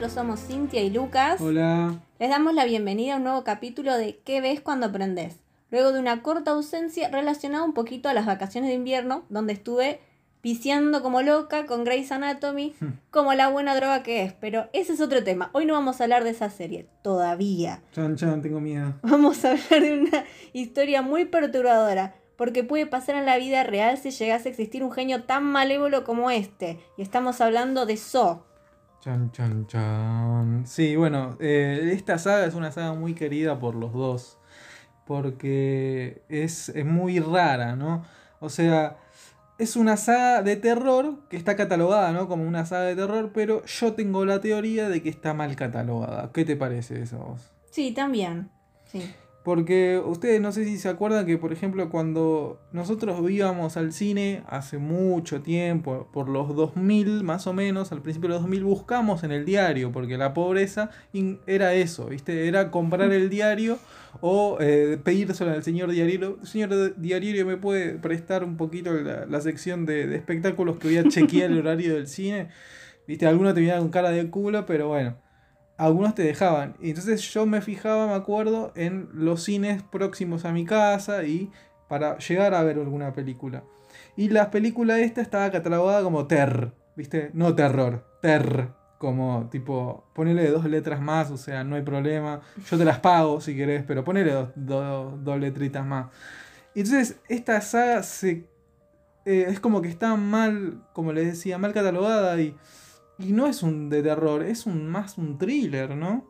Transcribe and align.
Nosotros 0.00 0.24
somos 0.24 0.40
Cintia 0.40 0.82
y 0.82 0.88
Lucas. 0.88 1.42
Hola. 1.42 2.00
Les 2.18 2.30
damos 2.30 2.54
la 2.54 2.64
bienvenida 2.64 3.12
a 3.12 3.16
un 3.18 3.24
nuevo 3.24 3.44
capítulo 3.44 3.94
de 3.98 4.18
¿Qué 4.24 4.40
ves 4.40 4.62
cuando 4.62 4.86
aprendes? 4.86 5.40
Luego 5.70 5.92
de 5.92 6.00
una 6.00 6.22
corta 6.22 6.52
ausencia 6.52 7.10
relacionada 7.10 7.64
un 7.64 7.74
poquito 7.74 8.08
a 8.08 8.14
las 8.14 8.24
vacaciones 8.24 8.70
de 8.70 8.76
invierno, 8.76 9.24
donde 9.28 9.52
estuve 9.52 10.00
viciando 10.42 11.02
como 11.02 11.20
loca 11.20 11.66
con 11.66 11.84
Grey's 11.84 12.12
Anatomy, 12.12 12.74
como 13.10 13.34
la 13.34 13.50
buena 13.50 13.76
droga 13.76 14.02
que 14.02 14.22
es. 14.22 14.32
Pero 14.32 14.70
ese 14.72 14.94
es 14.94 15.02
otro 15.02 15.22
tema. 15.22 15.50
Hoy 15.52 15.66
no 15.66 15.74
vamos 15.74 16.00
a 16.00 16.04
hablar 16.04 16.24
de 16.24 16.30
esa 16.30 16.48
serie, 16.48 16.86
todavía. 17.02 17.82
Chan, 17.92 18.16
chan, 18.16 18.40
tengo 18.40 18.58
miedo. 18.58 18.94
Vamos 19.02 19.44
a 19.44 19.50
hablar 19.50 19.82
de 19.82 20.00
una 20.00 20.24
historia 20.54 21.02
muy 21.02 21.26
perturbadora, 21.26 22.14
porque 22.36 22.64
puede 22.64 22.86
pasar 22.86 23.16
en 23.16 23.26
la 23.26 23.36
vida 23.36 23.64
real 23.64 23.98
si 23.98 24.12
llegase 24.12 24.48
a 24.48 24.52
existir 24.52 24.82
un 24.82 24.92
genio 24.92 25.24
tan 25.24 25.44
malévolo 25.44 26.04
como 26.04 26.30
este. 26.30 26.78
Y 26.96 27.02
estamos 27.02 27.42
hablando 27.42 27.84
de 27.84 27.98
So. 27.98 28.46
Chan, 29.00 29.32
chan, 29.32 29.66
chan. 29.66 30.66
Sí, 30.66 30.94
bueno, 30.94 31.36
eh, 31.40 31.90
esta 31.94 32.18
saga 32.18 32.44
es 32.44 32.54
una 32.54 32.70
saga 32.70 32.92
muy 32.92 33.14
querida 33.14 33.58
por 33.58 33.74
los 33.74 33.94
dos. 33.94 34.36
Porque 35.06 36.22
es, 36.28 36.68
es 36.68 36.84
muy 36.84 37.18
rara, 37.18 37.76
¿no? 37.76 38.04
O 38.40 38.50
sea, 38.50 38.98
es 39.58 39.76
una 39.76 39.96
saga 39.96 40.42
de 40.42 40.56
terror 40.56 41.18
que 41.28 41.36
está 41.36 41.56
catalogada, 41.56 42.12
¿no? 42.12 42.28
Como 42.28 42.46
una 42.46 42.66
saga 42.66 42.84
de 42.84 42.96
terror, 42.96 43.30
pero 43.32 43.64
yo 43.64 43.94
tengo 43.94 44.24
la 44.24 44.40
teoría 44.40 44.88
de 44.88 45.02
que 45.02 45.08
está 45.08 45.34
mal 45.34 45.56
catalogada. 45.56 46.30
¿Qué 46.32 46.44
te 46.44 46.56
parece 46.56 47.02
eso 47.02 47.18
vos? 47.18 47.50
Sí, 47.70 47.92
también. 47.92 48.50
Sí. 48.84 49.10
Porque 49.42 49.98
ustedes 50.04 50.38
no 50.38 50.52
sé 50.52 50.66
si 50.66 50.76
se 50.76 50.90
acuerdan 50.90 51.24
que, 51.24 51.38
por 51.38 51.50
ejemplo, 51.50 51.88
cuando 51.88 52.60
nosotros 52.72 53.18
íbamos 53.30 53.78
al 53.78 53.94
cine 53.94 54.42
hace 54.46 54.76
mucho 54.76 55.40
tiempo, 55.40 56.08
por 56.12 56.28
los 56.28 56.54
2000 56.54 57.24
más 57.24 57.46
o 57.46 57.54
menos, 57.54 57.90
al 57.90 58.02
principio 58.02 58.28
de 58.28 58.34
los 58.34 58.42
2000, 58.42 58.64
buscamos 58.64 59.24
en 59.24 59.32
el 59.32 59.46
diario, 59.46 59.92
porque 59.92 60.18
la 60.18 60.34
pobreza 60.34 60.90
era 61.46 61.72
eso, 61.72 62.06
¿viste? 62.06 62.48
Era 62.48 62.70
comprar 62.70 63.12
el 63.12 63.30
diario 63.30 63.78
o 64.20 64.58
eh, 64.60 64.98
pedírselo 65.02 65.52
al 65.52 65.62
señor 65.62 65.90
diario. 65.90 66.36
Señor 66.42 67.00
diario, 67.00 67.46
¿me 67.46 67.56
puede 67.56 67.94
prestar 67.94 68.44
un 68.44 68.58
poquito 68.58 68.92
la, 68.92 69.24
la 69.24 69.40
sección 69.40 69.86
de, 69.86 70.06
de 70.06 70.16
espectáculos 70.16 70.78
que 70.78 70.88
voy 70.88 70.98
a 70.98 71.08
chequear 71.08 71.50
el 71.50 71.60
horario 71.60 71.94
del 71.94 72.08
cine? 72.08 72.48
¿Viste? 73.06 73.26
Algunos 73.26 73.54
te 73.54 73.60
miraban 73.62 73.84
con 73.84 73.90
cara 73.90 74.10
de 74.10 74.28
culo, 74.28 74.66
pero 74.66 74.88
bueno 74.88 75.29
algunos 75.80 76.14
te 76.14 76.22
dejaban. 76.22 76.76
Y 76.78 76.90
entonces 76.90 77.22
yo 77.32 77.46
me 77.46 77.62
fijaba, 77.62 78.06
me 78.06 78.12
acuerdo, 78.14 78.70
en 78.76 79.08
los 79.14 79.42
cines 79.44 79.82
próximos 79.82 80.44
a 80.44 80.52
mi 80.52 80.66
casa 80.66 81.24
y 81.24 81.50
para 81.88 82.18
llegar 82.18 82.54
a 82.54 82.62
ver 82.62 82.78
alguna 82.78 83.14
película. 83.14 83.64
Y 84.14 84.28
la 84.28 84.50
película 84.50 84.98
esta 85.00 85.22
estaba 85.22 85.50
catalogada 85.50 86.02
como 86.02 86.26
ter, 86.26 86.72
¿viste? 86.96 87.30
No 87.32 87.54
terror, 87.54 88.04
ter. 88.20 88.68
Como 88.98 89.48
tipo, 89.50 90.04
ponele 90.14 90.50
dos 90.50 90.66
letras 90.66 91.00
más, 91.00 91.30
o 91.30 91.38
sea, 91.38 91.64
no 91.64 91.76
hay 91.76 91.82
problema. 91.82 92.42
Yo 92.70 92.76
te 92.76 92.84
las 92.84 92.98
pago 92.98 93.40
si 93.40 93.56
querés, 93.56 93.82
pero 93.86 94.04
ponele 94.04 94.32
dos, 94.32 94.50
dos, 94.54 95.24
dos 95.24 95.40
letritas 95.40 95.86
más. 95.86 96.08
Entonces 96.74 97.18
esta 97.30 97.62
saga 97.62 98.02
se, 98.02 98.46
eh, 99.24 99.46
es 99.48 99.58
como 99.58 99.80
que 99.80 99.88
está 99.88 100.14
mal, 100.16 100.82
como 100.92 101.14
les 101.14 101.26
decía, 101.26 101.56
mal 101.56 101.72
catalogada 101.72 102.38
y... 102.38 102.54
Y 103.20 103.32
no 103.32 103.46
es 103.46 103.62
un 103.62 103.88
de 103.90 104.02
terror, 104.02 104.42
es 104.42 104.66
un 104.66 104.86
más 104.88 105.18
un 105.18 105.38
thriller, 105.38 105.94
¿no? 105.96 106.24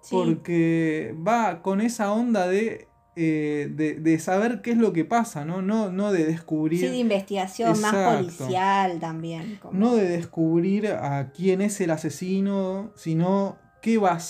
Sí. 0.00 0.10
Porque 0.16 1.14
va 1.26 1.60
con 1.62 1.80
esa 1.80 2.12
onda 2.12 2.46
de, 2.48 2.88
eh, 3.16 3.68
de, 3.70 3.94
de 3.94 4.18
saber 4.18 4.62
qué 4.62 4.70
es 4.70 4.78
lo 4.78 4.92
que 4.94 5.04
pasa, 5.04 5.44
¿no? 5.44 5.60
No, 5.60 5.90
no 5.92 6.10
de 6.12 6.24
descubrir. 6.24 6.80
Sí, 6.80 6.86
de 6.88 6.96
investigación, 6.96 7.78
más 7.80 8.16
policial 8.16 8.98
también. 8.98 9.58
como- 9.60 9.78
No 9.78 9.94
de 9.96 10.08
descubrir 10.08 10.86
a 10.88 11.30
quién 11.32 11.60
es 11.60 11.80
el 11.82 11.90
asesino, 11.90 12.92
sino 12.96 13.58
qué 13.82 13.98
va 13.98 14.12
a 14.14 14.20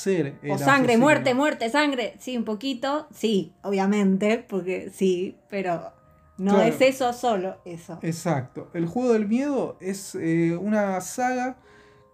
el 0.43 0.51
O 0.51 0.59
sangre, 0.59 0.93
asesino. 0.95 0.99
muerte, 0.99 1.35
muerte, 1.35 1.71
sangre. 1.71 2.15
Sí, 2.19 2.37
un 2.37 2.45
poquito. 2.45 3.07
Sí, 3.15 3.53
obviamente, 3.63 4.45
porque 4.49 4.91
sí, 4.93 5.37
pero 5.49 5.93
no 6.39 6.55
Claro. 6.55 6.69
es 6.73 6.81
eso 6.81 7.13
solo, 7.13 7.59
eso. 7.65 7.99
Exacto. 8.03 8.71
El 8.75 8.87
juego 8.87 9.13
del 9.13 9.29
miedo 9.29 9.77
es 9.81 10.15
eh, 10.17 10.57
una 10.57 11.01
saga 11.01 11.59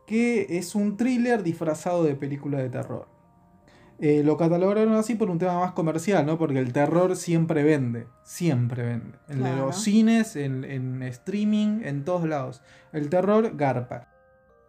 que 0.06 0.46
es 0.58 0.74
un 0.74 0.96
thriller 0.96 1.42
disfrazado 1.42 2.04
de 2.04 2.14
película 2.14 2.58
de 2.58 2.68
terror. 2.70 3.08
Eh, 3.98 4.22
lo 4.22 4.36
catalogaron 4.36 4.92
así 4.94 5.14
por 5.14 5.30
un 5.30 5.38
tema 5.38 5.58
más 5.58 5.72
comercial, 5.72 6.26
¿no? 6.26 6.36
Porque 6.38 6.58
el 6.58 6.72
terror 6.72 7.16
siempre 7.16 7.62
vende, 7.62 8.06
siempre 8.24 8.82
vende. 8.82 9.18
En 9.28 9.38
Claro. 9.38 9.66
los 9.66 9.76
cines, 9.82 10.36
en, 10.36 10.64
en 10.64 11.02
streaming, 11.02 11.80
en 11.82 12.04
todos 12.04 12.28
lados. 12.28 12.62
El 12.92 13.08
terror 13.08 13.56
garpa. 13.56 14.08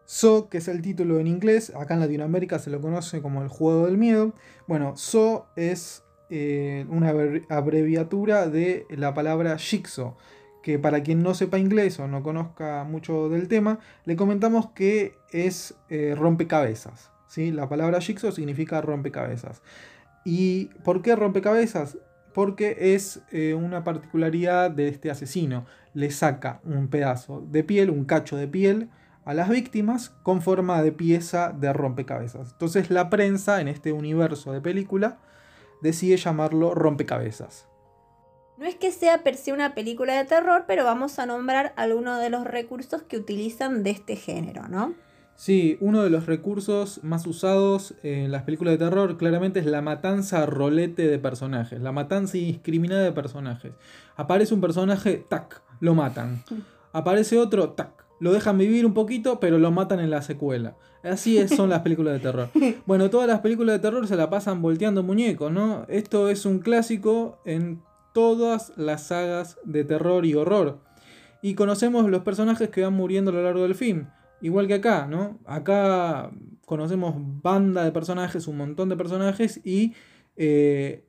So, 0.05 0.47
que 0.47 0.59
es 0.59 0.69
el 0.69 0.81
título 0.81 1.19
en 1.19 1.27
inglés, 1.27 1.73
acá 1.75 1.95
en 1.95 1.99
Latinoamérica 1.99 2.57
se 2.59 2.69
lo 2.69 2.79
conoce 2.79 3.21
como 3.21 3.41
el 3.43 3.49
juego 3.49 3.85
del 3.87 3.97
miedo. 3.97 4.33
Bueno, 4.65 4.95
So 4.95 5.47
es 5.57 6.03
eh, 6.29 6.85
una 6.89 7.11
abrevi- 7.11 7.45
abreviatura 7.49 8.47
de 8.47 8.85
la 8.89 9.13
palabra 9.13 9.57
Jigsaw, 9.57 10.15
que 10.67 10.79
para 10.79 11.01
quien 11.01 11.23
no 11.23 11.33
sepa 11.33 11.59
inglés 11.59 11.97
o 11.97 12.09
no 12.09 12.21
conozca 12.21 12.83
mucho 12.83 13.29
del 13.29 13.47
tema, 13.47 13.79
le 14.03 14.17
comentamos 14.17 14.71
que 14.71 15.17
es 15.31 15.75
eh, 15.87 16.13
rompecabezas. 16.13 17.09
¿sí? 17.25 17.53
La 17.53 17.69
palabra 17.69 18.01
Jigsaw 18.01 18.33
significa 18.33 18.81
rompecabezas. 18.81 19.61
¿Y 20.25 20.65
por 20.83 21.01
qué 21.01 21.15
rompecabezas? 21.15 21.97
Porque 22.33 22.93
es 22.93 23.21
eh, 23.31 23.53
una 23.53 23.85
particularidad 23.85 24.69
de 24.69 24.89
este 24.89 25.09
asesino. 25.09 25.65
Le 25.93 26.11
saca 26.11 26.59
un 26.65 26.89
pedazo 26.89 27.47
de 27.49 27.63
piel, 27.63 27.89
un 27.89 28.03
cacho 28.03 28.35
de 28.35 28.49
piel, 28.49 28.89
a 29.23 29.33
las 29.33 29.47
víctimas 29.47 30.09
con 30.21 30.41
forma 30.41 30.83
de 30.83 30.91
pieza 30.91 31.55
de 31.57 31.71
rompecabezas. 31.71 32.51
Entonces 32.51 32.89
la 32.89 33.09
prensa 33.09 33.61
en 33.61 33.69
este 33.69 33.93
universo 33.93 34.51
de 34.51 34.59
película 34.59 35.19
decide 35.81 36.17
llamarlo 36.17 36.75
rompecabezas. 36.75 37.69
No 38.57 38.65
es 38.65 38.75
que 38.75 38.91
sea 38.91 39.23
per 39.23 39.35
se 39.35 39.53
una 39.53 39.75
película 39.75 40.15
de 40.15 40.25
terror, 40.25 40.65
pero 40.67 40.83
vamos 40.83 41.19
a 41.19 41.25
nombrar 41.25 41.73
algunos 41.75 42.19
de 42.19 42.29
los 42.29 42.43
recursos 42.43 43.03
que 43.03 43.17
utilizan 43.17 43.83
de 43.83 43.91
este 43.91 44.15
género, 44.15 44.67
¿no? 44.67 44.95
Sí, 45.35 45.77
uno 45.81 46.01
de 46.03 46.09
los 46.09 46.25
recursos 46.25 47.03
más 47.03 47.27
usados 47.27 47.93
en 48.01 48.31
las 48.31 48.41
películas 48.41 48.71
de 48.71 48.79
terror 48.79 49.17
claramente 49.17 49.59
es 49.59 49.67
la 49.67 49.83
matanza 49.83 50.41
a 50.41 50.45
rolete 50.47 51.07
de 51.07 51.19
personajes, 51.19 51.79
la 51.79 51.91
matanza 51.91 52.37
indiscriminada 52.39 53.03
de 53.03 53.11
personajes. 53.11 53.73
Aparece 54.15 54.55
un 54.55 54.61
personaje, 54.61 55.23
tac, 55.29 55.61
lo 55.79 55.93
matan. 55.93 56.41
Aparece 56.91 57.37
otro, 57.37 57.69
tac, 57.73 58.03
lo 58.19 58.33
dejan 58.33 58.57
vivir 58.57 58.83
un 58.87 58.95
poquito, 58.95 59.39
pero 59.39 59.59
lo 59.59 59.69
matan 59.69 59.99
en 59.99 60.09
la 60.09 60.23
secuela. 60.23 60.75
Así 61.03 61.37
es- 61.37 61.51
son 61.55 61.69
las 61.69 61.81
películas 61.81 62.13
de 62.15 62.19
terror. 62.19 62.49
Bueno, 62.87 63.11
todas 63.11 63.27
las 63.27 63.41
películas 63.41 63.75
de 63.75 63.79
terror 63.79 64.07
se 64.07 64.15
la 64.15 64.31
pasan 64.31 64.63
volteando 64.63 65.03
muñecos, 65.03 65.51
¿no? 65.51 65.85
Esto 65.87 66.29
es 66.29 66.47
un 66.47 66.57
clásico 66.57 67.37
en 67.45 67.83
todas 68.17 68.73
las 68.77 69.03
sagas 69.03 69.59
de 69.63 69.83
terror 69.83 70.25
y 70.25 70.33
horror. 70.33 70.79
Y 71.43 71.53
conocemos 71.53 72.09
los 72.09 72.23
personajes 72.23 72.69
que 72.69 72.81
van 72.81 72.95
muriendo 72.95 73.29
a 73.29 73.33
lo 73.35 73.43
largo 73.43 73.61
del 73.61 73.75
film. 73.75 74.07
Igual 74.41 74.65
que 74.65 74.73
acá, 74.73 75.05
¿no? 75.05 75.37
Acá 75.45 76.31
conocemos 76.65 77.13
banda 77.15 77.85
de 77.85 77.91
personajes, 77.91 78.47
un 78.47 78.57
montón 78.57 78.89
de 78.89 78.97
personajes 78.97 79.61
y 79.63 79.93
eh, 80.35 81.05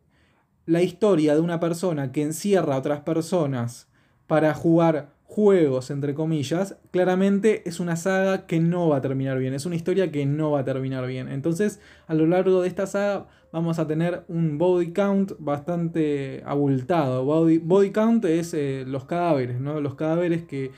la 0.66 0.82
historia 0.82 1.34
de 1.34 1.40
una 1.40 1.60
persona 1.60 2.12
que 2.12 2.20
encierra 2.20 2.74
a 2.74 2.78
otras 2.78 3.00
personas 3.00 3.88
para 4.26 4.52
jugar 4.52 5.14
juegos, 5.24 5.90
entre 5.90 6.12
comillas, 6.12 6.76
claramente 6.90 7.66
es 7.66 7.80
una 7.80 7.96
saga 7.96 8.46
que 8.46 8.60
no 8.60 8.88
va 8.88 8.98
a 8.98 9.00
terminar 9.00 9.38
bien, 9.38 9.54
es 9.54 9.64
una 9.64 9.76
historia 9.76 10.12
que 10.12 10.26
no 10.26 10.50
va 10.50 10.60
a 10.60 10.64
terminar 10.66 11.06
bien. 11.06 11.28
Entonces, 11.28 11.80
a 12.06 12.12
lo 12.12 12.26
largo 12.26 12.60
de 12.60 12.68
esta 12.68 12.86
saga 12.86 13.28
vamos 13.52 13.78
a 13.78 13.86
tener 13.86 14.24
un 14.28 14.58
body 14.58 14.92
count 14.92 15.32
bastante 15.38 16.42
abultado. 16.44 17.24
Body, 17.24 17.58
body 17.58 17.90
count 17.90 18.24
es 18.24 18.54
eh, 18.54 18.84
los 18.86 19.04
cadáveres, 19.04 19.60
¿no? 19.60 19.80
Los 19.80 19.94
cadáveres 19.94 20.44
que, 20.44 20.70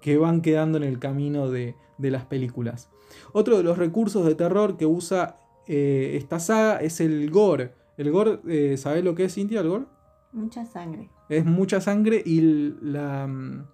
que 0.00 0.16
van 0.18 0.42
quedando 0.42 0.78
en 0.78 0.84
el 0.84 0.98
camino 0.98 1.50
de, 1.50 1.74
de 1.98 2.10
las 2.10 2.24
películas. 2.24 2.90
Otro 3.32 3.56
de 3.56 3.62
los 3.62 3.78
recursos 3.78 4.26
de 4.26 4.34
terror 4.34 4.76
que 4.76 4.86
usa 4.86 5.36
eh, 5.66 6.12
esta 6.16 6.40
saga 6.40 6.78
es 6.78 7.00
el 7.00 7.30
gore. 7.30 7.72
El 7.96 8.10
gore, 8.10 8.40
eh, 8.48 8.76
¿sabés 8.76 9.04
lo 9.04 9.14
que 9.14 9.24
es, 9.24 9.34
Cintia, 9.34 9.60
el 9.60 9.68
gore? 9.68 9.84
Mucha 10.32 10.64
sangre. 10.64 11.08
Es 11.28 11.44
mucha 11.44 11.80
sangre 11.80 12.22
y 12.24 12.40
la, 12.80 13.26
mm, 13.26 13.64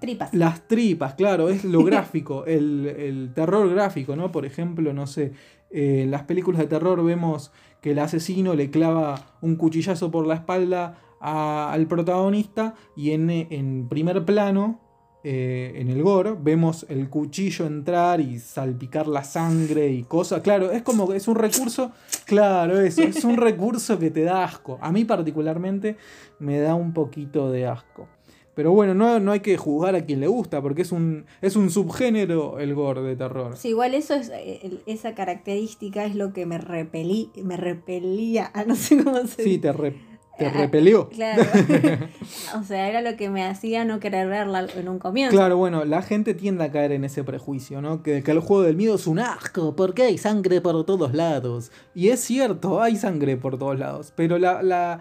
Tripas. 0.00 0.34
las 0.34 0.66
tripas, 0.66 1.14
claro, 1.14 1.48
es 1.48 1.64
lo 1.64 1.84
gráfico, 1.84 2.44
el, 2.46 2.86
el 2.86 3.32
terror 3.34 3.68
gráfico, 3.70 4.16
¿no? 4.16 4.32
Por 4.32 4.46
ejemplo, 4.46 4.92
no 4.92 5.06
sé, 5.06 5.32
en 5.72 6.10
las 6.10 6.22
películas 6.24 6.60
de 6.60 6.66
terror 6.66 7.02
vemos 7.04 7.52
que 7.80 7.92
el 7.92 7.98
asesino 7.98 8.54
le 8.54 8.70
clava 8.70 9.36
un 9.40 9.56
cuchillazo 9.56 10.10
por 10.10 10.26
la 10.26 10.34
espalda 10.34 10.98
a- 11.20 11.72
al 11.72 11.86
protagonista 11.86 12.74
y 12.96 13.10
en, 13.12 13.30
en 13.30 13.88
primer 13.88 14.24
plano, 14.24 14.80
eh, 15.24 15.74
en 15.76 15.88
el 15.88 16.02
gore, 16.02 16.34
vemos 16.40 16.84
el 16.88 17.08
cuchillo 17.08 17.64
entrar 17.66 18.20
y 18.20 18.40
salpicar 18.40 19.06
la 19.06 19.22
sangre 19.22 19.88
y 19.88 20.02
cosas. 20.02 20.40
Claro, 20.42 20.72
es 20.72 20.82
como 20.82 21.08
que 21.08 21.16
es 21.16 21.28
un 21.28 21.36
recurso, 21.36 21.92
claro, 22.26 22.80
eso, 22.80 23.02
es 23.02 23.24
un 23.24 23.36
recurso 23.48 23.98
que 24.00 24.10
te 24.10 24.22
da 24.24 24.42
asco. 24.44 24.78
A 24.80 24.90
mí 24.90 25.04
particularmente 25.04 25.96
me 26.40 26.58
da 26.58 26.74
un 26.74 26.92
poquito 26.92 27.50
de 27.52 27.66
asco. 27.68 28.08
Pero 28.54 28.72
bueno, 28.72 28.94
no, 28.94 29.18
no 29.18 29.32
hay 29.32 29.40
que 29.40 29.56
juzgar 29.56 29.94
a 29.94 30.04
quien 30.04 30.20
le 30.20 30.26
gusta, 30.26 30.60
porque 30.60 30.82
es 30.82 30.92
un, 30.92 31.24
es 31.40 31.56
un 31.56 31.70
subgénero 31.70 32.58
el 32.58 32.74
gore 32.74 33.02
de 33.02 33.16
terror. 33.16 33.56
Sí, 33.56 33.68
igual 33.68 33.94
eso 33.94 34.14
es, 34.14 34.30
eh, 34.34 34.82
esa 34.86 35.14
característica 35.14 36.04
es 36.04 36.14
lo 36.14 36.32
que 36.34 36.44
me 36.44 36.58
repelí, 36.58 37.30
me 37.42 37.56
repelía, 37.56 38.50
ah, 38.52 38.64
no 38.66 38.76
sé 38.76 39.02
cómo 39.02 39.26
se 39.26 39.42
Sí, 39.42 39.58
te, 39.58 39.72
te 39.72 40.46
ah, 40.46 40.50
repelió. 40.50 41.08
Claro. 41.12 41.42
o 42.60 42.62
sea, 42.62 42.88
era 42.88 43.00
lo 43.00 43.16
que 43.16 43.30
me 43.30 43.44
hacía 43.44 43.84
no 43.84 44.00
querer 44.00 44.28
verla 44.28 44.66
en 44.76 44.88
un 44.88 44.98
comienzo. 44.98 45.34
Claro, 45.34 45.56
bueno, 45.56 45.84
la 45.84 46.02
gente 46.02 46.34
tiende 46.34 46.64
a 46.64 46.72
caer 46.72 46.92
en 46.92 47.04
ese 47.04 47.24
prejuicio, 47.24 47.80
¿no? 47.80 48.02
Que, 48.02 48.22
que 48.22 48.30
el 48.30 48.40
juego 48.40 48.62
del 48.62 48.76
miedo 48.76 48.96
es 48.96 49.06
un 49.06 49.18
asco, 49.18 49.74
porque 49.76 50.02
hay 50.02 50.18
sangre 50.18 50.60
por 50.60 50.84
todos 50.84 51.14
lados. 51.14 51.70
Y 51.94 52.08
es 52.08 52.20
cierto, 52.20 52.82
hay 52.82 52.96
sangre 52.96 53.36
por 53.36 53.58
todos 53.58 53.78
lados. 53.78 54.12
Pero 54.16 54.38
la, 54.38 54.62
la 54.62 55.00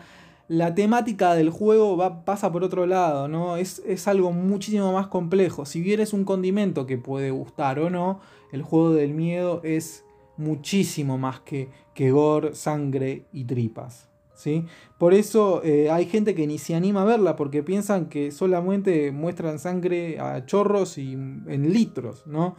la 0.52 0.76
temática 0.76 1.34
del 1.34 1.50
juego 1.50 1.96
va, 1.96 2.26
pasa 2.26 2.52
por 2.52 2.66
otro 2.66 2.86
lado, 2.86 3.30
¿no? 3.30 3.56
Es, 3.56 3.82
es, 3.88 4.06
algo 4.10 4.34
muchísimo 4.34 4.92
más 4.92 5.08
complejo. 5.08 5.66
Si 5.66 5.80
bien 5.80 6.02
es 6.02 6.12
un 6.12 6.26
condimento 6.26 6.86
que 6.86 6.98
puede 6.98 7.32
gustar 7.32 7.80
o 7.80 7.90
no, 7.90 8.20
el 8.52 8.62
juego 8.62 8.92
del 8.92 9.14
miedo 9.14 9.62
es 9.64 10.04
muchísimo 10.36 11.18
más 11.18 11.40
que, 11.40 11.70
que 11.94 12.12
gore, 12.12 12.54
sangre 12.54 13.28
y 13.32 13.46
tripas. 13.46 14.10
¿sí? 14.36 14.66
Por 14.98 15.14
eso 15.14 15.62
eh, 15.64 15.90
hay 15.90 16.06
gente 16.06 16.36
que 16.36 16.46
ni 16.48 16.58
se 16.58 16.76
anima 16.76 17.04
a 17.04 17.06
verla 17.06 17.38
porque 17.38 17.64
piensan 17.64 18.10
que 18.10 18.32
solamente 18.32 19.14
muestran 19.14 19.58
sangre 19.58 20.20
a 20.20 20.46
chorros 20.46 20.98
y 20.98 21.14
en 21.14 21.72
litros, 21.72 22.28
¿no? 22.28 22.58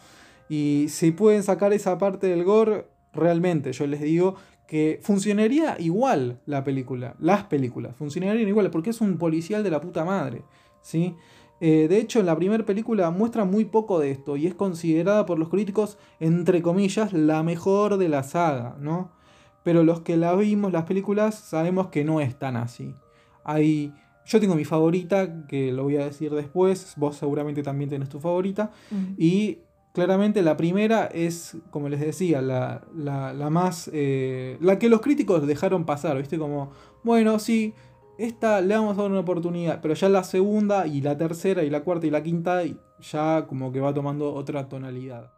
Y 0.48 0.86
si 0.88 1.10
pueden 1.10 1.42
sacar 1.42 1.74
esa 1.74 1.98
parte 1.98 2.28
del 2.28 2.44
gore, 2.44 2.86
realmente 3.12 3.70
yo 3.74 3.86
les 3.86 4.00
digo 4.00 4.36
que 4.72 5.00
funcionaría 5.02 5.76
igual 5.80 6.40
la 6.46 6.64
película, 6.64 7.14
las 7.18 7.44
películas, 7.44 7.94
funcionarían 7.94 8.48
igual, 8.48 8.70
porque 8.70 8.88
es 8.88 9.02
un 9.02 9.18
policial 9.18 9.62
de 9.62 9.70
la 9.70 9.82
puta 9.82 10.02
madre, 10.02 10.44
¿sí? 10.80 11.14
Eh, 11.60 11.88
de 11.90 11.98
hecho, 11.98 12.20
en 12.20 12.24
la 12.24 12.34
primera 12.34 12.64
película 12.64 13.10
muestra 13.10 13.44
muy 13.44 13.66
poco 13.66 13.98
de 13.98 14.10
esto 14.10 14.38
y 14.38 14.46
es 14.46 14.54
considerada 14.54 15.26
por 15.26 15.38
los 15.38 15.50
críticos, 15.50 15.98
entre 16.20 16.62
comillas, 16.62 17.12
la 17.12 17.42
mejor 17.42 17.98
de 17.98 18.08
la 18.08 18.22
saga, 18.22 18.74
¿no? 18.80 19.12
Pero 19.62 19.84
los 19.84 20.00
que 20.00 20.16
la 20.16 20.34
vimos, 20.36 20.72
las 20.72 20.84
películas, 20.84 21.34
sabemos 21.34 21.88
que 21.88 22.02
no 22.02 22.22
es 22.22 22.38
tan 22.38 22.56
así. 22.56 22.94
Hay, 23.44 23.92
yo 24.24 24.40
tengo 24.40 24.54
mi 24.54 24.64
favorita, 24.64 25.46
que 25.48 25.70
lo 25.70 25.82
voy 25.82 25.98
a 25.98 26.06
decir 26.06 26.32
después, 26.32 26.94
vos 26.96 27.16
seguramente 27.16 27.62
también 27.62 27.90
tenés 27.90 28.08
tu 28.08 28.20
favorita, 28.20 28.70
y 29.18 29.58
Claramente 29.92 30.40
la 30.40 30.56
primera 30.56 31.06
es, 31.06 31.56
como 31.70 31.88
les 31.88 32.00
decía, 32.00 32.40
la, 32.40 33.48
más... 33.50 33.90
Eh, 33.92 34.56
la 34.60 34.78
que 34.78 34.88
los 34.88 35.02
críticos 35.02 35.46
dejaron 35.46 35.84
pasar, 35.84 36.16
¿viste? 36.16 36.38
Como, 36.38 36.70
bueno, 37.02 37.38
sí, 37.38 37.74
esta 38.16 38.60
le 38.60 38.74
vamos 38.74 38.96
a 38.96 39.02
dar 39.02 39.10
una 39.10 39.20
oportunidad, 39.20 39.80
pero 39.82 39.94
ya 39.94 40.08
la 40.08 40.24
segunda 40.24 40.86
y 40.86 41.00
la 41.02 41.16
tercera 41.18 41.62
y 41.62 41.70
la 41.70 41.82
cuarta 41.82 42.06
y 42.06 42.10
la 42.10 42.22
quinta 42.22 42.62
ya 43.00 43.46
como 43.46 43.72
que 43.72 43.80
va 43.80 43.92
tomando 43.92 44.32
otra 44.32 44.68
tonalidad. 44.68 45.32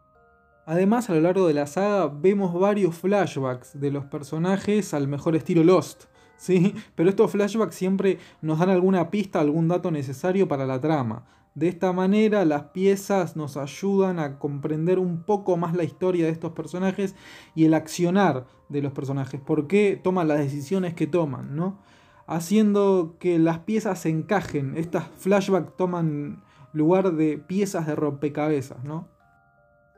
Además, 0.65 1.09
a 1.09 1.13
lo 1.13 1.21
largo 1.21 1.47
de 1.47 1.53
la 1.53 1.67
saga 1.67 2.07
vemos 2.07 2.53
varios 2.53 2.95
flashbacks 2.95 3.79
de 3.79 3.91
los 3.91 4.05
personajes 4.05 4.93
al 4.93 5.07
mejor 5.07 5.35
estilo 5.35 5.63
Lost, 5.63 6.05
¿sí? 6.37 6.73
Pero 6.95 7.09
estos 7.09 7.31
flashbacks 7.31 7.75
siempre 7.75 8.19
nos 8.41 8.59
dan 8.59 8.69
alguna 8.69 9.09
pista, 9.09 9.39
algún 9.39 9.67
dato 9.67 9.91
necesario 9.91 10.47
para 10.47 10.65
la 10.65 10.79
trama. 10.79 11.25
De 11.55 11.69
esta 11.69 11.93
manera 11.93 12.43
las 12.43 12.63
piezas 12.65 13.37
nos 13.37 13.55
ayudan 13.55 14.19
a 14.19 14.39
comprender 14.39 14.99
un 14.99 15.23
poco 15.23 15.55
más 15.55 15.73
la 15.73 15.85
historia 15.85 16.25
de 16.25 16.31
estos 16.31 16.51
personajes 16.51 17.15
y 17.55 17.63
el 17.63 17.73
accionar 17.73 18.45
de 18.67 18.81
los 18.81 18.91
personajes, 18.91 19.39
por 19.39 19.67
qué 19.67 19.97
toman 20.01 20.27
las 20.27 20.39
decisiones 20.39 20.93
que 20.93 21.07
toman, 21.07 21.55
¿no? 21.55 21.79
Haciendo 22.27 23.15
que 23.19 23.39
las 23.39 23.59
piezas 23.59 23.99
se 23.99 24.09
encajen, 24.09 24.75
estas 24.75 25.07
flashbacks 25.17 25.77
toman 25.77 26.43
lugar 26.73 27.13
de 27.13 27.37
piezas 27.37 27.87
de 27.87 27.95
rompecabezas, 27.95 28.83
¿no? 28.83 29.07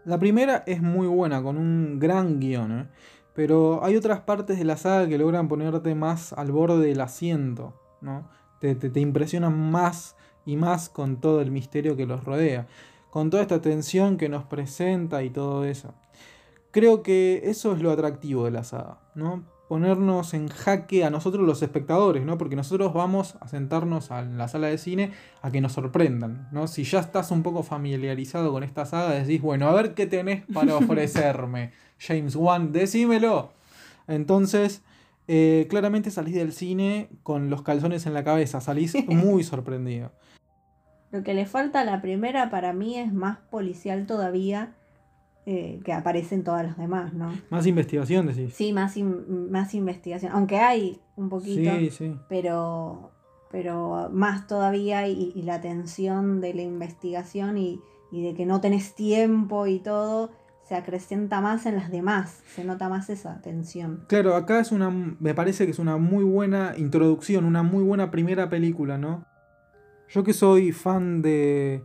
La 0.06 0.20
primera 0.20 0.64
es 0.68 0.84
muy 0.84 1.08
buena, 1.08 1.42
con 1.42 1.58
un 1.58 1.98
gran 1.98 2.40
guion, 2.40 2.72
¿eh? 2.72 2.90
pero 3.34 3.84
hay 3.84 3.96
otras 3.96 4.20
partes 4.22 4.60
de 4.60 4.64
la 4.64 4.78
saga 4.78 5.08
que 5.08 5.18
logran 5.18 5.48
ponerte 5.48 5.96
más 5.96 6.34
al 6.34 6.52
borde 6.52 6.86
del 6.86 7.02
asiento, 7.02 7.74
¿no? 8.00 8.30
Te, 8.60 8.76
te, 8.76 8.92
te 8.92 9.00
impresionan 9.00 9.72
más 9.72 10.17
y 10.48 10.56
más 10.56 10.90
con 10.90 11.18
todo 11.18 11.42
el 11.42 11.52
misterio 11.52 11.96
que 11.96 12.08
los 12.08 12.24
rodea, 12.24 12.66
con 13.12 13.30
toda 13.30 13.44
esta 13.44 13.62
tensión 13.62 14.18
que 14.18 14.30
nos 14.30 14.46
presenta 14.46 15.22
y 15.22 15.30
todo 15.30 15.66
eso. 15.66 15.94
Creo 16.72 17.04
que 17.04 17.42
eso 17.44 17.74
es 17.74 17.82
lo 17.82 17.92
atractivo 17.92 18.46
de 18.46 18.52
la 18.52 18.64
saga, 18.64 19.00
¿no? 19.14 19.44
Ponernos 19.68 20.34
en 20.34 20.48
jaque 20.48 21.04
a 21.04 21.10
nosotros 21.10 21.46
los 21.46 21.62
espectadores, 21.62 22.24
¿no? 22.26 22.38
Porque 22.38 22.56
nosotros 22.56 22.94
vamos 22.94 23.36
a 23.42 23.50
sentarnos 23.50 24.10
en 24.12 24.38
la 24.38 24.48
sala 24.48 24.68
de 24.68 24.78
cine 24.78 25.12
a 25.42 25.52
que 25.52 25.60
nos 25.60 25.74
sorprendan, 25.74 26.48
¿no? 26.54 26.68
Si 26.68 26.86
ya 26.86 27.00
estás 27.00 27.32
un 27.32 27.44
poco 27.44 27.64
familiarizado 27.64 28.54
con 28.54 28.64
esta 28.64 28.86
saga, 28.86 29.16
decís, 29.16 29.42
bueno, 29.42 29.68
a 29.68 29.74
ver 29.74 29.94
qué 29.94 30.08
tenés 30.08 30.46
para 30.54 30.76
ofrecerme, 30.78 31.74
James 32.00 32.38
Wan, 32.38 32.72
decímelo. 32.72 33.52
Entonces, 34.08 34.82
eh, 35.28 35.68
claramente 35.70 36.10
salís 36.10 36.36
del 36.36 36.54
cine 36.54 37.10
con 37.24 37.50
los 37.50 37.62
calzones 37.62 38.06
en 38.06 38.14
la 38.14 38.24
cabeza, 38.24 38.62
salís 38.62 38.96
muy 39.08 39.44
sorprendido. 39.44 40.14
Lo 41.12 41.24
que 41.24 41.34
le 41.34 41.46
falta 41.46 41.82
a 41.82 41.86
la 41.86 42.02
primera 42.02 42.50
para 42.50 42.74
mí 42.74 42.98
es 42.98 43.14
más 43.14 43.38
policial 43.50 44.06
todavía 44.06 44.74
eh, 45.46 45.80
que 45.86 45.94
aparecen 45.94 46.44
todas 46.44 46.66
las 46.66 46.78
demás, 46.78 47.14
¿no? 47.14 47.32
Más 47.50 47.66
investigación, 47.66 48.28
decís. 48.28 48.54
Sí, 48.54 48.74
más, 48.74 48.98
más 48.98 49.74
investigación. 49.74 50.34
Aunque 50.34 50.58
hay 50.58 51.00
un 51.16 51.30
poquito, 51.30 51.72
sí, 51.78 51.90
sí. 51.90 52.16
Pero, 52.28 53.12
pero 53.50 54.10
más 54.12 54.48
todavía 54.48 55.08
y, 55.08 55.42
la 55.44 55.62
tensión 55.62 56.42
de 56.42 56.54
la 56.54 56.64
investigación 56.64 57.58
y, 57.58 57.80
y 58.12 58.24
de 58.24 58.34
que 58.34 58.46
no 58.46 58.60
tenés 58.60 58.94
tiempo 58.94 59.68
y 59.68 59.80
todo 59.80 60.32
se 60.68 60.76
acrecenta 60.76 61.40
más 61.40 61.66
en 61.66 61.78
las 61.78 61.90
demás, 61.92 62.42
se 62.54 62.66
nota 62.66 62.90
más 62.90 63.10
esa 63.10 63.40
tensión. 63.42 64.04
Claro, 64.08 64.36
acá 64.36 64.60
es 64.60 64.74
una, 64.74 64.90
me 64.90 65.34
parece 65.34 65.64
que 65.64 65.72
es 65.72 65.80
una 65.80 65.96
muy 65.96 66.26
buena 66.26 66.74
introducción, 66.78 67.46
una 67.46 67.64
muy 67.64 67.84
buena 67.84 68.12
primera 68.12 68.50
película, 68.50 68.98
¿no? 68.98 69.26
Yo 70.10 70.24
que 70.24 70.34
soy 70.34 70.72
fan 70.72 71.22
de, 71.22 71.84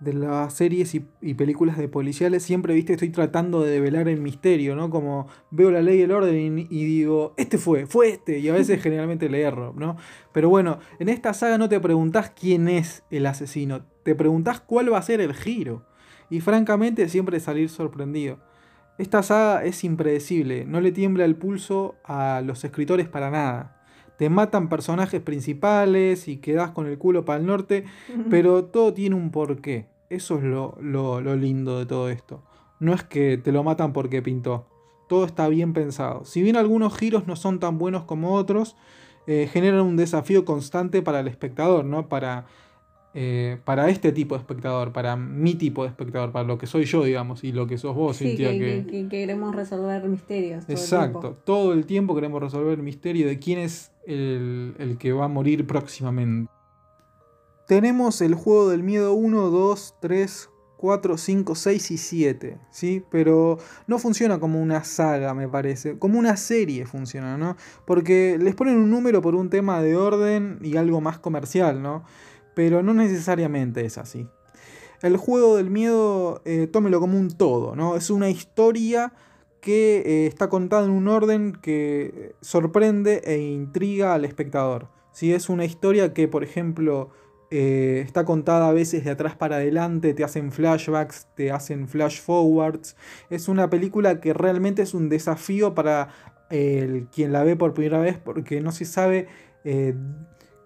de 0.00 0.12
las 0.12 0.52
series 0.52 0.94
y, 0.94 1.34
películas 1.34 1.78
de 1.78 1.88
policiales, 1.88 2.42
siempre, 2.42 2.74
viste, 2.74 2.92
estoy 2.92 3.10
tratando 3.10 3.62
de 3.62 3.70
develar 3.70 4.08
el 4.08 4.20
misterio, 4.20 4.76
¿no? 4.76 4.90
Como 4.90 5.26
veo 5.50 5.70
la 5.70 5.82
ley 5.82 5.98
y 5.98 6.02
el 6.02 6.12
orden 6.12 6.58
y, 6.58 6.84
digo, 6.84 7.34
este 7.36 7.58
fue, 7.58 7.86
fue 7.86 8.10
este, 8.10 8.38
y 8.38 8.48
a 8.48 8.52
veces 8.52 8.80
generalmente 8.82 9.28
le 9.28 9.42
erro, 9.42 9.72
¿no? 9.76 9.96
Pero 10.32 10.48
bueno, 10.48 10.78
en 10.98 11.08
esta 11.08 11.32
saga 11.34 11.58
no 11.58 11.68
te 11.68 11.80
preguntás 11.80 12.30
quién 12.30 12.68
es 12.68 13.02
el 13.10 13.26
asesino, 13.26 13.86
te 14.02 14.14
preguntás 14.14 14.60
cuál 14.60 14.92
va 14.92 14.98
a 14.98 15.02
ser 15.02 15.20
el 15.20 15.34
giro. 15.34 15.86
Y 16.30 16.40
francamente 16.40 17.08
siempre 17.08 17.38
salir 17.38 17.68
sorprendido. 17.68 18.38
Esta 18.98 19.22
saga 19.22 19.64
es 19.64 19.84
impredecible, 19.84 20.64
no 20.64 20.80
le 20.80 20.92
tiembla 20.92 21.24
el 21.24 21.36
pulso 21.36 21.96
a 22.04 22.42
los 22.44 22.64
escritores 22.64 23.08
para 23.08 23.30
nada 23.30 23.83
te 24.18 24.28
matan 24.30 24.68
personajes 24.68 25.20
principales 25.20 26.28
y 26.28 26.36
quedas 26.36 26.70
con 26.70 26.86
el 26.86 26.98
culo 26.98 27.24
para 27.24 27.40
el 27.40 27.46
norte, 27.46 27.84
pero 28.30 28.64
todo 28.64 28.92
tiene 28.94 29.16
un 29.16 29.30
porqué. 29.30 29.86
Eso 30.10 30.38
es 30.38 30.44
lo, 30.44 30.76
lindo 31.36 31.78
de 31.78 31.86
todo 31.86 32.08
esto. 32.08 32.42
No 32.78 32.94
es 32.94 33.02
que 33.02 33.38
te 33.38 33.52
lo 33.52 33.64
matan 33.64 33.92
porque 33.92 34.22
pintó. 34.22 34.66
Todo 35.08 35.24
está 35.24 35.48
bien 35.48 35.72
pensado. 35.72 36.24
Si 36.24 36.42
bien 36.42 36.56
algunos 36.56 36.96
giros 36.96 37.26
no 37.26 37.36
son 37.36 37.58
tan 37.58 37.78
buenos 37.78 38.04
como 38.04 38.34
otros, 38.34 38.76
eh, 39.26 39.48
generan 39.52 39.80
un 39.80 39.96
desafío 39.96 40.44
constante 40.44 41.02
para 41.02 41.20
el 41.20 41.28
espectador, 41.28 41.84
¿no? 41.84 42.08
Para 42.08 42.46
eh, 43.16 43.58
para 43.64 43.88
este 43.90 44.10
tipo 44.10 44.34
de 44.34 44.40
espectador, 44.40 44.92
para 44.92 45.14
mi 45.14 45.54
tipo 45.54 45.84
de 45.84 45.90
espectador, 45.90 46.32
para 46.32 46.44
lo 46.44 46.58
que 46.58 46.66
soy 46.66 46.84
yo, 46.84 47.04
digamos, 47.04 47.44
y 47.44 47.52
lo 47.52 47.68
que 47.68 47.78
sos 47.78 47.94
vos, 47.94 48.18
Cintia. 48.18 48.50
Que, 48.50 49.06
queremos 49.08 49.54
resolver 49.54 50.08
misterios. 50.08 50.64
Exacto, 50.68 51.36
todo 51.44 51.72
el 51.72 51.86
tiempo 51.86 52.16
queremos 52.16 52.42
resolver 52.42 52.74
el 52.74 52.82
misterio 52.82 53.28
de 53.28 53.38
quién 53.38 53.60
es 53.60 53.92
el, 54.04 54.74
el, 54.78 54.98
que 54.98 55.12
va 55.12 55.26
a 55.26 55.28
morir 55.28 55.64
próximamente. 55.64 56.50
Tenemos 57.68 58.20
el 58.20 58.34
juego 58.34 58.68
del 58.68 58.82
miedo 58.82 59.14
1, 59.14 59.48
2, 59.48 59.94
3, 60.00 60.50
4, 60.76 61.16
5, 61.16 61.54
6 61.54 61.90
y 61.92 61.96
7, 61.96 62.58
¿sí? 62.70 63.02
Pero 63.10 63.58
no 63.86 63.98
funciona 63.98 64.38
como 64.40 64.60
una 64.60 64.84
saga, 64.84 65.34
me 65.34 65.48
parece. 65.48 65.98
Como 65.98 66.18
una 66.18 66.36
serie 66.36 66.84
funciona, 66.84 67.38
¿no? 67.38 67.56
Porque 67.86 68.38
les 68.38 68.54
ponen 68.54 68.76
un 68.76 68.90
número 68.90 69.22
por 69.22 69.34
un 69.34 69.50
tema 69.50 69.80
de 69.80 69.96
orden 69.96 70.58
y 70.62 70.76
algo 70.76 71.00
más 71.00 71.18
comercial, 71.18 71.80
¿no? 71.80 72.04
Pero 72.54 72.82
no 72.82 72.94
necesariamente 72.94 73.84
es 73.84 73.98
así. 73.98 74.28
El 75.02 75.16
juego 75.16 75.56
del 75.56 75.70
miedo, 75.70 76.40
eh, 76.44 76.66
tómelo 76.66 77.00
como 77.00 77.18
un 77.18 77.30
todo, 77.30 77.76
¿no? 77.76 77.96
Es 77.96 78.08
una 78.10 78.30
historia 78.30 79.12
que 79.60 80.02
eh, 80.04 80.26
está 80.26 80.48
contada 80.48 80.84
en 80.84 80.90
un 80.90 81.08
orden 81.08 81.52
que 81.52 82.34
sorprende 82.40 83.22
e 83.24 83.38
intriga 83.38 84.14
al 84.14 84.24
espectador. 84.24 84.88
Si 85.12 85.32
Es 85.32 85.48
una 85.48 85.64
historia 85.64 86.12
que, 86.12 86.26
por 86.26 86.42
ejemplo, 86.42 87.10
eh, 87.50 88.02
está 88.04 88.24
contada 88.24 88.68
a 88.68 88.72
veces 88.72 89.04
de 89.04 89.10
atrás 89.10 89.36
para 89.36 89.56
adelante, 89.56 90.12
te 90.12 90.24
hacen 90.24 90.50
flashbacks, 90.52 91.28
te 91.36 91.50
hacen 91.52 91.86
flash 91.86 92.20
forwards. 92.20 92.96
Es 93.30 93.48
una 93.48 93.70
película 93.70 94.20
que 94.20 94.34
realmente 94.34 94.82
es 94.82 94.92
un 94.92 95.08
desafío 95.08 95.74
para 95.74 96.08
el, 96.50 97.06
quien 97.14 97.32
la 97.32 97.44
ve 97.44 97.56
por 97.56 97.74
primera 97.74 98.00
vez 98.00 98.18
porque 98.18 98.60
no 98.60 98.72
se 98.72 98.84
sabe 98.84 99.28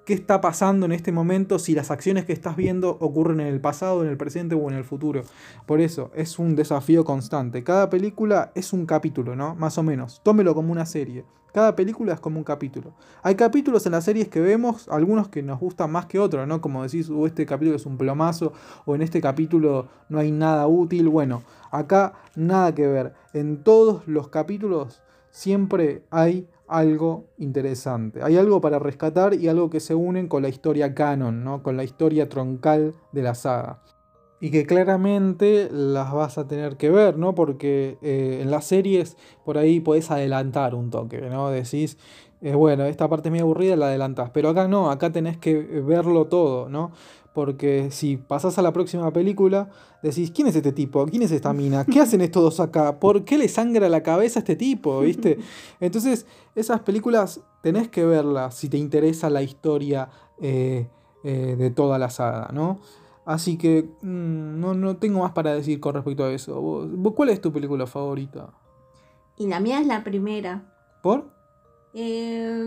qué 0.09 0.15
está 0.15 0.41
pasando 0.41 0.87
en 0.87 0.93
este 0.93 1.13
momento, 1.13 1.59
si 1.59 1.75
las 1.75 1.91
acciones 1.91 2.25
que 2.25 2.33
estás 2.33 2.57
viendo 2.57 2.97
ocurren 2.99 3.41
en 3.41 3.47
el 3.49 3.61
pasado, 3.61 4.03
en 4.03 4.09
el 4.09 4.17
presente 4.17 4.55
o 4.55 4.71
en 4.71 4.75
el 4.75 4.85
futuro. 4.85 5.21
Por 5.67 5.83
eso, 5.83 6.11
es 6.15 6.39
un 6.39 6.57
desafío 6.57 7.05
constante. 7.05 7.63
Cada 7.63 7.91
película 7.91 8.51
es 8.55 8.73
un 8.73 8.87
capítulo, 8.87 9.37
¿no? 9.37 9.55
Más 9.57 9.77
o 9.77 9.83
menos. 9.83 10.23
Tómelo 10.25 10.55
como 10.55 10.73
una 10.73 10.87
serie. 10.87 11.27
Cada 11.53 11.77
película 11.77 12.15
es 12.15 12.21
como 12.21 12.39
un 12.39 12.45
capítulo. 12.45 12.95
Hay 13.23 13.35
capítulos 13.35 13.85
en 13.85 13.93
las 13.93 14.05
series 14.05 14.29
que 14.29 14.41
vemos, 14.41 14.89
algunos 14.89 15.29
que 15.29 15.43
nos 15.43 15.61
gustan 15.61 15.93
más 15.93 16.07
que 16.07 16.19
otros, 16.19 16.49
¿no? 16.49 16.63
Como 16.63 16.83
decís, 16.83 17.11
o 17.11 17.17
uh, 17.17 17.27
este 17.27 17.45
capítulo 17.45 17.77
es 17.77 17.85
un 17.85 17.99
plomazo, 17.99 18.55
o 18.87 18.95
en 18.95 19.03
este 19.03 19.21
capítulo 19.21 19.89
no 20.09 20.21
hay 20.21 20.31
nada 20.31 20.67
útil. 20.69 21.11
Bueno, 21.11 21.43
acá 21.71 22.15
nada 22.35 22.75
que 22.75 22.87
ver. 22.87 23.13
En 23.35 23.63
todos 23.63 24.09
los 24.09 24.29
capítulos 24.29 25.03
siempre 25.31 26.03
hay 26.11 26.49
algo 26.69 27.27
interesante. 27.39 28.23
Hay 28.23 28.37
algo 28.37 28.61
para 28.61 28.79
rescatar 28.79 29.35
y 29.35 29.49
algo 29.49 29.71
que 29.71 29.81
se 29.81 29.95
unen 29.95 30.29
con 30.29 30.43
la 30.43 30.49
historia 30.49 30.95
canon, 30.95 31.43
¿no? 31.43 31.63
con 31.63 31.77
la 31.77 31.85
historia 31.85 32.29
troncal 32.29 32.95
de 33.13 33.23
la 33.23 33.35
saga. 33.35 33.83
Y 34.41 34.51
que 34.51 34.67
claramente 34.67 35.69
las 35.73 36.13
vas 36.13 36.39
a 36.39 36.47
tener 36.47 36.77
que 36.77 36.91
ver, 36.91 37.19
¿no? 37.19 37.35
Porque 37.35 37.99
eh, 38.03 38.39
en 38.41 38.53
las 38.53 38.67
series 38.67 39.17
por 39.45 39.59
ahí 39.59 39.81
podés 39.81 40.13
adelantar 40.13 40.77
un 40.77 40.91
toque, 40.91 41.23
¿no? 41.23 41.51
Decís, 41.51 41.99
eh, 42.41 42.55
bueno, 42.55 42.85
esta 42.85 43.09
parte 43.09 43.29
es 43.29 43.31
muy 43.33 43.41
aburrida, 43.41 43.75
la 43.75 43.87
adelantás. 43.87 44.31
Pero 44.31 44.51
acá 44.51 44.69
no, 44.69 44.91
acá 44.93 45.11
tenés 45.11 45.39
que 45.39 45.57
verlo 45.57 46.27
todo, 46.27 46.69
¿no? 46.69 46.93
Porque 47.33 47.91
si 47.91 48.17
pasás 48.17 48.59
a 48.59 48.63
la 48.63 48.73
próxima 48.73 49.13
película, 49.13 49.71
decís, 50.03 50.31
¿quién 50.31 50.49
es 50.49 50.57
este 50.57 50.73
tipo? 50.73 51.07
¿Quién 51.07 51.23
es 51.23 51.31
esta 51.31 51.53
mina? 51.53 51.85
¿Qué 51.85 52.01
hacen 52.01 52.21
estos 52.21 52.43
dos 52.43 52.61
acá? 52.61 52.99
¿Por 52.99 53.25
qué 53.25 53.39
le 53.39 53.49
sangra 53.49 53.89
la 53.89 54.03
cabeza 54.03 54.39
a 54.39 54.43
este 54.43 54.57
tipo? 54.57 55.01
¿Viste? 55.03 55.39
Entonces, 55.81 56.27
esas 56.55 56.81
películas 56.81 57.41
tenés 57.63 57.89
que 57.89 58.05
verlas 58.05 58.55
si 58.55 58.69
te 58.69 58.77
interesa 58.77 59.31
la 59.31 59.43
historia 59.43 60.09
eh, 60.41 60.89
eh, 61.25 61.57
de 61.59 61.71
toda 61.71 61.99
la 61.99 62.11
saga, 62.11 62.51
¿no? 62.53 62.81
Así 63.25 63.59
que 63.59 63.83
mm, 64.01 64.59
no, 64.59 64.75
no, 64.75 64.97
tengo 64.97 65.21
más 65.21 65.33
para 65.33 65.55
decir 65.55 65.81
con 65.81 65.95
respecto 65.95 66.25
a 66.25 66.33
eso. 66.33 66.89
¿Cuál 67.15 67.29
es 67.29 67.41
tu 67.41 67.53
película 67.53 67.87
favorita? 67.87 68.55
Y 69.37 69.47
la 69.47 69.61
mía 69.61 69.81
es 69.81 69.87
la 69.87 70.03
primera. 70.03 70.65
¿Por? 71.03 71.31
Eh, 71.93 72.65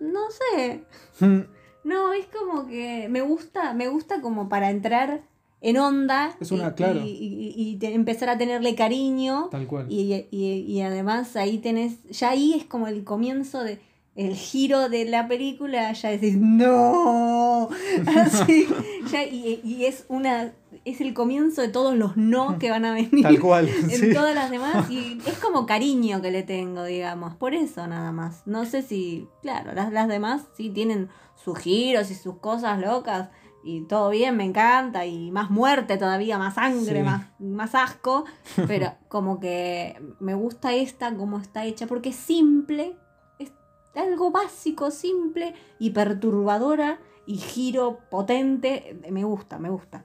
no 0.00 0.20
sé. 0.30 0.84
No, 1.84 2.12
es 2.12 2.26
como 2.26 2.66
que 2.66 3.08
me 3.08 3.22
gusta, 3.22 3.74
me 3.74 3.88
gusta 3.88 4.20
como 4.20 4.48
para 4.48 4.70
entrar 4.70 5.22
en 5.62 5.76
onda 5.76 6.36
es 6.40 6.52
una, 6.52 6.68
y, 6.68 6.72
claro. 6.72 7.00
y, 7.04 7.78
empezar 7.82 8.30
a 8.30 8.38
tenerle 8.38 8.74
cariño. 8.74 9.48
Tal 9.50 9.66
cual. 9.66 9.86
Y, 9.90 10.80
además 10.80 11.36
ahí 11.36 11.58
tenés, 11.58 12.02
ya 12.10 12.30
ahí 12.30 12.54
es 12.54 12.64
como 12.64 12.86
el 12.88 13.04
comienzo 13.04 13.62
de 13.62 13.78
el 14.16 14.34
giro 14.34 14.88
de 14.88 15.04
la 15.04 15.28
película, 15.28 15.92
ya 15.92 16.10
decís, 16.10 16.36
no, 16.36 17.68
así, 18.06 18.66
ya, 19.10 19.24
y, 19.24 19.84
es 19.84 20.04
una, 20.08 20.52
es 20.90 21.00
el 21.00 21.14
comienzo 21.14 21.62
de 21.62 21.68
todos 21.68 21.96
los 21.96 22.16
no 22.16 22.58
que 22.58 22.70
van 22.70 22.84
a 22.84 22.94
venir 22.94 23.22
Tal 23.22 23.40
cual, 23.40 23.68
en 23.68 24.14
todas 24.14 24.34
las 24.34 24.50
demás, 24.50 24.90
y 24.90 25.18
es 25.26 25.38
como 25.38 25.66
cariño 25.66 26.22
que 26.22 26.30
le 26.30 26.42
tengo, 26.42 26.84
digamos, 26.84 27.34
por 27.34 27.54
eso 27.54 27.86
nada 27.86 28.12
más, 28.12 28.42
no 28.46 28.64
sé 28.64 28.82
si, 28.82 29.28
claro, 29.42 29.72
las, 29.74 29.92
las 29.92 30.08
demás 30.08 30.42
sí 30.56 30.70
tienen 30.70 31.08
sus 31.42 31.58
giros 31.58 32.10
y 32.10 32.14
sus 32.14 32.36
cosas 32.36 32.80
locas. 32.80 33.30
Y 33.62 33.82
todo 33.82 34.10
bien, 34.10 34.36
me 34.36 34.44
encanta. 34.44 35.04
Y 35.06 35.30
más 35.30 35.50
muerte 35.50 35.98
todavía, 35.98 36.38
más 36.38 36.54
sangre, 36.54 37.02
más, 37.02 37.28
más 37.38 37.74
asco. 37.74 38.24
Pero 38.66 38.94
como 39.08 39.38
que 39.38 40.00
me 40.18 40.34
gusta 40.34 40.74
esta 40.74 41.14
como 41.14 41.38
está 41.38 41.64
hecha. 41.64 41.86
Porque 41.86 42.10
es 42.10 42.16
simple. 42.16 42.96
Es 43.38 43.52
algo 43.94 44.30
básico, 44.30 44.90
simple 44.90 45.54
y 45.78 45.90
perturbadora. 45.90 47.00
Y 47.26 47.36
giro 47.36 47.98
potente. 48.10 48.98
Me 49.10 49.24
gusta, 49.24 49.58
me 49.58 49.68
gusta. 49.68 50.04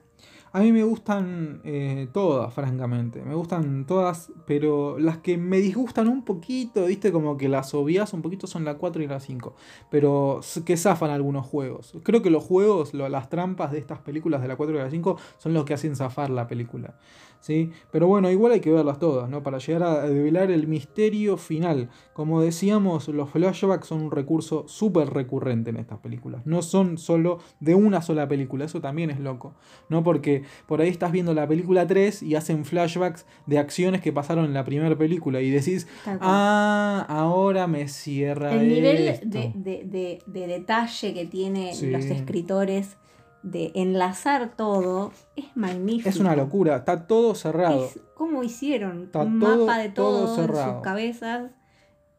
A 0.56 0.60
mí 0.60 0.72
me 0.72 0.84
gustan 0.84 1.60
eh, 1.64 2.08
todas, 2.14 2.54
francamente. 2.54 3.20
Me 3.20 3.34
gustan 3.34 3.84
todas, 3.84 4.32
pero 4.46 4.98
las 4.98 5.18
que 5.18 5.36
me 5.36 5.58
disgustan 5.58 6.08
un 6.08 6.24
poquito, 6.24 6.86
viste, 6.86 7.12
como 7.12 7.36
que 7.36 7.46
las 7.46 7.74
obvias 7.74 8.14
un 8.14 8.22
poquito 8.22 8.46
son 8.46 8.64
la 8.64 8.78
4 8.78 9.02
y 9.02 9.06
la 9.06 9.20
5. 9.20 9.54
Pero 9.90 10.40
que 10.64 10.78
zafan 10.78 11.10
algunos 11.10 11.44
juegos. 11.44 11.92
Creo 12.02 12.22
que 12.22 12.30
los 12.30 12.42
juegos, 12.42 12.94
las 12.94 13.28
trampas 13.28 13.70
de 13.70 13.76
estas 13.76 13.98
películas 13.98 14.40
de 14.40 14.48
la 14.48 14.56
4 14.56 14.74
y 14.74 14.78
la 14.78 14.88
5 14.88 15.18
son 15.36 15.52
los 15.52 15.66
que 15.66 15.74
hacen 15.74 15.94
zafar 15.94 16.30
la 16.30 16.46
película. 16.46 16.94
¿Sí? 17.40 17.70
Pero 17.90 18.06
bueno, 18.06 18.30
igual 18.30 18.52
hay 18.52 18.60
que 18.60 18.72
verlas 18.72 18.98
todas, 18.98 19.28
¿no? 19.28 19.42
Para 19.42 19.58
llegar 19.58 19.82
a 19.82 20.02
develar 20.08 20.50
el 20.50 20.66
misterio 20.66 21.36
final. 21.36 21.88
Como 22.12 22.40
decíamos, 22.40 23.08
los 23.08 23.30
flashbacks 23.30 23.88
son 23.88 24.02
un 24.02 24.10
recurso 24.10 24.64
súper 24.68 25.10
recurrente 25.10 25.70
en 25.70 25.76
estas 25.76 25.98
películas. 25.98 26.42
No 26.46 26.62
son 26.62 26.98
solo 26.98 27.38
de 27.60 27.74
una 27.74 28.02
sola 28.02 28.28
película, 28.28 28.64
eso 28.64 28.80
también 28.80 29.10
es 29.10 29.20
loco, 29.20 29.54
¿no? 29.88 30.02
Porque 30.02 30.42
por 30.66 30.80
ahí 30.80 30.88
estás 30.88 31.12
viendo 31.12 31.34
la 31.34 31.46
película 31.46 31.86
3 31.86 32.22
y 32.22 32.34
hacen 32.34 32.64
flashbacks 32.64 33.26
de 33.46 33.58
acciones 33.58 34.00
que 34.00 34.12
pasaron 34.12 34.44
en 34.44 34.54
la 34.54 34.64
primera 34.64 34.96
película 34.96 35.40
y 35.40 35.50
decís, 35.50 35.86
ah, 36.06 37.04
ahora 37.08 37.66
me 37.66 37.88
cierra. 37.88 38.52
El 38.54 38.68
nivel 38.68 39.20
de, 39.24 40.22
detalle 40.26 41.14
que 41.14 41.26
tienen 41.26 41.92
los 41.92 42.04
escritores 42.04 42.96
de 43.46 43.70
enlazar 43.76 44.56
todo 44.56 45.12
es 45.36 45.44
magnífico. 45.54 46.08
Es 46.08 46.18
una 46.18 46.34
locura, 46.34 46.76
está 46.76 47.06
todo 47.06 47.36
cerrado. 47.36 47.84
Es 47.84 48.00
como 48.14 48.42
hicieron 48.42 49.08
un 49.14 49.38
mapa 49.38 49.78
de 49.78 49.88
todo, 49.88 50.42
en 50.42 50.48
sus 50.48 50.82
cabezas 50.82 51.52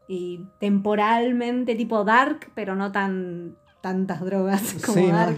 y 0.08 0.40
temporalmente 0.58 1.74
tipo 1.74 2.02
dark, 2.04 2.50
pero 2.54 2.76
no 2.76 2.92
tan 2.92 3.56
tantas 3.82 4.24
drogas 4.24 4.74
como 4.86 5.06
dark. 5.08 5.36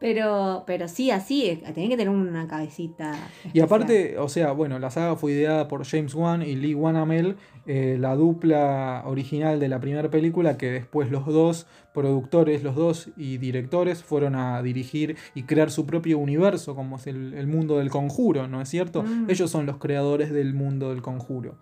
Pero, 0.00 0.64
pero 0.66 0.88
sí, 0.88 1.10
así, 1.10 1.46
eh, 1.46 1.62
tiene 1.74 1.90
que 1.90 1.96
tener 1.98 2.08
una 2.08 2.48
cabecita. 2.48 3.12
Y 3.52 3.60
aparte, 3.60 4.16
o 4.18 4.30
sea, 4.30 4.52
bueno, 4.52 4.78
la 4.78 4.90
saga 4.90 5.14
fue 5.14 5.32
ideada 5.32 5.68
por 5.68 5.84
James 5.84 6.14
Wan 6.14 6.40
y 6.40 6.56
Lee 6.56 6.74
Wanamel, 6.74 7.36
eh, 7.66 7.98
la 8.00 8.16
dupla 8.16 9.02
original 9.04 9.60
de 9.60 9.68
la 9.68 9.78
primera 9.78 10.10
película, 10.10 10.56
que 10.56 10.70
después 10.70 11.10
los 11.10 11.26
dos 11.26 11.66
productores, 11.92 12.62
los 12.62 12.76
dos 12.76 13.10
y 13.18 13.36
directores 13.36 14.02
fueron 14.02 14.36
a 14.36 14.62
dirigir 14.62 15.18
y 15.34 15.42
crear 15.42 15.70
su 15.70 15.84
propio 15.84 16.18
universo, 16.18 16.74
como 16.74 16.96
es 16.96 17.06
el, 17.06 17.46
mundo 17.46 17.76
del 17.76 17.90
conjuro, 17.90 18.48
¿no 18.48 18.62
es 18.62 18.70
cierto? 18.70 19.02
Mm. 19.02 19.28
Ellos 19.28 19.50
son 19.50 19.66
los 19.66 19.76
creadores 19.76 20.32
del 20.32 20.54
mundo 20.54 20.90
del 20.90 21.02
conjuro. 21.02 21.56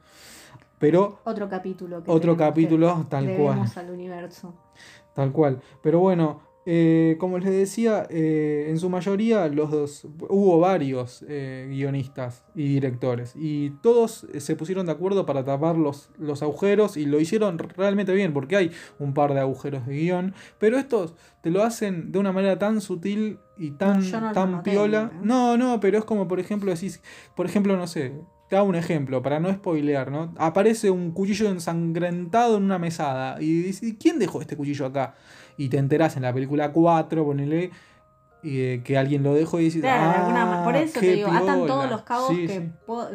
Pero 0.79 1.19
otro 1.25 1.49
capítulo 1.49 2.05
otro 2.07 2.37
capítulo 2.37 3.05
tal 3.09 3.35
cual 3.37 3.65
al 3.75 3.91
universo 3.91 4.55
tal 5.13 5.33
cual 5.33 5.61
pero 5.83 5.99
bueno 5.99 6.48
eh, 6.71 7.17
como 7.19 7.39
les 7.39 7.51
decía, 7.51 8.07
eh, 8.11 8.67
en 8.69 8.79
su 8.79 8.91
mayoría 8.91 9.49
los 9.49 9.71
dos, 9.71 10.07
hubo 10.29 10.59
varios 10.59 11.25
eh, 11.27 11.67
guionistas 11.71 12.45
y 12.55 12.69
directores 12.69 13.33
y 13.35 13.71
todos 13.81 14.27
se 14.37 14.55
pusieron 14.55 14.85
de 14.85 14.93
acuerdo 14.93 15.25
para 15.25 15.47
tapar 15.47 15.79
los, 15.79 16.11
los, 16.19 16.43
agujeros 16.43 16.99
y 16.99 17.07
lo 17.07 17.21
hicieron 17.21 17.59
realmente 17.59 18.13
bien 18.13 18.35
porque 18.35 18.57
hay 18.57 18.71
un 18.99 19.15
par 19.15 19.33
de 19.33 19.41
agujeros 19.41 19.87
de 19.87 19.95
guion, 19.95 20.35
pero 20.59 20.77
estos 20.77 21.15
te 21.41 21.51
lo 21.51 21.63
hacen 21.63 22.13
de 22.13 22.19
una 22.19 22.33
manera 22.33 22.59
tan 22.59 22.83
sutil 22.83 23.39
y 23.57 23.71
tan, 23.71 24.03
tan 24.35 24.63
piola. 24.63 25.11
No, 25.23 25.57
no, 25.57 25.81
pero 25.81 25.97
es 25.97 26.05
como 26.05 26.29
por 26.29 26.39
ejemplo 26.39 26.71
decís, 26.71 27.01
por 27.35 27.47
ejemplo, 27.47 27.79
no 27.79 27.87
sé, 27.87 28.13
te 28.49 28.57
hago 28.57 28.69
un 28.69 28.75
ejemplo, 28.75 29.23
para 29.23 29.41
no 29.41 29.53
spoilear, 29.53 30.11
¿no? 30.11 30.35
Aparece 30.39 30.91
un 30.91 31.13
cuchillo 31.13 31.49
ensangrentado 31.49 32.57
en 32.57 32.65
una 32.65 32.79
mesada. 32.79 33.41
Y 33.41 33.63
dices, 33.63 33.95
¿quién 34.01 34.19
dejó 34.19 34.41
este 34.41 34.57
cuchillo 34.57 34.87
acá? 34.87 35.15
Y 35.59 35.69
te 35.69 35.77
enteras 35.77 36.17
en 36.17 36.23
la 36.23 36.33
película 36.33 36.73
4, 36.73 37.25
ponele, 37.25 37.73
y, 38.49 38.81
que 38.81 38.99
alguien 38.99 39.23
lo 39.23 39.35
dejó 39.35 39.61
y 39.61 39.65
dices, 39.65 39.85
ah, 39.87 40.63
por 40.65 40.77
eso 40.77 41.01
te 41.01 41.15
digo, 41.15 41.31
atan 41.31 41.67
todos 41.67 41.91
los 41.91 42.03
cabos 42.03 42.31
que 42.31 42.71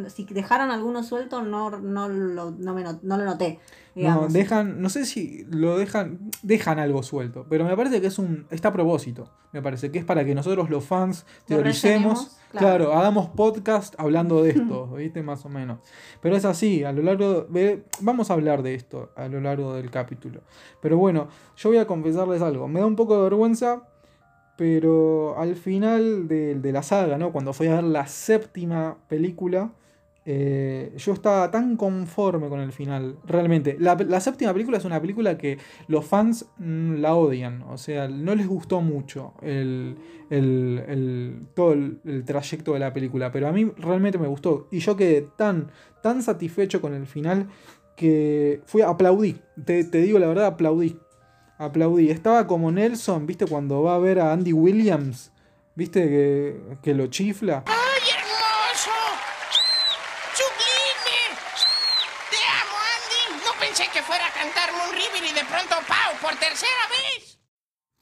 si 0.09 0.25
dejaron 0.25 0.71
alguno 0.71 1.03
suelto 1.03 1.41
no, 1.41 1.69
no, 1.69 2.09
lo, 2.09 2.51
no, 2.51 2.73
me, 2.73 2.83
no 2.83 3.17
lo 3.17 3.25
noté. 3.25 3.59
No, 3.95 4.27
dejan, 4.27 4.81
no 4.81 4.89
sé 4.89 5.05
si 5.05 5.45
lo 5.51 5.77
dejan, 5.77 6.31
dejan 6.41 6.79
algo 6.79 7.03
suelto, 7.03 7.45
pero 7.47 7.63
me 7.63 7.77
parece 7.77 8.01
que 8.01 8.07
es 8.07 8.17
un, 8.17 8.47
está 8.49 8.69
a 8.69 8.73
propósito, 8.73 9.29
me 9.51 9.61
parece 9.61 9.91
que 9.91 9.99
es 9.99 10.05
para 10.05 10.25
que 10.25 10.33
nosotros 10.33 10.71
los 10.71 10.83
fans 10.83 11.27
teoricemos, 11.45 12.39
claro. 12.49 12.93
hagamos 12.93 13.29
podcast 13.29 13.93
hablando 13.99 14.41
de 14.41 14.51
esto, 14.51 14.87
¿viste? 14.97 15.21
Más 15.21 15.45
o 15.45 15.49
menos. 15.49 15.77
Pero 16.21 16.35
es 16.35 16.43
así, 16.43 16.83
a 16.83 16.91
lo 16.91 17.03
largo, 17.03 17.41
de, 17.43 17.83
vamos 17.99 18.31
a 18.31 18.33
hablar 18.33 18.63
de 18.63 18.73
esto 18.73 19.11
a 19.15 19.27
lo 19.27 19.39
largo 19.41 19.75
del 19.75 19.91
capítulo. 19.91 20.41
Pero 20.81 20.97
bueno, 20.97 21.27
yo 21.55 21.69
voy 21.69 21.77
a 21.77 21.85
confesarles 21.85 22.41
algo, 22.41 22.67
me 22.67 22.79
da 22.79 22.87
un 22.87 22.95
poco 22.95 23.17
de 23.17 23.23
vergüenza, 23.23 23.83
pero 24.55 25.37
al 25.37 25.55
final 25.55 26.27
de, 26.27 26.55
de 26.55 26.71
la 26.71 26.83
saga, 26.83 27.17
¿no? 27.17 27.31
Cuando 27.31 27.53
fui 27.53 27.67
a 27.67 27.75
ver 27.75 27.83
la 27.83 28.07
séptima 28.07 28.97
película, 29.07 29.71
eh, 30.25 30.93
yo 30.95 31.11
estaba 31.11 31.51
tan 31.51 31.75
conforme 31.75 32.47
con 32.47 32.61
el 32.61 32.71
final, 32.71 33.17
realmente. 33.25 33.75
La, 33.79 34.19
séptima 34.21 34.53
película 34.53 34.77
es 34.77 34.85
una 34.85 35.01
película 35.01 35.37
que 35.37 35.57
los 35.87 36.05
fans 36.05 36.45
mm, 36.57 36.95
la 36.95 37.15
odian, 37.15 37.63
o 37.63 37.77
sea, 37.77 38.07
no 38.07 38.33
les 38.33 38.47
gustó 38.47 38.79
mucho 38.79 39.33
el, 39.41 39.97
todo 41.53 41.73
el, 41.73 42.23
trayecto 42.25 42.73
de 42.73 42.79
la 42.79 42.93
película, 42.93 43.31
pero 43.31 43.47
a 43.47 43.51
mí 43.51 43.69
realmente 43.77 44.17
me 44.17 44.27
gustó 44.27 44.67
y 44.71 44.79
yo 44.79 44.95
quedé 44.95 45.27
tan, 45.35 45.71
tan 46.01 46.23
satisfecho 46.23 46.79
con 46.79 46.93
el 46.93 47.05
final 47.05 47.47
que 47.97 48.61
fui 48.65 48.81
aplaudí, 48.81 49.35
te, 49.65 49.83
te 49.83 49.99
digo 49.99 50.19
la 50.19 50.27
verdad, 50.27 50.45
aplaudí. 50.45 50.97
Aplaudí. 51.57 52.09
Estaba 52.09 52.47
como 52.47 52.71
Nelson, 52.71 53.25
¿viste? 53.25 53.45
Cuando 53.45 53.83
va 53.83 53.95
a 53.95 53.99
ver 53.99 54.19
a 54.19 54.33
Andy 54.33 54.53
Williams, 54.53 55.31
¿viste? 55.75 56.01
Que, 56.07 56.77
que 56.81 56.93
lo 56.93 57.07
chifla. 57.07 57.63
¡Ay, 57.67 58.09
hermoso! 58.15 58.91
¡Sublime! 60.33 61.39
¡Te 62.29 62.37
amo, 62.61 62.77
Andy! 62.95 63.45
No 63.45 63.59
pensé 63.59 63.83
que 63.93 64.01
fuera 64.01 64.27
a 64.27 64.31
cantarme 64.31 64.77
un 64.89 64.93
River 64.93 65.29
y 65.29 65.33
de 65.33 65.45
pronto 65.45 65.75
¡pau! 65.87 66.13
por 66.21 66.31
tercera 66.39 66.87
vez. 66.89 67.39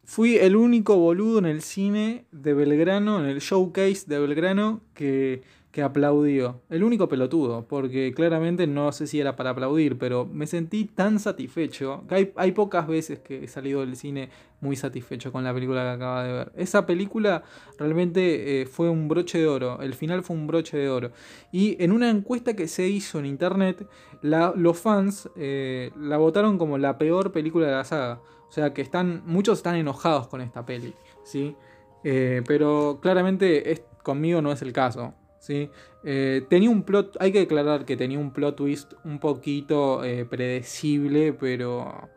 Fui 0.03 0.37
el 0.37 0.55
único 0.55 0.97
boludo 0.97 1.39
en 1.39 1.45
el 1.45 1.61
cine 1.61 2.25
de 2.31 2.53
Belgrano, 2.53 3.19
en 3.19 3.27
el 3.27 3.39
showcase 3.39 4.03
de 4.07 4.19
Belgrano, 4.19 4.81
que, 4.93 5.43
que 5.71 5.81
aplaudió. 5.81 6.61
El 6.69 6.83
único 6.83 7.07
pelotudo, 7.07 7.65
porque 7.67 8.13
claramente 8.13 8.67
no 8.67 8.91
sé 8.91 9.07
si 9.07 9.21
era 9.21 9.35
para 9.37 9.51
aplaudir, 9.51 9.97
pero 9.97 10.25
me 10.25 10.45
sentí 10.45 10.83
tan 10.85 11.19
satisfecho. 11.19 12.03
Que 12.09 12.15
hay, 12.15 12.33
hay 12.35 12.51
pocas 12.51 12.87
veces 12.87 13.19
que 13.19 13.43
he 13.45 13.47
salido 13.47 13.79
del 13.79 13.95
cine 13.95 14.29
muy 14.59 14.75
satisfecho 14.75 15.31
con 15.31 15.43
la 15.45 15.53
película 15.53 15.83
que 15.83 15.89
acaba 15.89 16.23
de 16.25 16.33
ver. 16.33 16.51
Esa 16.55 16.85
película 16.85 17.43
realmente 17.79 18.61
eh, 18.61 18.65
fue 18.65 18.89
un 18.89 19.07
broche 19.07 19.37
de 19.39 19.47
oro. 19.47 19.81
El 19.81 19.93
final 19.93 20.23
fue 20.23 20.35
un 20.35 20.45
broche 20.45 20.77
de 20.77 20.89
oro. 20.89 21.11
Y 21.53 21.81
en 21.83 21.91
una 21.93 22.09
encuesta 22.09 22.53
que 22.55 22.67
se 22.67 22.87
hizo 22.87 23.19
en 23.19 23.25
internet, 23.25 23.87
la- 24.21 24.53
los 24.55 24.77
fans 24.77 25.29
eh, 25.37 25.91
la 25.97 26.17
votaron 26.17 26.57
como 26.57 26.77
la 26.77 26.97
peor 26.97 27.31
película 27.31 27.67
de 27.67 27.71
la 27.73 27.85
saga. 27.85 28.21
O 28.49 28.51
sea 28.51 28.73
que 28.73 28.81
están. 28.81 29.23
Muchos 29.25 29.59
están 29.59 29.75
enojados 29.75 30.27
con 30.27 30.41
esta 30.41 30.65
peli. 30.65 30.93
¿Sí? 31.23 31.55
Eh, 32.03 32.41
pero 32.45 32.99
claramente 33.01 33.71
es- 33.71 33.83
conmigo 34.03 34.41
no 34.41 34.51
es 34.51 34.61
el 34.61 34.73
caso. 34.73 35.13
¿Sí? 35.41 35.69
Eh, 36.03 36.45
tenía 36.49 36.69
un 36.69 36.83
plot. 36.83 37.17
Hay 37.19 37.33
que 37.33 37.39
declarar 37.39 37.83
que 37.83 37.97
tenía 37.97 38.19
un 38.19 38.31
plot 38.31 38.55
twist 38.55 38.93
un 39.03 39.19
poquito 39.19 40.05
eh, 40.05 40.23
predecible, 40.25 41.33
pero. 41.33 42.09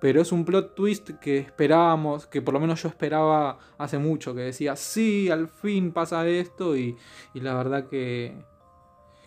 Pero 0.00 0.22
es 0.22 0.32
un 0.32 0.46
plot 0.46 0.74
twist 0.74 1.10
que 1.20 1.38
esperábamos, 1.38 2.26
que 2.26 2.40
por 2.40 2.54
lo 2.54 2.60
menos 2.60 2.82
yo 2.82 2.88
esperaba 2.88 3.58
hace 3.76 3.98
mucho, 3.98 4.34
que 4.34 4.40
decía, 4.40 4.74
sí, 4.74 5.28
al 5.28 5.48
fin 5.48 5.92
pasa 5.92 6.26
esto, 6.26 6.74
y, 6.76 6.96
y 7.34 7.40
la 7.40 7.54
verdad 7.54 7.88
que. 7.88 8.34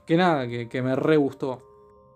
Que 0.07 0.17
nada, 0.17 0.47
que, 0.47 0.69
que 0.69 0.81
me 0.81 0.95
re 0.95 1.17
gustó. 1.17 1.61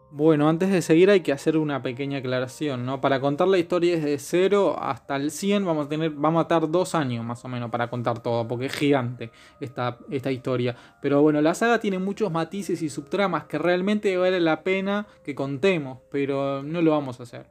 Bueno, 0.10 0.48
antes 0.48 0.70
de 0.72 0.82
seguir 0.82 1.10
hay 1.10 1.20
que 1.20 1.34
hacer 1.34 1.58
una 1.58 1.82
pequeña 1.82 2.20
aclaración, 2.20 2.86
¿no? 2.86 3.02
Para 3.02 3.20
contar 3.20 3.50
la 3.50 3.58
historia 3.58 3.98
desde 3.98 4.18
0 4.18 4.78
hasta 4.80 5.18
el 5.18 5.32
100 5.32 5.66
vamos 5.66 5.88
a 5.88 5.90
tener, 5.90 6.12
vamos 6.12 6.46
a 6.46 6.48
tardar 6.48 6.72
dos 6.72 6.96
años 6.96 7.26
más 7.26 7.44
o 7.44 7.50
menos 7.50 7.70
para 7.70 7.90
contar 7.90 8.24
todo, 8.24 8.48
porque 8.48 8.68
es 8.68 8.74
gigante 8.74 9.32
esta, 9.60 9.98
esta 10.10 10.32
historia. 10.32 10.78
Pero 11.02 11.22
bueno, 11.22 11.42
la 11.42 11.54
saga 11.54 11.80
tiene 11.80 12.00
muchos 12.00 12.32
matices 12.32 12.82
y 12.82 12.90
subtramas 12.90 13.46
que 13.46 13.58
realmente 13.58 14.16
vale 14.16 14.40
la 14.40 14.64
pena 14.64 15.08
que 15.26 15.36
contemos, 15.36 16.00
pero 16.10 16.64
no 16.64 16.82
lo 16.82 16.92
vamos 16.92 17.20
a 17.20 17.24
hacer. 17.24 17.48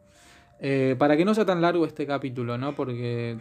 Eh, 0.58 0.96
para 0.98 1.18
que 1.18 1.26
no 1.26 1.34
sea 1.34 1.44
tan 1.44 1.60
largo 1.60 1.84
este 1.84 2.06
capítulo, 2.06 2.56
¿no? 2.56 2.74
Porque 2.74 3.36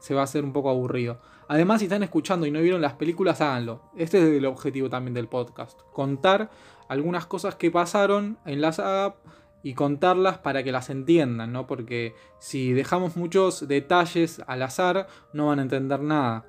se 0.00 0.14
va 0.14 0.22
a 0.22 0.24
hacer 0.24 0.44
un 0.44 0.52
poco 0.52 0.70
aburrido. 0.70 1.20
Además, 1.46 1.78
si 1.78 1.84
están 1.84 2.02
escuchando 2.02 2.46
y 2.46 2.50
no 2.50 2.60
vieron 2.60 2.82
las 2.82 2.94
películas, 2.94 3.40
háganlo. 3.40 3.82
Este 3.96 4.18
es 4.18 4.24
el 4.24 4.44
objetivo 4.44 4.90
también 4.90 5.14
del 5.14 5.28
podcast. 5.28 5.80
Contar 5.92 6.50
algunas 6.88 7.26
cosas 7.26 7.54
que 7.54 7.70
pasaron 7.70 8.38
en 8.44 8.60
la 8.60 8.72
saga 8.72 9.16
y 9.62 9.74
contarlas 9.74 10.38
para 10.38 10.62
que 10.62 10.72
las 10.72 10.88
entiendan, 10.90 11.52
¿no? 11.52 11.66
Porque 11.66 12.14
si 12.38 12.72
dejamos 12.72 13.16
muchos 13.16 13.66
detalles 13.68 14.40
al 14.46 14.62
azar, 14.62 15.08
no 15.32 15.48
van 15.48 15.58
a 15.58 15.62
entender 15.62 16.00
nada. 16.00 16.46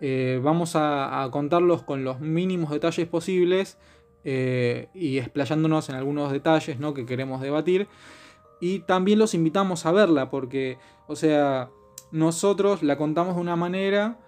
Eh, 0.00 0.40
vamos 0.42 0.76
a, 0.76 1.28
contarlos 1.30 1.82
con 1.82 2.04
los 2.04 2.20
mínimos 2.20 2.70
detalles 2.70 3.06
posibles 3.06 3.76
eh, 4.24 4.88
y 4.94 5.18
explayándonos 5.18 5.90
en 5.90 5.94
algunos 5.94 6.32
detalles 6.32 6.78
¿no? 6.78 6.94
que 6.94 7.06
queremos 7.06 7.40
debatir. 7.40 7.86
Y 8.60 8.80
también 8.80 9.18
los 9.18 9.34
invitamos 9.34 9.86
a 9.86 9.92
verla 9.92 10.30
porque, 10.30 10.78
o 11.06 11.16
sea, 11.16 11.70
nosotros 12.12 12.82
la 12.82 12.96
contamos 12.96 13.36
de 13.36 13.40
una 13.40 13.56
manera 13.56 14.18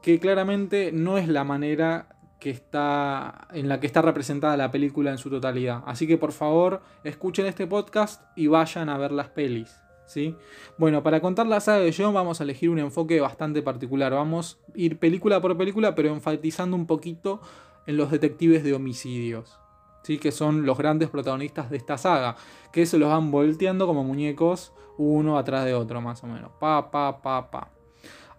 que 0.00 0.18
claramente 0.18 0.92
no 0.92 1.18
es 1.18 1.28
la 1.28 1.44
manera 1.44 2.08
que 2.42 2.50
está 2.50 3.46
en 3.52 3.68
la 3.68 3.78
que 3.78 3.86
está 3.86 4.02
representada 4.02 4.56
la 4.56 4.72
película 4.72 5.12
en 5.12 5.18
su 5.18 5.30
totalidad. 5.30 5.84
Así 5.86 6.08
que 6.08 6.18
por 6.18 6.32
favor, 6.32 6.82
escuchen 7.04 7.46
este 7.46 7.68
podcast 7.68 8.20
y 8.34 8.48
vayan 8.48 8.88
a 8.88 8.98
ver 8.98 9.12
las 9.12 9.28
pelis, 9.28 9.78
¿sí? 10.06 10.34
Bueno, 10.76 11.04
para 11.04 11.20
contar 11.20 11.46
la 11.46 11.60
saga 11.60 11.78
de 11.78 11.94
John 11.96 12.12
vamos 12.12 12.40
a 12.40 12.42
elegir 12.42 12.68
un 12.68 12.80
enfoque 12.80 13.20
bastante 13.20 13.62
particular. 13.62 14.12
Vamos 14.12 14.58
a 14.66 14.72
ir 14.74 14.98
película 14.98 15.40
por 15.40 15.56
película, 15.56 15.94
pero 15.94 16.08
enfatizando 16.08 16.74
un 16.74 16.88
poquito 16.88 17.40
en 17.86 17.96
los 17.96 18.10
detectives 18.10 18.64
de 18.64 18.74
homicidios. 18.74 19.60
¿sí? 20.02 20.18
que 20.18 20.32
son 20.32 20.66
los 20.66 20.76
grandes 20.76 21.10
protagonistas 21.10 21.70
de 21.70 21.76
esta 21.76 21.96
saga, 21.96 22.34
que 22.72 22.86
se 22.86 22.98
los 22.98 23.08
van 23.08 23.30
volteando 23.30 23.86
como 23.86 24.02
muñecos 24.02 24.72
uno 24.98 25.38
atrás 25.38 25.64
de 25.64 25.74
otro, 25.74 26.00
más 26.00 26.24
o 26.24 26.26
menos. 26.26 26.50
Pa, 26.58 26.90
pa, 26.90 27.22
pa, 27.22 27.48
pa. 27.52 27.68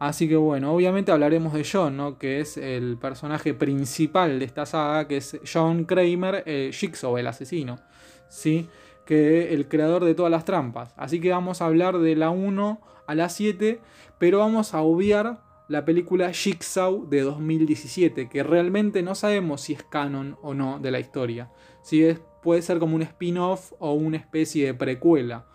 Así 0.03 0.27
que 0.27 0.35
bueno, 0.35 0.73
obviamente 0.73 1.13
hablaremos 1.13 1.53
de 1.53 1.63
John, 1.63 1.95
¿no? 1.95 2.17
que 2.17 2.41
es 2.41 2.57
el 2.57 2.97
personaje 2.97 3.53
principal 3.53 4.37
de 4.37 4.43
esta 4.43 4.65
saga, 4.65 5.07
que 5.07 5.15
es 5.15 5.39
John 5.49 5.85
Kramer, 5.85 6.43
eh, 6.45 6.71
Jigsaw, 6.73 7.17
el 7.17 7.25
asesino, 7.25 7.79
¿sí? 8.27 8.67
que 9.05 9.53
el 9.53 9.69
creador 9.69 10.03
de 10.03 10.13
todas 10.13 10.29
las 10.29 10.43
trampas. 10.43 10.93
Así 10.97 11.21
que 11.21 11.29
vamos 11.29 11.61
a 11.61 11.67
hablar 11.67 11.99
de 11.99 12.17
la 12.17 12.31
1 12.31 12.81
a 13.07 13.15
la 13.15 13.29
7, 13.29 13.79
pero 14.17 14.39
vamos 14.39 14.73
a 14.73 14.81
obviar 14.81 15.41
la 15.69 15.85
película 15.85 16.33
Jigsaw 16.33 17.07
de 17.07 17.21
2017, 17.21 18.27
que 18.27 18.43
realmente 18.43 19.03
no 19.03 19.15
sabemos 19.15 19.61
si 19.61 19.71
es 19.71 19.83
canon 19.83 20.37
o 20.41 20.53
no 20.53 20.79
de 20.79 20.91
la 20.91 20.99
historia. 20.99 21.49
Si 21.81 22.05
puede 22.41 22.61
ser 22.61 22.79
como 22.79 22.97
un 22.97 23.03
spin-off 23.03 23.71
o 23.79 23.93
una 23.93 24.17
especie 24.17 24.65
de 24.65 24.73
precuela, 24.73 25.45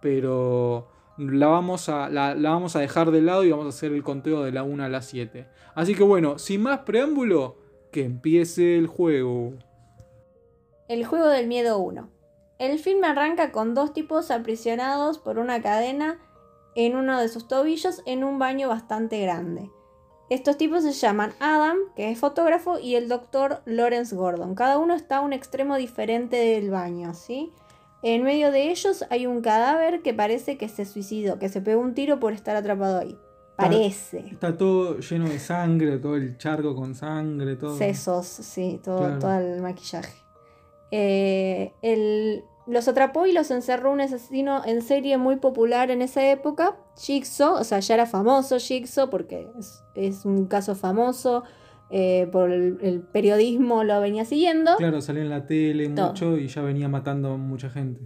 pero 0.00 0.88
la 1.18 1.46
vamos, 1.46 1.88
a, 1.88 2.08
la, 2.08 2.34
vamos 2.34 2.76
a 2.76 2.80
dejar 2.80 3.10
de 3.10 3.22
lado 3.22 3.44
y 3.44 3.50
vamos 3.50 3.66
a 3.66 3.68
hacer 3.70 3.92
el 3.92 4.02
conteo 4.02 4.42
de 4.42 4.52
la 4.52 4.62
1 4.62 4.84
a 4.84 4.88
la 4.88 5.02
7. 5.02 5.46
Así 5.74 5.94
que 5.94 6.02
bueno, 6.02 6.38
sin 6.38 6.62
más 6.62 6.80
preámbulo, 6.80 7.56
que 7.90 8.04
empiece 8.04 8.78
el 8.78 8.86
juego. 8.86 9.54
El 10.88 11.04
juego 11.04 11.28
del 11.28 11.46
miedo 11.46 11.78
1. 11.78 12.08
El 12.58 12.78
film 12.78 13.04
arranca 13.04 13.52
con 13.52 13.74
dos 13.74 13.92
tipos 13.92 14.30
aprisionados 14.30 15.18
por 15.18 15.38
una 15.38 15.60
cadena 15.60 16.18
en 16.74 16.96
uno 16.96 17.20
de 17.20 17.28
sus 17.28 17.48
tobillos 17.48 18.02
en 18.06 18.24
un 18.24 18.38
baño 18.38 18.68
bastante 18.68 19.20
grande. 19.20 19.70
Estos 20.30 20.56
tipos 20.56 20.82
se 20.82 20.92
llaman 20.92 21.34
Adam, 21.40 21.76
que 21.94 22.10
es 22.10 22.18
fotógrafo, 22.18 22.78
y 22.78 22.94
el 22.94 23.08
doctor 23.08 23.60
Lawrence 23.66 24.16
Gordon. 24.16 24.54
Cada 24.54 24.78
uno 24.78 24.94
está 24.94 25.18
a 25.18 25.20
un 25.20 25.34
extremo 25.34 25.76
diferente 25.76 26.36
del 26.36 26.70
baño, 26.70 27.12
¿sí? 27.12 27.52
En 28.02 28.24
medio 28.24 28.50
de 28.50 28.70
ellos 28.70 29.04
hay 29.10 29.26
un 29.26 29.40
cadáver 29.42 30.02
que 30.02 30.12
parece 30.12 30.58
que 30.58 30.68
se 30.68 30.84
suicidó, 30.84 31.38
que 31.38 31.48
se 31.48 31.60
pegó 31.60 31.80
un 31.80 31.94
tiro 31.94 32.18
por 32.18 32.32
estar 32.32 32.56
atrapado 32.56 32.98
ahí. 32.98 33.16
Parece. 33.56 34.18
Está 34.32 34.56
todo 34.56 34.98
lleno 34.98 35.28
de 35.28 35.38
sangre, 35.38 35.98
todo 35.98 36.16
el 36.16 36.36
charco 36.38 36.74
con 36.74 36.94
sangre, 36.94 37.54
todo. 37.56 37.76
Sesos, 37.76 38.26
sí, 38.26 38.80
todo, 38.82 38.98
Claro. 38.98 39.18
todo 39.20 39.34
el 39.38 39.60
maquillaje. 39.62 40.16
Eh, 40.90 41.72
el- 41.82 42.44
los 42.66 42.86
atrapó 42.88 43.26
y 43.26 43.32
los 43.32 43.50
encerró 43.50 43.90
un 43.92 44.00
asesino 44.00 44.62
en 44.64 44.82
serie 44.82 45.16
muy 45.18 45.36
popular 45.36 45.90
en 45.90 46.00
esa 46.02 46.24
época, 46.30 46.76
Jigsaw, 46.96 47.54
o 47.54 47.64
sea, 47.64 47.80
ya 47.80 47.94
era 47.94 48.06
famoso 48.06 48.58
Jigsaw 48.58 49.10
porque 49.10 49.48
es, 49.58 49.82
es 49.94 50.24
un 50.24 50.46
caso 50.46 50.74
famoso, 50.74 51.42
eh, 51.92 52.26
por 52.32 52.50
el, 52.50 52.78
el 52.80 53.00
periodismo 53.02 53.84
lo 53.84 54.00
venía 54.00 54.24
siguiendo. 54.24 54.76
Claro, 54.76 55.02
salió 55.02 55.22
en 55.22 55.28
la 55.28 55.46
tele 55.46 55.90
Todo. 55.90 56.08
mucho 56.08 56.38
y 56.38 56.48
ya 56.48 56.62
venía 56.62 56.88
matando 56.88 57.32
a 57.32 57.36
mucha 57.36 57.68
gente. 57.68 58.00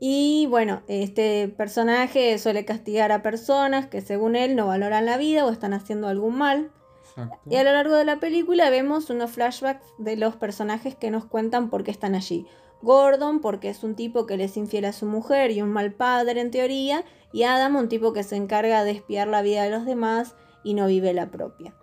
Y 0.00 0.46
bueno, 0.50 0.82
este 0.88 1.48
personaje 1.48 2.36
suele 2.38 2.64
castigar 2.64 3.12
a 3.12 3.22
personas 3.22 3.86
que 3.86 4.00
según 4.00 4.36
él 4.36 4.56
no 4.56 4.66
valoran 4.66 5.06
la 5.06 5.18
vida 5.18 5.44
o 5.44 5.50
están 5.50 5.72
haciendo 5.72 6.08
algún 6.08 6.36
mal. 6.36 6.70
Exacto. 7.04 7.38
Y 7.48 7.56
a 7.56 7.64
lo 7.64 7.72
largo 7.72 7.94
de 7.94 8.04
la 8.04 8.20
película 8.20 8.70
vemos 8.70 9.08
unos 9.08 9.30
flashbacks 9.30 9.86
de 9.98 10.16
los 10.16 10.36
personajes 10.36 10.94
que 10.94 11.10
nos 11.10 11.24
cuentan 11.24 11.70
por 11.70 11.84
qué 11.84 11.90
están 11.90 12.14
allí. 12.14 12.46
Gordon, 12.82 13.40
porque 13.40 13.70
es 13.70 13.82
un 13.82 13.94
tipo 13.96 14.26
que 14.26 14.36
le 14.36 14.44
es 14.44 14.56
infiel 14.56 14.84
a 14.84 14.92
su 14.92 15.06
mujer 15.06 15.50
y 15.50 15.62
un 15.62 15.70
mal 15.70 15.92
padre 15.92 16.40
en 16.40 16.50
teoría. 16.50 17.04
Y 17.32 17.42
Adam, 17.44 17.76
un 17.76 17.88
tipo 17.88 18.12
que 18.12 18.22
se 18.22 18.36
encarga 18.36 18.84
de 18.84 18.92
espiar 18.92 19.26
la 19.28 19.42
vida 19.42 19.62
de 19.64 19.70
los 19.70 19.84
demás 19.84 20.36
y 20.62 20.74
no 20.74 20.86
vive 20.86 21.12
la 21.12 21.30
propia. 21.30 21.74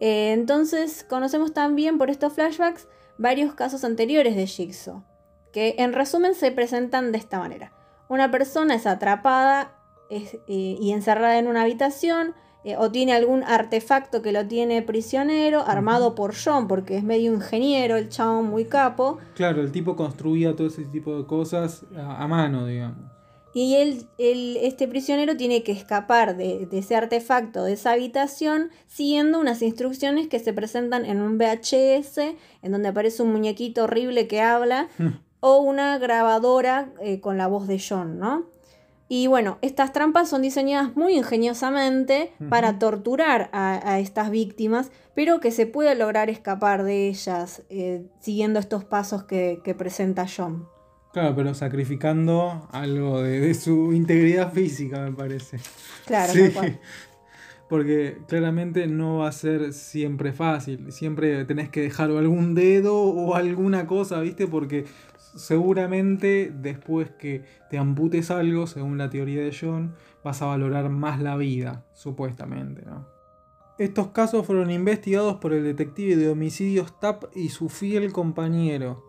Eh, 0.00 0.32
entonces 0.32 1.04
conocemos 1.08 1.52
también 1.52 1.98
por 1.98 2.10
estos 2.10 2.32
flashbacks 2.32 2.88
varios 3.18 3.54
casos 3.54 3.84
anteriores 3.84 4.36
de 4.36 4.46
Jigsaw, 4.46 5.04
que 5.52 5.76
en 5.78 5.92
resumen 5.92 6.34
se 6.34 6.50
presentan 6.50 7.12
de 7.12 7.18
esta 7.18 7.38
manera. 7.38 7.72
Una 8.08 8.30
persona 8.30 8.74
es 8.74 8.86
atrapada 8.86 9.78
es, 10.10 10.34
eh, 10.34 10.76
y 10.80 10.92
encerrada 10.92 11.38
en 11.38 11.46
una 11.46 11.62
habitación, 11.62 12.34
eh, 12.64 12.76
o 12.78 12.90
tiene 12.90 13.12
algún 13.12 13.44
artefacto 13.44 14.22
que 14.22 14.32
lo 14.32 14.46
tiene 14.46 14.80
prisionero, 14.80 15.62
armado 15.66 16.14
por 16.14 16.34
John, 16.34 16.66
porque 16.66 16.96
es 16.96 17.04
medio 17.04 17.32
ingeniero, 17.34 17.96
el 17.96 18.08
chabón 18.08 18.46
muy 18.46 18.64
capo, 18.64 19.18
Claro, 19.34 19.60
el 19.60 19.70
tipo 19.70 19.96
construía 19.96 20.56
todo 20.56 20.66
ese 20.68 20.84
tipo 20.86 21.16
de 21.16 21.26
cosas 21.26 21.84
a, 21.94 22.22
a 22.22 22.26
mano, 22.26 22.66
digamos. 22.66 23.13
Y 23.54 23.76
él, 23.76 24.06
él- 24.18 24.58
este 24.60 24.88
prisionero 24.88 25.36
tiene 25.36 25.62
que 25.62 25.72
escapar 25.72 26.36
de, 26.36 26.66
de 26.66 26.78
ese 26.78 26.96
artefacto, 26.96 27.62
de 27.64 27.74
esa 27.74 27.92
habitación, 27.92 28.70
siguiendo 28.86 29.38
unas 29.40 29.62
instrucciones 29.62 30.26
que 30.28 30.40
se 30.40 30.52
presentan 30.52 31.04
en 31.06 31.20
un 31.22 31.38
VHS, 31.38 32.18
en 32.62 32.72
donde 32.72 32.88
aparece 32.88 33.22
un 33.22 33.32
muñequito 33.32 33.84
horrible 33.84 34.26
que 34.26 34.40
habla, 34.42 34.88
o 35.40 35.58
una 35.60 35.98
grabadora 35.98 36.92
eh, 37.00 37.20
con 37.20 37.38
la 37.38 37.46
voz 37.46 37.66
de 37.68 37.80
John, 37.86 38.18
¿no? 38.18 38.52
Y 39.06 39.26
bueno, 39.26 39.58
estas 39.60 39.92
trampas 39.92 40.30
son 40.30 40.40
diseñadas 40.40 40.96
muy 40.96 41.14
ingeniosamente 41.14 42.32
para 42.48 42.78
torturar 42.78 43.50
a, 43.52 43.92
a 43.92 44.00
estas 44.00 44.30
víctimas, 44.30 44.90
pero 45.14 45.40
que 45.40 45.50
se 45.50 45.66
puede 45.66 45.94
lograr 45.94 46.30
escapar 46.30 46.82
de 46.84 47.08
ellas 47.08 47.62
eh, 47.68 48.06
siguiendo 48.20 48.58
estos 48.58 48.84
pasos 48.84 49.24
que, 49.24 49.60
que 49.62 49.74
presenta 49.74 50.24
John. 50.26 50.66
Claro, 51.14 51.36
pero 51.36 51.54
sacrificando 51.54 52.66
algo 52.72 53.22
de, 53.22 53.38
de 53.38 53.54
su 53.54 53.92
integridad 53.92 54.52
física, 54.52 55.00
me 55.00 55.12
parece. 55.12 55.58
Claro, 56.06 56.32
Sí, 56.32 56.52
porque 57.68 58.18
claramente 58.26 58.88
no 58.88 59.18
va 59.18 59.28
a 59.28 59.32
ser 59.32 59.72
siempre 59.72 60.32
fácil. 60.32 60.90
Siempre 60.90 61.44
tenés 61.44 61.68
que 61.68 61.82
dejar 61.82 62.10
algún 62.10 62.56
dedo 62.56 62.96
o 62.96 63.36
alguna 63.36 63.86
cosa, 63.86 64.20
¿viste? 64.20 64.48
Porque 64.48 64.86
seguramente 65.36 66.52
después 66.52 67.10
que 67.10 67.44
te 67.70 67.78
amputes 67.78 68.32
algo, 68.32 68.66
según 68.66 68.98
la 68.98 69.08
teoría 69.08 69.42
de 69.42 69.56
John, 69.58 69.94
vas 70.24 70.42
a 70.42 70.46
valorar 70.46 70.88
más 70.90 71.22
la 71.22 71.36
vida, 71.36 71.86
supuestamente, 71.92 72.82
¿no? 72.84 73.06
Estos 73.78 74.08
casos 74.08 74.44
fueron 74.44 74.72
investigados 74.72 75.36
por 75.36 75.52
el 75.52 75.62
detective 75.62 76.16
de 76.16 76.28
homicidios 76.28 76.98
Tapp 76.98 77.24
y 77.36 77.50
su 77.50 77.68
fiel 77.68 78.12
compañero. 78.12 79.04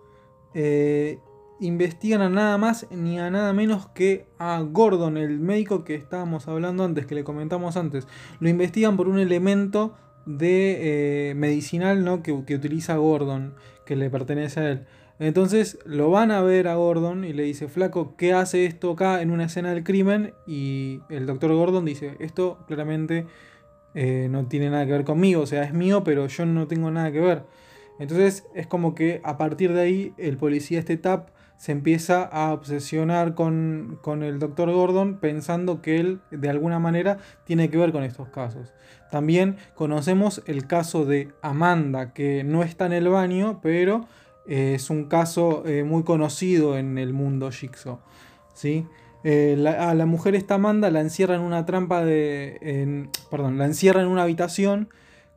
Eh, 0.53 1.17
investigan 1.59 2.21
a 2.21 2.29
nada 2.29 2.57
más 2.57 2.87
ni 2.91 3.19
a 3.19 3.29
nada 3.29 3.53
menos 3.53 3.87
que 3.87 4.27
a 4.39 4.61
Gordon, 4.61 5.17
el 5.17 5.39
médico 5.39 5.83
que 5.83 5.95
estábamos 5.95 6.47
hablando 6.47 6.83
antes, 6.83 7.05
que 7.05 7.15
le 7.15 7.23
comentamos 7.23 7.77
antes. 7.77 8.07
Lo 8.39 8.49
investigan 8.49 8.97
por 8.97 9.07
un 9.07 9.19
elemento 9.19 9.95
de 10.25 11.29
eh, 11.29 11.35
medicinal 11.35 12.03
¿no? 12.03 12.23
que, 12.23 12.43
que 12.45 12.55
utiliza 12.55 12.97
Gordon, 12.97 13.55
que 13.85 13.95
le 13.95 14.09
pertenece 14.09 14.59
a 14.59 14.69
él. 14.71 14.85
Entonces 15.17 15.79
lo 15.85 16.09
van 16.09 16.31
a 16.31 16.41
ver 16.41 16.67
a 16.67 16.75
Gordon 16.75 17.23
y 17.23 17.31
le 17.31 17.43
dice, 17.43 17.69
flaco, 17.69 18.15
¿qué 18.17 18.33
hace 18.33 18.65
esto 18.65 18.91
acá 18.91 19.21
en 19.21 19.31
una 19.31 19.45
escena 19.45 19.73
del 19.73 19.83
crimen? 19.83 20.33
Y 20.45 20.99
el 21.09 21.25
doctor 21.25 21.53
Gordon 21.53 21.85
dice, 21.85 22.17
esto 22.19 22.59
claramente 22.67 23.25
eh, 23.93 24.27
no 24.29 24.45
tiene 24.47 24.69
nada 24.69 24.85
que 24.85 24.91
ver 24.91 25.05
conmigo, 25.05 25.41
o 25.41 25.47
sea, 25.47 25.63
es 25.63 25.73
mío, 25.73 26.03
pero 26.03 26.27
yo 26.27 26.45
no 26.45 26.67
tengo 26.67 26.91
nada 26.91 27.13
que 27.13 27.21
ver. 27.21 27.43
Entonces 27.97 28.45
es 28.53 28.67
como 28.67 28.93
que 28.93 29.21
a 29.23 29.37
partir 29.37 29.71
de 29.73 29.81
ahí 29.81 30.13
el 30.17 30.37
policía 30.37 30.79
este 30.79 30.97
TAP 30.97 31.29
se 31.57 31.71
empieza 31.71 32.23
a 32.23 32.51
obsesionar 32.53 33.33
con, 33.35 33.97
con 34.01 34.23
el 34.23 34.39
doctor 34.39 34.71
Gordon 34.71 35.17
pensando 35.19 35.81
que 35.81 35.97
él 35.97 36.19
de 36.31 36.49
alguna 36.49 36.79
manera 36.79 37.17
tiene 37.45 37.69
que 37.69 37.77
ver 37.77 37.91
con 37.91 38.03
estos 38.03 38.27
casos. 38.29 38.73
También 39.11 39.57
conocemos 39.75 40.41
el 40.47 40.67
caso 40.67 41.05
de 41.05 41.29
Amanda, 41.41 42.13
que 42.13 42.43
no 42.43 42.63
está 42.63 42.85
en 42.87 42.93
el 42.93 43.07
baño, 43.07 43.59
pero 43.63 44.05
eh, 44.47 44.73
es 44.75 44.89
un 44.89 45.05
caso 45.05 45.63
eh, 45.65 45.83
muy 45.83 46.03
conocido 46.03 46.77
en 46.77 46.97
el 46.97 47.13
mundo 47.13 47.49
Jigsaw. 47.51 47.99
¿sí? 48.53 48.85
Eh, 49.23 49.55
la- 49.57 49.89
a 49.89 49.95
la 49.95 50.05
mujer 50.05 50.35
esta 50.35 50.55
Amanda 50.55 50.91
la 50.91 51.01
encierra 51.01 51.35
en 51.35 51.41
una 51.41 51.65
trampa 51.65 52.03
de... 52.03 52.57
en- 52.61 53.09
perdón, 53.31 53.57
la 53.57 53.65
encierra 53.65 54.01
en 54.01 54.07
una 54.07 54.23
habitación 54.23 54.89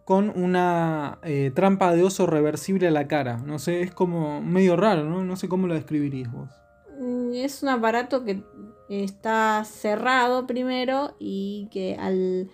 con 0.08 0.32
una 0.34 1.18
eh, 1.22 1.52
trampa 1.54 1.92
de 1.92 2.02
oso 2.02 2.24
reversible 2.26 2.88
a 2.88 2.90
la 2.90 3.06
cara. 3.08 3.36
No 3.44 3.58
sé, 3.58 3.82
es 3.82 3.92
como 3.92 4.40
medio 4.40 4.74
raro, 4.74 5.04
¿no? 5.04 5.22
No 5.22 5.36
sé 5.36 5.48
cómo 5.50 5.66
lo 5.66 5.74
describirías 5.74 6.32
vos. 6.32 6.48
Mm, 6.98 7.34
Es 7.34 7.62
un 7.62 7.68
aparato 7.68 8.24
que 8.24 8.42
está 8.88 9.62
cerrado 9.66 10.46
primero 10.46 11.14
y 11.18 11.68
que 11.70 11.94
al 12.00 12.48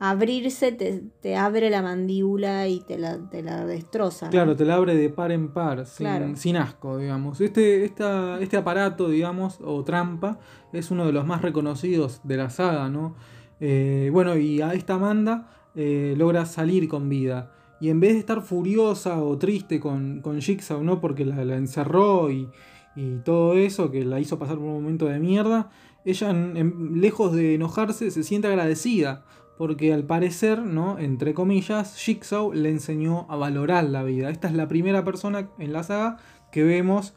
abrirse 0.00 0.72
te, 0.72 1.04
te 1.20 1.36
abre 1.36 1.70
la 1.70 1.80
mandíbula 1.80 2.66
y 2.66 2.80
te 2.80 2.98
la, 2.98 3.18
te 3.30 3.40
la 3.44 3.64
destroza. 3.64 4.26
¿no? 4.26 4.32
Claro, 4.32 4.56
te 4.56 4.64
la 4.64 4.74
abre 4.74 4.96
de 4.96 5.08
par 5.08 5.30
en 5.30 5.52
par, 5.52 5.86
sin, 5.86 6.06
Claro. 6.06 6.34
sin 6.34 6.56
asco, 6.56 6.98
digamos. 6.98 7.40
Este, 7.40 7.84
esta- 7.84 8.40
este 8.40 8.56
aparato, 8.56 9.08
digamos, 9.08 9.58
o 9.64 9.84
trampa, 9.84 10.40
es 10.72 10.90
uno 10.90 11.06
de 11.06 11.12
los 11.12 11.24
más 11.24 11.40
reconocidos 11.40 12.20
de 12.24 12.36
la 12.36 12.50
saga, 12.50 12.88
¿no? 12.88 13.14
Eh, 13.60 14.10
bueno, 14.12 14.36
y 14.36 14.60
a 14.60 14.74
esta 14.74 14.94
Amanda 14.94 15.52
eh, 15.76 16.14
logra 16.16 16.46
salir 16.46 16.88
con 16.88 17.08
vida. 17.08 17.52
Y 17.80 17.90
en 17.90 18.00
vez 18.00 18.14
de 18.14 18.18
estar 18.20 18.40
furiosa 18.40 19.22
o 19.22 19.36
triste 19.36 19.78
con, 19.78 20.22
con 20.22 20.40
Jigsaw, 20.40 20.82
¿no? 20.82 21.00
Porque 21.00 21.24
la, 21.26 21.56
encerró 21.56 22.30
y, 22.30 22.48
y 22.96 23.16
todo 23.18 23.54
eso, 23.54 23.90
que 23.90 24.04
la 24.04 24.18
hizo 24.18 24.38
pasar 24.38 24.56
por 24.56 24.64
un 24.64 24.74
momento 24.74 25.06
de 25.06 25.18
mierda, 25.20 25.70
ella, 26.04 26.32
lejos 26.32 27.34
de 27.34 27.54
enojarse, 27.54 28.10
se 28.10 28.22
siente 28.22 28.48
agradecida. 28.48 29.24
Porque 29.58 29.92
al 29.92 30.04
parecer, 30.04 30.62
¿no? 30.62 30.98
Entre 30.98 31.32
comillas, 31.32 31.96
Jigsaw 31.96 32.52
le 32.52 32.70
enseñó 32.70 33.26
a 33.30 33.36
valorar 33.36 33.84
la 33.84 34.02
vida. 34.02 34.30
Esta 34.30 34.48
es 34.48 34.54
la 34.54 34.68
primera 34.68 35.04
persona 35.04 35.50
en 35.58 35.72
la 35.72 35.82
saga 35.82 36.18
que 36.52 36.62
vemos 36.62 37.14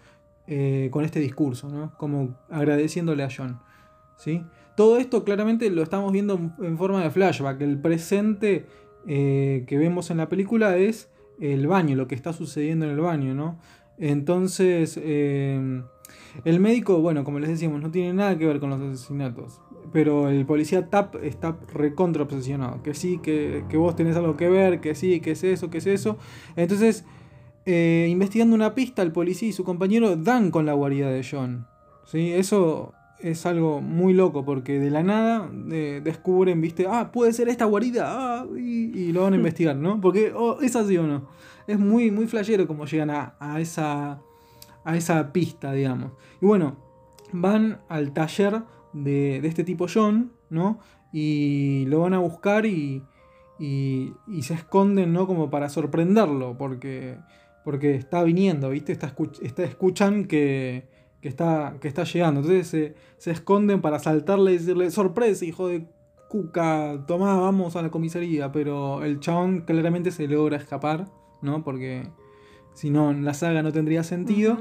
eh, 0.47 0.89
con 0.91 1.03
este 1.05 1.19
discurso, 1.19 1.69
¿no? 1.69 1.93
Como 1.97 2.37
agradeciéndole 2.49 3.23
a 3.23 3.29
John. 3.35 3.59
¿sí? 4.19 4.43
Todo 4.79 4.95
esto 4.97 5.25
claramente 5.25 5.69
lo 5.71 5.83
estamos 5.83 6.13
viendo 6.13 6.39
en- 6.61 6.77
forma 6.77 7.03
de 7.03 7.09
flashback. 7.11 7.59
El 7.59 7.77
presente 7.81 8.65
eh, 9.05 9.65
que 9.67 9.77
vemos 9.77 10.09
en 10.09 10.15
la 10.15 10.29
película 10.29 10.77
es 10.77 11.09
el 11.41 11.67
baño, 11.67 11.97
lo 11.97 12.07
que 12.07 12.15
está 12.15 12.31
sucediendo 12.31 12.85
en 12.85 12.91
el 12.91 13.01
baño, 13.01 13.33
¿no? 13.35 13.59
Entonces, 13.97 14.97
eh, 15.03 15.81
el 16.45 16.59
médico, 16.61 17.01
bueno, 17.01 17.25
como 17.25 17.39
les 17.39 17.49
decíamos, 17.49 17.81
no 17.81 17.91
tiene 17.91 18.13
nada 18.13 18.37
que 18.37 18.45
ver 18.47 18.61
con 18.61 18.69
los 18.69 18.79
asesinatos. 18.79 19.59
Pero 19.91 20.29
el 20.29 20.45
policía 20.45 20.89
TAP 20.89 21.15
está 21.25 21.57
recontra 21.73 22.23
obsesionado. 22.23 22.81
Que 22.81 22.93
sí, 22.93 23.19
que, 23.21 23.65
que 23.67 23.75
vos 23.75 23.97
tenés 23.97 24.15
algo 24.15 24.37
que 24.37 24.47
ver, 24.47 24.79
que 24.79 24.95
sí, 24.95 25.19
que 25.19 25.31
es 25.31 25.43
eso, 25.43 25.69
que 25.69 25.79
es 25.79 25.87
eso. 25.87 26.17
Entonces, 26.55 27.03
eh, 27.65 28.07
investigando 28.09 28.55
una 28.55 28.75
pista, 28.75 29.01
el 29.01 29.11
policía 29.11 29.49
y 29.49 29.51
su 29.51 29.65
compañero 29.65 30.15
dan 30.15 30.51
con 30.51 30.65
la 30.65 30.71
guarida 30.71 31.09
de 31.11 31.21
John. 31.29 31.67
¿sí? 32.05 32.31
Eso 32.31 32.93
es 33.21 33.45
algo 33.45 33.81
muy 33.81 34.13
loco 34.13 34.45
porque 34.45 34.79
de 34.79 34.89
la 34.89 35.03
nada 35.03 35.49
eh, 35.71 36.01
descubren, 36.03 36.61
viste, 36.61 36.85
ah, 36.89 37.11
puede 37.11 37.33
ser 37.33 37.49
esta 37.49 37.65
guarida, 37.65 38.05
ah, 38.07 38.45
y, 38.57 38.97
y 38.97 39.11
lo 39.11 39.23
van 39.23 39.33
a 39.33 39.37
investigar, 39.37 39.75
¿no? 39.75 39.99
Porque 40.01 40.31
oh, 40.35 40.59
es 40.61 40.75
así 40.75 40.97
o 40.97 41.05
no. 41.05 41.27
Es 41.67 41.77
muy, 41.79 42.11
muy 42.11 42.27
flashero 42.27 42.65
como 42.67 42.85
llegan 42.85 43.09
a, 43.09 43.35
a 43.39 43.59
esa, 43.59 44.21
a 44.83 44.97
esa 44.97 45.31
pista, 45.31 45.71
digamos. 45.73 46.13
Y 46.41 46.45
bueno, 46.45 46.77
van 47.31 47.79
al 47.89 48.11
taller 48.13 48.63
de, 48.93 49.39
de 49.41 49.47
este 49.47 49.63
tipo 49.63 49.85
John, 49.93 50.31
¿no? 50.49 50.79
Y 51.11 51.85
lo 51.87 51.99
van 52.01 52.13
a 52.13 52.19
buscar 52.19 52.65
y, 52.65 53.03
y, 53.59 54.13
y 54.27 54.41
se 54.43 54.53
esconden, 54.55 55.13
¿no? 55.13 55.27
Como 55.27 55.49
para 55.49 55.69
sorprenderlo, 55.69 56.57
porque, 56.57 57.17
porque 57.63 57.93
está 57.95 58.23
viniendo, 58.23 58.69
¿viste? 58.69 58.91
Está, 58.91 59.13
escuch- 59.15 59.39
está- 59.41 59.63
escuchan 59.63 60.25
que, 60.25 60.88
que, 61.21 61.29
está, 61.29 61.75
que 61.79 61.87
está 61.87 62.03
llegando. 62.03 62.41
Entonces 62.41 62.67
se, 62.67 62.95
se 63.17 63.31
esconden 63.31 63.81
para 63.81 63.99
saltarle 63.99 64.51
y 64.51 64.57
decirle, 64.57 64.91
sorpresa, 64.91 65.45
hijo 65.45 65.67
de 65.67 65.87
cuca, 66.29 67.03
tomá, 67.07 67.35
vamos 67.39 67.75
a 67.75 67.81
la 67.81 67.89
comisaría. 67.89 68.51
Pero 68.51 69.03
el 69.03 69.19
chabón 69.19 69.61
claramente 69.61 70.11
se 70.11 70.27
logra 70.27 70.57
escapar, 70.57 71.07
¿no? 71.41 71.63
Porque 71.63 72.07
si 72.73 72.89
no, 72.89 73.13
la 73.13 73.33
saga 73.33 73.63
no 73.63 73.71
tendría 73.71 74.03
sentido. 74.03 74.57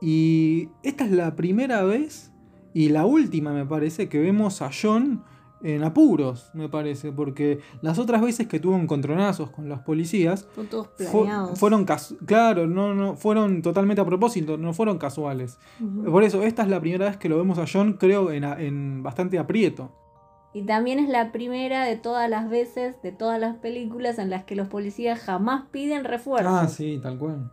Y 0.00 0.68
esta 0.82 1.04
es 1.04 1.12
la 1.12 1.36
primera 1.36 1.82
vez 1.82 2.32
y 2.74 2.88
la 2.88 3.04
última, 3.04 3.52
me 3.52 3.66
parece, 3.66 4.08
que 4.08 4.18
vemos 4.18 4.62
a 4.62 4.70
John 4.72 5.24
en 5.62 5.84
apuros, 5.84 6.50
me 6.54 6.68
parece, 6.68 7.12
porque 7.12 7.60
las 7.82 7.98
otras 7.98 8.20
veces 8.20 8.48
que 8.48 8.58
tuvo 8.60 8.76
encontronazos 8.76 9.50
con 9.50 9.68
los 9.68 9.80
policías 9.80 10.48
Son 10.54 10.66
todos 10.66 10.88
fu- 10.88 11.22
planeados. 11.24 11.58
fueron 11.58 11.86
claro, 12.26 12.66
no, 12.66 12.94
no, 12.94 13.14
fueron 13.16 13.62
totalmente 13.62 14.00
a 14.00 14.04
propósito, 14.04 14.56
no 14.58 14.72
fueron 14.72 14.98
casuales. 14.98 15.58
Por 16.04 16.24
eso, 16.24 16.42
esta 16.42 16.62
es 16.62 16.68
la 16.68 16.80
primera 16.80 17.06
vez 17.06 17.16
que 17.16 17.28
lo 17.28 17.38
vemos 17.38 17.58
a 17.58 17.64
John, 17.72 17.92
creo, 17.94 18.30
en, 18.32 18.44
en 18.44 19.02
bastante 19.02 19.38
aprieto. 19.38 19.92
Y 20.54 20.64
también 20.66 20.98
es 20.98 21.08
la 21.08 21.32
primera 21.32 21.84
de 21.86 21.96
todas 21.96 22.28
las 22.28 22.50
veces, 22.50 23.00
de 23.02 23.12
todas 23.12 23.40
las 23.40 23.56
películas 23.56 24.18
en 24.18 24.28
las 24.28 24.44
que 24.44 24.54
los 24.56 24.68
policías 24.68 25.18
jamás 25.20 25.64
piden 25.70 26.04
refuerzos. 26.04 26.52
Ah, 26.52 26.68
sí, 26.68 26.98
tal 27.02 27.16
cual. 27.18 27.50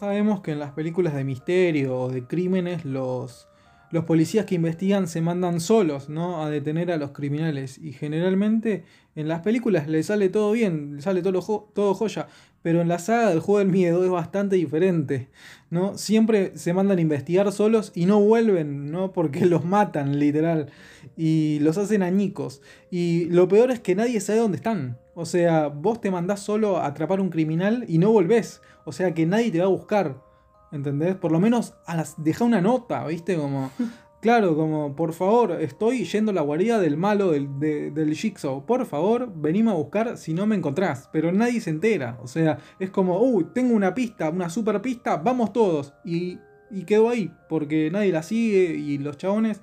Sabemos 0.00 0.40
que 0.40 0.50
en 0.52 0.58
las 0.58 0.72
películas 0.72 1.14
de 1.14 1.22
misterio 1.22 1.96
o 1.96 2.08
de 2.08 2.26
crímenes 2.26 2.84
los, 2.84 3.48
los 3.92 4.04
policías 4.04 4.46
que 4.46 4.54
investigan 4.54 5.06
se 5.06 5.20
mandan 5.20 5.60
solos, 5.60 6.08
¿no? 6.08 6.42
A 6.42 6.50
detener 6.50 6.90
a 6.90 6.96
los 6.96 7.10
criminales. 7.12 7.78
Y 7.78 7.92
generalmente 7.92 8.84
en 9.14 9.28
las 9.28 9.42
películas 9.42 9.86
le 9.86 10.02
sale 10.02 10.30
todo 10.30 10.52
bien, 10.52 10.96
le 10.96 11.02
sale 11.02 11.20
todo, 11.22 11.70
todo 11.74 11.94
joya. 11.94 12.26
Pero 12.62 12.80
en 12.80 12.88
la 12.88 12.98
saga 12.98 13.28
del 13.28 13.40
juego 13.40 13.58
del 13.58 13.68
miedo 13.68 14.02
es 14.02 14.10
bastante 14.10 14.56
diferente, 14.56 15.28
¿no? 15.68 15.98
Siempre 15.98 16.56
se 16.56 16.72
mandan 16.72 16.98
a 16.98 17.02
investigar 17.02 17.52
solos 17.52 17.92
y 17.94 18.06
no 18.06 18.18
vuelven, 18.20 18.90
¿no? 18.90 19.12
Porque 19.12 19.44
los 19.46 19.64
matan, 19.64 20.18
literal. 20.18 20.70
Y 21.16 21.58
los 21.60 21.76
hacen 21.76 22.02
añicos. 22.02 22.62
Y 22.90 23.26
lo 23.26 23.46
peor 23.46 23.70
es 23.70 23.80
que 23.80 23.94
nadie 23.94 24.20
sabe 24.20 24.38
dónde 24.38 24.56
están. 24.56 24.98
O 25.14 25.26
sea, 25.26 25.68
vos 25.68 26.00
te 26.00 26.10
mandás 26.10 26.40
solo 26.40 26.78
a 26.78 26.86
atrapar 26.86 27.20
un 27.20 27.28
criminal 27.28 27.84
y 27.88 27.98
no 27.98 28.10
volvés. 28.10 28.62
O 28.86 28.92
sea 28.92 29.12
que 29.12 29.26
nadie 29.26 29.50
te 29.50 29.58
va 29.58 29.66
a 29.66 29.68
buscar. 29.68 30.31
¿Entendés? 30.72 31.14
Por 31.16 31.30
lo 31.32 31.38
menos 31.40 31.74
a 31.86 31.96
las, 31.96 32.22
deja 32.22 32.44
una 32.44 32.60
nota, 32.60 33.06
¿viste? 33.06 33.36
Como. 33.36 33.70
Claro, 34.22 34.54
como, 34.54 34.94
por 34.94 35.14
favor, 35.14 35.50
estoy 35.60 36.04
yendo 36.04 36.30
a 36.30 36.34
la 36.34 36.42
guarida 36.42 36.78
del 36.78 36.96
malo 36.96 37.32
del, 37.32 37.58
de- 37.58 37.90
del 37.90 38.14
Jigsaw. 38.14 38.64
Por 38.64 38.86
favor, 38.86 39.32
venime 39.34 39.72
a 39.72 39.74
buscar 39.74 40.16
si 40.16 40.32
no 40.32 40.46
me 40.46 40.54
encontrás. 40.54 41.10
Pero 41.12 41.32
nadie 41.32 41.60
se 41.60 41.70
entera. 41.70 42.20
O 42.22 42.28
sea, 42.28 42.58
es 42.78 42.88
como, 42.90 43.18
uy, 43.20 43.48
tengo 43.52 43.74
una 43.74 43.94
pista, 43.94 44.30
una 44.30 44.48
super 44.48 44.80
pista, 44.80 45.16
vamos 45.16 45.52
todos. 45.52 45.92
Y, 46.04 46.38
y 46.70 46.84
quedó 46.84 47.08
ahí, 47.08 47.32
porque 47.48 47.90
nadie 47.90 48.12
la 48.12 48.22
sigue 48.22 48.74
y 48.76 48.98
los 48.98 49.16
chabones 49.16 49.60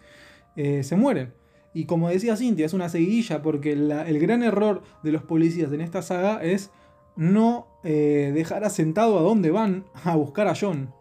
eh, 0.58 0.84
se 0.84 0.98
mueren. 0.98 1.34
Y 1.74 1.86
como 1.86 2.10
decía 2.10 2.36
Cintia, 2.36 2.66
es 2.66 2.74
una 2.74 2.90
seguidilla 2.90 3.42
porque 3.42 3.78
la- 3.78 4.10
el 4.10 4.20
gran 4.20 4.44
error 4.44 4.82
de 5.04 5.14
los 5.14 5.24
policías 5.24 5.72
en 5.72 5.80
esta 5.80 6.02
saga 6.02 6.44
es 6.44 6.70
no 7.16 7.68
eh, 7.86 8.34
dejar 8.36 8.66
asentado 8.66 9.18
a 9.18 9.22
dónde 9.22 9.52
van 9.52 9.86
a 10.04 10.18
buscar 10.18 10.50
a 10.50 10.54
John. 10.60 10.94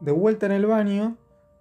De 0.00 0.12
vuelta 0.12 0.46
en 0.46 0.52
el 0.52 0.66
baño, 0.66 1.16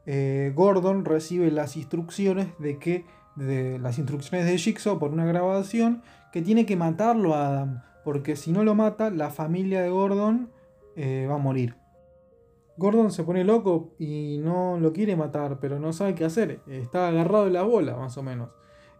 eh, 0.05 0.51
Gordon 0.55 1.05
recibe 1.05 1.49
las 1.51 1.77
instrucciones 1.77 2.47
de 2.59 2.77
que 2.77 3.05
de 3.35 3.79
las 3.79 3.97
instrucciones 3.97 4.45
de 4.45 4.57
Jigsaw 4.57 4.97
por 4.97 5.11
una 5.11 5.25
grabación 5.25 6.01
que 6.31 6.41
tiene 6.41 6.65
que 6.65 6.75
matarlo 6.75 7.33
a 7.33 7.47
Adam, 7.47 7.81
porque 8.03 8.35
si 8.35 8.51
no 8.51 8.63
lo 8.63 8.75
mata, 8.75 9.09
la 9.09 9.29
familia 9.29 9.81
de 9.81 9.89
Gordon 9.89 10.49
eh, 10.95 11.27
va 11.29 11.35
a 11.35 11.39
morir. 11.39 11.75
Gordon 12.77 13.11
se 13.11 13.23
pone 13.23 13.43
loco 13.43 13.93
y 13.97 14.37
no 14.39 14.77
lo 14.79 14.91
quiere 14.91 15.15
matar, 15.15 15.59
pero 15.59 15.79
no 15.79 15.93
sabe 15.93 16.13
qué 16.13 16.25
hacer. 16.25 16.59
Está 16.67 17.07
agarrado 17.07 17.45
de 17.45 17.51
la 17.51 17.63
bola, 17.63 17.95
más 17.95 18.17
o 18.17 18.23
menos. 18.23 18.49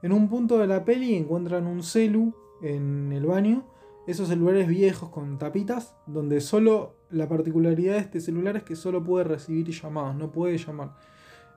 En 0.01 0.13
un 0.13 0.29
punto 0.29 0.57
de 0.57 0.67
la 0.67 0.85
peli 0.85 1.15
encuentran 1.15 1.67
un 1.67 1.83
celu 1.83 2.33
en 2.61 3.11
el 3.11 3.25
baño, 3.25 3.65
esos 4.07 4.29
celulares 4.29 4.67
viejos 4.67 5.09
con 5.09 5.37
tapitas, 5.37 5.95
donde 6.05 6.39
solo 6.41 6.95
la 7.15 7.27
particularidad 7.27 7.93
de 7.93 7.99
este 7.99 8.19
celular 8.19 8.57
es 8.57 8.63
que 8.63 8.75
solo 8.75 9.03
puede 9.03 9.23
recibir 9.23 9.69
llamados, 9.69 10.15
no 10.15 10.31
puede 10.31 10.57
llamar. 10.57 10.91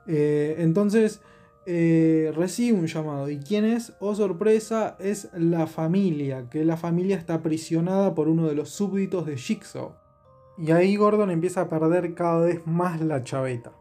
Eh, 0.07 0.57
entonces 0.59 1.21
eh, 1.66 2.33
recibe 2.35 2.79
un 2.79 2.87
llamado. 2.87 3.29
¿Y 3.29 3.38
quién 3.40 3.64
es? 3.64 3.92
Oh 4.01 4.14
sorpresa, 4.14 4.97
es 5.01 5.29
la 5.35 5.66
familia, 5.66 6.49
que 6.49 6.64
la 6.64 6.77
familia 6.77 7.16
está 7.16 7.35
aprisionada 7.35 8.14
por 8.14 8.29
uno 8.29 8.47
de 8.47 8.55
los 8.55 8.71
súbditos 8.71 9.27
de 9.27 9.37
Jigsaw. 9.37 9.94
Y 10.57 10.71
ahí 10.71 10.97
Gordon 10.97 11.31
empieza 11.31 11.62
a 11.62 11.68
perder 11.68 12.14
cada 12.14 12.40
vez 12.40 12.66
más 12.66 13.01
la 13.01 13.23
chaveta. 13.23 13.73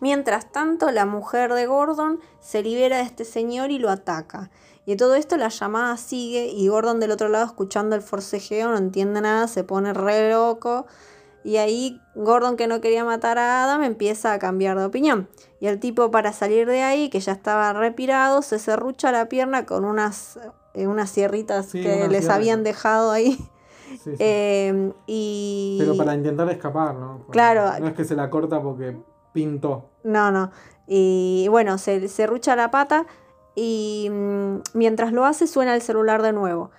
Mientras 0.00 0.50
tanto, 0.50 0.90
la 0.90 1.06
mujer 1.06 1.52
de 1.52 1.66
Gordon 1.66 2.20
se 2.40 2.62
libera 2.62 2.98
de 2.98 3.04
este 3.04 3.24
señor 3.24 3.70
y 3.70 3.78
lo 3.78 3.88
ataca. 3.88 4.50
Y 4.86 4.92
de 4.92 4.96
todo 4.96 5.14
esto 5.14 5.36
la 5.36 5.48
llamada 5.48 5.96
sigue 5.96 6.48
y 6.48 6.68
Gordon 6.68 7.00
del 7.00 7.10
otro 7.10 7.28
lado 7.28 7.46
escuchando 7.46 7.96
el 7.96 8.02
forcejeo 8.02 8.68
no 8.70 8.76
entiende 8.76 9.20
nada, 9.20 9.48
se 9.48 9.64
pone 9.64 9.92
re 9.94 10.30
loco. 10.30 10.86
Y 11.42 11.56
ahí 11.58 12.00
Gordon 12.14 12.56
que 12.56 12.66
no 12.66 12.80
quería 12.80 13.04
matar 13.04 13.38
a 13.38 13.64
Adam 13.64 13.82
empieza 13.82 14.32
a 14.32 14.38
cambiar 14.38 14.78
de 14.78 14.84
opinión. 14.84 15.28
Y 15.60 15.66
el 15.66 15.78
tipo 15.78 16.10
para 16.10 16.32
salir 16.32 16.66
de 16.66 16.82
ahí, 16.82 17.08
que 17.10 17.20
ya 17.20 17.32
estaba 17.32 17.72
repirado, 17.72 18.42
se 18.42 18.58
serrucha 18.58 19.12
la 19.12 19.28
pierna 19.28 19.66
con 19.66 19.84
unas, 19.84 20.38
eh, 20.74 20.86
unas 20.86 21.10
sierritas 21.10 21.66
Sí, 21.66 21.82
que 21.82 22.08
les 22.08 22.28
habían 22.28 22.62
dejado 22.62 23.10
ahí. 23.10 23.38
Sí, 23.88 23.98
sí. 24.04 24.10
Eh, 24.18 24.92
y... 25.06 25.76
Pero 25.80 25.96
para 25.96 26.14
intentar 26.14 26.50
escapar, 26.50 26.94
¿no? 26.94 27.18
Porque 27.18 27.32
Claro. 27.32 27.78
No 27.80 27.88
es 27.88 27.94
que 27.94 28.04
se 28.04 28.16
la 28.16 28.28
corta 28.30 28.62
porque 28.62 28.96
pintó. 29.32 29.90
No, 30.02 30.30
no. 30.30 30.50
Y 30.86 31.46
bueno, 31.50 31.78
se, 31.78 32.08
se 32.08 32.26
rucha 32.26 32.56
la 32.56 32.70
pata 32.70 33.06
y 33.54 34.08
mm, 34.10 34.62
mientras 34.74 35.12
lo 35.12 35.24
hace 35.24 35.46
suena 35.46 35.74
el 35.74 35.82
celular 35.82 36.22
de 36.22 36.32
nuevo. 36.32 36.70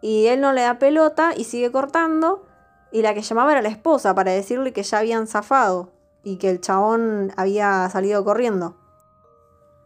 Y 0.00 0.26
él 0.26 0.40
no 0.40 0.52
le 0.52 0.62
da 0.62 0.78
pelota 0.78 1.32
y 1.36 1.44
sigue 1.44 1.72
cortando. 1.72 2.44
Y 2.92 3.02
la 3.02 3.14
que 3.14 3.22
llamaba 3.22 3.52
era 3.52 3.62
la 3.62 3.68
esposa 3.68 4.14
para 4.14 4.32
decirle 4.32 4.72
que 4.72 4.82
ya 4.82 4.98
habían 4.98 5.26
zafado 5.26 5.90
y 6.22 6.36
que 6.36 6.50
el 6.50 6.60
chabón 6.60 7.32
había 7.36 7.88
salido 7.90 8.24
corriendo. 8.24 8.76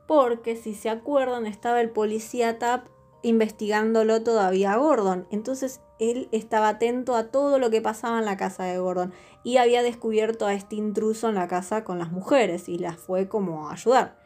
Porque 0.07 0.57
si 0.57 0.75
se 0.75 0.91
acuerdan 0.91 1.47
estaba 1.47 1.81
el 1.81 1.91
policía 1.91 2.59
Tap 2.59 2.87
investigándolo 3.23 4.23
todavía 4.23 4.73
a 4.73 4.77
Gordon. 4.77 5.27
Entonces 5.31 5.81
él 5.99 6.29
estaba 6.33 6.69
atento 6.69 7.15
a 7.15 7.29
todo 7.29 7.59
lo 7.59 7.71
que 7.71 7.81
pasaba 7.81 8.19
en 8.19 8.25
la 8.25 8.37
casa 8.37 8.65
de 8.65 8.79
Gordon 8.79 9.13
y 9.45 9.57
había 9.57 9.83
descubierto 9.83 10.47
a 10.47 10.55
este 10.55 10.77
intruso 10.77 11.29
en 11.29 11.37
la 11.37 11.49
casa 11.49 11.85
con 11.85 11.99
las 11.99 12.11
mujeres 12.11 12.69
y 12.69 12.79
las 12.79 12.97
fue 12.97 13.29
como 13.29 13.69
a 13.69 13.73
ayudar. 13.73 14.22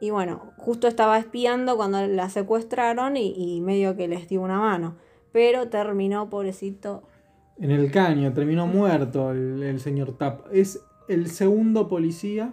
Y 0.00 0.10
bueno, 0.10 0.52
justo 0.56 0.88
estaba 0.88 1.18
espiando 1.18 1.76
cuando 1.76 2.06
la 2.06 2.28
secuestraron 2.28 3.16
y, 3.16 3.60
medio 3.62 3.96
que 3.96 4.08
les 4.08 4.28
dio 4.28 4.42
una 4.42 4.58
mano. 4.58 4.96
Pero 5.32 5.68
terminó, 5.68 6.28
pobrecito. 6.28 7.02
En 7.58 7.70
el 7.70 7.90
caño, 7.90 8.32
terminó 8.32 8.66
muerto 8.66 9.30
el, 9.30 9.80
señor 9.80 10.16
Tap. 10.18 10.46
Es 10.52 10.84
el 11.08 11.28
segundo 11.30 11.88
policía 11.88 12.52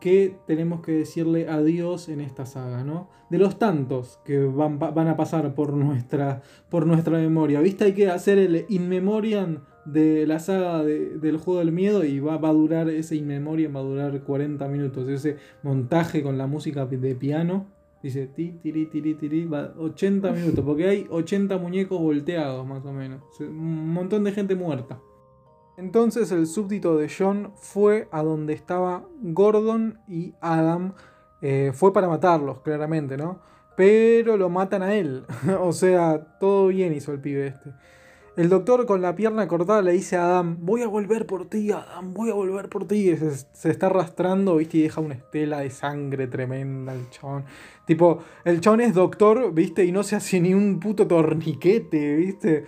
que 0.00 0.36
tenemos 0.46 0.80
que 0.80 0.92
decirle 0.92 1.48
adiós 1.48 2.08
en 2.08 2.20
esta 2.20 2.44
saga, 2.46 2.84
¿no? 2.84 3.08
De 3.30 3.38
los 3.38 3.58
tantos 3.58 4.18
que 4.24 4.44
van, 4.44 4.78
van 4.78 5.08
a 5.08 5.16
pasar 5.16 5.54
por 5.54 5.72
nuestra, 5.72 6.42
por 6.68 6.86
nuestra 6.86 7.18
memoria. 7.18 7.60
¿Viste? 7.60 7.84
Hay 7.84 7.92
que 7.92 8.10
hacer 8.10 8.38
el 8.38 8.66
in 8.68 8.88
memoriam 8.88 9.62
de 9.86 10.26
la 10.26 10.38
saga 10.38 10.82
de- 10.84 11.16
del 11.18 11.36
juego 11.38 11.60
del 11.60 11.72
miedo 11.72 12.04
y 12.04 12.20
va, 12.20 12.36
va 12.38 12.48
a 12.50 12.52
durar 12.52 12.88
ese 12.90 13.16
in 13.16 13.26
memoriam, 13.26 13.74
va 13.74 13.80
a 13.80 13.84
durar 13.84 14.20
40 14.22 14.68
minutos. 14.68 15.08
Ese 15.08 15.36
montaje 15.62 16.22
con 16.22 16.36
la 16.38 16.46
música 16.46 16.86
de 16.86 17.14
piano. 17.14 17.66
Dice 18.02 18.26
ti, 18.26 18.58
tiri, 18.62 18.86
tiri, 18.86 19.14
tiri, 19.14 19.46
va 19.46 19.72
80 19.78 20.30
minutos, 20.32 20.64
porque 20.64 20.86
hay 20.86 21.06
80 21.10 21.58
muñecos 21.58 21.98
volteados 22.00 22.64
más 22.66 22.84
o 22.84 22.92
menos. 22.92 23.22
Un 23.40 23.92
montón 23.92 24.22
de 24.24 24.32
gente 24.32 24.54
muerta. 24.54 25.00
Entonces 25.76 26.30
el 26.32 26.46
súbdito 26.46 26.96
de 26.96 27.08
John 27.08 27.52
fue 27.56 28.08
a 28.10 28.22
donde 28.22 28.52
estaba 28.54 29.04
Gordon 29.22 29.98
y 30.08 30.34
Adam. 30.40 30.92
eh, 31.42 31.70
fue 31.74 31.92
para 31.92 32.08
matarlos, 32.08 32.60
claramente, 32.60 33.16
¿no? 33.18 33.40
Pero 33.76 34.36
lo 34.38 34.48
matan 34.48 34.82
a 34.82 34.94
él. 34.94 35.24
o 35.60 35.72
sea, 35.72 36.38
todo 36.40 36.68
bien 36.68 36.94
hizo 36.94 37.12
el 37.12 37.20
pibe 37.20 37.48
este. 37.48 37.72
El 38.36 38.50
doctor 38.50 38.84
con 38.84 39.00
la 39.00 39.16
pierna 39.16 39.48
cortada 39.48 39.80
le 39.80 39.92
dice 39.92 40.16
a 40.16 40.26
Adam, 40.26 40.58
voy 40.60 40.82
a 40.82 40.88
volver 40.88 41.24
por 41.24 41.48
ti, 41.48 41.72
Adam, 41.72 42.12
voy 42.12 42.28
a 42.28 42.34
volver 42.34 42.68
por 42.68 42.86
ti. 42.86 43.10
Y 43.10 43.16
Se, 43.16 43.70
está 43.70 43.86
arrastrando, 43.86 44.56
viste, 44.56 44.76
y 44.76 44.82
deja 44.82 45.00
una 45.00 45.14
estela 45.14 45.60
de 45.60 45.70
sangre 45.70 46.26
tremenda 46.26 46.92
el 46.92 47.08
chabón. 47.08 47.46
Tipo, 47.86 48.18
el 48.44 48.60
chabón 48.60 48.82
es 48.82 48.92
doctor, 48.92 49.54
viste, 49.54 49.86
y 49.86 49.92
no 49.92 50.02
se 50.02 50.16
hace 50.16 50.38
ni 50.38 50.52
un 50.52 50.80
puto 50.80 51.06
torniquete, 51.06 52.16
viste. 52.16 52.66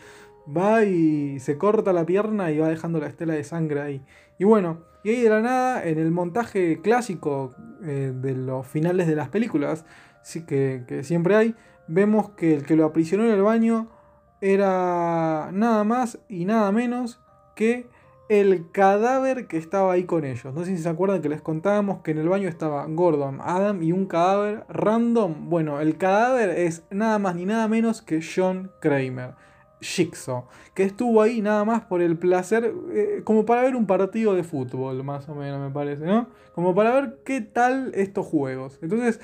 Va 0.57 0.85
y 0.85 1.38
se 1.38 1.59
corta 1.59 1.92
la 1.92 2.07
pierna 2.07 2.50
y 2.50 2.59
va 2.59 2.68
dejando 2.68 2.98
la 2.98 3.09
estela 3.09 3.35
de 3.35 3.44
sangre 3.44 3.83
ahí. 3.83 4.02
Y 4.38 4.44
bueno, 4.44 4.78
y 5.04 5.11
ahí 5.11 5.20
de 5.20 5.28
la 5.28 5.42
nada, 5.42 5.85
en 5.85 5.98
el 5.98 6.11
montaje 6.11 6.81
clásico 6.81 7.54
eh, 7.85 8.14
de 8.14 8.35
los 8.35 8.66
finales 8.66 9.07
de 9.07 9.16
las 9.16 9.28
películas, 9.28 9.85
sí 10.22 10.46
que 10.46 11.02
siempre 11.02 11.37
hay, 11.37 11.54
vemos 11.88 12.31
que 12.31 12.54
el 12.54 12.64
que 12.64 12.74
lo 12.74 12.87
aprisionó 12.87 13.26
en 13.26 13.33
el 13.33 13.42
baño 13.42 13.97
era 14.40 15.51
nada 15.53 15.85
más 15.85 16.18
y 16.29 16.44
nada 16.44 16.70
menos 16.72 17.20
que 17.55 17.87
el 18.29 18.70
cadáver 18.70 19.46
que 19.46 19.57
estaba 19.57 19.92
ahí 19.92 20.05
con 20.05 20.24
ellos. 20.24 20.55
No 20.55 20.64
sé 20.64 20.77
si 20.77 20.83
se 20.83 20.88
acuerdan 20.88 21.22
que 21.22 21.29
les 21.29 21.40
contábamos 21.40 22.03
que 22.03 22.11
en 22.11 22.18
el 22.18 22.29
baño 22.29 22.48
estaba 22.48 22.87
Gordon, 22.87 23.40
Adam 23.42 23.83
y 23.83 23.92
un 23.92 24.07
cadáver 24.07 24.64
random. 24.68 25.48
Bueno, 25.48 25.81
el 25.81 25.96
cadáver 25.96 26.51
es 26.51 26.85
nada 26.90 27.18
más 27.18 27.35
ni 27.35 27.46
nada 27.46 27.68
menos 27.68 28.03
que 28.03 28.20
John 28.22 28.70
Kramer. 28.81 29.35
Jigsaw, 29.81 30.46
que 30.74 30.83
estuvo 30.83 31.22
ahí 31.22 31.40
nada 31.40 31.64
más 31.64 31.83
por 31.83 32.03
el 32.03 32.18
placer, 32.18 32.74
eh, 32.90 33.22
como 33.24 33.46
para 33.46 33.62
ver 33.62 33.77
un 33.77 33.87
partido 33.87 34.35
de 34.35 34.42
fútbol, 34.42 35.05
más 35.05 35.29
o 35.29 35.35
menos 35.35 35.61
me 35.61 35.70
parece, 35.70 36.05
¿no? 36.05 36.27
Como 36.53 36.74
para 36.74 36.92
ver 36.92 37.18
qué 37.24 37.40
tal 37.40 37.92
estos 37.94 38.27
juegos. 38.27 38.79
Entonces, 38.83 39.20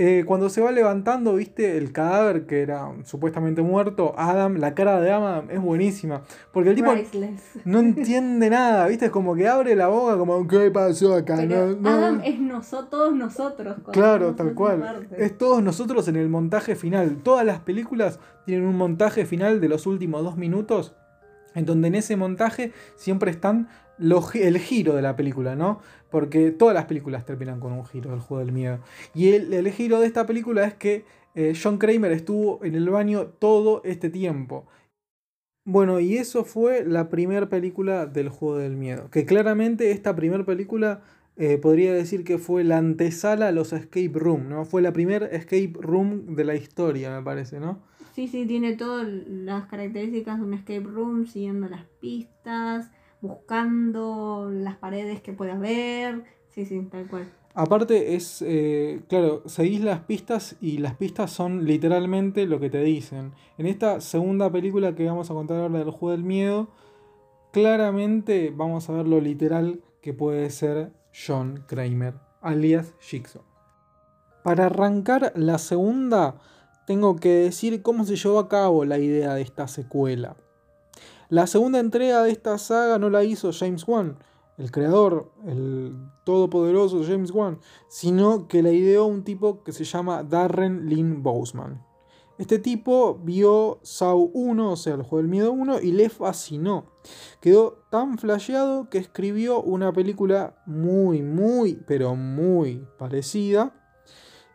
eh, 0.00 0.22
cuando 0.24 0.48
se 0.48 0.60
va 0.60 0.70
levantando, 0.70 1.34
viste, 1.34 1.76
el 1.76 1.90
cadáver 1.92 2.46
que 2.46 2.62
era 2.62 2.92
supuestamente 3.04 3.62
muerto, 3.62 4.14
Adam, 4.16 4.56
la 4.58 4.72
cara 4.74 5.00
de 5.00 5.10
Adam 5.10 5.50
es 5.50 5.60
buenísima, 5.60 6.22
porque 6.52 6.70
el 6.70 6.76
tipo 6.76 6.92
Priceless. 6.92 7.42
no 7.64 7.80
entiende 7.80 8.48
nada, 8.48 8.86
viste, 8.86 9.06
es 9.06 9.10
como 9.10 9.34
que 9.34 9.48
abre 9.48 9.74
la 9.74 9.88
boca, 9.88 10.16
como, 10.16 10.46
¿qué 10.46 10.70
pasó 10.70 11.14
acá? 11.14 11.34
Pero 11.36 11.70
No, 11.72 11.76
no". 11.80 11.88
Adam 11.90 12.20
es 12.24 12.38
noso- 12.38 12.86
todos 12.88 13.12
nosotros. 13.14 13.76
Claro, 13.92 14.34
tal 14.36 14.54
cual. 14.54 14.80
parte. 14.80 15.24
Es 15.24 15.36
todos 15.36 15.62
nosotros 15.62 16.06
en 16.06 16.14
el 16.16 16.28
montaje 16.28 16.76
final. 16.76 17.16
Todas 17.24 17.44
las 17.44 17.58
películas 17.58 18.20
tienen 18.46 18.66
un 18.68 18.76
montaje 18.76 19.26
final 19.26 19.60
de 19.60 19.68
los 19.68 19.84
últimos 19.86 20.22
dos 20.22 20.36
minutos, 20.36 20.94
en 21.54 21.64
donde 21.66 21.88
en 21.88 21.96
ese 21.96 22.14
montaje 22.16 22.72
siempre 22.94 23.30
están 23.32 23.68
gi- 23.98 24.42
el 24.42 24.58
giro 24.58 24.94
de 24.94 25.02
la 25.02 25.16
película, 25.16 25.56
¿no? 25.56 25.80
Porque 26.10 26.50
todas 26.50 26.74
las 26.74 26.86
películas 26.86 27.26
terminan 27.26 27.60
con 27.60 27.72
un 27.72 27.84
giro 27.84 28.10
del 28.10 28.20
juego 28.20 28.44
del 28.44 28.52
miedo. 28.52 28.78
Y 29.14 29.28
el, 29.32 29.52
el 29.52 29.70
giro 29.70 30.00
de 30.00 30.06
esta 30.06 30.26
película 30.26 30.64
es 30.64 30.74
que 30.74 31.04
eh, 31.34 31.54
John 31.60 31.78
Kramer 31.78 32.12
estuvo 32.12 32.64
en 32.64 32.74
el 32.74 32.88
baño 32.88 33.26
todo 33.26 33.82
este 33.84 34.10
tiempo. 34.10 34.66
Bueno, 35.64 36.00
y 36.00 36.16
eso 36.16 36.44
fue 36.44 36.84
la 36.84 37.10
primera 37.10 37.48
película 37.48 38.06
del 38.06 38.30
juego 38.30 38.56
del 38.56 38.76
miedo. 38.76 39.10
Que 39.10 39.26
claramente 39.26 39.90
esta 39.90 40.16
primera 40.16 40.44
película 40.44 41.02
eh, 41.36 41.58
podría 41.58 41.92
decir 41.92 42.24
que 42.24 42.38
fue 42.38 42.64
la 42.64 42.78
antesala 42.78 43.48
a 43.48 43.52
los 43.52 43.72
escape 43.74 44.12
room, 44.14 44.48
¿no? 44.48 44.64
Fue 44.64 44.80
la 44.80 44.92
primera 44.94 45.26
escape 45.26 45.74
room 45.78 46.34
de 46.36 46.44
la 46.44 46.54
historia, 46.54 47.14
me 47.14 47.22
parece, 47.22 47.60
¿no? 47.60 47.80
Sí, 48.14 48.26
sí, 48.26 48.46
tiene 48.46 48.76
todas 48.76 49.06
las 49.06 49.66
características 49.66 50.38
de 50.38 50.44
un 50.44 50.54
escape 50.54 50.80
room, 50.80 51.26
siguiendo 51.26 51.68
las 51.68 51.84
pistas, 52.00 52.90
buscando 53.20 54.50
las 54.52 54.76
paredes 54.76 55.20
que 55.20 55.32
pueda 55.32 55.56
ver. 55.58 56.24
Sí, 56.50 56.64
sí, 56.64 56.80
tal 56.90 57.08
cual. 57.08 57.32
Aparte 57.54 58.14
es, 58.14 58.42
eh, 58.42 59.00
claro, 59.08 59.42
seguís 59.46 59.80
las 59.80 60.00
pistas 60.00 60.56
y 60.60 60.78
las 60.78 60.94
pistas 60.94 61.30
son 61.32 61.64
literalmente 61.64 62.46
lo 62.46 62.60
que 62.60 62.70
te 62.70 62.82
dicen. 62.82 63.32
En 63.56 63.66
esta 63.66 64.00
segunda 64.00 64.50
película 64.50 64.94
que 64.94 65.06
vamos 65.06 65.30
a 65.30 65.34
contar 65.34 65.60
ahora 65.60 65.78
del 65.78 65.90
juego 65.90 66.12
del 66.12 66.24
miedo, 66.24 66.68
claramente 67.52 68.52
vamos 68.54 68.88
a 68.88 68.92
ver 68.92 69.08
lo 69.08 69.20
literal 69.20 69.80
que 70.02 70.14
puede 70.14 70.50
ser 70.50 70.92
John 71.12 71.64
Kramer 71.66 72.14
alias 72.40 72.94
Jigsaw. 73.00 73.42
Para 74.42 74.66
arrancar 74.66 75.32
la 75.34 75.58
segunda, 75.58 76.36
tengo 76.86 77.16
que 77.16 77.30
decir 77.30 77.82
cómo 77.82 78.04
se 78.04 78.16
llevó 78.16 78.38
a 78.38 78.48
cabo 78.48 78.84
la 78.84 78.98
idea 78.98 79.34
de 79.34 79.42
esta 79.42 79.68
secuela. 79.68 80.36
La 81.30 81.46
segunda 81.46 81.78
entrega 81.78 82.22
de 82.22 82.30
esta 82.30 82.56
saga 82.56 82.98
no 82.98 83.10
la 83.10 83.22
hizo 83.22 83.50
James 83.52 83.86
Wan, 83.86 84.16
el 84.56 84.70
creador, 84.70 85.30
el 85.46 85.94
todopoderoso 86.24 87.04
James 87.04 87.30
Wan, 87.32 87.58
sino 87.88 88.48
que 88.48 88.62
la 88.62 88.72
ideó 88.72 89.04
un 89.04 89.24
tipo 89.24 89.62
que 89.62 89.72
se 89.72 89.84
llama 89.84 90.22
Darren 90.22 90.86
Lynn 90.86 91.22
Bousman. 91.22 91.84
Este 92.38 92.58
tipo 92.58 93.20
vio 93.22 93.78
Saw 93.82 94.30
1, 94.32 94.72
o 94.72 94.76
sea, 94.76 94.94
el 94.94 95.02
juego 95.02 95.18
del 95.18 95.28
miedo 95.28 95.52
1, 95.52 95.80
y 95.80 95.92
le 95.92 96.08
fascinó. 96.08 96.86
Quedó 97.40 97.84
tan 97.90 98.16
flasheado 98.16 98.88
que 98.88 98.96
escribió 98.96 99.60
una 99.60 99.92
película 99.92 100.62
muy, 100.64 101.22
muy, 101.22 101.74
pero 101.86 102.14
muy 102.14 102.86
parecida. 102.96 103.74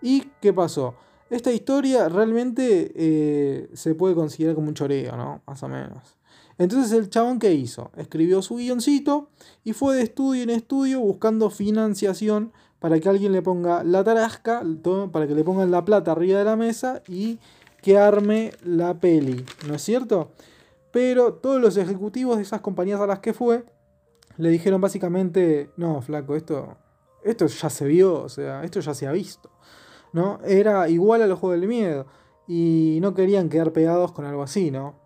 ¿Y 0.02 0.22
qué 0.42 0.54
pasó? 0.54 0.96
Esta 1.30 1.52
historia 1.52 2.10
realmente 2.10 2.92
eh, 2.96 3.70
se 3.74 3.94
puede 3.96 4.16
considerar 4.16 4.56
como 4.56 4.70
un 4.70 4.74
choreo, 4.74 5.16
¿no? 5.18 5.42
Más 5.46 5.62
o 5.62 5.68
menos. 5.68 6.18
Entonces 6.58 6.92
el 6.92 7.10
chabón 7.10 7.40
que 7.40 7.54
hizo, 7.54 7.92
escribió 7.98 8.42
su 8.42 8.56
guioncito 8.56 9.30
y 9.64 9.74
fue 9.74 9.96
de 9.96 10.04
estudio 10.04 10.44
en 10.44 10.50
estudio 10.50 11.00
buscando 11.00 11.50
financiación 11.50 12.52
para 12.80 13.00
que 13.00 13.10
alguien 13.10 13.32
le 13.32 13.42
ponga 13.42 13.84
la 13.84 14.04
tarasca, 14.04 14.62
para 15.12 15.28
que 15.28 15.36
le 15.36 15.44
pongan 15.44 15.72
la 15.72 15.86
plata 15.86 16.12
arriba 16.12 16.40
de 16.40 16.46
la 16.46 16.56
mesa 16.56 17.02
y 17.08 17.40
que 17.82 17.98
arme 17.98 18.52
la 18.64 18.94
peli, 18.96 19.46
¿no 19.68 19.76
es 19.76 19.82
cierto? 19.82 20.32
Pero 20.92 21.34
todos 21.34 21.62
los 21.62 21.76
ejecutivos 21.78 22.38
de 22.38 22.44
esas 22.44 22.62
compañías 22.62 23.02
a 23.02 23.08
las 23.08 23.20
que 23.20 23.34
fue 23.34 23.66
le 24.38 24.50
dijeron 24.50 24.82
básicamente, 24.82 25.70
no, 25.78 26.02
flaco, 26.02 26.36
esto, 26.36 26.78
esto 27.24 27.48
ya 27.48 27.70
se 27.70 27.86
vio, 27.86 28.22
o 28.22 28.30
sea, 28.30 28.64
esto 28.64 28.80
ya 28.80 28.94
se 28.94 29.08
ha 29.08 29.12
visto, 29.12 29.50
¿no? 30.12 30.40
Era 30.46 30.90
igual 30.90 31.22
a 31.22 31.28
los 31.28 31.40
juegos 31.40 31.60
del 31.60 31.70
miedo 31.70 32.06
y 32.48 33.00
no 33.02 33.14
querían 33.14 33.50
quedar 33.50 33.72
pegados 33.72 34.12
con 34.12 34.26
algo 34.26 34.44
así, 34.44 34.72
¿no? 34.72 35.03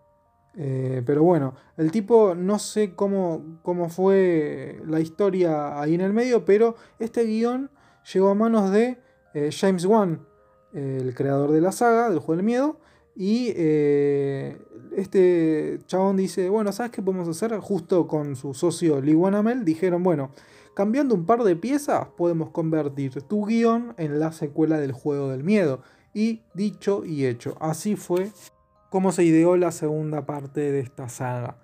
Eh, 0.60 1.04
pero 1.06 1.22
bueno, 1.22 1.54
el 1.78 1.91
tipo 1.91 2.34
no 2.34 2.58
sé 2.58 2.96
cómo, 2.96 3.60
cómo 3.62 3.89
fue 3.89 4.82
la 4.88 5.00
historia 5.00 5.80
ahí 5.80 5.93
en 5.93 6.02
el 6.02 6.13
medio, 6.13 6.46
pero 6.46 6.76
este 6.98 7.26
guion 7.26 7.70
llegó 8.12 8.30
a 8.30 8.36
manos 8.36 8.72
de 8.72 8.98
eh, 9.36 9.52
James 9.52 9.86
Wan, 9.86 10.26
el 10.74 11.13
creador 11.13 11.52
de 11.52 11.62
la 11.62 11.72
saga, 11.72 12.10
del 12.10 12.20
juego 12.20 12.38
del 12.38 12.46
miedo. 12.46 12.80
Y 13.15 13.54
eh, 13.56 14.60
este 14.96 15.80
chabón 15.86 16.17
dice, 16.17 16.50
bueno, 16.50 16.72
¿sabes 16.72 16.91
qué 16.91 17.02
podemos 17.02 17.28
hacer? 17.28 17.58
Justo 17.60 18.08
con 18.08 18.36
su 18.36 18.54
socio 18.54 19.02
Lee 19.02 19.15
Wanamel 19.15 19.65
dijeron, 19.65 20.04
bueno, 20.04 20.32
cambiando 20.76 21.15
un 21.15 21.26
par 21.26 21.43
de 21.43 21.56
piezas 21.56 22.08
podemos 22.15 22.52
convertir 22.52 23.24
tu 23.24 23.46
guion 23.46 23.96
en 23.98 24.20
la 24.20 24.32
secuela 24.32 24.80
del 24.80 24.91
juego 24.91 25.30
del 25.30 25.43
miedo. 25.43 25.82
Y 26.13 26.41
dicho 26.54 27.06
y 27.06 27.26
hecho, 27.26 27.58
así 27.60 27.96
fue 27.96 28.32
cómo 28.89 29.12
se 29.12 29.23
ideó 29.23 29.58
la 29.58 29.71
segunda 29.71 30.26
parte 30.26 30.71
de 30.71 30.80
esta 30.80 31.10
saga. 31.10 31.58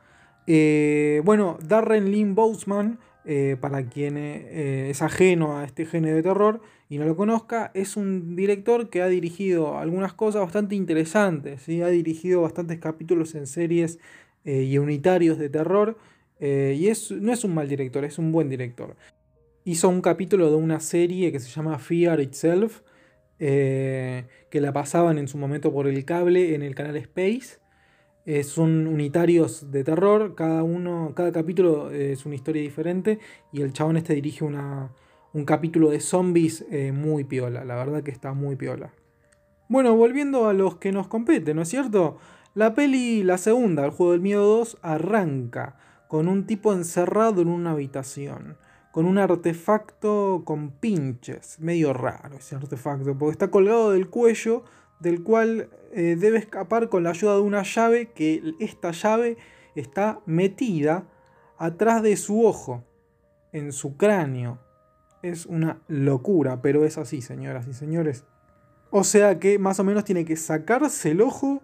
Eh, 0.47 1.21
bueno, 1.23 1.57
Darren 1.65 2.11
Lynn 2.11 2.35
Bousman, 2.35 2.99
eh, 3.25 3.55
para 3.59 3.85
quien 3.85 4.17
eh, 4.17 4.89
es 4.89 5.01
ajeno 5.01 5.57
a 5.57 5.63
este 5.63 5.85
género 5.85 6.17
de 6.17 6.23
terror 6.23 6.61
y 6.89 6.97
no 6.97 7.05
lo 7.05 7.15
conozca, 7.15 7.71
es 7.73 7.95
un 7.95 8.35
director 8.35 8.89
que 8.89 9.01
ha 9.01 9.07
dirigido 9.07 9.77
algunas 9.77 10.13
cosas 10.13 10.41
bastante 10.41 10.75
interesantes. 10.75 11.67
ha 11.69 11.87
dirigido 11.87 12.41
bastantes 12.41 12.79
capítulos 12.79 13.35
en 13.35 13.47
series 13.47 13.99
y 14.45 14.77
unitarios 14.77 15.37
de 15.37 15.49
terror. 15.49 15.97
y 16.41 16.87
es, 16.87 17.11
no 17.11 17.31
es 17.31 17.45
un 17.45 17.53
mal 17.53 17.69
director, 17.69 18.03
es 18.03 18.19
un 18.19 18.33
buen 18.33 18.49
director. 18.49 18.97
Hizo 19.63 19.87
un 19.87 20.01
capítulo 20.01 20.49
de 20.49 20.57
una 20.57 20.81
serie 20.81 21.31
que 21.31 21.39
se 21.39 21.49
llama 21.49 21.79
Fear 21.79 22.19
Itself, 22.19 22.81
eh, 23.45 24.25
que 24.49 24.61
la 24.61 24.71
pasaban 24.71 25.17
en 25.17 25.27
su 25.27 25.37
momento 25.37 25.73
por 25.73 25.85
el 25.85 26.05
cable 26.05 26.55
en 26.55 26.61
el 26.61 26.75
canal 26.75 26.95
Space. 26.95 27.59
Eh, 28.25 28.45
son 28.45 28.87
unitarios 28.87 29.69
de 29.69 29.83
terror, 29.83 30.33
cada 30.33 30.63
uno, 30.63 31.11
cada 31.13 31.33
capítulo 31.33 31.91
es 31.91 32.25
una 32.25 32.35
historia 32.35 32.61
diferente 32.61 33.19
y 33.51 33.61
el 33.61 33.73
chabón 33.73 33.97
este 33.97 34.13
dirige 34.13 34.45
una, 34.45 34.93
un 35.33 35.43
capítulo 35.43 35.89
de 35.89 35.99
zombies 35.99 36.65
eh, 36.71 36.93
muy 36.93 37.25
piola, 37.25 37.65
la 37.65 37.75
verdad 37.75 38.01
que 38.01 38.11
está 38.11 38.31
muy 38.31 38.55
piola. 38.55 38.93
Bueno, 39.67 39.93
volviendo 39.93 40.47
a 40.47 40.53
los 40.53 40.77
que 40.77 40.93
nos 40.93 41.09
competen, 41.09 41.57
¿no 41.57 41.63
es 41.63 41.69
cierto? 41.69 42.19
La 42.53 42.73
peli, 42.73 43.23
la 43.23 43.37
segunda, 43.37 43.83
el 43.83 43.91
juego 43.91 44.13
del 44.13 44.21
miedo 44.21 44.45
2, 44.45 44.77
arranca 44.81 45.75
con 46.07 46.29
un 46.29 46.47
tipo 46.47 46.71
encerrado 46.71 47.41
en 47.41 47.49
una 47.49 47.71
habitación 47.71 48.55
con 48.93 49.07
un 49.07 49.17
artefacto 49.17 50.43
con 50.45 50.69
pinches. 50.69 51.59
Medio 51.59 51.93
raro 51.93 52.37
ese 52.37 52.55
artefacto, 52.55 53.17
porque 53.17 53.31
está 53.31 53.49
colgado 53.49 53.91
del 53.91 54.07
cuello, 54.07 54.65
del 54.99 55.23
cual 55.23 55.71
eh, 55.91 56.15
debe 56.15 56.37
escapar 56.37 56.89
con 56.89 57.01
la 57.01 57.09
ayuda 57.09 57.33
de 57.33 57.41
una 57.41 57.63
llave, 57.63 58.11
que 58.11 58.53
esta 58.59 58.91
llave 58.91 59.37
está 59.73 60.21
metida 60.27 61.07
atrás 61.57 62.03
de 62.03 62.15
su 62.15 62.45
ojo, 62.45 62.83
en 63.51 63.71
su 63.71 63.97
cráneo. 63.97 64.59
Es 65.23 65.47
una 65.47 65.81
locura, 65.87 66.61
pero 66.61 66.85
es 66.85 66.99
así, 66.99 67.23
señoras 67.23 67.67
y 67.67 67.73
señores. 67.73 68.25
O 68.91 69.03
sea 69.03 69.39
que 69.39 69.57
más 69.57 69.79
o 69.79 69.83
menos 69.83 70.03
tiene 70.03 70.23
que 70.23 70.37
sacarse 70.37 71.11
el 71.11 71.21
ojo 71.21 71.63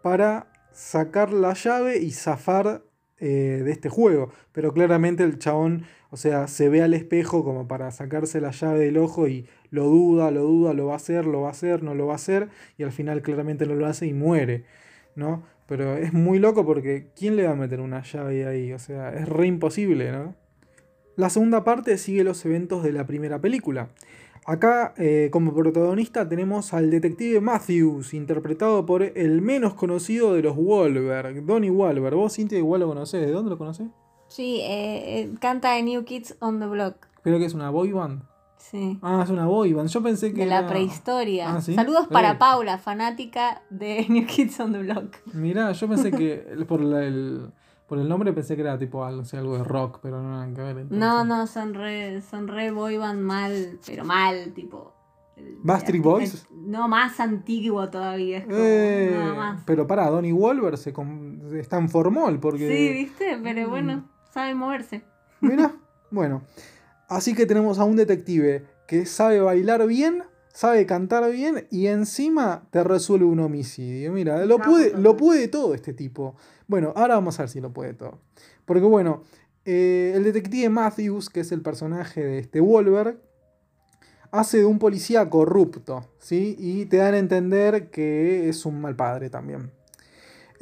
para 0.00 0.46
sacar 0.70 1.32
la 1.32 1.54
llave 1.54 1.98
y 1.98 2.12
zafar 2.12 2.84
eh, 3.18 3.62
de 3.64 3.72
este 3.72 3.88
juego. 3.88 4.30
Pero 4.52 4.72
claramente 4.72 5.24
el 5.24 5.40
chabón, 5.40 5.86
o 6.12 6.18
sea, 6.18 6.46
se 6.46 6.68
ve 6.68 6.82
al 6.82 6.92
espejo 6.92 7.42
como 7.42 7.66
para 7.66 7.90
sacarse 7.90 8.42
la 8.42 8.50
llave 8.50 8.80
del 8.80 8.98
ojo 8.98 9.28
y 9.28 9.46
lo 9.70 9.84
duda, 9.84 10.30
lo 10.30 10.42
duda, 10.42 10.74
lo 10.74 10.88
va 10.88 10.92
a 10.92 10.96
hacer, 10.96 11.24
lo 11.24 11.40
va 11.40 11.48
a 11.48 11.52
hacer, 11.52 11.82
no 11.82 11.94
lo 11.94 12.06
va 12.06 12.12
a 12.12 12.16
hacer. 12.16 12.50
Y 12.76 12.82
al 12.82 12.92
final 12.92 13.22
claramente 13.22 13.64
no 13.64 13.74
lo 13.74 13.86
hace 13.86 14.06
y 14.06 14.12
muere. 14.12 14.66
¿No? 15.16 15.42
Pero 15.66 15.96
es 15.96 16.12
muy 16.12 16.38
loco 16.38 16.66
porque 16.66 17.06
¿quién 17.16 17.36
le 17.36 17.44
va 17.44 17.52
a 17.52 17.54
meter 17.54 17.80
una 17.80 18.02
llave 18.02 18.46
ahí? 18.46 18.74
O 18.74 18.78
sea, 18.78 19.14
es 19.14 19.26
re 19.26 19.46
imposible, 19.46 20.12
¿no? 20.12 20.34
La 21.16 21.30
segunda 21.30 21.64
parte 21.64 21.96
sigue 21.96 22.24
los 22.24 22.44
eventos 22.44 22.82
de 22.82 22.92
la 22.92 23.06
primera 23.06 23.40
película. 23.40 23.88
Acá 24.44 24.92
eh, 24.98 25.30
como 25.32 25.54
protagonista 25.54 26.28
tenemos 26.28 26.74
al 26.74 26.90
detective 26.90 27.40
Matthews, 27.40 28.12
interpretado 28.12 28.84
por 28.84 29.02
el 29.02 29.40
menos 29.40 29.72
conocido 29.72 30.34
de 30.34 30.42
los 30.42 30.56
Wahlberg, 30.58 31.46
Donnie 31.46 31.70
Wahlberg. 31.70 32.16
¿Vos, 32.16 32.36
Cintia, 32.36 32.58
igual 32.58 32.80
lo 32.82 32.88
conocés? 32.88 33.24
¿De 33.24 33.32
dónde 33.32 33.48
lo 33.48 33.56
conocés? 33.56 33.86
Sí, 34.32 34.60
eh, 34.62 35.20
eh, 35.20 35.34
canta 35.40 35.78
New 35.82 36.04
Kids 36.04 36.36
on 36.40 36.58
the 36.58 36.66
Block. 36.66 37.06
¿Pero 37.22 37.38
que 37.38 37.44
es 37.44 37.52
una 37.52 37.68
boy 37.68 37.92
band? 37.92 38.22
Sí. 38.56 38.98
Ah, 39.02 39.20
es 39.22 39.28
una 39.28 39.44
boy 39.44 39.74
band. 39.74 39.90
Yo 39.90 40.02
pensé 40.02 40.32
que. 40.32 40.40
De 40.40 40.46
la 40.46 40.66
prehistoria. 40.66 41.54
Ah, 41.54 41.60
Saludos 41.60 42.08
para 42.08 42.38
Paula, 42.38 42.78
fanática 42.78 43.60
de 43.68 44.06
New 44.08 44.24
Kids 44.24 44.58
on 44.58 44.72
the 44.72 44.78
Block. 44.78 45.16
Mirá, 45.34 45.72
yo 45.72 45.86
pensé 45.86 46.10
que 46.10 46.46
por 46.66 46.80
el 46.80 47.52
por 47.86 47.98
el 47.98 48.08
nombre 48.08 48.32
pensé 48.32 48.56
que 48.56 48.62
era 48.62 48.78
tipo 48.78 49.04
algo, 49.04 49.22
algo 49.34 49.58
de 49.58 49.64
rock, 49.64 49.98
pero 50.00 50.22
no 50.22 50.30
nada 50.30 50.50
que 50.54 50.62
ver. 50.62 50.86
No, 50.90 51.26
no, 51.26 51.46
son 51.46 51.74
re, 51.74 52.22
son 52.22 52.48
re 52.48 52.70
boy 52.70 52.96
band 52.96 53.20
mal, 53.20 53.80
pero 53.86 54.02
mal, 54.06 54.54
tipo. 54.54 54.94
¿Bastard 55.62 56.00
Boys? 56.00 56.46
No, 56.50 56.88
más 56.88 57.20
antiguo 57.20 57.90
todavía. 57.90 58.46
Eh, 58.48 59.14
nada 59.14 59.34
más. 59.34 59.62
Pero 59.66 59.86
para, 59.86 60.08
Donnie 60.08 60.32
Wolver 60.32 60.78
se 60.78 60.94
en 60.96 61.88
formol 61.90 62.40
porque. 62.40 62.66
Sí, 62.66 62.92
viste, 62.94 63.38
pero 63.42 63.68
bueno. 63.68 64.11
Sabe 64.32 64.54
moverse. 64.54 65.02
Mira, 65.40 65.74
bueno. 66.10 66.42
Así 67.08 67.34
que 67.34 67.46
tenemos 67.46 67.78
a 67.78 67.84
un 67.84 67.96
detective 67.96 68.64
que 68.86 69.04
sabe 69.04 69.40
bailar 69.40 69.86
bien, 69.86 70.22
sabe 70.48 70.86
cantar 70.86 71.30
bien 71.30 71.66
y 71.70 71.88
encima 71.88 72.66
te 72.70 72.82
resuelve 72.82 73.26
un 73.26 73.40
homicidio. 73.40 74.12
Mira, 74.12 74.46
lo 74.46 74.58
puede, 74.58 74.96
lo 74.96 75.16
puede 75.16 75.48
todo 75.48 75.74
este 75.74 75.92
tipo. 75.92 76.36
Bueno, 76.66 76.92
ahora 76.96 77.16
vamos 77.16 77.38
a 77.38 77.42
ver 77.42 77.50
si 77.50 77.60
lo 77.60 77.72
puede 77.72 77.92
todo. 77.92 78.20
Porque 78.64 78.86
bueno, 78.86 79.24
eh, 79.66 80.12
el 80.14 80.24
detective 80.24 80.70
Matthews, 80.70 81.28
que 81.28 81.40
es 81.40 81.52
el 81.52 81.60
personaje 81.60 82.24
de 82.24 82.38
este 82.38 82.60
Wolver, 82.60 83.20
hace 84.30 84.58
de 84.58 84.64
un 84.64 84.78
policía 84.78 85.28
corrupto, 85.28 86.08
¿sí? 86.18 86.56
Y 86.58 86.86
te 86.86 86.96
dan 86.96 87.14
a 87.14 87.18
entender 87.18 87.90
que 87.90 88.48
es 88.48 88.64
un 88.64 88.80
mal 88.80 88.96
padre 88.96 89.28
también. 89.28 89.70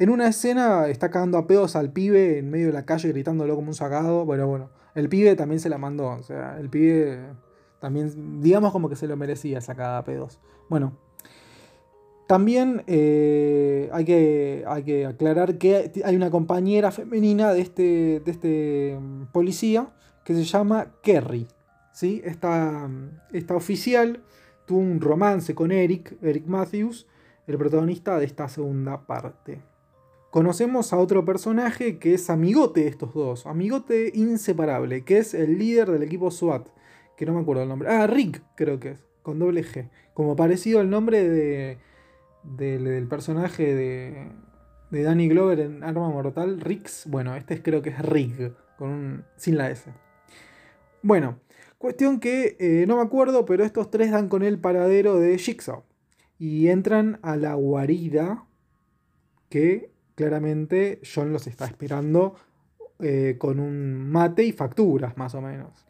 En 0.01 0.09
una 0.09 0.27
escena 0.27 0.87
está 0.87 1.11
cagando 1.11 1.37
a 1.37 1.45
pedos 1.45 1.75
al 1.75 1.91
pibe 1.91 2.39
en 2.39 2.49
medio 2.49 2.65
de 2.65 2.73
la 2.73 2.87
calle 2.87 3.09
gritándolo 3.09 3.55
como 3.55 3.67
un 3.67 3.75
sacado. 3.75 4.25
Bueno, 4.25 4.47
bueno, 4.47 4.71
el 4.95 5.09
pibe 5.09 5.35
también 5.35 5.59
se 5.59 5.69
la 5.69 5.77
mandó. 5.77 6.07
O 6.07 6.23
sea, 6.23 6.57
el 6.59 6.71
pibe 6.71 7.19
también, 7.79 8.41
digamos 8.41 8.71
como 8.71 8.89
que 8.89 8.95
se 8.95 9.05
lo 9.05 9.15
merecía 9.15 9.59
esa 9.59 9.75
cagada 9.75 9.99
a 9.99 10.03
pedos. 10.03 10.39
Bueno, 10.69 10.97
también 12.25 12.81
eh, 12.87 13.91
hay, 13.93 14.03
que, 14.03 14.63
hay, 14.65 14.81
que, 14.81 15.05
aclarar 15.05 15.59
que 15.59 15.91
hay 16.03 16.15
una 16.15 16.31
compañera 16.31 16.89
femenina 16.89 17.53
de 17.53 17.61
este, 17.61 18.21
de 18.25 18.31
este 18.31 18.97
mm, 18.99 19.25
policía 19.31 19.93
que 20.25 20.33
se 20.33 20.45
llama 20.45 20.95
Kerry. 21.03 21.45
¿sí? 21.93 22.23
Esta, 22.25 22.89
esta 23.33 23.55
oficial 23.55 24.23
tuvo 24.65 24.79
un 24.79 24.99
romance 24.99 25.53
con 25.53 25.71
Eric, 25.71 26.17
Eric 26.23 26.47
Matthews, 26.47 27.05
el 27.45 27.59
protagonista 27.59 28.17
de 28.17 28.25
esta 28.25 28.49
segunda 28.49 29.05
parte. 29.05 29.61
Conocemos 30.31 30.93
a 30.93 30.97
otro 30.97 31.25
personaje 31.25 31.99
que 31.99 32.13
es 32.13 32.29
amigote 32.29 32.85
de 32.85 32.87
estos 32.87 33.13
dos, 33.13 33.45
amigote 33.45 34.13
inseparable, 34.15 35.03
que 35.03 35.17
es 35.17 35.33
el 35.33 35.59
líder 35.59 35.91
del 35.91 36.03
equipo 36.03 36.31
SWAT, 36.31 36.69
que 37.17 37.25
no 37.25 37.33
me 37.33 37.41
acuerdo 37.41 37.63
el 37.63 37.69
nombre. 37.69 37.89
Ah, 37.89 38.07
Rick 38.07 38.41
creo 38.55 38.79
que 38.79 38.91
es, 38.91 39.05
con 39.23 39.39
doble 39.39 39.61
G. 39.65 39.89
Como 40.13 40.37
parecido 40.37 40.79
al 40.79 40.89
nombre 40.89 41.27
de, 41.27 41.79
del, 42.43 42.85
del 42.85 43.07
personaje 43.09 43.75
de, 43.75 44.31
de 44.89 45.03
Danny 45.03 45.27
Glover 45.27 45.59
en 45.59 45.83
Arma 45.83 46.07
Mortal, 46.07 46.61
Rix. 46.61 47.07
Bueno, 47.07 47.35
este 47.35 47.61
creo 47.61 47.81
que 47.81 47.89
es 47.89 47.99
Rick, 47.99 48.53
con 48.77 48.89
un, 48.89 49.25
sin 49.35 49.57
la 49.57 49.69
S. 49.69 49.91
Bueno, 51.01 51.39
cuestión 51.77 52.21
que 52.21 52.55
eh, 52.57 52.85
no 52.87 52.95
me 52.95 53.01
acuerdo, 53.01 53.43
pero 53.43 53.65
estos 53.65 53.91
tres 53.91 54.11
dan 54.11 54.29
con 54.29 54.43
el 54.43 54.59
paradero 54.59 55.19
de 55.19 55.37
Jigsaw. 55.37 55.83
Y 56.39 56.69
entran 56.69 57.19
a 57.21 57.35
la 57.35 57.53
guarida 57.55 58.45
que 59.49 59.91
claramente 60.21 61.01
John 61.03 61.33
los 61.33 61.47
está 61.47 61.65
esperando 61.65 62.35
eh, 62.99 63.37
con 63.39 63.59
un 63.59 64.07
mate 64.11 64.43
y 64.43 64.51
facturas, 64.51 65.17
más 65.17 65.33
o 65.33 65.41
menos. 65.41 65.83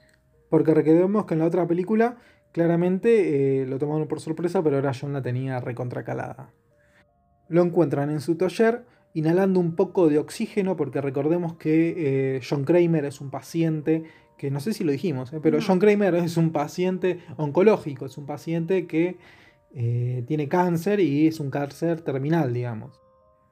Porque 0.49 0.73
recordemos 0.73 1.25
que 1.25 1.33
en 1.33 1.41
la 1.41 1.47
otra 1.47 1.67
película 1.67 2.17
claramente 2.53 3.61
eh, 3.61 3.65
lo 3.65 3.77
tomaron 3.77 4.07
por 4.07 4.21
sorpresa, 4.21 4.63
pero 4.63 4.77
ahora 4.77 4.93
John 4.99 5.11
la 5.11 5.21
tenía 5.21 5.59
recontracalada. 5.59 6.53
Lo 7.49 7.61
encuentran 7.61 8.09
en 8.09 8.21
su 8.21 8.35
taller 8.35 8.85
inhalando 9.13 9.59
un 9.59 9.75
poco 9.75 10.07
de 10.07 10.17
oxígeno, 10.17 10.77
porque 10.77 11.01
recordemos 11.01 11.57
que 11.57 12.35
eh, 12.37 12.41
John 12.49 12.63
Kramer 12.63 13.03
es 13.03 13.19
un 13.19 13.31
paciente, 13.31 14.03
que 14.37 14.49
no 14.49 14.61
sé 14.61 14.73
si 14.73 14.85
lo 14.85 14.93
dijimos, 14.93 15.33
pero 15.43 15.57
No. 15.57 15.63
John 15.67 15.79
Kramer 15.79 16.15
es 16.15 16.37
un 16.37 16.53
paciente 16.53 17.19
oncológico, 17.35 18.05
es 18.05 18.17
un 18.17 18.25
paciente 18.25 18.87
que 18.87 19.17
tiene 19.73 20.49
cáncer 20.49 20.99
y 20.99 21.27
es 21.27 21.39
un 21.39 21.49
cáncer 21.49 22.01
terminal, 22.01 22.53
digamos. 22.53 23.01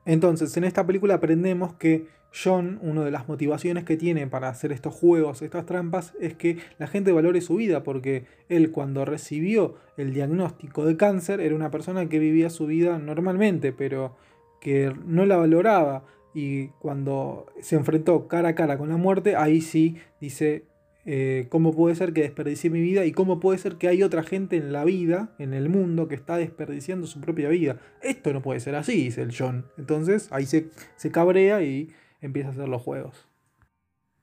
Entonces, 0.06 0.56
en 0.58 0.64
esta 0.64 0.86
película 0.86 1.16
aprendemos 1.16 1.74
que 1.74 2.08
John, 2.32 2.80
una 2.82 3.04
de 3.04 3.12
las 3.12 3.28
motivaciones 3.28 3.84
que 3.84 3.98
tiene 3.98 4.28
para 4.28 4.50
hacer 4.50 4.72
estos 4.72 4.94
juegos, 4.94 5.42
estas 5.42 5.66
trampas, 5.66 6.14
es 6.20 6.36
que 6.36 6.58
la 6.78 6.88
gente 6.88 7.12
valore 7.12 7.42
su 7.42 7.56
vida, 7.56 7.84
porque 7.84 8.26
él 8.50 8.72
cuando 8.72 9.04
recibió 9.06 9.76
el 9.98 10.14
diagnóstico 10.14 10.86
de 10.86 10.96
cáncer 10.96 11.40
era 11.40 11.56
una 11.56 11.72
persona 11.72 12.08
que 12.08 12.20
vivía 12.20 12.50
su 12.50 12.68
vida 12.68 13.00
normalmente, 13.00 13.74
pero 13.74 14.16
que 14.62 14.94
no 15.06 15.26
la 15.26 15.38
valoraba. 15.38 16.06
Y 16.34 16.68
cuando 16.80 17.48
se 17.60 17.76
enfrentó 17.76 18.28
cara 18.28 18.50
a 18.50 18.56
cara 18.56 18.78
con 18.78 18.90
la 18.90 18.98
muerte, 18.98 19.36
ahí 19.36 19.62
sí 19.62 19.98
dice, 20.22 20.66
eh, 21.12 21.48
¿cómo 21.50 21.74
puede 21.74 21.96
ser 21.96 22.14
que 22.14 22.22
desperdicié 22.22 22.70
mi 22.70 22.82
vida? 22.82 23.04
Y 23.04 23.12
cómo 23.14 23.40
puede 23.40 23.58
ser 23.58 23.78
que 23.78 23.88
hay 23.88 24.04
otra 24.04 24.22
gente 24.22 24.58
en 24.58 24.72
la 24.72 24.84
vida, 24.86 25.34
en 25.40 25.56
el 25.56 25.68
mundo, 25.68 26.08
que 26.08 26.14
está 26.14 26.38
desperdiciando 26.38 27.08
su 27.08 27.20
propia 27.20 27.50
vida. 27.50 27.78
Esto 28.04 28.32
no 28.32 28.44
puede 28.44 28.60
ser 28.60 28.76
así, 28.76 29.06
dice 29.06 29.24
el 29.24 29.34
John. 29.36 29.66
Entonces 29.80 30.32
ahí 30.32 30.46
se, 30.46 30.70
se 30.98 31.12
cabrea 31.12 31.64
y 31.64 31.90
empieza 32.22 32.50
a 32.50 32.52
hacer 32.52 32.70
los 32.70 32.84
juegos. 32.84 33.26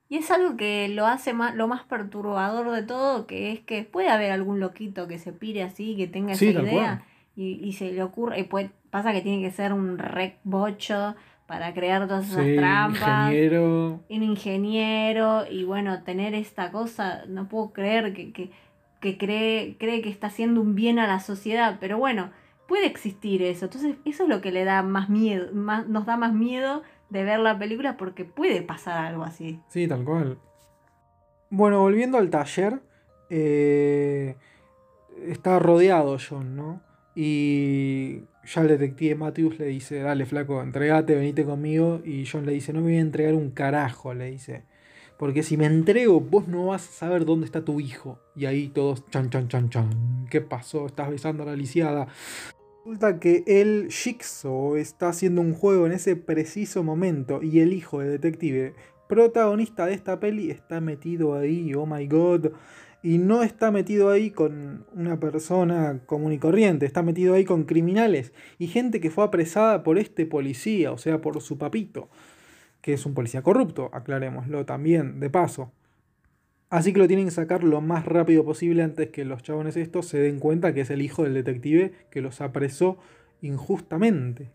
Y 0.09 0.15
es 0.15 0.31
algo 0.31 0.55
que 0.55 0.87
lo 0.87 1.05
hace 1.05 1.33
más, 1.33 1.53
lo 1.55 1.67
más 1.67 1.83
perturbador 1.83 2.71
de 2.71 2.83
todo, 2.83 3.27
que 3.27 3.51
es 3.51 3.59
que 3.59 3.83
puede 3.83 4.07
haber 4.07 4.31
algún 4.31 4.61
loquito 4.61 5.09
que 5.09 5.19
se 5.19 5.33
pire 5.33 5.63
así, 5.63 5.97
que 5.97 6.07
tenga 6.07 6.35
Sí, 6.35 6.47
esa 6.47 6.61
idea 6.61 7.05
y, 7.35 7.59
y 7.61 7.73
se 7.73 7.91
le 7.91 8.01
ocurre, 8.01 8.39
y 8.39 8.43
puede- 8.43 8.71
pasa 8.89 9.11
que 9.11 9.21
tiene 9.21 9.41
que 9.43 9.51
ser 9.51 9.73
un 9.73 9.97
rec 9.97 10.37
bocho 10.45 11.15
para 11.47 11.73
crear 11.73 12.07
todas 12.07 12.29
esas 12.29 12.45
Sí, 12.45 12.55
trampas. 12.57 13.31
ingeniero. 13.31 14.01
un 14.09 14.23
ingeniero 14.23 15.45
y 15.49 15.63
bueno, 15.63 16.03
tener 16.03 16.33
esta 16.35 16.71
cosa, 16.71 17.23
no 17.27 17.47
puedo 17.47 17.71
creer 17.71 18.13
que, 18.13 18.31
que, 18.33 18.51
que 18.99 19.17
cree, 19.17 19.77
cree 19.79 20.01
que 20.01 20.09
está 20.09 20.27
haciendo 20.27 20.61
un 20.61 20.75
bien 20.75 20.99
a 20.99 21.07
la 21.07 21.19
sociedad, 21.21 21.77
pero 21.79 21.97
bueno, 21.97 22.31
puede 22.67 22.85
existir 22.85 23.41
eso. 23.41 23.65
Entonces, 23.65 23.95
eso 24.05 24.23
es 24.23 24.29
lo 24.29 24.41
que 24.41 24.51
le 24.51 24.65
da 24.65 24.83
más 24.83 25.09
miedo, 25.09 25.47
más, 25.53 25.87
nos 25.87 26.05
da 26.05 26.17
más 26.17 26.33
miedo 26.33 26.83
de 27.09 27.23
ver 27.23 27.39
la 27.39 27.57
película 27.57 27.95
porque 27.95 28.25
puede 28.25 28.61
pasar 28.61 29.05
algo 29.05 29.23
así. 29.23 29.61
Sí, 29.69 29.87
tal 29.87 30.03
cual. 30.03 30.37
Bueno, 31.49 31.79
volviendo 31.79 32.17
al 32.17 32.29
taller, 32.29 32.81
eh, 33.29 34.35
está 35.25 35.59
rodeado 35.59 36.17
John, 36.19 36.57
¿no? 36.57 36.81
Y 37.15 38.23
ya 38.47 38.61
el 38.61 38.67
detective 38.69 39.15
Matthews 39.15 39.59
le 39.59 39.65
dice, 39.65 39.99
dale 39.99 40.25
flaco, 40.25 40.61
entregate, 40.61 41.15
venite 41.15 41.43
conmigo. 41.43 42.01
Y 42.05 42.25
John 42.25 42.45
le 42.45 42.53
dice, 42.53 42.71
no 42.71 42.79
me 42.79 42.87
voy 42.87 42.97
a 42.97 43.01
entregar 43.01 43.33
un 43.33 43.51
carajo, 43.51 44.13
le 44.13 44.31
dice. 44.31 44.63
Porque 45.17 45.43
si 45.43 45.57
me 45.57 45.65
entrego, 45.65 46.21
vos 46.21 46.47
no 46.47 46.67
vas 46.67 46.87
a 46.87 46.91
saber 46.91 47.25
dónde 47.25 47.45
está 47.45 47.65
tu 47.65 47.79
hijo. 47.79 48.19
Y 48.35 48.45
ahí 48.45 48.69
todos, 48.69 49.05
chan, 49.09 49.29
chan, 49.29 49.47
chan, 49.47 49.69
chan. 49.69 50.27
¿Qué 50.29 50.41
pasó? 50.41 50.85
Estás 50.85 51.09
besando 51.09 51.43
a 51.43 51.47
la 51.47 51.55
lisiada. 51.55 52.07
Resulta 52.85 53.19
que 53.19 53.43
el 53.47 53.89
Jigsaw 53.91 54.77
está 54.77 55.09
haciendo 55.09 55.41
un 55.41 55.53
juego 55.53 55.85
en 55.85 55.91
ese 55.91 56.15
preciso 56.15 56.83
momento 56.83 57.43
y 57.43 57.59
el 57.59 57.73
hijo 57.73 57.99
del 57.99 58.11
detective 58.11 58.75
protagonista 59.09 59.85
de 59.87 59.93
esta 59.93 60.19
peli 60.19 60.51
está 60.51 60.79
metido 60.79 61.35
ahí, 61.35 61.73
oh 61.73 61.85
my 61.85 62.07
god. 62.07 62.51
Y 63.07 63.19
no 63.19 63.41
está 63.41 63.71
metido 63.71 64.09
ahí 64.09 64.31
con 64.31 64.85
una 64.93 65.17
persona 65.17 66.01
común 66.07 66.33
y 66.33 66.39
corriente, 66.39 66.85
está 66.85 67.03
metido 67.03 67.35
ahí 67.35 67.45
con 67.45 67.63
criminales 67.63 68.33
y 68.59 68.67
gente 68.67 68.99
que 68.99 69.09
fue 69.09 69.23
apresada 69.23 69.81
por 69.81 69.97
este 69.97 70.25
policía, 70.25 70.91
o 70.91 70.97
sea, 70.97 71.21
por 71.21 71.39
su 71.41 71.57
papito, 71.57 72.09
que 72.81 72.91
es 72.91 73.05
un 73.05 73.13
policía 73.13 73.41
corrupto, 73.41 73.89
aclarémoslo 73.93 74.65
también, 74.65 75.21
de 75.21 75.29
paso. 75.29 75.71
Así 76.69 76.91
que 76.91 76.99
lo 76.99 77.07
tienen 77.07 77.27
que 77.27 77.31
sacar 77.31 77.63
lo 77.63 77.79
más 77.79 78.05
rápido 78.05 78.43
posible 78.43 78.83
antes 78.83 79.07
que 79.07 79.23
los 79.23 79.41
chabones 79.41 79.77
estos 79.77 80.05
se 80.05 80.19
den 80.19 80.41
cuenta 80.41 80.73
que 80.73 80.81
es 80.81 80.89
el 80.89 81.01
hijo 81.01 81.23
del 81.23 81.33
detective 81.33 81.93
que 82.11 82.19
los 82.19 82.41
apresó 82.41 82.97
injustamente. 83.41 84.51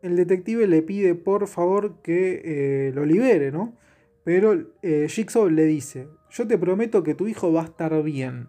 El 0.00 0.16
detective 0.16 0.66
le 0.66 0.80
pide 0.80 1.14
por 1.14 1.48
favor 1.48 2.00
que 2.00 2.40
eh, 2.46 2.92
lo 2.94 3.04
libere, 3.04 3.52
¿no? 3.52 3.74
Pero 4.24 4.54
eh, 4.82 5.06
Jigsaw 5.08 5.48
le 5.48 5.64
dice, 5.64 6.08
yo 6.30 6.46
te 6.46 6.58
prometo 6.58 7.02
que 7.02 7.14
tu 7.14 7.26
hijo 7.26 7.52
va 7.52 7.62
a 7.62 7.64
estar 7.64 8.02
bien, 8.02 8.48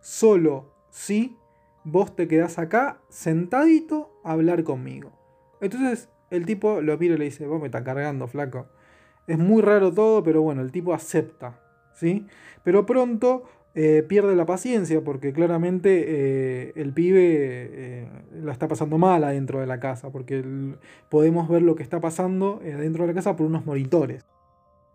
solo 0.00 0.74
si 0.90 1.36
vos 1.84 2.14
te 2.14 2.28
quedás 2.28 2.58
acá 2.58 3.00
sentadito 3.08 4.20
a 4.24 4.32
hablar 4.32 4.64
conmigo. 4.64 5.12
Entonces 5.60 6.08
el 6.30 6.46
tipo 6.46 6.80
lo 6.80 6.96
mira 6.98 7.14
y 7.14 7.18
le 7.18 7.24
dice, 7.26 7.46
vos 7.46 7.60
me 7.60 7.66
estás 7.66 7.82
cargando, 7.82 8.26
flaco. 8.26 8.66
Es 9.26 9.38
muy 9.38 9.62
raro 9.62 9.92
todo, 9.92 10.22
pero 10.22 10.42
bueno, 10.42 10.62
el 10.62 10.72
tipo 10.72 10.94
acepta, 10.94 11.60
¿sí? 11.92 12.26
Pero 12.64 12.86
pronto 12.86 13.44
eh, 13.74 14.04
pierde 14.06 14.36
la 14.36 14.44
paciencia 14.44 15.02
porque 15.02 15.32
claramente 15.32 16.04
eh, 16.06 16.72
el 16.76 16.92
pibe 16.92 17.20
eh, 17.22 18.08
la 18.34 18.52
está 18.52 18.68
pasando 18.68 18.98
mal 18.98 19.24
adentro 19.24 19.60
de 19.60 19.66
la 19.66 19.78
casa, 19.78 20.10
porque 20.10 20.44
podemos 21.08 21.48
ver 21.48 21.62
lo 21.62 21.74
que 21.74 21.82
está 21.82 22.00
pasando 22.00 22.60
adentro 22.62 23.04
de 23.04 23.08
la 23.08 23.14
casa 23.14 23.36
por 23.36 23.46
unos 23.46 23.64
monitores. 23.64 24.24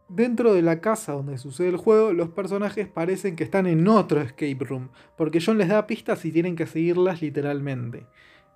Dentro 0.10 0.54
de 0.54 0.62
la 0.62 0.80
casa 0.80 1.12
donde 1.12 1.38
sucede 1.38 1.68
el 1.68 1.78
juego, 1.78 2.14
los 2.14 2.30
personajes 2.30 2.88
parecen 2.88 3.36
que 3.36 3.44
están 3.44 3.68
en 3.68 3.86
otro 3.90 4.22
escape 4.22 4.58
room, 4.62 4.90
porque 5.18 5.42
John 5.46 5.58
les 5.58 5.68
da 5.68 5.86
pistas 5.86 6.24
y 6.24 6.32
tienen 6.32 6.56
que 6.56 6.66
seguirlas 6.66 7.22
literalmente. 7.22 8.06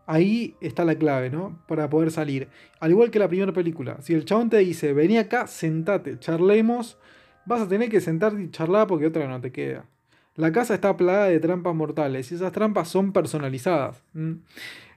Ahí 0.05 0.55
está 0.61 0.85
la 0.85 0.95
clave, 0.95 1.29
¿no? 1.29 1.61
Para 1.67 1.89
poder 1.89 2.11
salir. 2.11 2.47
Al 2.79 2.91
igual 2.91 3.11
que 3.11 3.19
la 3.19 3.27
primera 3.27 3.51
película, 3.51 4.01
si 4.01 4.13
el 4.13 4.23
chabón 4.23 4.49
te 4.49 4.57
dice, 4.59 4.93
vení 4.93 5.17
acá, 5.17 5.45
sentate, 5.45 6.17
charlemos, 6.19 6.97
vas 7.45 7.61
a 7.61 7.67
tener 7.67 7.89
que 7.89 7.99
sentarte 7.99 8.41
y 8.41 8.49
charlar 8.49 8.87
porque 8.87 9.07
otra 9.07 9.27
no 9.27 9.41
te 9.41 9.51
queda. 9.51 9.85
La 10.35 10.53
casa 10.53 10.73
está 10.73 10.95
plagada 10.95 11.25
de 11.25 11.39
trampas 11.41 11.75
mortales 11.75 12.31
y 12.31 12.35
esas 12.35 12.53
trampas 12.53 12.87
son 12.87 13.11
personalizadas. 13.11 14.01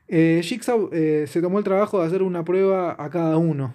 Eh, 0.07 0.40
Jigsaw 0.42 0.90
eh, 0.92 1.24
se 1.26 1.42
tomó 1.42 1.59
el 1.59 1.64
trabajo 1.64 2.00
de 2.00 2.07
hacer 2.07 2.22
una 2.22 2.44
prueba 2.44 2.94
a 2.96 3.11
cada 3.11 3.36
uno. 3.36 3.74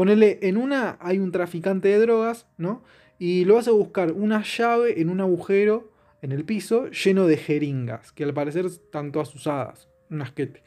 Ponele, 0.00 0.38
en 0.40 0.56
una 0.56 0.96
hay 0.98 1.18
un 1.18 1.30
traficante 1.30 1.88
de 1.88 1.98
drogas, 1.98 2.46
¿no? 2.56 2.82
Y 3.18 3.44
lo 3.44 3.58
hace 3.58 3.70
buscar 3.70 4.12
una 4.12 4.42
llave 4.42 4.98
en 4.98 5.10
un 5.10 5.20
agujero 5.20 5.92
en 6.22 6.32
el 6.32 6.46
piso 6.46 6.88
lleno 6.88 7.26
de 7.26 7.36
jeringas, 7.36 8.10
que 8.12 8.24
al 8.24 8.32
parecer 8.32 8.64
están 8.64 9.12
todas 9.12 9.34
usadas. 9.34 9.90
Un 10.08 10.22
asquete. 10.22 10.62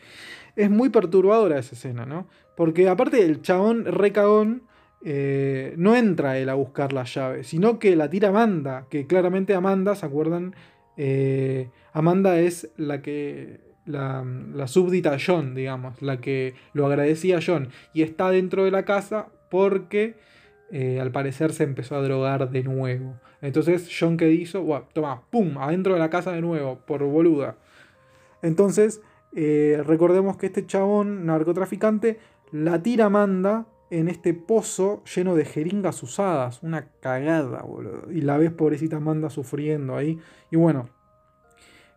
Es 0.55 0.69
muy 0.69 0.89
perturbadora 0.89 1.57
esa 1.57 1.73
escena, 1.73 2.05
¿no? 2.05 2.27
Porque 2.55 2.87
aparte 2.87 3.25
el 3.25 3.41
chabón 3.41 3.85
recagón 3.85 4.67
eh, 5.03 5.73
no 5.77 5.95
entra 5.95 6.37
él 6.37 6.47
a 6.47 6.53
buscar 6.53 6.93
la 6.93 7.03
llave, 7.03 7.43
sino 7.43 7.79
que 7.79 7.95
la 7.95 8.11
tira 8.11 8.29
Amanda, 8.29 8.85
que 8.87 9.07
claramente 9.07 9.55
Amanda, 9.55 9.95
¿se 9.95 10.05
acuerdan? 10.05 10.53
Eh, 10.95 11.71
Amanda 11.91 12.39
es 12.39 12.69
la 12.77 13.01
que. 13.01 13.61
La, 13.85 14.23
súbdita 14.67 15.17
John, 15.23 15.55
digamos, 15.55 16.01
la 16.01 16.21
que 16.21 16.55
lo 16.73 16.85
agradecía 16.85 17.37
a 17.37 17.41
John. 17.45 17.69
Y 17.93 18.01
está 18.01 18.29
dentro 18.29 18.63
de 18.63 18.71
la 18.71 18.85
casa 18.85 19.27
porque 19.49 20.15
eh, 20.71 20.99
al 20.99 21.11
parecer 21.11 21.53
se 21.53 21.63
empezó 21.63 21.95
a 21.95 22.01
drogar 22.01 22.49
de 22.49 22.63
nuevo. 22.63 23.19
Entonces, 23.41 23.89
John, 23.97 24.17
¿qué 24.17 24.31
hizo? 24.31 24.65
Toma, 24.93 25.23
pum, 25.29 25.57
adentro 25.57 25.93
de 25.93 25.99
la 25.99 26.09
casa 26.09 26.31
de 26.31 26.41
nuevo, 26.41 26.79
por 26.85 27.03
boluda. 27.03 27.57
Entonces, 28.41 29.01
eh, 29.35 29.81
recordemos 29.85 30.37
que 30.37 30.45
este 30.45 30.65
chabón 30.65 31.25
narcotraficante 31.25 32.19
la 32.51 32.81
tira 32.81 33.05
Amanda 33.05 33.65
en 33.89 34.07
este 34.07 34.33
pozo 34.33 35.03
lleno 35.03 35.35
de 35.35 35.45
jeringas 35.45 36.01
usadas. 36.03 36.63
Una 36.63 36.87
cagada, 36.99 37.61
boludo. 37.63 38.11
Y 38.11 38.21
la 38.21 38.37
ves 38.37 38.51
pobrecita 38.51 38.97
Amanda 38.97 39.29
sufriendo 39.29 39.95
ahí. 39.95 40.19
Y 40.49 40.55
bueno, 40.55 40.89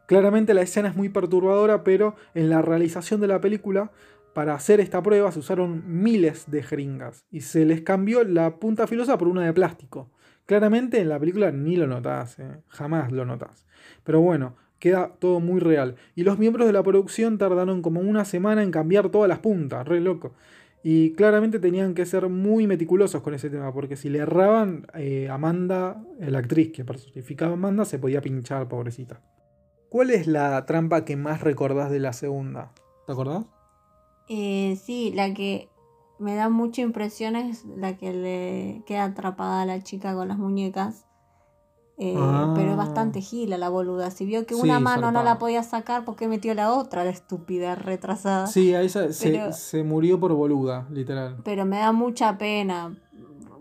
claramente 0.06 0.54
la 0.54 0.62
escena 0.62 0.88
es 0.88 0.96
muy 0.96 1.08
perturbadora, 1.08 1.84
pero 1.84 2.16
en 2.34 2.50
la 2.50 2.62
realización 2.62 3.20
de 3.20 3.28
la 3.28 3.40
película, 3.40 3.90
para 4.36 4.54
hacer 4.54 4.80
esta 4.80 5.02
prueba 5.02 5.32
se 5.32 5.38
usaron 5.38 5.82
miles 5.86 6.50
de 6.50 6.62
jeringas. 6.62 7.24
Y 7.30 7.40
se 7.40 7.64
les 7.64 7.80
cambió 7.80 8.22
la 8.22 8.56
punta 8.56 8.86
filosa 8.86 9.16
por 9.16 9.28
una 9.28 9.44
de 9.46 9.54
plástico. 9.54 10.10
Claramente 10.44 11.00
en 11.00 11.08
la 11.08 11.18
película 11.18 11.50
ni 11.50 11.76
lo 11.76 11.86
notás, 11.86 12.38
eh, 12.38 12.60
jamás 12.68 13.12
lo 13.12 13.24
notás. 13.24 13.66
Pero 14.04 14.20
bueno, 14.20 14.54
queda 14.78 15.14
todo 15.18 15.40
muy 15.40 15.60
real. 15.60 15.96
Y 16.14 16.22
los 16.22 16.38
miembros 16.38 16.66
de 16.66 16.74
la 16.74 16.82
producción 16.82 17.38
tardaron 17.38 17.80
como 17.80 18.00
una 18.00 18.26
semana 18.26 18.62
en 18.62 18.70
cambiar 18.70 19.08
todas 19.08 19.28
las 19.28 19.38
puntas, 19.38 19.88
re 19.88 20.00
loco. 20.00 20.34
Y 20.82 21.12
claramente 21.12 21.58
tenían 21.58 21.94
que 21.94 22.04
ser 22.04 22.28
muy 22.28 22.66
meticulosos 22.66 23.22
con 23.22 23.32
ese 23.32 23.48
tema, 23.48 23.72
porque 23.72 23.96
si 23.96 24.08
le 24.08 24.18
erraban, 24.18 24.86
eh, 24.94 25.28
Amanda, 25.30 26.04
la 26.20 26.38
actriz 26.38 26.72
que 26.72 26.84
personificaba 26.84 27.52
a 27.52 27.54
Amanda, 27.54 27.84
se 27.84 27.98
podía 27.98 28.20
pinchar, 28.20 28.68
pobrecita. 28.68 29.20
¿Cuál 29.96 30.10
es 30.10 30.26
la 30.26 30.66
trampa 30.66 31.06
que 31.06 31.16
más 31.16 31.40
recordás 31.40 31.90
de 31.90 32.00
la 32.00 32.12
segunda? 32.12 32.70
¿Te 33.06 33.12
acordás? 33.12 33.46
Eh, 34.28 34.78
sí, 34.84 35.10
la 35.14 35.32
que 35.32 35.70
me 36.18 36.34
da 36.34 36.50
mucha 36.50 36.82
impresión 36.82 37.34
es 37.34 37.64
la 37.64 37.96
que 37.96 38.12
le 38.12 38.82
queda 38.84 39.04
atrapada 39.04 39.62
a 39.62 39.64
la 39.64 39.82
chica 39.82 40.12
con 40.14 40.28
las 40.28 40.36
muñecas. 40.36 41.06
Eh, 41.96 42.12
Pero 42.54 42.72
es 42.72 42.74
Ah. 42.74 42.76
bastante 42.76 43.22
gila 43.22 43.56
la 43.56 43.70
boluda. 43.70 44.10
Si 44.10 44.26
vio 44.26 44.44
que 44.44 44.54
Sí, 44.54 44.60
una 44.60 44.80
mano 44.80 45.12
no 45.12 45.22
la 45.22 45.38
podía 45.38 45.62
sacar, 45.62 46.04
¿por 46.04 46.14
qué 46.16 46.28
metió 46.28 46.52
la 46.52 46.74
otra, 46.74 47.02
la 47.02 47.08
estúpida 47.08 47.74
retrasada? 47.74 48.48
Sí, 48.48 48.74
a 48.74 48.82
esa 48.82 49.10
se, 49.14 49.50
se 49.54 49.82
murió 49.82 50.20
por 50.20 50.34
boluda, 50.34 50.86
literal. 50.90 51.38
Pero 51.42 51.64
me 51.64 51.78
da 51.78 51.92
mucha 51.92 52.36
pena. 52.36 52.94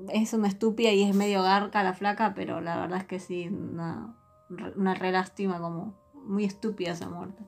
Es 0.10 0.34
una 0.34 0.50
estúpida 0.50 0.92
y 0.92 1.04
es 1.04 1.16
medio 1.16 1.44
garca 1.44 1.82
la 1.82 1.94
flaca, 1.94 2.34
pero 2.36 2.60
la 2.60 2.76
verdad 2.78 2.98
es 2.98 3.06
que 3.06 3.20
sí, 3.22 3.48
una, 3.48 4.14
una 4.76 4.96
re 4.96 5.14
lástima 5.14 5.62
como 5.62 6.04
muy 6.26 6.46
estúpida 6.46 6.92
esa 6.92 7.10
muerte. 7.10 7.44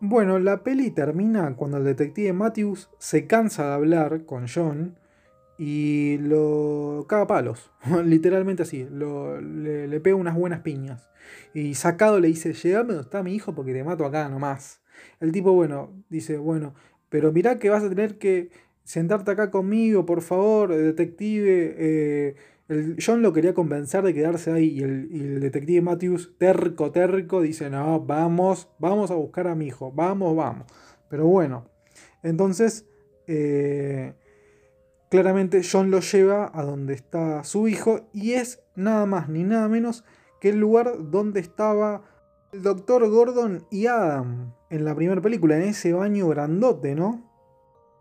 Bueno, 0.00 0.38
la 0.38 0.62
peli 0.62 0.90
termina 0.90 1.56
cuando 1.56 1.78
el 1.78 1.84
detective 1.84 2.32
Matthews 2.32 2.90
se 2.98 3.26
cansa 3.26 3.68
de 3.68 3.74
hablar 3.74 4.24
con 4.26 4.46
John 4.52 4.98
y 5.58 6.18
lo 6.18 7.06
caga 7.08 7.26
palos. 7.26 7.70
Literalmente 8.04 8.64
así. 8.64 8.86
Le, 8.90 9.88
le 9.88 10.00
pega 10.00 10.16
unas 10.16 10.36
buenas 10.36 10.60
piñas. 10.60 11.08
Y 11.54 11.74
sacado 11.74 12.20
le 12.20 12.28
dice, 12.28 12.52
llegame 12.52 12.88
donde 12.88 13.02
está 13.02 13.22
mi 13.22 13.34
hijo 13.34 13.54
porque 13.54 13.72
te 13.72 13.84
mato 13.84 14.04
acá 14.04 14.28
nomás. 14.28 14.82
El 15.20 15.32
tipo, 15.32 15.52
bueno, 15.52 15.92
dice, 16.10 16.36
bueno, 16.36 16.74
pero 17.08 17.32
mirá 17.32 17.58
que 17.58 17.70
vas 17.70 17.82
a 17.82 17.88
tener 17.88 18.18
que 18.18 18.50
sentarte 18.82 19.30
acá 19.30 19.50
conmigo, 19.50 20.04
por 20.04 20.20
favor, 20.20 20.74
detective. 20.74 21.76
eh, 21.78 22.36
John 22.98 23.20
lo 23.20 23.32
quería 23.32 23.52
convencer 23.52 24.02
de 24.02 24.14
quedarse 24.14 24.50
ahí 24.50 24.68
y 24.68 24.82
el, 24.82 25.08
y 25.10 25.20
el 25.20 25.40
detective 25.40 25.82
Matthews, 25.82 26.34
terco, 26.38 26.90
terco, 26.90 27.42
dice, 27.42 27.68
no, 27.68 28.00
vamos, 28.00 28.68
vamos 28.78 29.10
a 29.10 29.14
buscar 29.14 29.48
a 29.48 29.54
mi 29.54 29.66
hijo, 29.66 29.92
vamos, 29.92 30.34
vamos. 30.34 30.66
Pero 31.10 31.26
bueno, 31.26 31.66
entonces, 32.22 32.86
eh, 33.26 34.14
claramente 35.10 35.60
John 35.70 35.90
lo 35.90 36.00
lleva 36.00 36.50
a 36.54 36.62
donde 36.62 36.94
está 36.94 37.44
su 37.44 37.68
hijo 37.68 38.08
y 38.14 38.32
es 38.32 38.62
nada 38.74 39.04
más 39.04 39.28
ni 39.28 39.44
nada 39.44 39.68
menos 39.68 40.04
que 40.40 40.48
el 40.48 40.58
lugar 40.58 41.10
donde 41.10 41.40
estaba 41.40 42.02
el 42.52 42.62
doctor 42.62 43.06
Gordon 43.10 43.66
y 43.70 43.86
Adam 43.86 44.54
en 44.70 44.84
la 44.84 44.94
primera 44.94 45.20
película, 45.20 45.56
en 45.56 45.64
ese 45.64 45.92
baño 45.92 46.28
grandote, 46.28 46.94
¿no? 46.94 47.30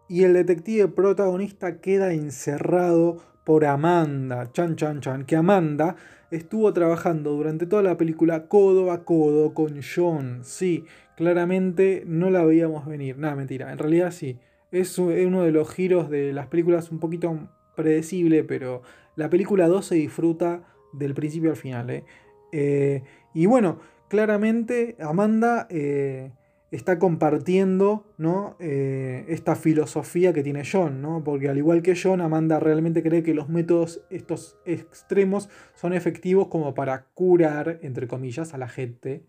Y 0.07 0.23
el 0.23 0.33
detective 0.33 0.87
protagonista 0.87 1.81
queda 1.81 2.13
encerrado 2.13 3.32
por 3.43 3.65
Amanda, 3.65 4.51
chan 4.51 4.75
chan 4.75 5.01
chan, 5.01 5.25
que 5.25 5.35
Amanda 5.35 5.95
estuvo 6.31 6.73
trabajando 6.73 7.31
durante 7.31 7.65
toda 7.65 7.83
la 7.83 7.97
película 7.97 8.47
codo 8.47 8.91
a 8.91 9.05
codo 9.05 9.53
con 9.53 9.81
John. 9.83 10.39
Sí, 10.43 10.85
claramente 11.15 12.03
no 12.05 12.29
la 12.29 12.43
veíamos 12.43 12.85
venir. 12.85 13.17
Nada, 13.17 13.35
mentira, 13.35 13.71
en 13.71 13.77
realidad 13.77 14.11
sí. 14.11 14.39
Es 14.71 14.97
uno 14.97 15.43
de 15.43 15.51
los 15.51 15.71
giros 15.71 16.09
de 16.09 16.33
las 16.33 16.47
películas 16.47 16.91
un 16.91 16.99
poquito 16.99 17.47
predecible, 17.75 18.43
pero 18.43 18.81
la 19.15 19.29
película 19.29 19.67
2 19.67 19.85
se 19.85 19.95
disfruta 19.95 20.63
del 20.93 21.13
principio 21.13 21.51
al 21.51 21.57
final. 21.57 21.89
¿eh? 21.91 22.03
Eh, 22.51 23.03
y 23.33 23.45
bueno, 23.45 23.79
claramente 24.07 24.95
Amanda 24.99 25.67
eh, 25.69 26.31
está 26.75 26.97
compartiendo 26.97 28.03
¿no? 28.17 28.55
Eh, 28.59 29.25
esta 29.27 29.55
filosofía 29.55 30.33
que 30.33 30.41
tiene 30.41 30.63
John, 30.69 31.03
¿no? 31.03 31.23
porque 31.23 31.47
al 31.47 31.57
igual 31.59 31.83
que 31.83 31.95
John, 31.95 32.19
Amanda 32.19 32.59
realmente 32.59 33.03
cree 33.03 33.21
que 33.21 33.35
los 33.35 33.47
métodos 33.47 34.01
estos 34.09 34.57
extremos 34.65 35.49
son 35.75 35.93
efectivos 35.93 36.47
como 36.47 36.73
para 36.73 37.05
curar, 37.13 37.77
entre 37.83 38.07
comillas, 38.07 38.55
a 38.55 38.57
la 38.57 38.67
gente. 38.67 39.23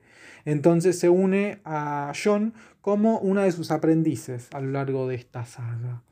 Entonces 0.47 0.99
se 0.99 1.11
une 1.11 1.61
a 1.64 2.12
John 2.22 2.55
como 2.80 3.18
una 3.18 3.45
de 3.45 3.53
sus 3.53 3.70
aprendices 3.70 4.49
a 4.55 4.61
lo 4.61 4.70
largo 4.70 5.07
de 5.07 5.16
esta 5.16 5.45
saga. 5.45 6.03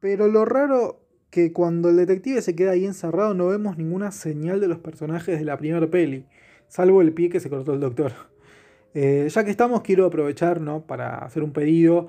Pero 0.00 0.28
lo 0.28 0.46
raro 0.46 1.02
que 1.28 1.52
cuando 1.52 1.90
el 1.90 1.96
detective 1.96 2.40
se 2.40 2.56
queda 2.56 2.70
ahí 2.70 2.86
encerrado 2.86 3.34
no 3.34 3.48
vemos 3.48 3.76
ninguna 3.76 4.12
señal 4.12 4.60
de 4.60 4.68
los 4.68 4.78
personajes 4.78 5.38
de 5.38 5.44
la 5.44 5.58
primera 5.58 5.86
peli, 5.88 6.24
salvo 6.68 7.02
el 7.02 7.12
pie 7.12 7.28
que 7.28 7.38
se 7.38 7.50
cortó 7.50 7.74
el 7.74 7.80
doctor. 7.80 8.12
Eh, 8.94 9.28
ya 9.30 9.44
que 9.44 9.50
estamos, 9.50 9.82
quiero 9.82 10.06
aprovechar 10.06 10.60
¿no? 10.60 10.82
para 10.82 11.18
hacer 11.18 11.42
un 11.42 11.52
pedido 11.52 12.08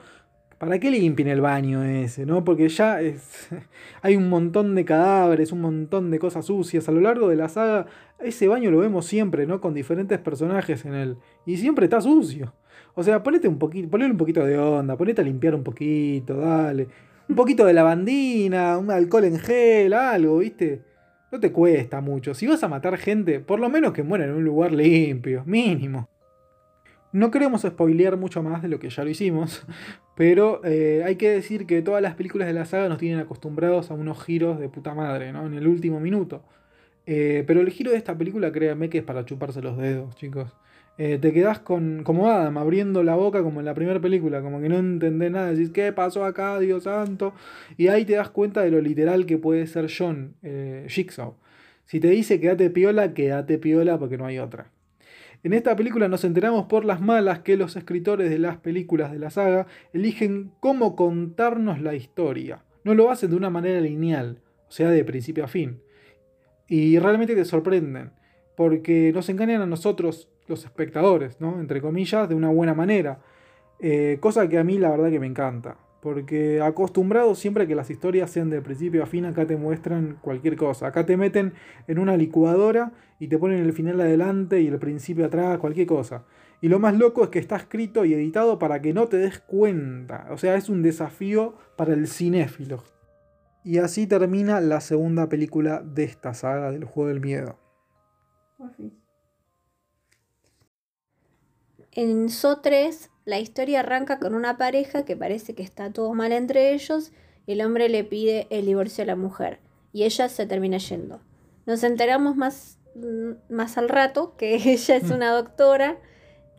para 0.61 0.77
que 0.77 0.91
limpien 0.91 1.27
el 1.27 1.41
baño 1.41 1.83
ese, 1.83 2.23
¿no? 2.23 2.43
Porque 2.43 2.69
ya 2.69 3.01
es, 3.01 3.49
hay 4.03 4.15
un 4.15 4.29
montón 4.29 4.75
de 4.75 4.85
cadáveres, 4.85 5.51
un 5.51 5.61
montón 5.61 6.11
de 6.11 6.19
cosas 6.19 6.45
sucias. 6.45 6.87
A 6.87 6.91
lo 6.91 7.01
largo 7.01 7.27
de 7.29 7.35
la 7.35 7.49
saga, 7.49 7.87
ese 8.19 8.47
baño 8.47 8.69
lo 8.69 8.77
vemos 8.77 9.07
siempre, 9.07 9.47
¿no? 9.47 9.59
Con 9.59 9.73
diferentes 9.73 10.19
personajes 10.19 10.85
en 10.85 10.93
él. 10.93 11.17
Y 11.47 11.57
siempre 11.57 11.85
está 11.85 11.99
sucio. 11.99 12.53
O 12.93 13.01
sea, 13.01 13.23
ponete 13.23 13.47
un 13.47 13.57
poquito, 13.57 13.89
ponle 13.89 14.05
un 14.05 14.17
poquito 14.17 14.45
de 14.45 14.55
onda, 14.59 14.95
ponete 14.95 15.21
a 15.21 15.23
limpiar 15.23 15.55
un 15.55 15.63
poquito, 15.63 16.37
dale. 16.37 16.89
Un 17.27 17.35
poquito 17.35 17.65
de 17.65 17.73
lavandina, 17.73 18.77
un 18.77 18.91
alcohol 18.91 19.23
en 19.23 19.39
gel, 19.39 19.93
algo, 19.93 20.37
¿viste? 20.37 20.83
No 21.31 21.39
te 21.39 21.51
cuesta 21.51 22.01
mucho. 22.01 22.35
Si 22.35 22.45
vas 22.45 22.63
a 22.63 22.67
matar 22.67 22.99
gente, 22.99 23.39
por 23.39 23.59
lo 23.59 23.67
menos 23.67 23.93
que 23.93 24.03
muera 24.03 24.25
en 24.25 24.33
un 24.35 24.43
lugar 24.43 24.73
limpio, 24.73 25.41
mínimo. 25.47 26.10
No 27.13 27.29
queremos 27.29 27.63
spoilear 27.63 28.15
mucho 28.15 28.41
más 28.41 28.61
de 28.61 28.69
lo 28.69 28.79
que 28.79 28.89
ya 28.89 29.03
lo 29.03 29.09
hicimos, 29.09 29.65
pero 30.15 30.61
eh, 30.63 31.03
hay 31.05 31.17
que 31.17 31.29
decir 31.29 31.65
que 31.65 31.81
todas 31.81 32.01
las 32.01 32.15
películas 32.15 32.47
de 32.47 32.53
la 32.53 32.65
saga 32.65 32.87
nos 32.87 32.99
tienen 32.99 33.19
acostumbrados 33.19 33.91
a 33.91 33.95
unos 33.95 34.23
giros 34.23 34.59
de 34.59 34.69
puta 34.69 34.93
madre, 34.93 35.33
¿no? 35.33 35.45
En 35.45 35.53
el 35.53 35.67
último 35.67 35.99
minuto. 35.99 36.43
Eh, 37.05 37.43
pero 37.47 37.61
el 37.61 37.69
giro 37.69 37.91
de 37.91 37.97
esta 37.97 38.17
película, 38.17 38.51
créanme 38.51 38.89
que 38.89 38.99
es 38.99 39.03
para 39.03 39.25
chuparse 39.25 39.61
los 39.61 39.77
dedos, 39.77 40.15
chicos. 40.15 40.55
Eh, 40.97 41.17
te 41.19 41.33
quedás 41.33 41.59
con, 41.59 42.03
como 42.03 42.29
Adam, 42.29 42.57
abriendo 42.57 43.03
la 43.03 43.15
boca 43.15 43.43
como 43.43 43.59
en 43.59 43.65
la 43.65 43.73
primera 43.73 43.99
película, 43.99 44.41
como 44.41 44.61
que 44.61 44.69
no 44.69 44.77
entendés 44.77 45.31
nada, 45.31 45.51
decís, 45.51 45.71
¿qué 45.71 45.91
pasó 45.91 46.23
acá, 46.23 46.59
Dios 46.59 46.83
santo? 46.83 47.33
Y 47.75 47.87
ahí 47.87 48.05
te 48.05 48.13
das 48.13 48.29
cuenta 48.29 48.61
de 48.61 48.71
lo 48.71 48.79
literal 48.81 49.25
que 49.25 49.37
puede 49.37 49.67
ser 49.67 49.89
John, 49.95 50.35
Jigsaw. 50.87 51.35
Si 51.85 51.99
te 51.99 52.09
dice 52.09 52.39
quédate 52.39 52.69
piola, 52.69 53.13
quédate 53.13 53.57
piola 53.57 53.97
porque 53.99 54.17
no 54.17 54.25
hay 54.25 54.39
otra. 54.39 54.71
En 55.43 55.53
esta 55.53 55.75
película 55.75 56.07
nos 56.07 56.23
enteramos 56.23 56.65
por 56.65 56.85
las 56.85 57.01
malas 57.01 57.39
que 57.39 57.57
los 57.57 57.75
escritores 57.75 58.29
de 58.29 58.37
las 58.37 58.57
películas 58.57 59.11
de 59.11 59.17
la 59.17 59.31
saga 59.31 59.65
eligen 59.91 60.51
cómo 60.59 60.95
contarnos 60.95 61.81
la 61.81 61.95
historia. 61.95 62.63
No 62.83 62.93
lo 62.93 63.09
hacen 63.09 63.31
de 63.31 63.37
una 63.37 63.49
manera 63.49 63.81
lineal, 63.81 64.39
o 64.67 64.71
sea, 64.71 64.89
de 64.89 65.03
principio 65.03 65.43
a 65.43 65.47
fin. 65.47 65.81
Y 66.67 66.99
realmente 66.99 67.35
te 67.35 67.45
sorprenden, 67.45 68.11
porque 68.55 69.11
nos 69.13 69.29
engañan 69.29 69.61
a 69.61 69.65
nosotros, 69.65 70.29
los 70.47 70.63
espectadores, 70.63 71.41
¿no? 71.41 71.59
Entre 71.59 71.81
comillas, 71.81 72.29
de 72.29 72.35
una 72.35 72.49
buena 72.49 72.73
manera. 72.73 73.19
Eh, 73.79 74.17
cosa 74.19 74.47
que 74.47 74.59
a 74.59 74.63
mí 74.63 74.77
la 74.77 74.91
verdad 74.91 75.09
que 75.09 75.19
me 75.19 75.27
encanta. 75.27 75.77
Porque 76.01 76.61
acostumbrados 76.61 77.37
siempre 77.37 77.63
a 77.63 77.67
que 77.67 77.75
las 77.75 77.89
historias 77.89 78.31
sean 78.31 78.49
de 78.49 78.61
principio 78.61 79.03
a 79.03 79.05
fin, 79.05 79.25
acá 79.25 79.45
te 79.45 79.55
muestran 79.55 80.17
cualquier 80.21 80.55
cosa. 80.55 80.87
Acá 80.87 81.05
te 81.05 81.15
meten 81.15 81.53
en 81.87 81.99
una 81.99 82.17
licuadora 82.17 82.91
y 83.19 83.27
te 83.27 83.37
ponen 83.37 83.59
el 83.59 83.71
final 83.71 84.01
adelante 84.01 84.61
y 84.61 84.67
el 84.67 84.79
principio 84.79 85.25
atrás, 85.25 85.59
cualquier 85.59 85.85
cosa. 85.85 86.25
Y 86.59 86.69
lo 86.69 86.79
más 86.79 86.97
loco 86.97 87.23
es 87.23 87.29
que 87.29 87.39
está 87.39 87.55
escrito 87.55 88.05
y 88.05 88.13
editado 88.13 88.59
para 88.59 88.81
que 88.81 88.93
no 88.93 89.07
te 89.07 89.17
des 89.17 89.39
cuenta. 89.39 90.27
O 90.31 90.37
sea, 90.37 90.55
es 90.55 90.69
un 90.69 90.81
desafío 90.81 91.55
para 91.75 91.93
el 91.93 92.07
cinéfilo. 92.07 92.83
Y 93.63 93.77
así 93.77 94.07
termina 94.07 94.59
la 94.59 94.81
segunda 94.81 95.29
película 95.29 95.81
de 95.83 96.03
esta 96.03 96.33
saga 96.33 96.71
del 96.71 96.85
juego 96.85 97.09
del 97.09 97.21
miedo. 97.21 97.57
En 101.93 102.29
So 102.29 102.57
3, 102.59 103.09
la 103.25 103.39
historia 103.39 103.81
arranca 103.81 104.19
con 104.19 104.33
una 104.33 104.57
pareja 104.57 105.03
que 105.03 105.15
parece 105.17 105.53
que 105.55 105.63
está 105.63 105.91
todo 105.91 106.13
mal 106.13 106.31
entre 106.31 106.73
ellos 106.73 107.11
y 107.45 107.53
el 107.53 107.61
hombre 107.61 107.89
le 107.89 108.03
pide 108.03 108.47
el 108.49 108.65
divorcio 108.65 109.03
a 109.03 109.07
la 109.07 109.15
mujer 109.15 109.59
y 109.93 110.03
ella 110.03 110.29
se 110.29 110.45
termina 110.45 110.77
yendo. 110.77 111.19
Nos 111.65 111.83
enteramos 111.83 112.35
más, 112.35 112.77
mm, 112.95 113.53
más 113.53 113.77
al 113.77 113.89
rato 113.89 114.35
que 114.37 114.55
ella 114.73 114.95
es 114.95 115.09
Mm. 115.09 115.13
una 115.13 115.31
doctora 115.31 115.97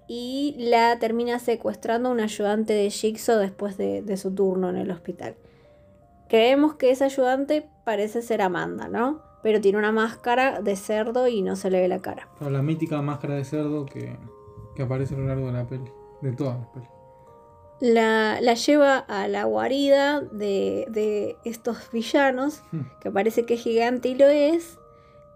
y 0.06 0.54
la 0.58 0.98
termina 0.98 1.38
secuestrando 1.38 2.10
un 2.10 2.20
ayudante 2.20 2.74
de 2.74 2.90
Jigsaw 2.90 3.38
después 3.38 3.76
de, 3.78 4.02
de 4.02 4.16
su 4.18 4.34
turno 4.34 4.68
en 4.68 4.76
el 4.76 4.90
hospital. 4.90 5.36
Creemos 6.28 6.74
que 6.74 6.90
ese 6.90 7.04
ayudante 7.04 7.66
parece 7.84 8.20
ser 8.22 8.42
Amanda, 8.42 8.88
¿no? 8.88 9.22
Pero 9.42 9.60
tiene 9.60 9.78
una 9.78 9.92
máscara 9.92 10.60
de 10.60 10.76
cerdo 10.76 11.26
y 11.28 11.42
no 11.42 11.56
se 11.56 11.70
le 11.70 11.80
ve 11.80 11.88
la 11.88 12.00
cara. 12.00 12.28
La 12.40 12.62
mítica 12.62 13.02
máscara 13.02 13.34
de 13.34 13.44
cerdo 13.44 13.86
que, 13.86 14.16
que 14.74 14.82
aparece 14.82 15.14
a 15.14 15.18
lo 15.18 15.26
largo 15.26 15.46
de 15.46 15.52
la 15.52 15.66
peli. 15.66 15.90
De 16.20 16.32
todas 16.32 16.58
las 16.58 16.68
pelis. 16.68 16.88
la, 17.80 18.40
la 18.40 18.54
lleva 18.54 18.98
a 18.98 19.26
la 19.28 19.44
guarida 19.44 20.20
de, 20.20 20.86
de 20.88 21.36
estos 21.44 21.90
villanos, 21.92 22.62
Hmm. 22.70 22.82
que 23.00 23.10
parece 23.10 23.44
que 23.44 23.54
es 23.54 23.60
gigante 23.62 24.08
y 24.08 24.14
lo 24.14 24.28
es, 24.28 24.78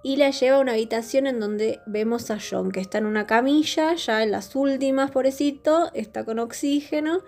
y 0.05 0.16
la 0.16 0.30
lleva 0.30 0.59
a 0.59 0.61
una 0.61 0.72
habitación 0.72 1.26
en 1.26 1.41
donde 1.41 1.80
vemos 1.87 2.30
a 2.30 2.39
John, 2.39 2.70
que 2.70 2.78
está 2.80 2.99
en 2.99 3.07
una 3.07 3.26
camilla, 3.26 3.95
ya 3.95 4.22
en 4.22 4.30
las 4.30 4.55
últimas, 4.55 5.11
pobrecito, 5.11 5.91
está 5.95 6.24
con 6.24 6.39
oxígeno 6.39 7.22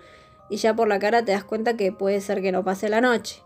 y 0.49 0.55
ya 0.57 0.73
por 0.73 0.87
la 0.87 0.99
cara 0.99 1.25
te 1.25 1.33
das 1.33 1.43
cuenta 1.43 1.75
que 1.75 1.91
puede 1.91 2.21
ser 2.21 2.41
que 2.41 2.53
no 2.53 2.63
pase 2.63 2.87
la 2.87 3.01
noche. 3.01 3.43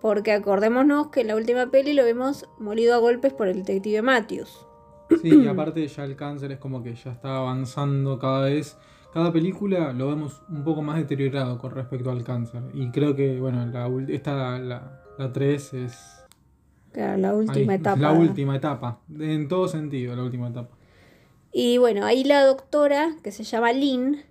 Porque 0.00 0.32
acordémonos 0.32 1.08
que 1.08 1.22
en 1.22 1.26
la 1.26 1.36
última 1.36 1.66
peli 1.72 1.92
lo 1.92 2.04
vemos 2.04 2.48
molido 2.58 2.94
a 2.94 2.98
golpes 2.98 3.32
por 3.32 3.48
el 3.48 3.56
detective 3.64 4.00
Matthews. 4.02 4.66
Sí, 5.22 5.42
y 5.42 5.46
aparte 5.48 5.86
ya 5.86 6.04
el 6.04 6.16
cáncer 6.16 6.52
es 6.52 6.58
como 6.58 6.82
que 6.82 6.94
ya 6.94 7.12
está 7.12 7.36
avanzando 7.36 8.18
cada 8.18 8.46
vez. 8.46 8.76
Cada 9.12 9.32
película 9.32 9.92
lo 9.92 10.08
vemos 10.08 10.42
un 10.48 10.62
poco 10.62 10.82
más 10.82 10.96
deteriorado 10.96 11.58
con 11.58 11.72
respecto 11.72 12.10
al 12.10 12.22
cáncer. 12.22 12.62
Y 12.74 12.90
creo 12.90 13.16
que, 13.16 13.40
bueno, 13.40 13.66
la, 13.66 13.90
esta, 14.12 14.58
la, 14.58 15.02
la 15.18 15.32
3 15.32 15.74
es 15.74 16.20
Claro, 16.92 17.18
la 17.18 17.34
última 17.34 17.72
ahí, 17.72 17.78
etapa. 17.78 18.00
La 18.00 18.12
última 18.12 18.56
etapa. 18.56 19.00
En 19.18 19.48
todo 19.48 19.68
sentido, 19.68 20.16
la 20.16 20.22
última 20.22 20.48
etapa. 20.48 20.76
Y 21.52 21.78
bueno, 21.78 22.04
ahí 22.04 22.24
la 22.24 22.44
doctora, 22.44 23.16
que 23.22 23.32
se 23.32 23.44
llama 23.44 23.72
Lynn, 23.72 24.22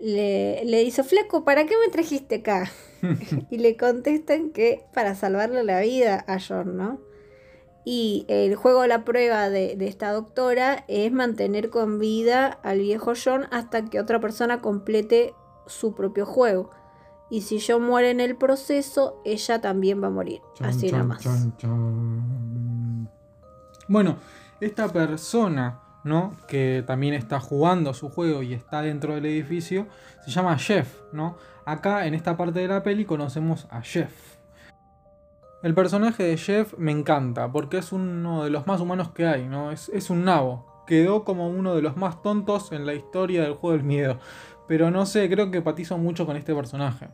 le, 0.00 0.64
le 0.64 0.84
dice, 0.84 1.04
flaco, 1.04 1.44
¿para 1.44 1.66
qué 1.66 1.74
me 1.84 1.90
trajiste 1.90 2.36
acá? 2.36 2.70
y 3.50 3.58
le 3.58 3.76
contestan 3.76 4.50
que 4.50 4.84
para 4.92 5.14
salvarle 5.14 5.62
la 5.64 5.80
vida 5.80 6.24
a 6.26 6.38
John, 6.40 6.76
¿no? 6.76 7.00
Y 7.84 8.24
el 8.28 8.56
juego 8.56 8.82
de 8.82 8.88
la 8.88 9.04
prueba 9.04 9.50
de, 9.50 9.76
de 9.76 9.86
esta 9.86 10.12
doctora 10.12 10.84
es 10.88 11.12
mantener 11.12 11.68
con 11.70 11.98
vida 11.98 12.58
al 12.62 12.78
viejo 12.78 13.12
John 13.22 13.46
hasta 13.50 13.84
que 13.84 14.00
otra 14.00 14.20
persona 14.20 14.60
complete 14.60 15.34
su 15.66 15.94
propio 15.94 16.24
juego. 16.24 16.70
Y 17.30 17.42
si 17.42 17.58
John 17.60 17.82
muere 17.82 18.10
en 18.10 18.20
el 18.20 18.36
proceso, 18.36 19.20
ella 19.24 19.60
también 19.60 20.02
va 20.02 20.08
a 20.08 20.10
morir. 20.10 20.40
Así 20.60 20.90
nomás. 20.90 21.22
chan, 21.22 21.56
chan. 21.56 23.10
Bueno, 23.88 24.18
esta 24.60 24.88
persona, 24.88 25.80
¿no? 26.04 26.32
Que 26.48 26.84
también 26.86 27.14
está 27.14 27.40
jugando 27.40 27.94
su 27.94 28.08
juego 28.08 28.42
y 28.42 28.54
está 28.54 28.82
dentro 28.82 29.14
del 29.14 29.26
edificio, 29.26 29.86
se 30.24 30.30
llama 30.30 30.56
Jeff, 30.58 31.00
¿no? 31.12 31.36
Acá 31.64 32.06
en 32.06 32.14
esta 32.14 32.36
parte 32.36 32.60
de 32.60 32.68
la 32.68 32.82
peli 32.82 33.04
conocemos 33.04 33.66
a 33.70 33.82
Jeff. 33.82 34.33
El 35.64 35.72
personaje 35.72 36.22
de 36.24 36.36
Jeff 36.36 36.74
me 36.76 36.92
encanta 36.92 37.50
porque 37.50 37.78
es 37.78 37.90
uno 37.90 38.44
de 38.44 38.50
los 38.50 38.66
más 38.66 38.82
humanos 38.82 39.12
que 39.12 39.26
hay, 39.26 39.48
¿no? 39.48 39.72
Es, 39.72 39.88
es 39.88 40.10
un 40.10 40.22
nabo. 40.22 40.84
Quedó 40.86 41.24
como 41.24 41.48
uno 41.48 41.74
de 41.74 41.80
los 41.80 41.96
más 41.96 42.20
tontos 42.20 42.70
en 42.70 42.84
la 42.84 42.92
historia 42.92 43.44
del 43.44 43.54
juego 43.54 43.74
del 43.74 43.86
miedo. 43.86 44.18
Pero 44.68 44.90
no 44.90 45.06
sé, 45.06 45.26
creo 45.30 45.50
que 45.50 45.56
empatizo 45.56 45.96
mucho 45.96 46.26
con 46.26 46.36
este 46.36 46.54
personaje. 46.54 47.08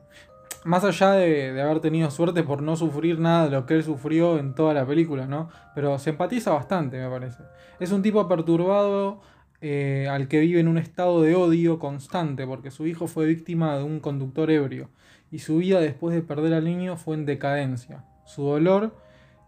Más 0.64 0.82
allá 0.82 1.12
de, 1.12 1.52
de 1.52 1.62
haber 1.62 1.78
tenido 1.78 2.10
suerte 2.10 2.42
por 2.42 2.60
no 2.60 2.74
sufrir 2.74 3.20
nada 3.20 3.44
de 3.44 3.50
lo 3.52 3.66
que 3.66 3.74
él 3.74 3.84
sufrió 3.84 4.36
en 4.36 4.56
toda 4.56 4.74
la 4.74 4.84
película, 4.84 5.28
¿no? 5.28 5.48
Pero 5.76 5.96
se 6.00 6.10
empatiza 6.10 6.50
bastante, 6.50 6.98
me 6.98 7.08
parece. 7.08 7.44
Es 7.78 7.92
un 7.92 8.02
tipo 8.02 8.26
perturbado 8.26 9.20
eh, 9.60 10.08
al 10.10 10.26
que 10.26 10.40
vive 10.40 10.58
en 10.58 10.66
un 10.66 10.78
estado 10.78 11.22
de 11.22 11.36
odio 11.36 11.78
constante 11.78 12.48
porque 12.48 12.72
su 12.72 12.88
hijo 12.88 13.06
fue 13.06 13.26
víctima 13.26 13.76
de 13.76 13.84
un 13.84 14.00
conductor 14.00 14.50
ebrio 14.50 14.88
y 15.30 15.38
su 15.38 15.58
vida 15.58 15.78
después 15.78 16.16
de 16.16 16.22
perder 16.22 16.54
al 16.54 16.64
niño 16.64 16.96
fue 16.96 17.14
en 17.14 17.26
decadencia. 17.26 18.09
Su 18.30 18.44
dolor, 18.44 18.94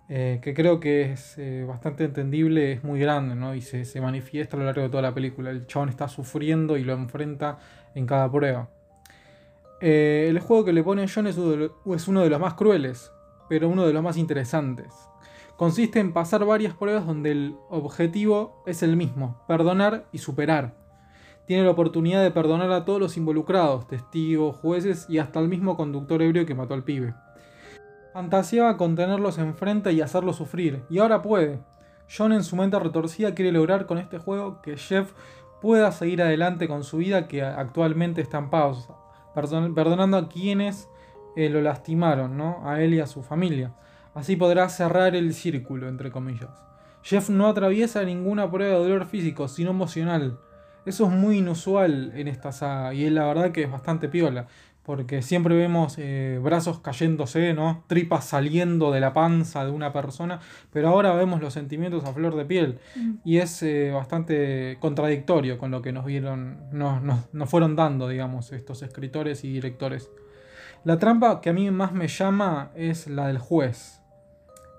eh, 0.08 0.40
que 0.42 0.54
creo 0.54 0.80
que 0.80 1.12
es 1.12 1.38
eh, 1.38 1.64
bastante 1.68 2.02
entendible, 2.02 2.72
es 2.72 2.82
muy 2.82 2.98
grande, 2.98 3.36
¿no? 3.36 3.54
Y 3.54 3.60
se, 3.60 3.84
se 3.84 4.00
manifiesta 4.00 4.56
a 4.56 4.60
lo 4.60 4.66
largo 4.66 4.82
de 4.82 4.88
toda 4.88 5.02
la 5.02 5.14
película. 5.14 5.50
El 5.50 5.68
chabón 5.68 5.88
está 5.88 6.08
sufriendo 6.08 6.76
y 6.76 6.82
lo 6.82 6.92
enfrenta 6.94 7.60
en 7.94 8.06
cada 8.06 8.28
prueba. 8.28 8.68
Eh, 9.80 10.26
el 10.28 10.40
juego 10.40 10.64
que 10.64 10.72
le 10.72 10.82
pone 10.82 11.06
John 11.08 11.28
es 11.28 11.36
uno, 11.36 12.22
de 12.22 12.30
los 12.30 12.40
más 12.40 12.54
crueles, 12.54 13.12
pero 13.48 13.68
uno 13.68 13.86
de 13.86 13.92
los 13.92 14.02
más 14.02 14.16
interesantes. 14.16 14.92
Consiste 15.56 16.00
en 16.00 16.12
pasar 16.12 16.44
varias 16.44 16.74
pruebas 16.74 17.06
donde 17.06 17.30
el 17.30 17.56
objetivo 17.70 18.64
es 18.66 18.82
el 18.82 18.96
mismo, 18.96 19.44
perdonar 19.46 20.06
y 20.10 20.18
superar. 20.18 20.74
Tiene 21.46 21.62
la 21.62 21.70
oportunidad 21.70 22.20
de 22.20 22.32
perdonar 22.32 22.72
a 22.72 22.84
todos 22.84 22.98
los 22.98 23.16
involucrados, 23.16 23.86
testigos, 23.86 24.56
jueces 24.56 25.06
y 25.08 25.18
hasta 25.18 25.38
el 25.38 25.46
mismo 25.46 25.76
conductor 25.76 26.20
ebrio 26.20 26.46
que 26.46 26.56
mató 26.56 26.74
al 26.74 26.82
pibe. 26.82 27.14
Fantaseaba 28.12 28.76
con 28.76 28.94
tenerlos 28.94 29.38
enfrente 29.38 29.92
y 29.92 30.00
hacerlos 30.00 30.36
sufrir, 30.36 30.84
y 30.90 30.98
ahora 30.98 31.22
puede. 31.22 31.60
John 32.14 32.32
en 32.32 32.44
su 32.44 32.56
mente 32.56 32.78
retorcida 32.78 33.34
quiere 33.34 33.52
lograr 33.52 33.86
con 33.86 33.96
este 33.98 34.18
juego 34.18 34.60
que 34.60 34.76
Jeff 34.76 35.12
pueda 35.62 35.92
seguir 35.92 36.20
adelante 36.20 36.68
con 36.68 36.84
su 36.84 36.98
vida 36.98 37.26
que 37.26 37.42
actualmente 37.42 38.20
está 38.20 38.38
en 38.38 38.50
pausa, 38.50 38.94
perdon- 39.34 39.74
perdonando 39.74 40.18
a 40.18 40.28
quienes 40.28 40.88
eh, 41.36 41.48
lo 41.48 41.62
lastimaron, 41.62 42.36
¿no? 42.36 42.68
A 42.68 42.82
él 42.82 42.92
y 42.92 43.00
a 43.00 43.06
su 43.06 43.22
familia. 43.22 43.72
Así 44.14 44.36
podrá 44.36 44.68
cerrar 44.68 45.16
el 45.16 45.32
círculo, 45.32 45.88
entre 45.88 46.10
comillas. 46.10 46.50
Jeff 47.02 47.30
no 47.30 47.46
atraviesa 47.48 48.04
ninguna 48.04 48.50
prueba 48.50 48.74
de 48.74 48.82
dolor 48.82 49.06
físico, 49.06 49.48
sino 49.48 49.70
emocional. 49.70 50.38
Eso 50.84 51.06
es 51.06 51.12
muy 51.12 51.38
inusual 51.38 52.12
en 52.14 52.28
esta 52.28 52.52
saga 52.52 52.92
y 52.92 53.04
es 53.04 53.12
la 53.12 53.24
verdad 53.24 53.52
que 53.52 53.62
es 53.62 53.70
bastante 53.70 54.08
piola. 54.08 54.48
Porque 54.84 55.22
siempre 55.22 55.54
vemos 55.54 55.94
eh, 55.98 56.40
brazos 56.42 56.80
cayéndose, 56.80 57.54
¿no? 57.54 57.84
Tripas 57.86 58.24
saliendo 58.24 58.90
de 58.90 58.98
la 58.98 59.12
panza 59.12 59.64
de 59.64 59.70
una 59.70 59.92
persona. 59.92 60.40
Pero 60.72 60.88
ahora 60.88 61.14
vemos 61.14 61.40
los 61.40 61.52
sentimientos 61.54 62.04
a 62.04 62.12
flor 62.12 62.34
de 62.34 62.44
piel. 62.44 62.78
Y 63.24 63.38
es 63.38 63.62
eh, 63.62 63.92
bastante 63.92 64.78
contradictorio 64.80 65.56
con 65.58 65.70
lo 65.70 65.82
que 65.82 65.92
nos 65.92 66.04
vieron. 66.04 66.58
Nos, 66.72 67.00
nos- 67.00 67.32
nos 67.32 67.48
fueron 67.48 67.76
dando, 67.76 68.08
digamos, 68.08 68.50
estos 68.52 68.82
escritores 68.82 69.44
y 69.44 69.52
directores. 69.52 70.10
La 70.82 70.98
trampa 70.98 71.40
que 71.40 71.50
a 71.50 71.52
mí 71.52 71.70
más 71.70 71.92
me 71.92 72.08
llama 72.08 72.72
es 72.74 73.06
la 73.06 73.28
del 73.28 73.38
juez. 73.38 74.00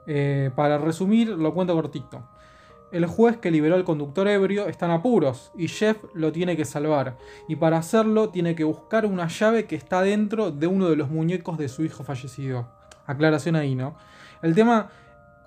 Eh, 0.05 0.51
para 0.53 0.77
resumir, 0.77 1.29
lo 1.29 1.53
cuento 1.53 1.73
cortito. 1.75 2.27
El 2.93 3.07
juez 3.07 3.37
que 3.37 3.49
liberó 3.49 3.73
al 3.75 3.83
conductor 3.83 4.27
ebrio 4.27 4.67
está 4.67 4.85
en 4.85 4.91
apuros 4.91 5.51
y 5.57 5.67
Jeff 5.67 5.97
lo 6.13 6.31
tiene 6.31 6.55
que 6.55 6.63
salvar. 6.63 7.17
Y 7.47 7.55
para 7.55 7.79
hacerlo 7.79 8.29
tiene 8.29 8.53
que 8.53 8.63
buscar 8.63 9.07
una 9.07 9.27
llave 9.27 9.65
que 9.65 9.75
está 9.75 10.03
dentro 10.03 10.51
de 10.51 10.67
uno 10.67 10.87
de 10.89 10.95
los 10.95 11.09
muñecos 11.09 11.57
de 11.57 11.69
su 11.69 11.83
hijo 11.83 12.03
fallecido. 12.03 12.67
Aclaración 13.07 13.55
ahí, 13.55 13.73
¿no? 13.73 13.97
El 14.43 14.53
tema 14.53 14.91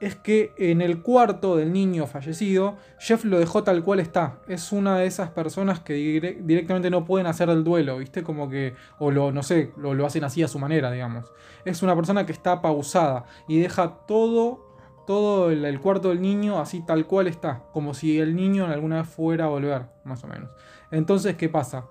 es 0.00 0.14
que 0.14 0.52
en 0.58 0.82
el 0.82 1.00
cuarto 1.02 1.56
del 1.56 1.72
niño 1.72 2.06
fallecido, 2.06 2.76
Jeff 2.98 3.24
lo 3.24 3.38
dejó 3.38 3.62
tal 3.62 3.82
cual 3.82 4.00
está. 4.00 4.40
Es 4.48 4.72
una 4.72 4.98
de 4.98 5.06
esas 5.06 5.30
personas 5.30 5.80
que 5.80 5.94
dire- 5.94 6.38
directamente 6.42 6.90
no 6.90 7.04
pueden 7.04 7.26
hacer 7.26 7.48
el 7.48 7.64
duelo, 7.64 7.98
¿viste? 7.98 8.22
Como 8.22 8.50
que, 8.50 8.74
o 8.98 9.10
lo, 9.10 9.32
no 9.32 9.42
sé, 9.42 9.72
lo, 9.76 9.94
lo 9.94 10.04
hacen 10.04 10.24
así 10.24 10.42
a 10.42 10.48
su 10.48 10.58
manera, 10.58 10.90
digamos. 10.90 11.32
Es 11.64 11.82
una 11.82 11.96
persona 11.96 12.26
que 12.26 12.32
está 12.32 12.60
pausada 12.60 13.24
y 13.48 13.58
deja 13.60 14.00
todo, 14.06 14.65
todo 15.06 15.50
el, 15.50 15.80
cuarto 15.80 16.10
del 16.10 16.20
niño 16.20 16.58
así 16.58 16.80
tal 16.80 17.06
cual 17.06 17.26
está. 17.26 17.62
Como 17.72 17.94
si 17.94 18.18
el 18.18 18.36
niño 18.36 18.66
alguna 18.66 19.02
vez 19.02 19.08
fuera 19.08 19.46
a 19.46 19.48
volver, 19.48 19.82
más 20.04 20.22
o 20.24 20.28
menos. 20.28 20.50
Entonces, 20.90 21.36
¿qué 21.36 21.48
pasa? 21.48 21.86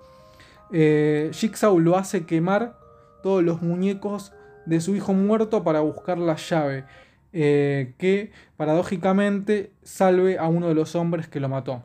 Eh, 0.71 1.31
Jigsaw 1.33 1.79
lo 1.79 1.97
hace 1.97 2.25
quemar 2.25 2.77
todos 3.23 3.43
los 3.43 3.61
muñecos 3.61 4.33
de 4.65 4.81
su 4.81 4.95
hijo 4.95 5.13
muerto 5.13 5.63
para 5.63 5.81
buscar 5.81 6.17
la 6.17 6.35
llave 6.35 6.85
eh, 7.33 7.95
que 7.97 8.31
paradójicamente 8.55 9.73
salve 9.83 10.37
a 10.37 10.47
uno 10.47 10.69
de 10.69 10.75
los 10.75 10.95
hombres 10.95 11.27
que 11.27 11.39
lo 11.39 11.49
mató. 11.49 11.83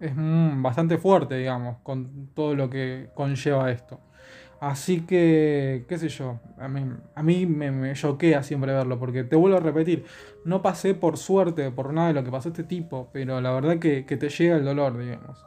Es 0.00 0.12
mm, 0.14 0.62
bastante 0.62 0.98
fuerte, 0.98 1.36
digamos, 1.36 1.76
con 1.82 2.30
todo 2.34 2.54
lo 2.54 2.70
que 2.70 3.10
conlleva 3.14 3.70
esto. 3.70 4.00
Así 4.60 5.02
que, 5.02 5.84
qué 5.88 5.98
sé 5.98 6.08
yo, 6.08 6.40
a 6.58 6.66
mí, 6.68 6.84
a 7.14 7.22
mí 7.22 7.46
me, 7.46 7.92
choquea 7.94 8.42
siempre 8.42 8.72
verlo, 8.72 8.98
porque 8.98 9.22
te 9.22 9.36
vuelvo 9.36 9.58
a 9.58 9.60
repetir, 9.60 10.04
no 10.44 10.62
pasé 10.62 10.94
por 10.94 11.16
suerte, 11.16 11.70
por 11.70 11.92
nada 11.92 12.08
de 12.08 12.14
lo 12.14 12.24
que 12.24 12.30
pasó 12.30 12.48
este 12.48 12.64
tipo, 12.64 13.08
pero 13.12 13.40
la 13.40 13.52
verdad 13.52 13.78
que, 13.78 14.04
que 14.04 14.16
te 14.16 14.28
llega 14.28 14.56
el 14.56 14.64
dolor, 14.64 14.98
digamos. 14.98 15.44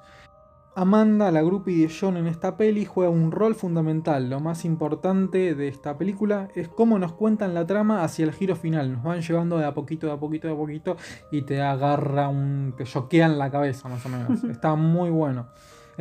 Amanda, 0.73 1.31
la 1.31 1.41
groupie 1.41 1.85
de 1.85 1.93
John 1.93 2.15
en 2.15 2.27
esta 2.27 2.55
peli, 2.55 2.85
juega 2.85 3.11
un 3.11 3.33
rol 3.33 3.55
fundamental. 3.55 4.29
Lo 4.29 4.39
más 4.39 4.63
importante 4.63 5.53
de 5.53 5.67
esta 5.67 5.97
película 5.97 6.47
es 6.55 6.69
cómo 6.69 6.97
nos 6.97 7.11
cuentan 7.11 7.53
la 7.53 7.67
trama 7.67 8.05
hacia 8.05 8.23
el 8.23 8.31
giro 8.31 8.55
final. 8.55 8.93
Nos 8.93 9.03
van 9.03 9.21
llevando 9.21 9.57
de 9.57 9.65
a 9.65 9.73
poquito, 9.73 10.07
de 10.07 10.13
a 10.13 10.17
poquito, 10.17 10.47
de 10.47 10.53
a 10.53 10.57
poquito 10.57 10.95
y 11.29 11.41
te 11.41 11.61
agarra 11.61 12.29
un. 12.29 12.73
te 12.77 12.85
choquean 12.85 13.37
la 13.37 13.51
cabeza, 13.51 13.89
más 13.89 14.05
o 14.05 14.09
menos. 14.09 14.43
Está 14.49 14.75
muy 14.75 15.09
bueno. 15.09 15.47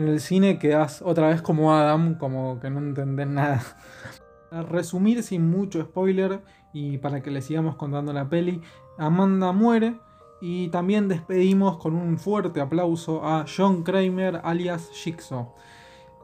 En 0.01 0.09
el 0.09 0.21
cine 0.21 0.59
quedas 0.59 1.03
otra 1.05 1.29
vez 1.29 1.43
como 1.43 1.75
Adam, 1.75 2.15
como 2.15 2.59
que 2.59 2.71
no 2.71 2.79
entendés 2.79 3.27
nada. 3.27 3.63
Para 4.51 4.63
resumir 4.63 5.23
sin 5.23 5.51
mucho 5.51 5.83
spoiler 5.83 6.41
y 6.73 6.97
para 6.97 7.23
que 7.23 7.31
le 7.31 7.43
sigamos 7.43 7.77
contando 7.77 8.11
la 8.15 8.27
peli, 8.27 8.63
Amanda 8.97 9.53
muere 9.53 9.97
y 10.41 10.69
también 10.69 11.07
despedimos 11.07 11.77
con 11.77 11.97
un 11.97 12.19
fuerte 12.19 12.63
aplauso 12.63 13.27
a 13.27 13.45
John 13.45 13.83
Kramer 13.83 14.41
alias 14.43 14.89
Jigsaw. 14.91 15.53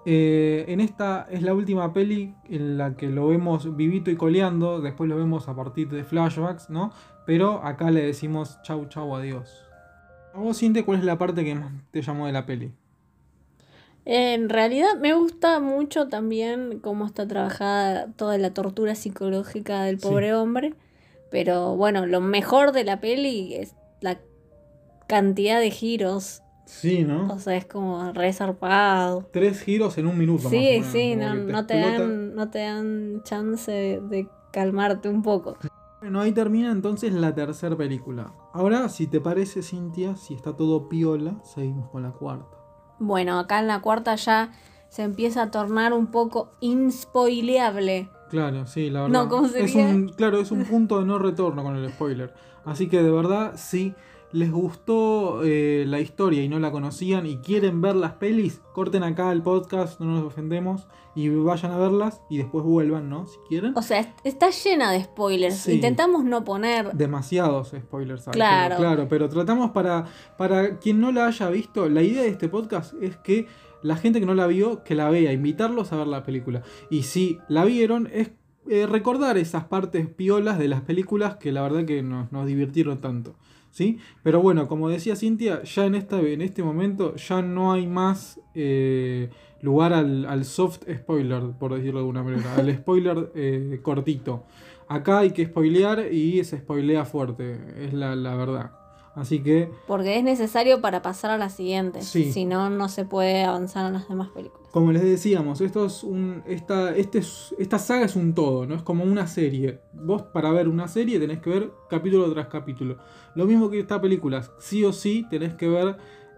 Eh, 0.07 0.65
en 0.69 0.81
esta 0.81 1.27
es 1.31 1.43
la 1.43 1.53
última 1.53 1.93
peli 1.93 2.35
en 2.49 2.79
la 2.79 2.97
que 2.97 3.09
lo 3.09 3.29
vemos 3.29 3.77
vivito 3.77 4.11
y 4.11 4.17
coleando, 4.17 4.81
después 4.81 5.11
lo 5.11 5.19
vemos 5.19 5.51
a 5.51 5.55
partir 5.55 5.91
de 5.91 6.03
flashbacks, 6.03 6.71
¿no? 6.71 6.93
Pero 7.27 7.63
acá 7.63 7.91
le 7.91 8.07
decimos 8.07 8.59
chau 8.63 8.87
chau 8.87 9.15
adiós. 9.15 9.53
A 10.33 10.39
vos, 10.39 10.59
¿cuál 10.87 10.99
es 10.99 11.05
la 11.05 11.19
parte 11.19 11.45
que 11.45 11.55
más 11.55 11.73
te 11.91 12.01
llamó 12.01 12.25
de 12.25 12.33
la 12.33 12.47
peli? 12.47 12.73
En 14.09 14.49
realidad 14.49 14.97
me 15.01 15.15
gusta 15.15 15.59
mucho 15.59 16.09
también 16.09 16.79
cómo 16.79 17.07
está 17.07 17.27
trabajada 17.27 18.07
toda 18.15 18.39
la 18.39 18.55
tortura 18.55 18.95
psicológica 18.95 19.83
del 19.83 19.99
Sí. 19.99 20.07
pobre 20.07 20.33
hombre. 20.33 20.75
Pero 21.29 21.75
bueno, 21.77 22.07
lo 22.07 22.21
mejor 22.21 22.71
de 22.71 22.85
la 22.85 23.01
peli 23.01 23.55
es 23.55 23.75
la 24.01 24.21
cantidad 25.09 25.59
de 25.59 25.73
giros. 25.73 26.43
Sí, 26.67 27.03
¿no? 27.03 27.33
O 27.33 27.39
sea, 27.41 27.57
es 27.57 27.67
como 27.67 28.13
re 28.13 28.33
zarpado. 28.33 29.29
Tres 29.33 29.61
giros 29.61 29.99
en 29.99 30.07
un 30.07 30.17
minuto. 30.17 30.49
Sí, 30.51 30.79
más 30.79 30.95
o 30.95 30.97
menos, 30.97 31.37
sí, 31.47 31.53
no, 31.53 31.67
te 31.67 31.79
dan, 31.79 32.35
no 32.35 32.49
te 32.51 32.59
dan 32.61 33.23
chance 33.25 33.73
de 33.73 34.29
calmarte 34.53 35.09
un 35.09 35.23
poco. 35.23 35.57
Bueno, 36.01 36.21
ahí 36.21 36.31
termina 36.31 36.71
entonces 36.71 37.13
la 37.13 37.35
tercera 37.35 37.77
película. 37.77 38.33
Ahora, 38.53 38.89
si 38.89 39.09
te 39.09 39.21
parece, 39.21 39.63
Cintia, 39.63 40.15
si 40.15 40.35
está 40.35 40.55
todo 40.55 40.89
piola, 40.89 41.41
seguimos 41.43 41.89
con 41.91 42.05
la 42.05 42.13
cuarta. 42.13 42.56
Bueno, 42.99 43.39
acá 43.39 43.61
en 43.61 43.67
la 43.67 43.81
cuarta 43.81 44.15
ya 44.15 44.53
se 44.89 45.03
empieza 45.03 45.43
a 45.43 45.51
tornar 45.51 45.93
un 45.93 46.07
poco 46.07 46.53
inspoileable. 46.61 48.09
Claro, 48.31 48.67
sí, 48.67 48.91
la 48.91 49.03
verdad. 49.03 49.25
No, 49.25 49.29
¿cómo 49.29 49.47
es 49.47 49.53
sería? 49.53 49.87
un, 49.87 50.09
claro, 50.09 50.41
es 50.41 50.51
un 50.51 50.65
punto 50.65 50.99
de 50.99 51.07
no 51.07 51.19
retorno 51.19 51.63
con 51.63 51.77
el 51.77 51.91
spoiler. 51.93 52.35
Así 52.65 52.89
que 52.89 53.03
de 53.03 53.11
verdad, 53.11 53.53
si 53.57 53.95
les 54.33 54.51
gustó 54.53 55.43
eh, 55.45 55.85
la 55.87 56.01
historia 56.01 56.43
y 56.43 56.49
no 56.49 56.59
la 56.59 56.71
conocían 56.73 57.27
y 57.27 57.39
quieren 57.39 57.81
ver 57.81 57.97
las 57.97 58.13
pelis, 58.15 58.61
corten 58.73 59.03
acá 59.03 59.33
el 59.33 59.43
podcast, 59.43 60.01
no 60.01 60.07
nos 60.07 60.25
ofendemos, 60.25 60.87
y 61.15 61.29
vayan 61.31 61.73
a 61.73 61.79
verlas 61.79 62.21
y 62.29 62.39
después 62.39 62.65
vuelvan, 62.65 63.09
¿no? 63.09 63.27
Si 63.27 63.37
quieren. 63.49 63.73
O 63.77 63.83
sea, 63.83 64.01
est- 64.01 64.19
está 64.25 64.51
llena 64.51 64.91
de 64.93 65.03
spoilers. 65.05 65.57
Sí. 65.57 65.73
Intentamos 65.73 66.25
no 66.25 66.45
poner. 66.45 66.93
demasiados 66.93 67.69
spoilers 67.69 68.29
hay, 68.29 68.33
Claro. 68.33 68.75
pero, 68.77 68.79
claro, 68.89 69.07
pero 69.09 69.29
tratamos 69.29 69.71
para, 69.71 70.05
para 70.37 70.79
quien 70.79 71.01
no 71.01 71.13
la 71.13 71.27
haya 71.27 71.49
visto, 71.49 71.89
la 71.89 72.03
idea 72.03 72.23
de 72.23 72.29
este 72.29 72.49
podcast 72.49 72.95
es 73.01 73.17
que 73.17 73.47
la 73.83 73.97
gente 73.97 74.21
que 74.21 74.27
no 74.27 74.35
la 74.35 74.47
vio, 74.47 74.83
que 74.85 74.95
la 74.95 75.09
vea, 75.09 75.33
invitarlos 75.33 75.93
a 75.93 75.97
ver 75.97 76.09
la 76.09 76.25
película. 76.25 76.63
Y 76.91 77.05
si 77.05 77.39
la 77.49 77.65
vieron, 77.65 78.09
es 78.13 78.33
eh, 78.69 78.87
recordar 78.87 79.39
esas 79.39 79.65
partes 79.65 80.09
piolas 80.09 80.59
de 80.59 80.67
las 80.69 80.81
películas 80.81 81.37
que 81.37 81.53
la 81.53 81.63
verdad 81.63 81.85
que 81.85 82.03
nos, 82.03 82.33
nos 82.33 82.47
divirtieron 82.47 83.01
tanto. 83.01 83.37
¿Sí? 83.77 83.99
Pero 84.23 84.41
bueno, 84.41 84.69
como 84.69 84.89
decía 84.89 85.17
Cintia, 85.17 85.63
ya 85.65 85.85
en, 85.85 85.97
en 85.97 86.41
este 86.41 86.63
momento 86.63 87.15
ya 87.17 87.43
no 87.43 87.75
hay 87.75 87.87
más 87.87 88.41
eh, 88.55 89.29
lugar 89.61 89.93
al, 89.93 90.25
al 90.25 90.47
soft 90.47 90.85
spoiler, 90.91 91.43
por 91.59 91.75
decirlo 91.75 91.99
de 91.99 92.05
alguna 92.05 92.23
manera, 92.23 92.55
al 92.55 92.75
spoiler 92.75 93.33
eh, 93.35 93.79
cortito. 93.83 94.45
Acá 94.89 95.19
hay 95.19 95.33
que 95.33 95.45
spoilear 95.45 96.11
y 96.11 96.43
se 96.45 96.57
spoilea 96.57 97.05
fuerte, 97.05 97.59
es 97.85 97.93
la, 97.93 98.17
la 98.17 98.35
verdad. 98.35 98.71
Así 99.17 99.43
que, 99.43 99.73
Porque 99.89 100.19
es 100.19 100.23
necesario 100.23 100.81
para 100.83 101.01
pasar 101.03 101.31
a 101.31 101.39
las 101.39 101.55
siguientes. 101.55 102.05
Sí. 102.07 102.31
Si 102.33 102.45
no, 102.45 102.69
no 102.71 102.89
se 102.89 103.05
puede 103.07 103.45
avanzar 103.45 103.87
en 103.87 103.95
las 103.95 104.09
demás 104.09 104.29
películas. 104.29 104.69
como 104.71 104.93
les 104.93 105.03
decíamos, 105.03 105.63
esto 105.63 105.87
es 105.87 106.05
un, 106.05 106.43
esta, 106.47 106.95
este 106.95 107.19
es- 107.21 107.55
esta 107.59 107.79
saga 107.79 108.05
es 108.05 108.15
un 108.15 108.35
todo, 108.35 108.67
¿no? 108.67 108.75
Es 108.75 108.83
como 108.83 109.05
una 109.05 109.27
serie. 109.27 109.81
Vos 109.95 110.21
para 110.23 110.51
ver 110.51 110.69
una 110.69 110.87
serie 110.87 111.19
tenés 111.19 111.41
que 111.41 111.49
ver 111.49 111.73
capítulo 111.89 112.31
tras 112.31 112.49
capítulo. 112.49 112.99
Lo 113.35 113.47
mismo 113.47 113.71
que 113.71 113.81
esta 113.81 113.99
película, 114.03 114.45
sí 114.59 114.85
o 114.85 114.93
sí 114.93 115.27
tenés 115.31 115.55
que 115.55 115.67
ver 115.69 115.97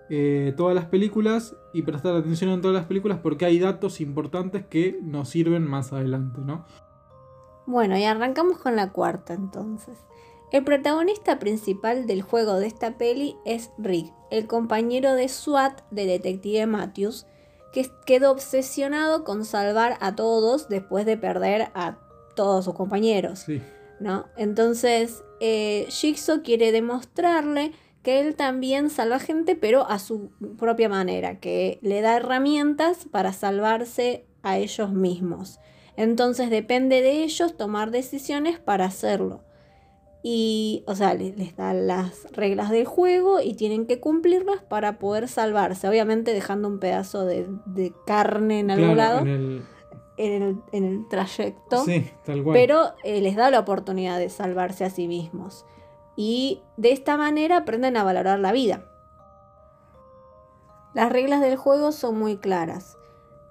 eh, 0.08 0.54
todas 0.56 0.74
las 0.76 0.84
películas 0.86 1.56
y 1.74 1.82
prestar 1.82 2.14
atención 2.14 2.50
en 2.50 2.60
todas 2.62 2.76
las 2.76 2.86
películas 2.86 3.18
porque 3.22 3.44
hay 3.44 3.58
datos 3.58 4.00
importantes 4.00 4.64
que 4.66 4.98
nos 5.02 5.28
sirven 5.30 5.66
más 5.66 5.92
adelante, 5.92 6.40
¿no? 6.44 6.64
Bueno, 7.66 7.98
y 7.98 8.04
arrancamos 8.04 8.58
con 8.58 8.76
la 8.76 8.92
cuarta 8.92 9.34
entonces. 9.34 9.98
El 10.50 10.64
protagonista 10.64 11.38
principal 11.38 12.06
del 12.06 12.22
juego 12.22 12.54
de 12.54 12.66
esta 12.66 12.96
peli 12.96 13.36
es 13.44 13.70
Rick, 13.76 14.12
el 14.30 14.46
compañero 14.46 15.14
de 15.14 15.28
SWAT 15.28 15.82
de 15.90 16.06
Detective 16.06 16.66
Matthews, 16.66 17.26
que 17.72 17.86
quedó 18.06 18.30
obsesionado 18.32 19.24
con 19.24 19.44
salvar 19.44 19.98
a 20.00 20.16
todos 20.16 20.68
después 20.70 21.04
de 21.04 21.18
perder 21.18 21.68
a 21.74 21.98
todos 22.34 22.64
sus 22.64 22.74
compañeros. 22.74 23.40
Sí. 23.40 23.60
¿no? 24.00 24.26
Entonces, 24.36 25.22
eh, 25.40 25.86
Jigsaw 25.88 26.42
quiere 26.42 26.72
demostrarle 26.72 27.72
que 28.02 28.20
él 28.20 28.34
también 28.36 28.90
salva 28.90 29.18
gente, 29.18 29.54
pero 29.54 29.86
a 29.86 29.98
su 29.98 30.30
propia 30.56 30.88
manera, 30.88 31.40
que 31.40 31.78
le 31.82 32.00
da 32.00 32.16
herramientas 32.16 33.06
para 33.10 33.32
salvarse 33.32 34.24
a 34.42 34.58
ellos 34.58 34.92
mismos. 34.92 35.58
Entonces 35.96 36.48
depende 36.48 37.02
de 37.02 37.24
ellos 37.24 37.56
tomar 37.56 37.90
decisiones 37.90 38.58
para 38.58 38.86
hacerlo. 38.86 39.42
Y, 40.30 40.84
o 40.86 40.94
sea, 40.94 41.14
les, 41.14 41.38
les 41.38 41.56
da 41.56 41.72
las 41.72 42.30
reglas 42.32 42.68
del 42.68 42.84
juego 42.84 43.40
y 43.40 43.54
tienen 43.54 43.86
que 43.86 43.98
cumplirlas 43.98 44.62
para 44.62 44.98
poder 44.98 45.26
salvarse. 45.26 45.88
Obviamente 45.88 46.34
dejando 46.34 46.68
un 46.68 46.80
pedazo 46.80 47.24
de, 47.24 47.48
de 47.64 47.94
carne 48.04 48.60
en 48.60 48.70
algún 48.70 48.92
Claro, 48.92 49.14
lado 49.14 49.18
en 49.20 49.28
el- 49.28 49.62
en 50.18 50.42
el, 50.42 50.56
en 50.72 50.84
el 50.84 51.08
trayecto 51.08 51.82
Sí, 51.82 52.10
tal 52.26 52.42
cual. 52.44 52.52
pero 52.52 52.92
eh, 53.04 53.22
les 53.22 53.36
da 53.36 53.50
la 53.50 53.60
oportunidad 53.60 54.18
de 54.18 54.28
salvarse 54.28 54.84
a 54.84 54.90
sí 54.90 55.08
mismos. 55.08 55.64
Y 56.14 56.60
de 56.76 56.92
esta 56.92 57.16
manera 57.16 57.56
aprenden 57.58 57.96
a 57.96 58.04
valorar 58.04 58.38
la 58.38 58.52
vida. 58.52 58.84
Las 60.92 61.10
reglas 61.10 61.40
del 61.40 61.56
juego 61.56 61.90
son 61.92 62.18
muy 62.18 62.36
claras. 62.36 62.98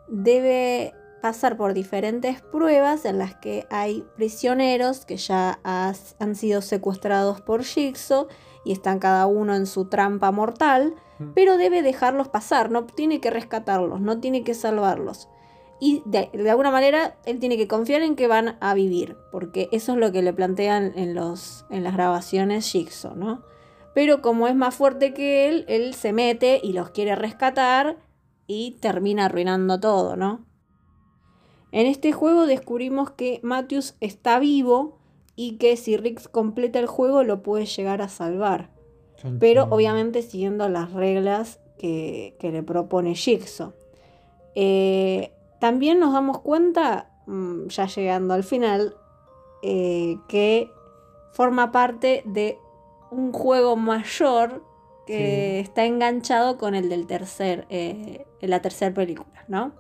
Debe 0.10 0.94
pasar 1.22 1.58
por 1.58 1.74
diferentes 1.74 2.42
pruebas 2.42 3.06
en 3.06 3.18
las 3.18 3.36
que 3.36 3.66
hay 3.70 4.06
prisioneros 4.16 5.06
que 5.06 5.18
ya 5.18 5.60
has- 5.64 6.16
han 6.20 6.36
sido 6.36 6.62
secuestrados 6.62 7.42
por 7.42 7.64
Jigsaw 7.64 8.28
y 8.64 8.72
están 8.72 9.00
cada 9.00 9.26
uno 9.28 9.56
en 9.56 9.66
su 9.66 9.86
trampa 9.86 10.32
mortal, 10.32 10.94
Mm. 11.20 11.32
pero 11.34 11.58
debe 11.58 11.82
dejarlos 11.82 12.28
pasar, 12.28 12.70
no 12.70 12.86
tiene 12.86 13.20
que 13.20 13.32
rescatarlos, 13.32 14.00
no 14.02 14.20
tiene 14.20 14.44
que 14.44 14.54
salvarlos. 14.54 15.28
Y 15.80 16.02
de, 16.06 16.30
de 16.34 16.50
alguna 16.50 16.72
manera 16.72 17.18
él 17.26 17.40
tiene 17.40 17.58
que 17.58 17.68
confiar 17.68 18.02
en 18.02 18.16
que 18.16 18.28
van 18.28 18.58
a 18.62 18.74
vivir, 18.74 19.16
porque 19.32 19.70
eso 19.72 19.94
es 19.94 19.98
lo 20.00 20.12
que 20.12 20.22
le 20.22 20.34
plantean 20.34 20.92
en, 20.96 21.16
los, 21.16 21.66
en 21.70 21.84
las 21.84 21.94
grabaciones 21.94 22.70
Jigsaw, 22.72 23.16
¿no? 23.16 23.44
Pero 23.96 24.22
como 24.22 24.48
es 24.48 24.56
más 24.56 24.76
fuerte 24.76 25.14
que 25.14 25.50
él, 25.50 25.66
él 25.68 25.94
se 25.96 26.14
mete 26.14 26.60
y 26.64 26.74
los 26.74 26.90
quiere 26.92 27.16
rescatar 27.16 27.98
y 28.46 28.78
termina 28.82 29.26
arruinando 29.26 29.80
todo, 29.80 30.16
¿no? 30.16 30.46
En 31.72 31.86
este 31.88 32.12
juego 32.12 32.46
descubrimos 32.46 33.12
que 33.12 33.40
Matthews 33.44 33.96
está 34.00 34.40
vivo 34.40 34.98
y 35.36 35.58
que 35.58 35.78
si 35.78 35.98
Rick 35.98 36.30
completa 36.32 36.80
el 36.80 36.88
juego 36.88 37.24
lo 37.24 37.44
puede 37.44 37.66
llegar 37.66 38.02
a 38.02 38.10
salvar 38.10 38.70
pero 39.40 39.68
obviamente 39.70 40.22
siguiendo 40.22 40.70
las 40.70 40.92
reglas 40.94 41.60
que, 41.78 42.36
que 42.40 42.52
le 42.52 42.64
propone 42.64 43.16
Jigsaw. 43.16 43.74
Eh, 44.56 45.32
también 45.60 46.00
nos 46.00 46.14
damos 46.14 46.40
cuenta, 46.40 47.10
mm, 47.26 47.68
ya 47.68 47.88
llegando 47.88 48.34
al 48.34 48.44
final, 48.44 48.96
eh, 49.64 50.18
que 50.28 50.70
forma 51.32 51.72
parte 51.72 52.24
de 52.26 52.58
un 53.12 53.32
juego 53.32 53.76
mayor 53.76 54.64
que 55.06 55.62
está 55.62 55.86
enganchado 55.86 56.58
con 56.58 56.76
el 56.76 56.90
del 56.90 57.08
tercer, 57.08 57.66
eh, 57.70 58.26
la 58.42 58.62
tercera 58.62 58.94
película, 58.94 59.46
¿no? 59.48 59.72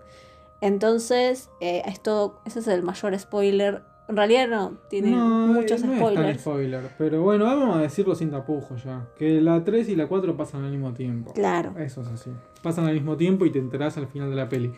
Entonces, 0.62 1.50
eh, 1.62 1.84
es 1.86 2.02
todo, 2.02 2.42
ese 2.46 2.60
es 2.60 2.68
el 2.68 2.84
mayor 2.84 3.18
spoiler. 3.18 3.84
En 4.10 4.16
realidad 4.16 4.48
no, 4.48 4.78
tiene 4.90 5.12
No, 5.12 5.48
muchos 5.48 5.84
no 5.84 5.94
es 5.94 6.00
tan 6.00 6.10
spoilers. 6.14 6.42
spoiler, 6.42 6.90
pero 6.98 7.22
bueno, 7.24 7.44
vamos 7.46 7.76
a 7.76 7.80
decirlo 7.82 8.16
sin 8.16 8.32
tapujos 8.32 8.84
ya. 8.86 9.06
Que 9.18 9.42
la 9.42 9.64
3 9.64 9.90
y 9.90 9.96
la 9.98 10.08
4 10.08 10.38
pasan 10.38 10.64
al 10.64 10.72
mismo 10.72 10.94
tiempo. 10.94 11.34
Claro. 11.34 11.74
Eso 11.78 12.02
es 12.02 12.08
así. 12.08 12.32
Pasan 12.64 12.86
al 12.86 12.94
mismo 12.94 13.18
tiempo 13.18 13.46
y 13.46 13.52
te 13.52 13.60
enterás 13.60 13.98
al 13.98 14.08
final 14.08 14.30
de 14.30 14.36
la 14.38 14.48
peli. 14.48 14.72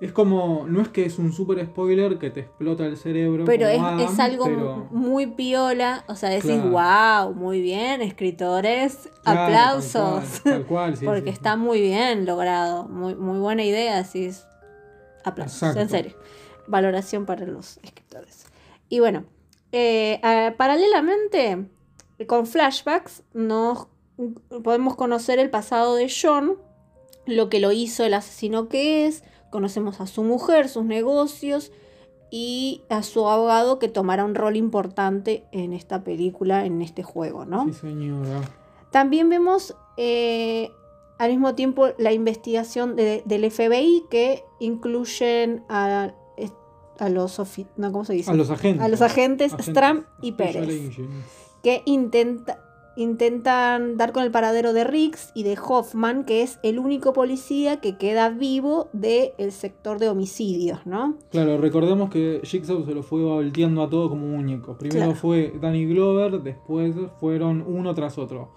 Es 0.00 0.10
como, 0.10 0.64
no 0.68 0.80
es 0.80 0.88
que 0.88 1.04
es 1.04 1.18
un 1.20 1.32
super 1.32 1.64
spoiler 1.64 2.18
que 2.18 2.30
te 2.30 2.40
explota 2.40 2.84
el 2.86 2.96
cerebro. 2.96 3.44
Pero 3.44 3.68
es, 3.68 3.78
Adam, 3.78 4.00
es 4.00 4.18
algo 4.18 4.46
pero- 4.46 4.88
muy 4.90 5.26
piola, 5.28 6.04
o 6.08 6.16
sea, 6.16 6.30
decís, 6.30 6.60
Claro. 6.60 7.26
wow, 7.28 7.34
muy 7.34 7.60
bien, 7.60 8.00
escritores, 8.02 9.10
Claro, 9.22 9.40
aplausos, 9.42 10.40
Tal 10.42 10.42
cual, 10.42 10.42
tal 10.42 10.64
cual, 10.66 10.96
sí, 10.96 11.04
porque 11.06 11.20
sí, 11.20 11.26
sí. 11.28 11.32
está 11.34 11.56
muy 11.56 11.80
bien 11.80 12.24
logrado, 12.26 12.88
muy, 12.88 13.14
muy 13.14 13.38
buena 13.38 13.62
idea, 13.64 14.02
decís, 14.02 14.44
aplausos, 15.24 15.62
Exacto. 15.62 15.80
en 15.80 15.88
serio, 15.88 16.16
valoración 16.66 17.26
para 17.26 17.46
los 17.46 17.78
escritores. 17.82 18.46
Y 18.88 19.00
bueno, 19.00 19.24
eh, 19.72 20.20
paralelamente, 20.56 21.66
con 22.26 22.46
flashbacks, 22.46 23.22
nos 23.32 23.88
podemos 24.62 24.96
conocer 24.96 25.38
el 25.38 25.50
pasado 25.50 25.94
de 25.96 26.10
John, 26.10 26.56
lo 27.26 27.48
que 27.48 27.60
lo 27.60 27.72
hizo 27.72 28.04
el 28.04 28.14
asesino 28.14 28.68
que 28.68 29.06
es, 29.06 29.24
conocemos 29.50 30.00
a 30.00 30.06
su 30.06 30.22
mujer, 30.22 30.68
sus 30.68 30.84
negocios 30.84 31.72
y 32.30 32.82
a 32.88 33.02
su 33.02 33.28
abogado 33.28 33.78
que 33.78 33.88
tomará 33.88 34.24
un 34.24 34.34
rol 34.34 34.56
importante 34.56 35.44
en 35.52 35.72
esta 35.72 36.02
película, 36.02 36.64
en 36.64 36.82
este 36.82 37.02
juego, 37.02 37.44
¿no? 37.44 37.66
Sí, 37.66 37.74
señora. 37.74 38.40
También 38.90 39.28
vemos 39.28 39.76
eh, 39.96 40.70
al 41.22 41.30
mismo 41.30 41.54
tiempo 41.54 41.88
la 41.98 42.12
investigación 42.12 42.96
de- 42.96 43.22
del 43.24 43.44
FBI 43.50 44.04
que 44.10 44.44
incluyen 44.60 45.62
a, 45.68 46.12
a 46.98 47.08
los 47.08 47.38
ofi- 47.38 47.66
no, 47.76 47.90
¿cómo 47.92 48.04
se 48.04 48.12
dice? 48.14 48.30
A 48.30 48.34
los 48.34 48.50
agentes. 48.50 48.82
A 48.84 48.88
los 48.88 49.00
agentes 49.02 49.52
Stram 49.58 50.04
y 50.20 50.32
Pérez 50.32 50.62
Agents. 50.68 50.96
que 51.62 51.82
intenta, 51.84 52.58
intentan 52.96 53.96
dar 53.96 54.12
con 54.12 54.22
el 54.22 54.30
paradero 54.30 54.72
de 54.72 54.84
Riggs 54.84 55.30
y 55.34 55.42
de 55.44 55.56
Hoffman, 55.66 56.24
que 56.24 56.42
es 56.42 56.58
el 56.62 56.78
único 56.78 57.12
policía 57.12 57.80
que 57.80 57.96
queda 57.96 58.28
vivo 58.28 58.88
del 58.92 59.52
sector 59.52 59.98
de 59.98 60.08
homicidios, 60.08 60.80
¿no? 60.86 61.16
Claro, 61.30 61.56
recordemos 61.58 62.10
que 62.10 62.40
Jigsaw 62.44 62.84
se 62.84 62.94
lo 62.94 63.02
fue 63.02 63.22
volteando 63.22 63.82
a 63.82 63.88
todo 63.90 64.08
como 64.08 64.26
muñeco. 64.26 64.76
Primero 64.76 65.06
Claro. 65.06 65.14
fue 65.18 65.54
Danny 65.60 65.86
Glover, 65.86 66.40
después 66.42 66.94
fueron 67.20 67.64
uno 67.66 67.94
tras 67.94 68.18
otro. 68.18 68.50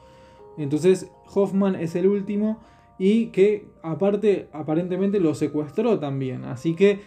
Entonces 0.58 1.10
Hoffman 1.34 1.76
es 1.76 1.96
el 1.96 2.08
último 2.08 2.60
y 2.98 3.28
que 3.28 3.68
aparte 3.84 4.50
aparentemente 4.54 5.20
lo 5.20 5.36
secuestró 5.36 6.00
también. 6.00 6.46
Así 6.46 6.76
que 6.76 7.02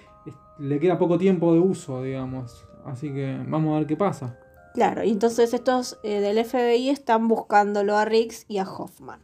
le 0.59 0.81
queda 0.81 0.99
poco 0.99 1.19
tiempo 1.19 1.53
de 1.53 1.61
uso, 1.61 2.03
digamos. 2.03 2.67
Así 2.85 3.13
que 3.13 3.39
vamos 3.47 3.75
a 3.75 3.79
ver 3.79 3.87
qué 3.87 3.97
pasa. 3.97 4.39
Claro, 4.75 5.03
y 5.03 5.11
entonces 5.11 5.55
estos 5.55 5.99
eh, 6.03 6.21
del 6.21 6.45
FBI 6.45 6.91
están 6.91 7.27
buscándolo 7.29 7.97
a 7.97 8.05
Riggs 8.05 8.45
y 8.49 8.59
a 8.59 8.65
Hoffman. 8.65 9.21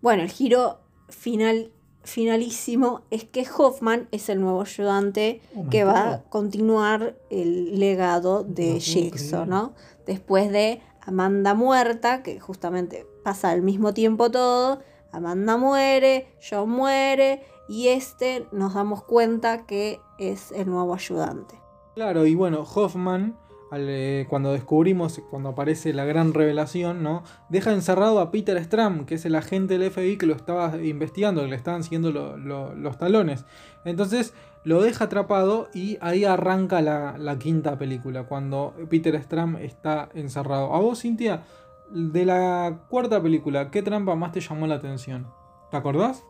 Bueno, 0.00 0.22
el 0.22 0.30
giro 0.30 0.80
final, 1.08 1.72
finalísimo 2.02 3.02
es 3.10 3.24
que 3.24 3.46
Hoffman 3.56 4.08
es 4.12 4.28
el 4.28 4.40
nuevo 4.40 4.62
ayudante 4.62 5.40
Oh 5.56 5.68
que 5.70 5.84
va 5.84 6.12
a 6.12 6.22
continuar 6.24 7.16
el 7.30 7.78
legado 7.78 8.42
No 8.42 8.54
de 8.54 8.80
Jigsaw, 8.80 9.44
creer. 9.44 9.48
¿no? 9.48 9.74
Después 10.06 10.50
de 10.52 10.82
Amanda 11.08 11.54
muerta, 11.54 12.22
que 12.22 12.38
justamente 12.38 13.06
pasa 13.24 13.50
al 13.50 13.62
mismo 13.62 13.94
tiempo 13.94 14.30
todo, 14.30 14.80
Amanda 15.10 15.56
muere, 15.56 16.28
John 16.48 16.68
muere, 16.70 17.42
y 17.68 17.88
este 17.88 18.46
nos 18.52 18.74
damos 18.74 19.02
cuenta 19.04 19.64
que 19.66 20.00
es 20.18 20.52
el 20.52 20.68
nuevo 20.68 20.94
ayudante. 20.94 21.54
Claro, 21.94 22.26
y 22.26 22.34
bueno, 22.34 22.60
Hoffman, 22.74 23.36
eh, 23.72 24.26
cuando 24.28 24.52
descubrimos, 24.52 25.20
cuando 25.30 25.50
aparece 25.50 25.92
la 25.92 26.04
gran 26.04 26.32
revelación, 26.34 27.02
¿no? 27.02 27.22
Deja 27.48 27.72
encerrado 27.72 28.20
a 28.20 28.30
Peter 28.30 28.62
Stram, 28.62 29.04
que 29.06 29.14
es 29.16 29.24
el 29.24 29.34
agente 29.34 29.76
del 29.78 29.90
FBI 29.90 30.16
que 30.18 30.26
lo 30.26 30.34
estaba 30.34 30.76
investigando, 30.82 31.42
que 31.42 31.48
le 31.48 31.56
estaban 31.56 31.82
siguiendo 31.84 32.10
lo- 32.12 32.36
lo- 32.36 32.74
los 32.74 32.98
talones. 32.98 33.44
Entonces 33.84 34.32
lo 34.68 34.82
deja 34.82 35.04
atrapado 35.04 35.70
y 35.72 35.96
ahí 36.02 36.26
arranca 36.26 36.82
la, 36.82 37.16
la 37.16 37.38
quinta 37.38 37.78
película, 37.78 38.24
cuando 38.24 38.74
Peter 38.90 39.18
Stram 39.22 39.56
está 39.56 40.10
encerrado. 40.12 40.74
A 40.74 40.78
vos, 40.78 41.00
Cintia, 41.00 41.44
de 41.90 42.26
la 42.26 42.80
cuarta 42.90 43.22
película, 43.22 43.70
¿qué 43.70 43.82
trampa 43.82 44.14
más 44.14 44.30
te 44.30 44.40
llamó 44.40 44.66
la 44.66 44.74
atención? 44.74 45.26
¿Te 45.70 45.78
acordás? 45.78 46.22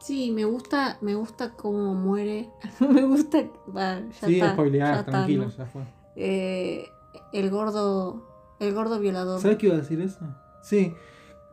Sí, 0.00 0.30
me 0.30 0.46
gusta, 0.46 0.96
me 1.02 1.14
gusta 1.14 1.52
cómo 1.52 1.92
muere. 1.92 2.48
me 2.80 3.02
gusta. 3.02 3.42
ya 3.74 4.04
sí, 4.10 4.40
está, 4.40 4.54
spoileás, 4.54 4.88
ya 4.88 5.00
está, 5.00 5.10
tranquilo, 5.10 5.44
¿no? 5.44 5.50
ya 5.50 5.66
fue. 5.66 5.82
Eh, 6.16 6.88
el 7.34 7.50
gordo. 7.50 8.26
El 8.58 8.72
gordo 8.72 8.98
violador. 8.98 9.38
¿Sabes 9.38 9.58
qué 9.58 9.66
iba 9.66 9.74
a 9.74 9.80
decir 9.80 10.00
eso? 10.00 10.20
Sí, 10.62 10.94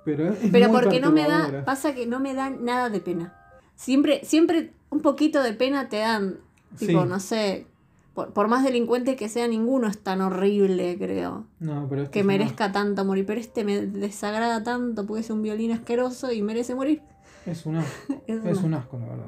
pero 0.05 0.29
es 0.29 0.39
Pero 0.53 0.71
porque 0.71 1.01
no 1.01 1.11
me 1.11 1.27
da. 1.27 1.65
Pasa 1.65 1.93
que 1.93 2.07
no 2.07 2.21
me 2.21 2.33
dan 2.33 2.63
nada 2.63 2.89
de 2.89 3.01
pena. 3.01 3.36
Siempre, 3.77 4.19
siempre 4.25 4.71
un 4.89 4.99
poquito 4.99 5.41
de 5.41 5.53
pena 5.53 5.87
te 5.87 5.99
dan. 5.99 6.39
Tipo, 6.77 7.03
Sí. 7.03 7.07
no 7.09 7.19
sé. 7.21 7.65
Por, 8.13 8.33
por 8.33 8.47
más 8.49 8.63
delincuente 8.65 9.15
que 9.15 9.29
sea, 9.29 9.47
ninguno 9.47 9.87
es 9.87 9.99
tan 9.99 10.19
horrible, 10.21 10.97
creo. 10.97 11.45
No, 11.59 11.87
pero 11.87 12.01
este 12.01 12.11
Que 12.19 12.23
merezca 12.25 12.71
tanto 12.73 13.05
morir. 13.05 13.25
Pero 13.25 13.39
este 13.39 13.63
me 13.63 13.79
desagrada 13.85 14.63
tanto 14.63 15.05
porque 15.05 15.21
es 15.21 15.29
un 15.29 15.41
violín 15.43 15.71
asqueroso 15.71 16.31
y 16.33 16.41
merece 16.41 16.75
morir. 16.75 17.01
Es 17.45 17.65
un 17.65 17.77
asco. 17.77 18.13
Es 18.27 18.61
un 18.63 18.73
asco, 18.73 18.97
la 18.99 19.05
verdad. 19.05 19.27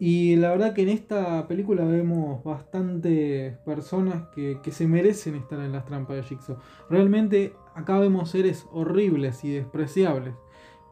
Y 0.00 0.34
la 0.36 0.50
verdad 0.50 0.74
que 0.74 0.82
en 0.82 0.88
esta 0.88 1.46
película 1.46 1.84
vemos 1.84 2.42
bastantes 2.42 3.56
personas 3.58 4.24
que, 4.34 4.58
que 4.62 4.72
se 4.72 4.88
merecen 4.88 5.36
estar 5.36 5.60
en 5.60 5.70
las 5.70 5.84
trampas 5.84 6.16
de 6.16 6.22
Jigsaw. 6.24 6.56
Realmente 6.90 7.54
acá 7.76 7.98
vemos 8.00 8.28
seres 8.30 8.66
horribles 8.72 9.44
y 9.44 9.52
despreciables. 9.52 10.34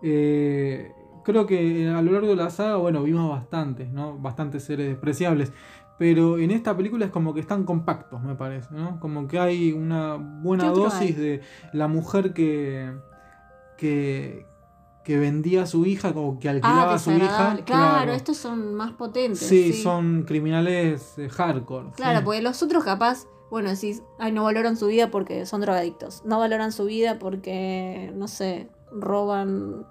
Eh, 0.02 0.92
creo 1.24 1.46
que 1.46 1.88
a 1.88 2.02
lo 2.02 2.12
largo 2.12 2.28
de 2.28 2.36
la 2.36 2.50
saga, 2.50 2.76
bueno, 2.76 3.02
vimos 3.02 3.30
bastantes, 3.30 3.90
¿no? 3.90 4.18
Bastantes 4.18 4.64
seres 4.64 4.88
despreciables. 4.88 5.52
Pero 5.98 6.38
en 6.38 6.50
esta 6.50 6.76
película 6.76 7.04
es 7.04 7.10
como 7.12 7.32
que 7.34 7.40
están 7.40 7.64
compactos, 7.64 8.22
me 8.22 8.34
parece, 8.34 8.68
¿no? 8.74 8.98
Como 8.98 9.28
que 9.28 9.38
hay 9.38 9.72
una 9.72 10.16
buena 10.16 10.64
¿Qué 10.64 10.70
otro 10.70 10.82
dosis 10.84 11.00
hay? 11.00 11.12
de 11.12 11.40
la 11.72 11.86
mujer 11.86 12.32
que, 12.32 12.92
que, 13.76 14.46
que 15.04 15.18
vendía 15.18 15.62
a 15.62 15.66
su 15.66 15.84
hija, 15.86 16.12
como 16.12 16.40
que 16.40 16.48
alquilaba 16.48 16.92
Ah, 16.92 16.94
a 16.94 16.98
su 16.98 17.12
hija. 17.12 17.58
Claro, 17.64 18.12
estos 18.12 18.36
son 18.36 18.74
más 18.74 18.92
potentes. 18.92 19.40
Sí, 19.40 19.72
son 19.72 20.22
criminales 20.22 21.18
eh, 21.18 21.28
hardcore. 21.28 21.90
Claro, 21.94 22.18
sí. 22.20 22.24
porque 22.24 22.42
los 22.42 22.62
otros 22.62 22.82
capaz, 22.84 23.26
bueno, 23.50 23.70
decís, 23.70 24.02
ay, 24.18 24.32
no 24.32 24.44
valoran 24.44 24.76
su 24.76 24.86
vida 24.86 25.10
porque 25.10 25.46
son 25.46 25.60
drogadictos. 25.60 26.24
No 26.24 26.38
valoran 26.40 26.72
su 26.72 26.86
vida 26.86 27.18
porque, 27.20 28.12
no 28.16 28.26
sé, 28.26 28.70
roban 28.90 29.86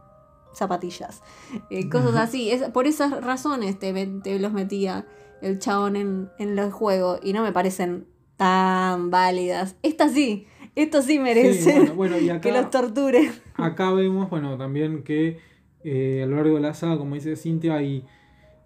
zapatillas. 0.53 1.21
Eh, 1.69 1.89
cosas 1.89 2.15
así. 2.15 2.51
Es, 2.51 2.63
por 2.69 2.87
esas 2.87 3.23
razones 3.23 3.77
te, 3.79 3.93
te 4.23 4.39
los 4.39 4.51
metía 4.53 5.05
el 5.41 5.59
chabón 5.59 5.95
en, 5.95 6.29
en 6.37 6.57
el 6.59 6.71
juego 6.71 7.19
y 7.21 7.33
no 7.33 7.41
me 7.43 7.51
parecen 7.51 8.05
tan 8.37 9.09
válidas. 9.11 9.75
Estas 9.83 10.11
sí, 10.13 10.47
estos 10.75 11.05
sí 11.05 11.19
merecen 11.19 11.77
bueno, 11.79 11.95
bueno, 11.95 12.19
y 12.19 12.29
acá- 12.29 12.41
que 12.41 12.51
los 12.51 12.69
torturen. 12.69 13.31
Acá 13.55 13.91
vemos, 13.91 14.29
bueno, 14.29 14.57
también 14.57 15.03
que 15.03 15.39
eh, 15.83 16.21
a 16.23 16.25
lo 16.27 16.35
largo 16.37 16.55
de 16.55 16.61
la 16.61 16.73
saga, 16.73 16.97
como 16.97 17.15
dice 17.15 17.35
Cintia, 17.35 17.75
hay, 17.75 18.05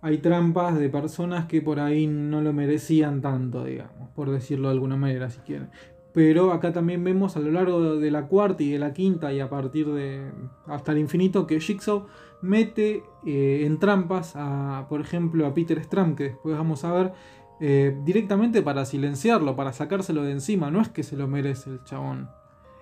hay 0.02 0.18
trampas 0.20 0.78
de 0.78 0.90
personas 0.90 1.46
que 1.46 1.62
por 1.62 1.80
ahí 1.80 2.08
no 2.08 2.42
lo 2.42 2.54
merecían 2.54 3.22
tanto, 3.22 3.64
digamos, 3.64 4.10
por 4.16 4.30
decirlo 4.32 4.68
de 4.70 4.74
alguna 4.76 4.96
manera, 4.98 5.30
si 5.30 5.40
quieren. 5.40 5.70
Pero 6.16 6.54
acá 6.54 6.72
también 6.72 7.04
vemos 7.04 7.36
a 7.36 7.42
lo 7.42 7.52
largo 7.52 7.98
de 7.98 8.10
la 8.10 8.28
cuarta 8.28 8.64
y 8.64 8.72
de 8.72 8.80
la 8.80 8.94
quinta 8.94 9.34
y 9.34 9.42
a 9.42 9.50
partir 9.50 9.92
de 9.92 10.32
hasta 10.66 10.94
el 10.94 11.00
infinito 11.00 11.46
que 11.46 11.60
Jigsaw 11.60 12.06
mete 12.42 13.04
eh, 13.26 13.64
en 13.66 13.80
trampas 13.80 14.32
a, 14.38 14.86
por 14.88 15.02
ejemplo, 15.02 15.46
a 15.46 15.54
Peter 15.54 15.84
Stram, 15.84 16.16
que 16.16 16.24
después 16.24 16.56
vamos 16.56 16.86
a 16.86 16.94
ver, 16.94 17.12
eh, 17.60 18.00
directamente 18.06 18.62
para 18.62 18.86
silenciarlo, 18.86 19.58
para 19.58 19.74
sacárselo 19.74 20.24
de 20.24 20.32
encima. 20.32 20.72
No 20.72 20.80
es 20.80 20.88
que 20.88 21.04
se 21.04 21.18
lo 21.18 21.28
merece 21.28 21.70
el 21.70 21.84
chabón. 21.84 22.30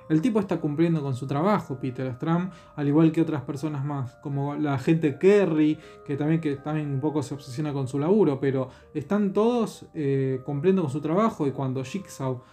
El 0.10 0.22
tipo 0.22 0.40
está 0.40 0.60
cumpliendo 0.60 1.02
con 1.02 1.16
su 1.16 1.26
trabajo, 1.26 1.80
Peter 1.80 2.14
Stram, 2.14 2.52
al 2.76 2.88
igual 2.88 3.12
que 3.12 3.22
otras 3.22 3.42
personas 3.42 3.84
más, 3.84 4.14
como 4.22 4.54
la 4.54 4.78
gente 4.78 5.18
Kerry, 5.18 5.80
que 6.06 6.18
también, 6.18 6.40
que 6.40 6.56
también 6.58 6.92
un 6.92 7.00
poco 7.00 7.24
se 7.24 7.34
obsesiona 7.34 7.74
con 7.74 7.88
su 7.88 7.98
laburo, 7.98 8.40
pero 8.40 8.70
están 8.94 9.34
todos 9.34 9.88
eh, 9.96 10.40
cumpliendo 10.46 10.84
con 10.84 10.92
su 10.92 11.02
trabajo 11.02 11.48
y 11.48 11.52
cuando 11.52 11.84
Jigsaw, 11.84 12.44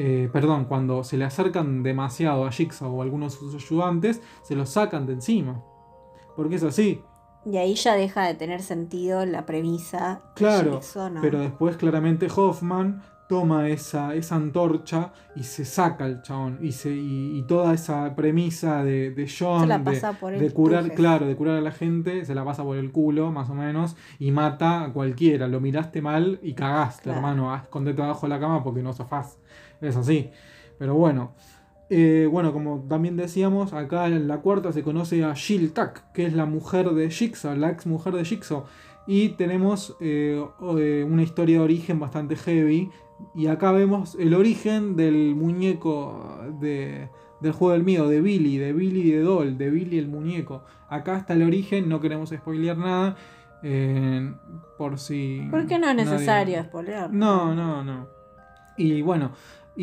eh, 0.00 0.30
perdón, 0.32 0.64
cuando 0.66 1.04
se 1.04 1.16
le 1.16 1.24
acercan 1.24 1.82
demasiado 1.82 2.46
a 2.46 2.52
Jigsaw 2.52 2.92
o 2.94 3.00
a 3.00 3.04
algunos 3.04 3.34
de 3.34 3.38
sus 3.40 3.54
ayudantes, 3.54 4.22
se 4.42 4.54
los 4.56 4.70
sacan 4.70 5.06
de 5.06 5.14
encima. 5.14 5.62
Porque 6.36 6.56
es 6.56 6.62
así, 6.64 7.02
Y 7.44 7.56
ahí 7.56 7.74
ya 7.74 7.94
deja 7.94 8.26
de 8.26 8.34
tener 8.34 8.62
sentido 8.62 9.24
la 9.26 9.46
premisa. 9.46 10.22
de 10.34 10.34
Claro, 10.34 10.72
Jigsaw, 10.72 11.10
¿no? 11.10 11.20
pero 11.20 11.38
después 11.40 11.76
claramente 11.76 12.28
Hoffman 12.34 13.02
toma 13.28 13.68
esa, 13.68 14.14
esa 14.16 14.34
antorcha 14.36 15.12
y 15.36 15.44
se 15.44 15.64
saca 15.64 16.06
el 16.06 16.20
chabón. 16.22 16.58
Y, 16.60 16.72
se, 16.72 16.90
y, 16.90 17.38
y 17.38 17.42
toda 17.46 17.74
esa 17.74 18.14
premisa 18.16 18.82
de, 18.84 19.10
de 19.12 19.28
John 19.38 19.60
Se 19.60 19.66
la 19.66 19.78
de, 19.78 19.84
pasa 19.84 20.18
por 20.18 20.32
el 20.34 20.40
de 20.40 20.52
curar, 20.52 20.92
claro, 20.94 21.26
de 21.26 21.36
curar 21.36 21.56
a 21.58 21.60
la 21.60 21.70
gente, 21.72 22.24
se 22.24 22.34
la 22.34 22.44
pasa 22.44 22.64
por 22.64 22.76
el 22.76 22.90
culo, 22.92 23.30
más 23.32 23.48
o 23.50 23.54
menos, 23.54 23.96
y 24.18 24.32
mata 24.32 24.84
a 24.84 24.92
cualquiera. 24.92 25.46
Lo 25.48 25.60
miraste 25.60 26.02
mal 26.02 26.40
y 26.42 26.54
cagaste, 26.54 27.10
Claro. 27.12 27.18
hermano. 27.18 27.54
Escondete 27.54 28.02
abajo 28.02 28.26
de 28.26 28.30
la 28.30 28.40
cama 28.40 28.64
porque 28.64 28.82
no 28.82 28.92
zafás. 28.92 29.38
Es 29.80 29.96
así. 29.96 30.30
Pero 30.78 30.94
bueno. 30.94 31.32
Eh, 31.92 32.28
bueno, 32.30 32.52
como 32.52 32.84
también 32.88 33.16
decíamos, 33.16 33.72
acá 33.72 34.06
en 34.06 34.28
la 34.28 34.38
cuarta 34.38 34.72
se 34.72 34.84
conoce 34.84 35.24
a 35.24 35.34
Jill 35.34 35.72
que 36.14 36.24
es 36.24 36.34
la 36.34 36.46
mujer 36.46 36.90
de 36.90 37.10
Jigsaw, 37.10 37.56
la 37.56 37.70
ex 37.70 37.84
mujer 37.86 38.14
de 38.14 38.24
Jigsaw. 38.24 38.62
Y 39.08 39.30
tenemos 39.30 39.96
eh, 40.00 40.40
eh, 40.78 41.04
una 41.08 41.22
historia 41.24 41.56
de 41.58 41.64
origen 41.64 41.98
bastante 41.98 42.36
heavy. 42.36 42.90
Y 43.34 43.48
acá 43.48 43.72
vemos 43.72 44.14
el 44.20 44.34
origen 44.34 44.94
del 44.94 45.34
muñeco 45.34 46.38
de, 46.60 47.08
del 47.40 47.52
juego 47.52 47.72
del 47.72 47.82
miedo, 47.82 48.08
de 48.08 48.20
Billy, 48.20 48.56
de 48.58 48.72
Billy 48.72 49.10
de 49.10 49.20
Doll, 49.22 49.58
de 49.58 49.70
Billy 49.70 49.98
el 49.98 50.06
muñeco. 50.08 50.62
Acá 50.88 51.16
está 51.18 51.32
el 51.34 51.42
origen, 51.42 51.88
no 51.88 52.00
queremos 52.00 52.30
spoilear 52.30 52.78
nada. 52.78 53.16
eh, 53.64 54.32
por 54.78 54.98
si. 54.98 55.46
¿Por 55.50 55.66
qué 55.66 55.78
no 55.78 55.88
es 55.90 55.96
nadie- 55.96 56.04
necesario 56.10 56.62
spoilear? 56.62 57.12
no, 57.12 57.52
no, 57.54 57.82
no. 57.84 58.06
Y 58.78 59.02
bueno, 59.02 59.32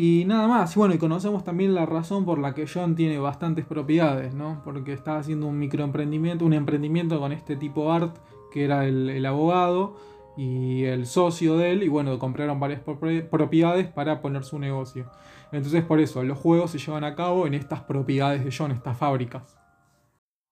y 0.00 0.24
nada 0.26 0.46
más. 0.46 0.76
Y 0.76 0.78
bueno, 0.78 0.94
y 0.94 0.98
conocemos 0.98 1.42
también 1.42 1.74
la 1.74 1.84
razón 1.84 2.24
por 2.24 2.38
la 2.38 2.54
que 2.54 2.68
John 2.72 2.94
tiene 2.94 3.18
bastantes 3.18 3.66
propiedades, 3.66 4.32
¿no? 4.32 4.62
Porque 4.64 4.92
está 4.92 5.18
haciendo 5.18 5.48
un 5.48 5.58
microemprendimiento, 5.58 6.44
un 6.44 6.52
emprendimiento 6.52 7.18
con 7.18 7.32
este 7.32 7.56
tipo 7.56 7.92
Art, 7.92 8.16
que 8.52 8.64
era 8.64 8.86
el, 8.86 9.10
el 9.10 9.26
abogado 9.26 9.96
y 10.36 10.84
el 10.84 11.06
socio 11.06 11.56
de 11.56 11.72
él. 11.72 11.82
Y 11.82 11.88
bueno, 11.88 12.16
compraron 12.20 12.60
varias 12.60 12.84
propie- 12.84 13.28
propiedades 13.28 13.88
para 13.88 14.20
poner 14.20 14.44
su 14.44 14.60
negocio. 14.60 15.10
Entonces, 15.50 15.82
por 15.82 15.98
eso, 15.98 16.22
los 16.22 16.38
juegos 16.38 16.70
se 16.70 16.78
llevan 16.78 17.02
a 17.02 17.16
cabo 17.16 17.48
en 17.48 17.54
estas 17.54 17.80
propiedades 17.80 18.44
de 18.44 18.54
John, 18.56 18.70
estas 18.70 18.96
fábricas. 18.96 19.57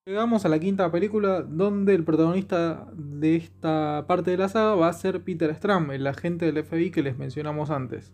Llegamos 0.09 0.45
a 0.45 0.49
la 0.49 0.61
quinta 0.61 0.93
película 0.93 1.43
donde 1.43 1.93
el 1.93 2.05
protagonista 2.05 2.87
de 2.95 3.35
esta 3.35 4.05
parte 4.07 4.31
de 4.31 4.37
la 4.37 4.49
saga 4.49 4.77
va 4.77 4.87
a 4.87 4.93
ser 4.93 5.25
Peter 5.25 5.53
Stram, 5.53 5.91
el 5.91 6.07
agente 6.07 6.47
del 6.47 6.63
FBI 6.63 6.93
que 6.93 7.03
les 7.03 7.19
mencionamos 7.19 7.71
antes. 7.71 8.13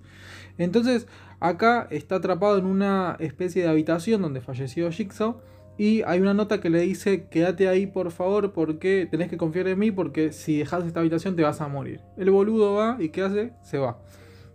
Entonces, 0.57 1.07
acá 1.39 1.89
está 1.91 2.15
atrapado 2.15 2.57
en 2.57 2.65
una 2.65 3.19
especie 3.21 3.63
de 3.63 3.69
habitación 3.69 4.23
donde 4.23 4.41
falleció 4.41 4.91
Jigsaw 4.91 5.43
y 5.77 6.01
hay 6.05 6.21
una 6.21 6.33
nota 6.33 6.63
que 6.63 6.71
le 6.71 6.81
dice, 6.81 7.27
quédate 7.29 7.69
ahí 7.69 7.87
por 7.87 8.11
favor 8.11 8.55
porque 8.55 9.07
tenés 9.11 9.29
que 9.29 9.37
confiar 9.37 9.69
en 9.69 9.79
mí 9.79 9.91
porque 9.91 10.33
si 10.33 10.61
dejas 10.61 10.87
esta 10.87 11.01
habitación 11.01 11.37
te 11.37 11.43
vas 11.43 11.61
a 11.61 11.69
morir. 11.69 12.01
El 12.17 12.31
boludo 12.31 12.73
va 12.73 12.97
y 13.01 13.11
¿qué 13.11 13.21
hace? 13.21 13.53
Se 13.61 13.77
va. 13.77 13.99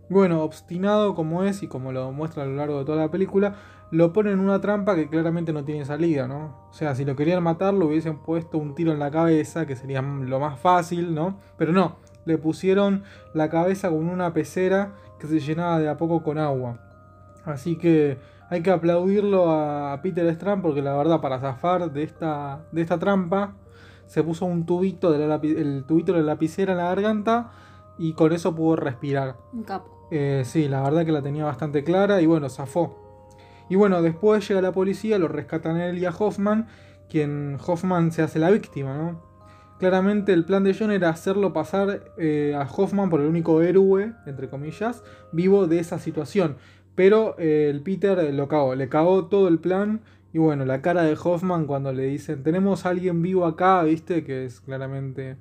Bueno, 0.09 0.41
obstinado 0.41 1.13
como 1.13 1.43
es 1.43 1.61
y 1.61 1.67
como 1.67 1.91
lo 1.91 2.11
muestra 2.11 2.41
a 2.41 2.45
lo 2.47 2.55
largo 2.55 2.79
de 2.79 2.85
toda 2.85 2.97
la 2.97 3.11
película, 3.11 3.57
lo 3.91 4.11
ponen 4.13 4.33
en 4.33 4.39
una 4.39 4.59
trampa 4.59 4.95
que 4.95 5.07
claramente 5.09 5.53
no 5.53 5.63
tiene 5.63 5.85
salida, 5.85 6.27
¿no? 6.27 6.67
O 6.69 6.73
sea, 6.73 6.95
si 6.95 7.05
lo 7.05 7.15
querían 7.15 7.41
matar, 7.41 7.73
lo 7.73 7.88
hubiesen 7.88 8.17
puesto 8.17 8.57
un 8.57 8.75
tiro 8.75 8.91
en 8.91 8.99
la 8.99 9.11
cabeza, 9.11 9.65
que 9.65 9.75
sería 9.75 10.01
lo 10.01 10.39
más 10.39 10.59
fácil, 10.59 11.15
¿no? 11.15 11.39
Pero 11.57 11.71
no, 11.71 11.95
le 12.25 12.38
pusieron 12.38 13.03
la 13.33 13.49
cabeza 13.49 13.89
con 13.89 14.07
una 14.09 14.33
pecera 14.33 14.93
que 15.19 15.27
se 15.27 15.39
llenaba 15.39 15.79
de 15.79 15.88
a 15.88 15.97
poco 15.97 16.21
con 16.23 16.38
agua. 16.38 16.79
Así 17.45 17.77
que 17.77 18.17
hay 18.49 18.61
que 18.61 18.71
aplaudirlo 18.71 19.51
a 19.51 20.01
Peter 20.01 20.25
Strand 20.27 20.61
porque 20.61 20.81
la 20.81 20.95
verdad 20.95 21.21
para 21.21 21.39
zafar 21.39 21.91
de 21.91 22.03
esta, 22.03 22.65
de 22.71 22.81
esta 22.81 22.99
trampa 22.99 23.53
se 24.05 24.23
puso 24.23 24.45
un 24.45 24.65
tubito 24.65 25.11
de 25.11 25.27
la 25.27 25.35
el 25.35 25.85
tubito 25.85 26.13
de 26.13 26.19
la 26.19 26.25
lapicera 26.25 26.73
en 26.73 26.77
la 26.77 26.85
garganta 26.85 27.51
y 27.97 28.13
con 28.13 28.33
eso 28.33 28.53
pudo 28.55 28.75
respirar. 28.75 29.38
Un 29.53 29.63
capo. 29.63 30.07
Eh, 30.11 30.43
sí, 30.45 30.67
la 30.67 30.81
verdad 30.81 31.05
que 31.05 31.11
la 31.11 31.21
tenía 31.21 31.45
bastante 31.45 31.83
clara 31.83 32.21
y 32.21 32.25
bueno, 32.25 32.49
zafó. 32.49 33.06
Y 33.70 33.76
bueno, 33.76 34.01
después 34.01 34.47
llega 34.47 34.61
la 34.61 34.72
policía, 34.72 35.18
lo 35.18 35.28
rescatan 35.28 35.78
a 35.78 35.88
él 35.88 35.97
y 35.97 36.05
a 36.05 36.11
Hoffman, 36.11 36.68
quien 37.09 37.57
Hoffman 37.65 38.11
se 38.11 38.22
hace 38.22 38.39
la 38.39 38.49
víctima, 38.49 38.97
¿no? 38.97 39.26
Claramente 39.80 40.34
el 40.34 40.43
plan 40.45 40.63
de 40.63 40.76
John 40.78 40.91
era 40.91 41.09
hacerlo 41.09 41.53
pasar 41.53 42.11
eh, 42.18 42.55
a 42.57 42.63
Hoffman 42.63 43.09
por 43.09 43.22
el 43.22 43.28
único 43.28 43.61
héroe, 43.61 44.13
entre 44.26 44.49
comillas, 44.49 45.03
vivo 45.32 45.68
de 45.68 45.80
esa 45.80 45.99
situación. 45.99 46.57
Pero 46.95 47.36
eh, 47.38 47.70
el 47.70 47.84
Peter 47.84 48.34
lo 48.34 48.47
cagó, 48.47 48.74
le 48.74 48.89
cagó 48.89 49.26
todo 49.28 49.47
el 49.47 49.59
plan. 49.59 50.01
Y 50.34 50.39
bueno, 50.39 50.65
la 50.65 50.82
cara 50.82 51.03
de 51.03 51.15
Hoffman 51.22 51.68
cuando 51.68 51.93
le 51.93 52.05
dicen, 52.05 52.41
tenemos 52.41 52.86
a 52.86 52.89
alguien 52.89 53.22
vivo 53.22 53.45
acá, 53.45 53.84
viste, 53.84 54.24
que 54.24 54.45
es 54.45 54.61
claramente 54.61 55.38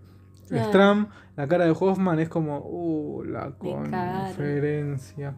Claro. 0.49 0.69
Stram, 0.69 1.09
la 1.37 1.49
cara 1.49 1.65
de 1.65 1.73
Hoffman 1.73 2.19
es 2.21 2.29
como, 2.29 2.59
uh, 2.59 3.25
la 3.25 3.51
conferencia. 3.53 5.35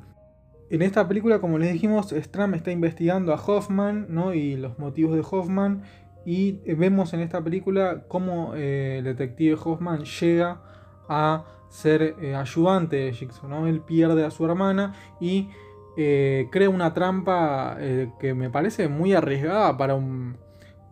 En 0.70 0.82
esta 0.82 1.08
película, 1.08 1.40
como 1.40 1.58
les 1.58 1.72
dijimos, 1.72 2.10
Stram 2.10 2.54
está 2.54 2.70
investigando 2.70 3.32
a 3.32 3.36
Hoffman, 3.36 4.06
¿no? 4.10 4.34
Y 4.34 4.56
los 4.56 4.78
motivos 4.78 5.14
de 5.14 5.24
Hoffman. 5.28 5.82
Y 6.26 6.60
vemos 6.74 7.14
en 7.14 7.20
esta 7.20 7.42
película 7.42 8.04
cómo 8.06 8.54
eh, 8.54 8.96
el 8.98 9.04
detective 9.04 9.56
Hoffman 9.64 10.04
llega 10.04 10.60
a 11.08 11.44
ser 11.68 12.16
eh, 12.20 12.34
ayudante 12.34 12.96
de 12.96 13.12
Jigsaw, 13.12 13.48
¿no? 13.48 13.66
Él 13.66 13.80
pierde 13.80 14.24
a 14.24 14.30
su 14.30 14.44
hermana 14.44 14.94
y 15.20 15.48
eh, 15.96 16.48
crea 16.50 16.70
una 16.70 16.94
trampa 16.94 17.76
eh, 17.78 18.10
que 18.18 18.34
me 18.34 18.50
parece 18.50 18.88
muy 18.88 19.14
arriesgada 19.14 19.76
para 19.76 19.94
un, 19.94 20.36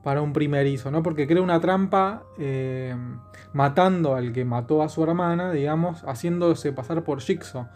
para 0.03 0.22
un 0.22 0.33
primerizo, 0.33 0.91
¿no? 0.91 1.03
Porque 1.03 1.27
crea 1.27 1.43
una 1.43 1.61
trampa 1.61 2.24
matando 3.53 4.14
al 4.14 4.33
que 4.33 4.45
mató 4.45 4.83
a 4.83 4.89
su 4.89 5.03
hermana, 5.03 5.53
digamos, 5.53 6.03
haciéndose 6.03 6.72
pasar 6.72 7.05
por 7.05 7.20
Jigsaw 7.20 7.68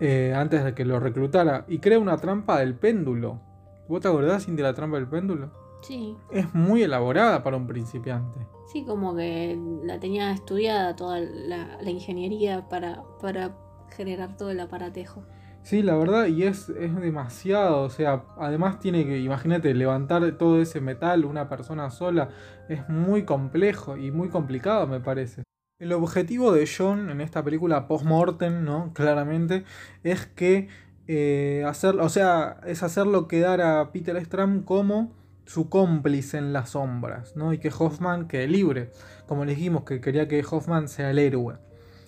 eh, 0.00 0.34
antes 0.36 0.64
de 0.64 0.74
que 0.74 0.84
lo 0.84 1.00
reclutara. 1.00 1.64
Y 1.68 1.78
crea 1.78 1.98
una 1.98 2.16
trampa 2.16 2.58
del 2.60 2.74
péndulo. 2.74 3.40
¿Vos 3.88 4.00
te 4.00 4.08
acordás, 4.08 4.46
de 4.46 4.62
la 4.62 4.74
trampa 4.74 4.96
del 4.96 5.08
péndulo? 5.08 5.50
Sí. 5.82 6.16
Es 6.30 6.54
muy 6.54 6.82
elaborada 6.82 7.42
para 7.42 7.56
un 7.56 7.66
principiante. 7.66 8.40
Sí, 8.72 8.84
como 8.84 9.16
que 9.16 9.58
la 9.84 9.98
tenía 9.98 10.30
estudiada 10.32 10.94
toda 10.94 11.20
la, 11.20 11.78
la 11.80 11.90
ingeniería 11.90 12.68
para, 12.68 13.02
para 13.20 13.56
generar 13.96 14.36
todo 14.36 14.50
el 14.50 14.60
aparatejo. 14.60 15.24
Sí, 15.62 15.82
la 15.82 15.96
verdad, 15.96 16.26
y 16.26 16.44
es, 16.44 16.68
es 16.70 16.94
demasiado. 16.96 17.82
O 17.82 17.90
sea, 17.90 18.24
además 18.38 18.78
tiene 18.78 19.04
que, 19.06 19.18
imagínate, 19.18 19.74
levantar 19.74 20.30
todo 20.38 20.60
ese 20.60 20.80
metal 20.80 21.24
una 21.24 21.48
persona 21.48 21.90
sola. 21.90 22.30
Es 22.68 22.88
muy 22.88 23.24
complejo 23.24 23.96
y 23.96 24.10
muy 24.10 24.28
complicado, 24.28 24.86
me 24.86 25.00
parece. 25.00 25.42
El 25.78 25.92
objetivo 25.92 26.50
de 26.50 26.66
John 26.66 27.08
en 27.08 27.20
esta 27.20 27.44
película 27.44 27.86
post-mortem, 27.86 28.64
¿no? 28.64 28.92
Claramente, 28.94 29.62
es 30.02 30.26
que 30.26 30.66
eh, 31.06 31.64
hacer, 31.68 32.00
o 32.00 32.08
sea, 32.08 32.56
es 32.66 32.82
hacerlo 32.82 33.28
quedar 33.28 33.60
a 33.60 33.92
Peter 33.92 34.20
Stram 34.24 34.64
como 34.64 35.12
su 35.46 35.68
cómplice 35.68 36.36
en 36.38 36.52
las 36.52 36.70
sombras, 36.70 37.36
¿no? 37.36 37.52
Y 37.52 37.58
que 37.58 37.70
Hoffman 37.70 38.26
quede 38.26 38.48
libre. 38.48 38.90
Como 39.28 39.44
le 39.44 39.54
dijimos, 39.54 39.84
que 39.84 40.00
quería 40.00 40.26
que 40.26 40.44
Hoffman 40.50 40.88
sea 40.88 41.12
el 41.12 41.20
héroe. 41.20 41.58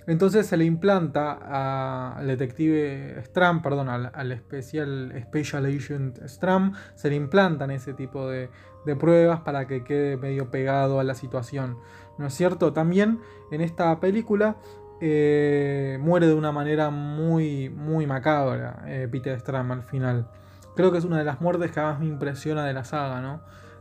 Entonces 0.09 0.49
se 0.49 0.57
le 0.57 0.65
implanta 0.65 2.17
al 2.17 2.27
detective 2.27 3.23
Stram, 3.25 3.63
perdón, 3.63 3.89
al, 3.89 4.11
al 4.13 4.33
especial 4.33 5.15
Special 5.23 5.65
Agent 5.65 6.19
Stram, 6.27 6.73
se 6.97 7.09
le 7.09 7.15
implantan 7.15 7.71
ese 7.71 7.95
tipo 7.95 8.29
de, 8.29 8.51
de 8.85 8.97
pruebas 8.97 9.41
para 9.41 9.67
que 9.67 9.85
quede 9.85 10.17
medio 10.17 10.51
pegado 10.51 11.01
a 11.01 11.05
la 11.05 11.15
situación. 11.15 11.77
¿No 12.21 12.27
es 12.27 12.35
cierto? 12.35 12.73
También 12.73 13.21
en 13.51 13.61
esta 13.63 13.99
película 13.99 14.57
eh, 15.01 15.99
muere 16.01 16.27
de 16.27 16.35
una 16.35 16.53
manera 16.53 16.91
muy, 16.91 17.71
muy 17.71 18.07
macabra 18.07 18.85
eh, 18.87 19.09
Peter 19.11 19.41
Stram 19.41 19.73
al 19.73 19.83
final. 19.83 20.31
Creo 20.77 20.93
que 20.93 20.99
es 20.99 21.05
una 21.05 21.19
de 21.19 21.25
las 21.25 21.41
muertes 21.41 21.73
que 21.73 21.81
más 21.81 21.99
me 21.99 22.07
impresiona 22.07 22.65
de 22.67 22.75
la 22.75 22.85
saga, 22.85 23.21
¿no? 23.23 23.41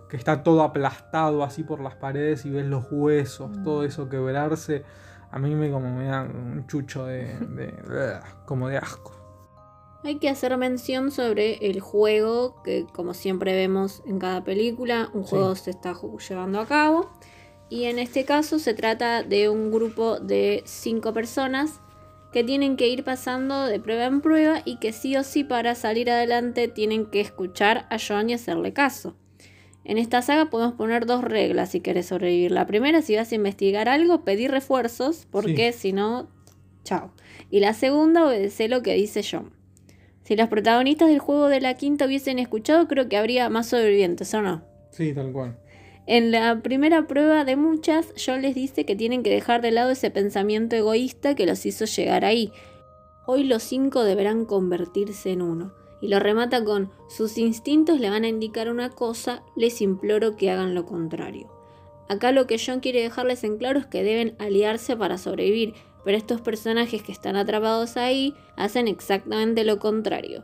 Que 0.09 0.17
está 0.17 0.41
todo 0.41 0.63
aplastado 0.63 1.43
así 1.43 1.63
por 1.63 1.81
las 1.81 1.95
paredes 1.95 2.45
y 2.45 2.49
ves 2.49 2.65
los 2.65 2.85
huesos, 2.89 3.51
todo 3.63 3.83
eso 3.83 4.09
quebrarse. 4.09 4.83
A 5.31 5.37
mí 5.37 5.53
me 5.53 5.69
como 5.69 5.93
me 5.95 6.05
da 6.07 6.21
un 6.23 6.65
chucho 6.67 7.05
de, 7.05 7.25
de- 7.49 8.19
como 8.45 8.69
de 8.69 8.77
asco. 8.77 9.11
Hay 10.05 10.17
que 10.17 10.29
hacer 10.29 10.55
mención 10.57 11.11
sobre 11.11 11.55
el 11.69 11.81
juego 11.81 12.63
que, 12.63 12.87
como 12.93 13.13
siempre 13.13 13.53
vemos 13.53 14.01
en 14.05 14.17
cada 14.17 14.45
película, 14.45 15.09
un 15.13 15.25
Sí. 15.25 15.31
juego 15.31 15.55
se 15.55 15.71
está 15.71 15.93
llevando 16.29 16.61
a 16.61 16.65
cabo. 16.65 17.09
Y 17.69 17.85
en 17.85 17.99
este 17.99 18.25
caso 18.25 18.59
se 18.59 18.73
trata 18.73 19.23
de 19.23 19.49
un 19.49 19.71
grupo 19.71 20.19
de 20.19 20.63
cinco 20.65 21.13
personas 21.13 21.81
que 22.31 22.43
tienen 22.43 22.77
que 22.77 22.87
ir 22.87 23.03
pasando 23.03 23.65
de 23.65 23.79
prueba 23.79 24.05
en 24.05 24.21
prueba 24.21 24.61
y 24.65 24.77
que 24.77 24.93
sí 24.93 25.15
o 25.15 25.23
sí 25.23 25.43
para 25.43 25.75
salir 25.75 26.09
adelante 26.09 26.67
tienen 26.67 27.05
que 27.05 27.21
escuchar 27.21 27.87
a 27.89 27.97
John 27.99 28.29
y 28.29 28.33
hacerle 28.33 28.73
caso. 28.73 29.15
En 29.83 29.97
esta 29.97 30.21
saga 30.21 30.49
podemos 30.49 30.75
poner 30.75 31.05
dos 31.05 31.23
reglas 31.23 31.71
si 31.71 31.79
querés 31.79 32.07
sobrevivir. 32.07 32.51
La 32.51 32.67
primera, 32.67 33.01
si 33.01 33.15
vas 33.15 33.31
a 33.31 33.35
investigar 33.35 33.89
algo, 33.89 34.23
pedir 34.23 34.51
refuerzos, 34.51 35.27
porque 35.31 35.71
si 35.71 35.93
no, 35.93 36.29
chao. 36.83 37.11
Y 37.49 37.59
la 37.59 37.73
segunda, 37.73 38.27
obedecer 38.27 38.69
lo 38.69 38.83
que 38.83 38.93
dice 38.93 39.23
John. 39.29 39.51
Si 40.23 40.35
los 40.35 40.47
protagonistas 40.47 41.09
del 41.09 41.17
juego 41.17 41.47
de 41.47 41.61
la 41.61 41.73
quinta 41.73 42.05
hubiesen 42.05 42.37
escuchado, 42.37 42.87
creo 42.87 43.09
que 43.09 43.17
habría 43.17 43.49
más 43.49 43.67
sobrevivientes, 43.67 44.31
¿o 44.35 44.43
no? 44.43 44.63
Sí, 44.91 45.11
tal 45.13 45.31
cual. 45.31 45.57
En 46.11 46.31
la 46.31 46.63
primera 46.63 47.05
prueba 47.05 47.45
de 47.45 47.55
muchas, 47.55 48.15
John 48.17 48.41
les 48.41 48.55
dice 48.55 48.83
que 48.83 48.95
tienen 48.95 49.21
que 49.21 49.29
dejar 49.29 49.61
de 49.61 49.69
lado 49.69 49.91
ese 49.91 50.09
pensamiento 50.09 50.75
egoísta 50.75 51.35
que 51.35 51.45
los 51.45 51.63
hizo 51.67 51.85
llegar 51.85 52.25
ahí. 52.25 52.51
Hoy 53.27 53.43
los 53.43 53.61
cinco 53.61 54.03
deberán 54.03 54.45
convertirse 54.45 55.31
en 55.31 55.43
uno. 55.43 55.71
Y 56.01 56.07
lo 56.07 56.19
remata 56.19 56.63
con, 56.63 56.89
sus 57.15 57.37
instintos 57.37 57.99
le 57.99 58.09
van 58.09 58.23
a 58.23 58.27
indicar 58.27 58.71
una 58.71 58.89
cosa, 58.89 59.43
les 59.55 59.83
imploro 59.83 60.35
que 60.35 60.49
hagan 60.49 60.73
lo 60.73 60.87
contrario. 60.87 61.47
Acá 62.07 62.31
lo 62.31 62.47
que 62.47 62.57
John 62.57 62.79
quiere 62.79 63.03
dejarles 63.03 63.43
en 63.43 63.59
claro 63.59 63.77
es 63.77 63.85
que 63.85 64.03
deben 64.03 64.35
aliarse 64.39 64.97
para 64.97 65.19
sobrevivir, 65.19 65.75
pero 66.03 66.17
estos 66.17 66.41
personajes 66.41 67.03
que 67.03 67.11
están 67.11 67.35
atrapados 67.35 67.97
ahí 67.97 68.33
hacen 68.55 68.87
exactamente 68.87 69.63
lo 69.63 69.77
contrario. 69.77 70.43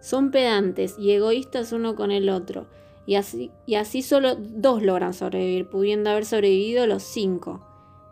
Son 0.00 0.30
pedantes 0.30 0.98
y 0.98 1.10
egoístas 1.10 1.72
uno 1.72 1.96
con 1.96 2.12
el 2.12 2.30
otro, 2.30 2.66
y 3.06 3.14
así, 3.14 3.52
y 3.66 3.76
así 3.76 4.02
solo 4.02 4.34
dos 4.36 4.82
logran 4.82 5.14
sobrevivir, 5.14 5.68
pudiendo 5.68 6.10
haber 6.10 6.24
sobrevivido 6.24 6.86
los 6.86 7.02
cinco, 7.02 7.60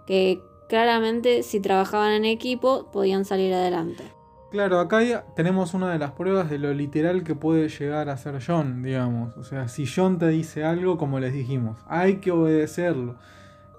que 0.07 0.41
claramente 0.69 1.43
si 1.43 1.61
trabajaban 1.61 2.13
en 2.13 2.25
equipo 2.25 2.91
podían 2.93 3.25
salir 3.25 3.53
adelante. 3.53 4.05
Claro, 4.55 4.79
acá 4.79 5.25
tenemos 5.35 5.75
una 5.75 5.91
de 5.93 5.99
las 5.99 6.13
pruebas 6.13 6.49
de 6.49 6.59
lo 6.59 6.73
literal 6.73 7.25
que 7.25 7.35
puede 7.35 7.69
llegar 7.69 8.09
a 8.09 8.17
ser 8.17 8.41
John, 8.41 8.85
digamos. 8.85 9.37
O 9.37 9.43
sea, 9.43 9.67
si 9.67 9.85
John 9.85 10.17
te 10.19 10.29
dice 10.29 10.63
algo, 10.63 10.97
como 10.97 11.19
les 11.19 11.33
dijimos, 11.33 11.77
hay 11.89 12.19
que 12.19 12.31
obedecerlo. 12.31 13.17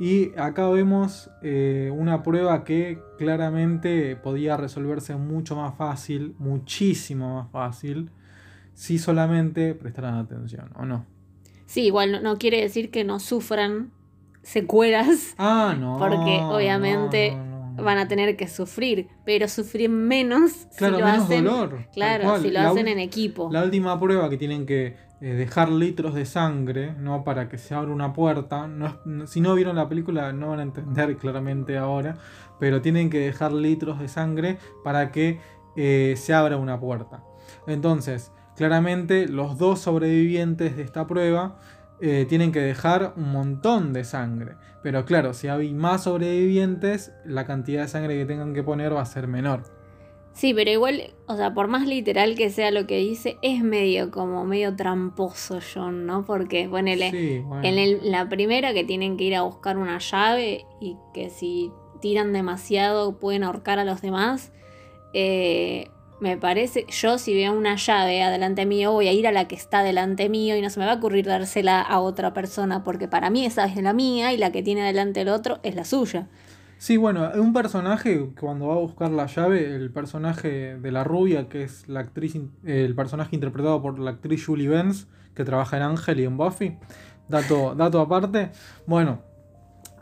Y 0.01 0.37
acá 0.37 0.67
vemos 0.67 1.29
eh, 1.41 1.93
una 1.95 2.23
prueba 2.23 2.65
que 2.65 2.99
claramente 3.17 4.17
podía 4.17 4.57
resolverse 4.57 5.15
mucho 5.15 5.55
más 5.55 5.75
fácil, 5.77 6.35
muchísimo 6.39 7.35
más 7.35 7.49
fácil, 7.51 8.11
si 8.75 8.99
solamente 8.99 9.73
prestaran 9.73 10.13
atención, 10.15 10.69
¿o 10.75 10.85
no? 10.85 11.05
Sí, 11.65 11.81
igual 11.85 12.11
no, 12.11 12.21
no 12.21 12.37
quiere 12.37 12.61
decir 12.61 12.91
que 12.91 13.03
no 13.03 13.19
sufran 13.19 13.91
secuelas, 14.43 15.33
Ah, 15.37 15.75
no. 15.79 15.97
Porque 15.97 16.39
obviamente 16.43 17.31
no, 17.31 17.43
no, 17.45 17.71
no. 17.77 17.83
van 17.83 17.97
a 17.97 18.07
tener 18.07 18.37
que 18.37 18.47
sufrir, 18.47 19.07
pero 19.25 19.47
sufrir 19.47 19.89
menos 19.89 20.67
Claro, 20.77 20.95
si 20.97 21.01
lo 21.01 21.05
menos 21.07 21.23
hacen, 21.25 21.43
dolor. 21.45 21.87
claro, 21.91 22.37
si 22.39 22.47
lo 22.51 22.61
La 22.61 22.69
hacen 22.69 22.87
en 22.87 22.99
equipo. 22.99 23.49
La 23.51 23.63
última 23.63 23.99
prueba 23.99 24.29
que 24.29 24.37
tienen 24.37 24.65
que 24.67 24.95
eh, 25.21 25.33
dejar 25.33 25.69
litros 25.71 26.13
de 26.13 26.25
sangre, 26.25 26.93
¿no? 26.99 27.23
Para 27.23 27.49
que 27.49 27.57
se 27.57 27.73
abra 27.73 27.91
una 27.91 28.13
puerta. 28.13 28.67
No 28.67 28.85
es- 28.87 28.93
no- 29.05 29.25
si 29.27 29.41
no 29.41 29.55
vieron 29.55 29.75
la 29.77 29.87
película 29.89 30.31
no 30.33 30.49
van 30.49 30.59
a 30.59 30.63
entender 30.63 31.17
claramente 31.17 31.77
ahora. 31.77 32.17
Pero 32.59 32.81
tienen 32.81 33.09
que 33.09 33.19
dejar 33.19 33.51
litros 33.53 33.99
de 33.99 34.07
sangre 34.09 34.57
para 34.83 35.11
que 35.11 35.39
eh, 35.77 36.13
se 36.17 36.33
abra 36.33 36.57
una 36.57 36.79
puerta. 36.79 37.23
Entonces, 37.65 38.31
claramente 38.55 39.27
los 39.27 39.57
dos 39.57 39.79
sobrevivientes 39.79 40.75
de 40.77 40.83
esta 40.83 41.07
prueba 41.07 41.57
eh, 42.01 42.25
tienen 42.27 42.51
que 42.51 42.59
dejar 42.59 43.13
un 43.15 43.31
montón 43.31 43.93
de 43.93 44.03
sangre. 44.03 44.55
Pero 44.83 45.05
claro, 45.05 45.33
si 45.33 45.47
hay 45.47 45.73
más 45.73 46.03
sobrevivientes, 46.03 47.11
la 47.25 47.45
cantidad 47.45 47.83
de 47.83 47.87
sangre 47.87 48.17
que 48.17 48.25
tengan 48.25 48.53
que 48.53 48.63
poner 48.63 48.93
va 48.95 49.01
a 49.01 49.05
ser 49.05 49.27
menor. 49.27 49.63
Sí, 50.33 50.53
pero 50.53 50.69
igual, 50.69 51.13
o 51.27 51.37
sea, 51.37 51.53
por 51.53 51.69
más 51.69 51.87
literal 51.87 52.35
que 52.35 52.49
sea 52.49 52.69
lo 52.69 52.85
que 52.85 52.97
dice, 52.97 53.37
es 53.41 53.63
medio 53.63 54.11
como 54.11 54.43
medio 54.43 54.75
tramposo 54.75 55.59
John, 55.73 56.05
¿no? 56.05 56.25
Porque, 56.25 56.67
ponele, 56.67 57.11
Sí, 57.11 57.39
bueno. 57.39 57.63
en 57.65 57.77
el- 57.79 58.11
la 58.11 58.27
primera 58.27 58.73
que 58.73 58.83
tienen 58.83 59.15
que 59.15 59.23
ir 59.23 59.35
a 59.35 59.43
buscar 59.43 59.77
una 59.77 59.97
llave 59.99 60.65
y 60.81 60.97
que 61.13 61.29
si 61.29 61.71
tiran 62.01 62.33
demasiado 62.33 63.17
pueden 63.17 63.45
ahorcar 63.45 63.79
a 63.79 63.85
los 63.85 64.01
demás, 64.01 64.51
eh, 65.13 65.87
me 66.25 66.37
parece, 66.37 66.87
yo 66.89 67.19
si 67.19 67.35
veo 67.35 67.53
una 67.53 67.75
llave 67.75 68.23
adelante 68.23 68.65
mío 68.65 68.91
voy 68.91 69.07
a 69.07 69.13
ir 69.13 69.27
a 69.27 69.31
la 69.31 69.47
que 69.47 69.53
está 69.53 69.83
delante 69.83 70.27
mío 70.27 70.55
y 70.57 70.61
no 70.63 70.71
se 70.71 70.79
me 70.79 70.87
va 70.87 70.93
a 70.93 70.95
ocurrir 70.95 71.27
dársela 71.27 71.81
a 71.81 71.99
otra 71.99 72.33
persona 72.33 72.83
porque 72.83 73.07
para 73.07 73.29
mí 73.29 73.45
esa 73.45 73.65
es 73.65 73.75
la 73.79 73.93
mía 73.93 74.33
y 74.33 74.37
la 74.37 74.51
que 74.51 74.63
tiene 74.63 74.81
delante 74.81 75.21
el 75.21 75.29
otro 75.29 75.59
es 75.61 75.75
la 75.75 75.85
suya. 75.85 76.27
Sí, 76.79 76.97
bueno, 76.97 77.29
un 77.35 77.53
personaje 77.53 78.31
cuando 78.39 78.69
va 78.69 78.73
a 78.73 78.79
buscar 78.79 79.11
la 79.11 79.27
llave, 79.27 79.75
el 79.75 79.91
personaje 79.91 80.77
de 80.77 80.91
la 80.91 81.03
rubia, 81.03 81.47
que 81.47 81.61
es 81.61 81.87
la 81.87 81.99
actriz, 81.99 82.35
el 82.63 82.95
personaje 82.95 83.35
interpretado 83.35 83.79
por 83.83 83.99
la 83.99 84.09
actriz 84.09 84.43
Julie 84.47 84.67
Benz, 84.67 85.05
que 85.35 85.45
trabaja 85.45 85.77
en 85.77 85.83
Ángel 85.83 86.21
y 86.21 86.23
en 86.23 86.37
Buffy. 86.37 86.75
Dato, 87.29 87.75
dato 87.75 88.01
aparte. 88.01 88.49
Bueno, 88.87 89.21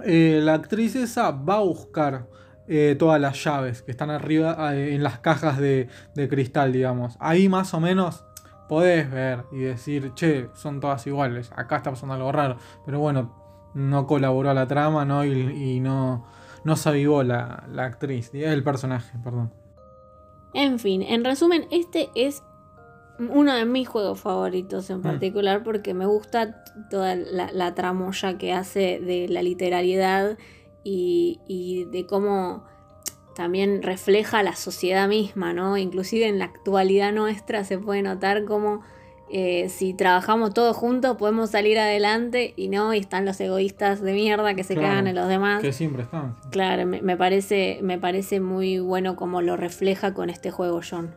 eh, 0.05 0.39
la 0.41 0.53
actriz 0.53 0.95
esa 0.95 1.31
va 1.31 1.57
a 1.57 1.63
buscar 1.63 2.27
eh, 2.67 2.95
todas 2.97 3.19
las 3.19 3.43
llaves 3.43 3.81
que 3.81 3.91
están 3.91 4.09
arriba 4.09 4.75
eh, 4.75 4.95
en 4.95 5.03
las 5.03 5.19
cajas 5.19 5.57
de, 5.57 5.87
de 6.15 6.29
cristal, 6.29 6.71
digamos. 6.71 7.17
Ahí 7.19 7.49
más 7.49 7.73
o 7.73 7.79
menos 7.79 8.25
podés 8.69 9.09
ver 9.11 9.45
y 9.51 9.59
decir, 9.59 10.13
che, 10.15 10.49
son 10.53 10.79
todas 10.79 11.05
iguales, 11.07 11.51
acá 11.55 11.77
está 11.77 11.91
pasando 11.91 12.15
algo 12.15 12.31
raro. 12.31 12.57
Pero 12.85 12.99
bueno, 12.99 13.71
no 13.73 14.07
colaboró 14.07 14.49
a 14.49 14.53
la 14.53 14.67
trama, 14.67 15.05
¿no? 15.05 15.25
Y, 15.25 15.31
y 15.31 15.79
no, 15.79 16.25
no 16.63 16.75
se 16.75 16.89
avivó 16.89 17.23
la, 17.23 17.63
la 17.71 17.85
actriz, 17.85 18.31
el 18.33 18.63
personaje, 18.63 19.17
perdón. 19.23 19.51
En 20.53 20.79
fin, 20.79 21.01
en 21.01 21.23
resumen, 21.23 21.65
este 21.71 22.09
es 22.15 22.43
uno 23.17 23.53
de 23.53 23.65
mis 23.65 23.87
juegos 23.87 24.19
favoritos 24.19 24.89
en 24.89 25.01
particular 25.01 25.63
porque 25.63 25.93
me 25.93 26.05
gusta 26.05 26.63
toda 26.89 27.15
la, 27.15 27.51
la 27.51 27.75
tramoya 27.75 28.37
que 28.37 28.53
hace 28.53 28.99
de 28.99 29.27
la 29.29 29.43
literalidad 29.43 30.37
y, 30.83 31.39
y 31.47 31.85
de 31.85 32.05
cómo 32.05 32.63
también 33.35 33.81
refleja 33.81 34.43
la 34.43 34.55
sociedad 34.55 35.07
misma, 35.07 35.53
¿no? 35.53 35.77
Inclusive 35.77 36.27
en 36.27 36.39
la 36.39 36.45
actualidad 36.45 37.11
nuestra 37.11 37.63
se 37.63 37.77
puede 37.79 38.01
notar 38.01 38.45
cómo 38.45 38.81
eh, 39.31 39.69
si 39.69 39.95
trabajamos 39.95 40.53
todos 40.53 40.77
juntos 40.77 41.17
podemos 41.17 41.49
salir 41.49 41.79
adelante 41.79 42.53
y 42.55 42.67
no, 42.67 42.93
y 42.93 42.99
están 42.99 43.25
los 43.25 43.39
egoístas 43.41 44.01
de 44.01 44.13
mierda 44.13 44.53
que 44.53 44.63
se 44.63 44.75
Claro, 44.75 44.89
cagan 44.89 45.07
en 45.07 45.15
los 45.15 45.27
demás. 45.27 45.61
Que 45.61 45.73
siempre 45.73 46.03
están. 46.03 46.35
Claro, 46.51 46.85
me, 46.85 47.01
me 47.01 47.17
parece, 47.17 47.79
me 47.81 47.97
parece 47.97 48.39
muy 48.39 48.79
bueno 48.79 49.15
como 49.15 49.41
lo 49.41 49.57
refleja 49.57 50.13
con 50.13 50.29
este 50.29 50.51
juego 50.51 50.81
John. 50.87 51.15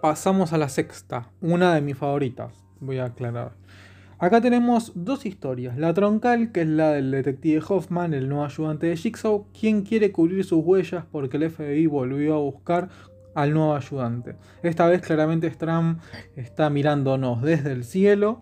Pasamos 0.00 0.52
a 0.52 0.58
la 0.58 0.68
sexta, 0.68 1.30
una 1.40 1.74
de 1.74 1.82
mis 1.82 1.96
favoritas, 1.96 2.64
voy 2.80 2.98
a 2.98 3.04
aclarar. 3.04 3.52
Acá 4.18 4.40
tenemos 4.40 4.92
dos 4.94 5.26
historias. 5.26 5.76
La 5.76 5.92
troncal, 5.92 6.50
que 6.50 6.62
es 6.62 6.68
la 6.68 6.92
del 6.92 7.10
detective 7.10 7.62
Hoffman, 7.68 8.14
el 8.14 8.30
nuevo 8.30 8.46
ayudante 8.46 8.86
de 8.86 8.96
Jigsaw, 8.96 9.44
quien 9.52 9.82
quiere 9.82 10.10
cubrir 10.10 10.42
sus 10.42 10.64
huellas 10.64 11.04
porque 11.12 11.36
el 11.36 11.50
FBI 11.50 11.86
volvió 11.86 12.34
a 12.36 12.38
buscar 12.38 12.88
al 13.34 13.52
nuevo 13.52 13.74
ayudante. 13.74 14.36
Esta 14.62 14.86
vez 14.86 15.02
claramente 15.02 15.50
Stram 15.50 15.98
está 16.34 16.70
mirándonos 16.70 17.42
desde 17.42 17.72
el 17.72 17.84
cielo. 17.84 18.40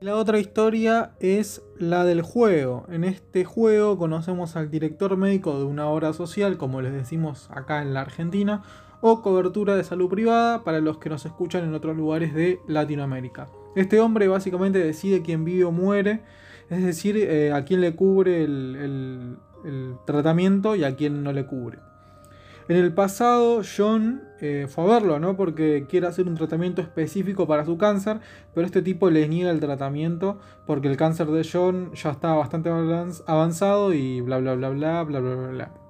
La 0.00 0.16
otra 0.16 0.38
historia 0.38 1.10
es 1.20 1.60
la 1.78 2.04
del 2.04 2.22
juego. 2.22 2.86
En 2.88 3.04
este 3.04 3.44
juego 3.44 3.98
conocemos 3.98 4.56
al 4.56 4.70
director 4.70 5.18
médico 5.18 5.58
de 5.58 5.66
una 5.66 5.88
obra 5.88 6.14
social, 6.14 6.56
como 6.56 6.80
les 6.80 6.94
decimos 6.94 7.50
acá 7.50 7.82
en 7.82 7.92
la 7.92 8.00
Argentina, 8.00 8.62
o 9.02 9.20
cobertura 9.20 9.76
de 9.76 9.84
salud 9.84 10.08
privada 10.08 10.64
para 10.64 10.80
los 10.80 10.96
que 10.96 11.10
nos 11.10 11.26
escuchan 11.26 11.64
en 11.64 11.74
otros 11.74 11.98
lugares 11.98 12.32
de 12.32 12.60
Latinoamérica. 12.66 13.48
Este 13.74 14.00
hombre 14.00 14.28
básicamente 14.28 14.78
decide 14.78 15.22
quién 15.22 15.44
vive 15.44 15.64
o 15.64 15.72
muere, 15.72 16.20
es 16.70 16.82
decir, 16.82 17.16
eh, 17.16 17.52
a 17.52 17.64
quién 17.64 17.80
le 17.80 17.94
cubre 17.94 18.44
el, 18.44 19.36
tratamiento 20.06 20.74
y 20.74 20.82
a 20.82 20.96
quién 20.96 21.22
no 21.22 21.32
le 21.32 21.46
cubre. 21.46 21.78
En 22.68 22.76
el 22.76 22.92
pasado, 22.92 23.62
John 23.64 24.22
eh, 24.40 24.66
fue 24.68 24.84
a 24.84 24.86
verlo, 24.88 25.18
¿no? 25.18 25.36
Porque 25.36 25.86
quiere 25.88 26.06
hacer 26.06 26.26
un 26.26 26.36
tratamiento 26.36 26.80
específico 26.80 27.46
para 27.46 27.64
su 27.64 27.76
cáncer, 27.76 28.20
pero 28.54 28.66
este 28.66 28.82
tipo 28.82 29.10
le 29.10 29.28
niega 29.28 29.50
el 29.50 29.60
tratamiento 29.60 30.40
porque 30.66 30.88
el 30.88 30.96
cáncer 30.96 31.28
de 31.28 31.46
John 31.50 31.92
ya 31.94 32.10
está 32.10 32.34
bastante 32.34 32.70
avanzado 33.26 33.92
y 33.92 34.20
bla 34.20 34.38
bla 34.38 34.54
bla 34.54 34.70
bla 34.70 35.02
bla 35.02 35.20
bla 35.20 35.34
bla. 35.34 35.48
bla. 35.48 35.82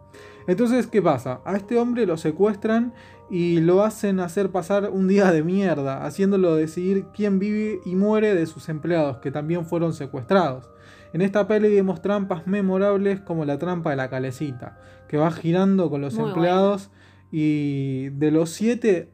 Entonces, 0.46 0.86
¿qué 0.86 1.00
pasa? 1.00 1.40
A 1.44 1.56
este 1.56 1.78
hombre 1.78 2.06
lo 2.06 2.16
secuestran 2.16 2.92
y 3.32 3.60
lo 3.60 3.82
hacen 3.82 4.20
hacer 4.20 4.50
pasar 4.50 4.90
un 4.90 5.08
día 5.08 5.32
de 5.32 5.42
mierda, 5.42 6.04
haciéndolo 6.04 6.54
decidir 6.54 7.06
quién 7.14 7.38
vive 7.38 7.80
y 7.84 7.96
muere 7.96 8.34
de 8.34 8.46
sus 8.46 8.68
empleados, 8.68 9.16
que 9.18 9.30
también 9.30 9.64
fueron 9.64 9.94
secuestrados. 9.94 10.68
En 11.14 11.22
esta 11.22 11.48
peli 11.48 11.74
vemos 11.74 12.02
trampas 12.02 12.46
memorables 12.46 13.20
como 13.20 13.44
la 13.44 13.58
trampa 13.58 13.90
de 13.90 13.96
la 13.96 14.10
calecita, 14.10 14.78
que 15.08 15.16
va 15.16 15.30
girando 15.30 15.88
con 15.90 16.00
los 16.02 16.14
Muy 16.14 16.28
empleados 16.28 16.90
y 17.30 18.10
de 18.10 18.30
los 18.30 18.50
siete 18.50 19.08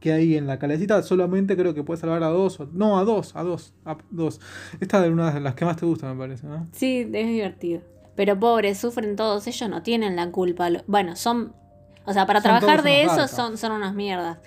que 0.00 0.12
hay 0.12 0.36
en 0.36 0.46
la 0.46 0.58
calecita, 0.58 1.02
solamente 1.02 1.54
creo 1.56 1.74
que 1.74 1.82
puede 1.82 2.00
salvar 2.00 2.22
a 2.22 2.28
dos, 2.28 2.58
o- 2.60 2.68
no, 2.72 2.98
a 2.98 3.04
dos, 3.04 3.36
a 3.36 3.42
dos, 3.42 3.74
a 3.84 3.98
dos. 4.10 4.40
Esta 4.80 5.04
es 5.04 5.12
una 5.12 5.30
de 5.32 5.40
las 5.40 5.54
que 5.54 5.66
más 5.66 5.76
te 5.76 5.84
gusta, 5.84 6.10
me 6.12 6.18
parece, 6.18 6.46
¿no? 6.46 6.66
Sí, 6.72 7.00
es 7.12 7.26
divertido. 7.26 7.82
Pero 8.16 8.40
pobres, 8.40 8.78
sufren 8.78 9.14
todos, 9.16 9.46
ellos 9.46 9.68
no 9.68 9.82
tienen 9.82 10.16
la 10.16 10.30
culpa. 10.30 10.68
Bueno, 10.86 11.16
son... 11.16 11.52
O 12.06 12.12
sea, 12.12 12.26
para 12.26 12.40
Son 12.40 12.50
trabajar 12.58 12.82
de 12.82 13.02
eso 13.04 13.28
son, 13.28 13.56
son 13.58 13.72
unas 13.72 13.94
mierdas. 13.94 14.38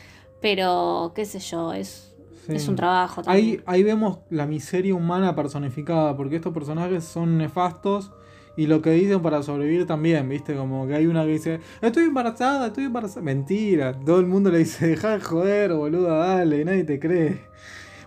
Pero, 0.42 1.12
qué 1.16 1.26
sé 1.26 1.40
yo, 1.40 1.72
es, 1.74 2.14
Sí. 2.46 2.56
es 2.56 2.68
un 2.68 2.76
trabajo 2.76 3.22
Ahí, 3.26 3.42
también. 3.58 3.64
ahí 3.66 3.84
vemos 3.84 4.20
la 4.30 4.46
miseria 4.46 4.94
humana 4.96 5.34
personificada, 5.36 6.18
porque 6.18 6.36
estos 6.36 6.54
personajes 6.54 7.06
son 7.06 7.38
nefastos 7.38 8.12
y 8.58 8.68
lo 8.68 8.82
que 8.82 8.92
dicen 8.92 9.22
para 9.22 9.42
sobrevivir 9.44 9.88
también, 9.88 10.28
¿viste? 10.28 10.54
Como 10.56 10.86
que 10.86 10.94
hay 10.96 11.08
una 11.08 11.24
que 11.24 11.32
dice, 11.32 11.60
estoy 11.82 12.04
embarazada, 12.04 12.68
estoy 12.68 12.84
embarazada. 12.84 13.22
Mentira, 13.22 13.94
todo 14.06 14.20
el 14.20 14.26
mundo 14.26 14.52
le 14.52 14.58
dice, 14.60 14.88
deja 14.88 15.12
de 15.12 15.22
joder, 15.22 15.74
boludo, 15.74 16.10
dale, 16.18 16.66
nadie 16.66 16.84
te 16.84 17.00
cree. 17.00 17.42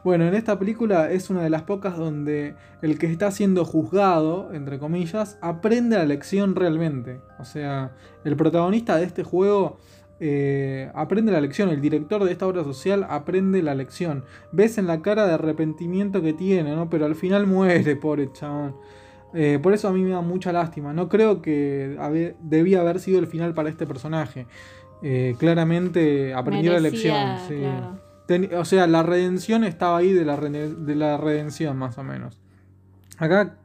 Bueno, 0.06 0.24
en 0.28 0.34
esta 0.34 0.56
película 0.56 1.10
es 1.10 1.30
una 1.30 1.42
de 1.42 1.50
las 1.50 1.62
pocas 1.62 1.96
donde 1.98 2.54
el 2.80 2.96
que 2.96 3.06
está 3.06 3.32
siendo 3.32 3.64
juzgado, 3.64 4.52
entre 4.52 4.78
comillas, 4.78 5.36
aprende 5.42 5.98
la 5.98 6.04
lección 6.04 6.54
realmente. 6.54 7.18
O 7.40 7.44
sea, 7.44 7.90
el 8.22 8.36
protagonista 8.36 8.98
de 8.98 9.04
este 9.04 9.24
juego 9.24 9.78
eh, 10.20 10.92
aprende 10.94 11.32
la 11.32 11.40
lección, 11.40 11.70
el 11.70 11.80
director 11.80 12.22
de 12.22 12.30
esta 12.30 12.46
obra 12.46 12.62
social 12.62 13.04
aprende 13.10 13.64
la 13.64 13.74
lección. 13.74 14.22
Ves 14.52 14.78
en 14.78 14.86
la 14.86 15.02
cara 15.02 15.26
de 15.26 15.34
arrepentimiento 15.34 16.22
que 16.22 16.32
tiene, 16.32 16.76
¿no? 16.76 16.88
Pero 16.88 17.04
al 17.06 17.16
final 17.16 17.48
muere, 17.48 17.96
pobre 17.96 18.30
chabón. 18.32 18.76
Eh, 19.34 19.58
por 19.60 19.72
eso 19.74 19.88
a 19.88 19.92
mí 19.92 20.02
me 20.04 20.10
da 20.10 20.20
mucha 20.20 20.52
lástima. 20.52 20.92
No 20.92 21.08
creo 21.08 21.42
que 21.42 21.96
habe- 21.98 22.36
debía 22.40 22.80
haber 22.80 23.00
sido 23.00 23.18
el 23.18 23.26
final 23.26 23.54
para 23.54 23.70
este 23.70 23.86
personaje. 23.88 24.46
Eh, 25.02 25.34
claramente 25.36 26.32
aprendió 26.32 26.72
la 26.74 26.78
lección. 26.80 27.38
sí. 27.48 27.56
claro. 27.56 28.05
O 28.56 28.64
sea, 28.64 28.86
la 28.86 29.02
redención 29.02 29.64
estaba 29.64 29.98
ahí 29.98 30.12
de 30.12 30.24
la, 30.24 30.36
rene- 30.36 30.74
de 30.74 30.94
la 30.96 31.16
redención, 31.16 31.76
más 31.76 31.96
o 31.98 32.02
menos. 32.02 32.40
Acá 33.18 33.56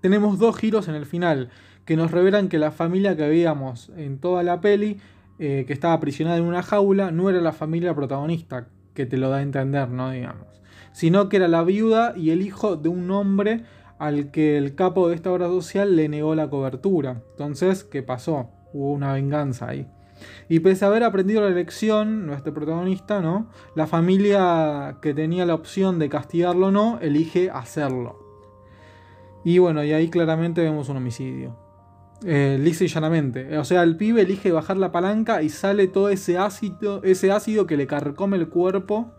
tenemos 0.00 0.38
dos 0.38 0.56
giros 0.56 0.88
en 0.88 0.94
el 0.94 1.06
final 1.06 1.50
que 1.84 1.96
nos 1.96 2.10
revelan 2.10 2.48
que 2.48 2.58
la 2.58 2.70
familia 2.70 3.16
que 3.16 3.28
veíamos 3.28 3.90
en 3.96 4.18
toda 4.18 4.42
la 4.42 4.60
peli, 4.60 4.98
eh, 5.38 5.64
que 5.66 5.72
estaba 5.72 5.94
aprisionada 5.94 6.36
en 6.36 6.44
una 6.44 6.62
jaula, 6.62 7.10
no 7.10 7.30
era 7.30 7.40
la 7.40 7.52
familia 7.52 7.94
protagonista, 7.94 8.68
que 8.94 9.06
te 9.06 9.16
lo 9.16 9.30
da 9.30 9.38
a 9.38 9.42
entender, 9.42 9.88
¿no? 9.88 10.10
Digamos. 10.10 10.46
Sino 10.92 11.28
que 11.28 11.36
era 11.36 11.48
la 11.48 11.62
viuda 11.62 12.14
y 12.16 12.30
el 12.30 12.42
hijo 12.42 12.76
de 12.76 12.88
un 12.88 13.10
hombre 13.10 13.64
al 13.98 14.30
que 14.30 14.56
el 14.58 14.74
capo 14.74 15.08
de 15.08 15.14
esta 15.14 15.30
obra 15.32 15.46
social 15.46 15.96
le 15.96 16.08
negó 16.08 16.34
la 16.34 16.50
cobertura. 16.50 17.22
Entonces, 17.32 17.84
¿qué 17.84 18.02
pasó? 18.02 18.50
Hubo 18.72 18.92
una 18.92 19.12
venganza 19.12 19.68
ahí. 19.68 19.86
Y 20.48 20.60
pese 20.60 20.84
a 20.84 20.88
haber 20.88 21.04
aprendido 21.04 21.42
la 21.42 21.50
lección, 21.50 22.26
nuestro 22.26 22.52
protagonista, 22.54 23.20
¿no? 23.20 23.48
La 23.74 23.86
familia 23.86 24.98
que 25.02 25.14
tenía 25.14 25.46
la 25.46 25.54
opción 25.54 25.98
de 25.98 26.08
castigarlo 26.08 26.68
o 26.68 26.70
no, 26.70 26.98
elige 27.00 27.50
hacerlo. 27.50 28.28
Y 29.44 29.58
bueno, 29.58 29.84
y 29.84 29.92
ahí 29.92 30.10
claramente 30.10 30.62
vemos 30.62 30.88
un 30.88 30.96
homicidio. 30.96 31.56
Eh, 32.24 32.58
lisa 32.60 32.84
y 32.84 32.88
llanamente. 32.88 33.56
O 33.58 33.64
sea, 33.64 33.82
el 33.82 33.96
pibe 33.96 34.22
elige 34.22 34.50
bajar 34.50 34.76
la 34.76 34.90
palanca 34.90 35.42
y 35.42 35.48
sale 35.48 35.86
todo 35.86 36.08
ese 36.08 36.36
ácido, 36.36 37.02
ese 37.04 37.30
ácido 37.30 37.66
que 37.66 37.76
le 37.76 37.86
carcome 37.86 38.36
el 38.36 38.48
cuerpo. 38.48 39.12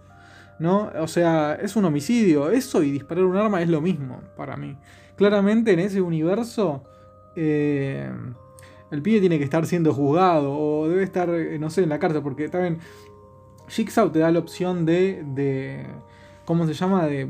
¿No? 0.60 0.92
O 1.00 1.08
sea, 1.08 1.56
es 1.56 1.78
un 1.78 1.86
homicidio. 1.86 2.52
Eso 2.52 2.84
y 2.84 2.92
disparar 2.92 3.24
un 3.24 3.38
arma 3.38 3.62
es 3.62 3.70
lo 3.70 3.80
mismo 3.80 4.22
para 4.36 4.58
mí. 4.58 4.78
Claramente 5.16 5.72
en 5.72 5.80
ese 5.80 6.02
universo. 6.02 6.84
eh, 7.36 8.12
el 8.92 9.02
pibe 9.02 9.20
tiene 9.20 9.38
que 9.38 9.44
estar 9.44 9.66
siendo 9.66 9.94
juzgado. 9.94 10.52
O 10.58 10.88
debe 10.88 11.04
estar, 11.04 11.30
eh, 11.30 11.58
no 11.60 11.70
sé, 11.70 11.84
en 11.84 11.90
la 11.90 12.00
cárcel. 12.00 12.22
Porque 12.22 12.50
también. 12.50 12.80
Jigsaw 13.68 14.10
te 14.12 14.20
da 14.20 14.32
la 14.32 14.40
opción 14.40 14.86
de. 14.86 15.24
de 15.26 15.86
¿Cómo 16.46 16.66
se 16.66 16.74
llama? 16.74 17.06
De. 17.06 17.28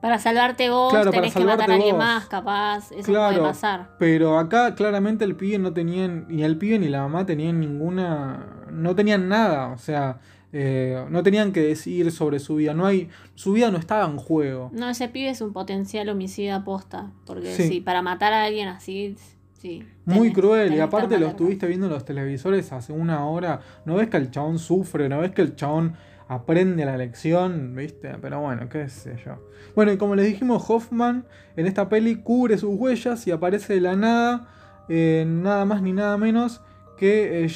Para 0.00 0.18
salvarte 0.18 0.68
vos, 0.68 0.90
Claro, 0.92 1.10
para 1.12 1.22
tenés 1.22 1.32
que 1.34 1.40
matar 1.40 1.52
a 1.52 1.62
salvarte 1.62 1.72
alguien 1.74 1.96
vos. 1.96 2.04
más, 2.04 2.26
capaz. 2.26 2.92
Eso 2.92 3.04
Claro. 3.10 3.36
puede 3.38 3.48
pasar. 3.48 3.90
Pero 3.98 4.38
acá 4.38 4.74
claramente 4.74 5.24
el 5.24 5.34
pibe 5.34 5.58
no 5.58 5.72
tenía, 5.72 6.06
ni 6.08 6.42
el 6.44 6.58
pibe 6.58 6.78
ni 6.78 6.88
la 6.88 7.00
mamá 7.02 7.24
tenían 7.24 7.58
ninguna, 7.60 8.66
no 8.70 8.94
tenían 8.94 9.28
nada, 9.30 9.68
o 9.68 9.78
sea, 9.78 10.18
eh, 10.52 11.02
no 11.08 11.22
tenían 11.22 11.52
que 11.52 11.60
decir 11.60 12.12
sobre 12.12 12.38
su 12.38 12.56
vida, 12.56 12.74
no 12.74 12.84
hay, 12.84 13.08
su 13.34 13.54
vida 13.54 13.70
no 13.70 13.78
estaba 13.78 14.04
en 14.04 14.18
juego. 14.18 14.70
No, 14.74 14.90
ese 14.90 15.08
pibe 15.08 15.30
es 15.30 15.40
un 15.40 15.54
potencial 15.54 16.06
homicida 16.10 16.56
aposta, 16.56 17.10
porque 17.24 17.54
Sí. 17.54 17.68
sí, 17.68 17.80
para 17.80 18.02
matar 18.02 18.34
a 18.34 18.44
alguien 18.44 18.68
así, 18.68 19.16
sí. 19.64 19.82
Muy 20.04 20.28
tenés- 20.28 20.34
cruel, 20.34 20.66
y 20.66 20.70
tenés 20.72 20.84
aparte 20.84 21.18
lo 21.18 21.26
estuviste 21.28 21.66
viendo 21.66 21.86
en 21.86 21.92
los 21.92 22.04
televisores 22.04 22.70
hace 22.72 22.92
una 22.92 23.26
hora, 23.26 23.60
no 23.86 23.94
ves 23.94 24.08
que 24.10 24.18
el 24.18 24.30
chabón 24.30 24.58
sufre, 24.58 25.08
no 25.08 25.20
ves 25.20 25.30
que 25.32 25.40
el 25.42 25.56
chabón 25.56 25.94
aprende 26.28 26.84
la 26.84 26.96
lección, 26.98 27.74
¿viste? 27.74 28.16
Pero 28.20 28.40
bueno, 28.40 28.68
qué 28.68 28.88
sé 28.88 29.16
yo. 29.24 29.36
Bueno, 29.74 29.92
y 29.92 29.96
como 29.96 30.14
les 30.16 30.26
dijimos, 30.26 30.68
Hoffman 30.68 31.26
en 31.56 31.66
esta 31.66 31.88
peli 31.88 32.16
cubre 32.16 32.58
sus 32.58 32.78
huellas 32.78 33.26
y 33.26 33.30
aparece 33.30 33.74
de 33.74 33.80
la 33.80 33.96
nada, 33.96 34.48
eh, 34.88 35.24
nada 35.26 35.64
más 35.64 35.80
ni 35.82 35.92
nada 35.92 36.16
menos 36.18 36.60
que 36.98 37.44
eh, 37.44 37.48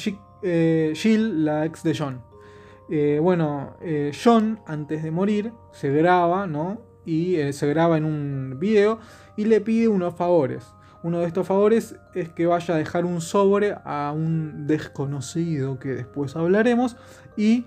eh, 0.43 0.93
Jill, 0.95 1.45
la 1.45 1.65
ex 1.65 1.83
de 1.83 1.95
John. 1.95 2.21
Bueno, 3.21 3.75
John, 4.23 4.59
antes 4.65 5.03
de 5.03 5.11
morir, 5.11 5.51
se 5.71 5.91
graba, 5.91 6.47
¿no? 6.47 6.81
Y 7.05 7.35
se 7.53 7.67
graba 7.67 7.97
en 7.97 8.05
un 8.05 8.57
video 8.59 8.97
y 9.37 9.45
le 9.45 9.61
pide 9.61 9.87
unos 9.87 10.15
favores. 10.15 10.65
Uno 11.01 11.19
de 11.19 11.27
estos 11.27 11.47
favores 11.47 11.95
es 12.13 12.29
que 12.29 12.45
vaya 12.45 12.75
a 12.75 12.77
dejar 12.77 13.05
un 13.05 13.21
sobre 13.21 13.75
a 13.85 14.11
un 14.13 14.67
desconocido 14.67 15.79
que 15.79 15.89
después 15.89 16.35
hablaremos 16.35 16.97
y 17.37 17.65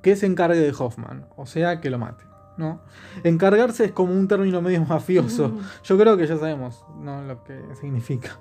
que 0.00 0.16
se 0.16 0.26
encargue 0.26 0.58
de 0.58 0.74
Hoffman, 0.76 1.26
o 1.36 1.46
sea, 1.46 1.80
que 1.80 1.90
lo 1.90 1.98
mate. 1.98 2.24
¿no? 2.56 2.80
Encargarse 3.24 3.84
es 3.84 3.92
como 3.92 4.12
un 4.12 4.28
término 4.28 4.62
medio 4.62 4.84
mafioso. 4.88 5.58
Yo 5.82 5.98
creo 5.98 6.16
que 6.16 6.26
ya 6.26 6.36
sabemos 6.36 6.84
¿no? 7.00 7.22
lo 7.22 7.42
que 7.44 7.60
significa. 7.80 8.38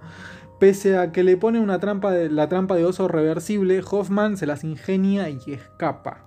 Pese 0.59 0.97
a 0.97 1.11
que 1.11 1.23
le 1.23 1.35
pone 1.35 1.59
una 1.59 1.79
trampa 1.79 2.11
de, 2.11 2.29
la 2.29 2.47
trampa 2.47 2.75
de 2.75 2.85
oso 2.85 3.07
reversible, 3.07 3.81
Hoffman 3.89 4.37
se 4.37 4.45
las 4.45 4.63
ingenia 4.63 5.29
y 5.29 5.39
escapa. 5.47 6.25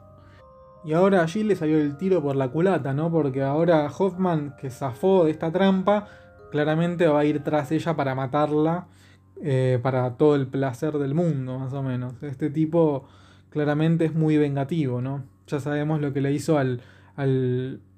Y 0.84 0.92
ahora 0.92 1.22
allí 1.22 1.42
le 1.42 1.56
salió 1.56 1.78
el 1.78 1.96
tiro 1.96 2.22
por 2.22 2.36
la 2.36 2.48
culata, 2.48 2.92
¿no? 2.92 3.10
Porque 3.10 3.42
ahora 3.42 3.90
Hoffman, 3.90 4.54
que 4.56 4.70
zafó 4.70 5.24
de 5.24 5.32
esta 5.32 5.50
trampa, 5.50 6.06
claramente 6.56 7.06
va 7.06 7.20
a 7.20 7.24
ir 7.26 7.44
tras 7.44 7.70
ella 7.70 7.94
para 7.96 8.14
matarla, 8.14 8.86
eh, 9.42 9.78
para 9.82 10.16
todo 10.16 10.34
el 10.36 10.46
placer 10.46 10.94
del 10.94 11.12
mundo, 11.12 11.58
más 11.58 11.74
o 11.74 11.82
menos. 11.82 12.14
Este 12.22 12.48
tipo 12.48 13.06
claramente 13.50 14.06
es 14.06 14.14
muy 14.14 14.38
vengativo, 14.38 15.02
¿no? 15.02 15.22
Ya 15.48 15.60
sabemos 15.60 16.00
lo 16.00 16.14
que 16.14 16.22
le 16.22 16.32
hizo 16.32 16.56
al, 16.56 16.80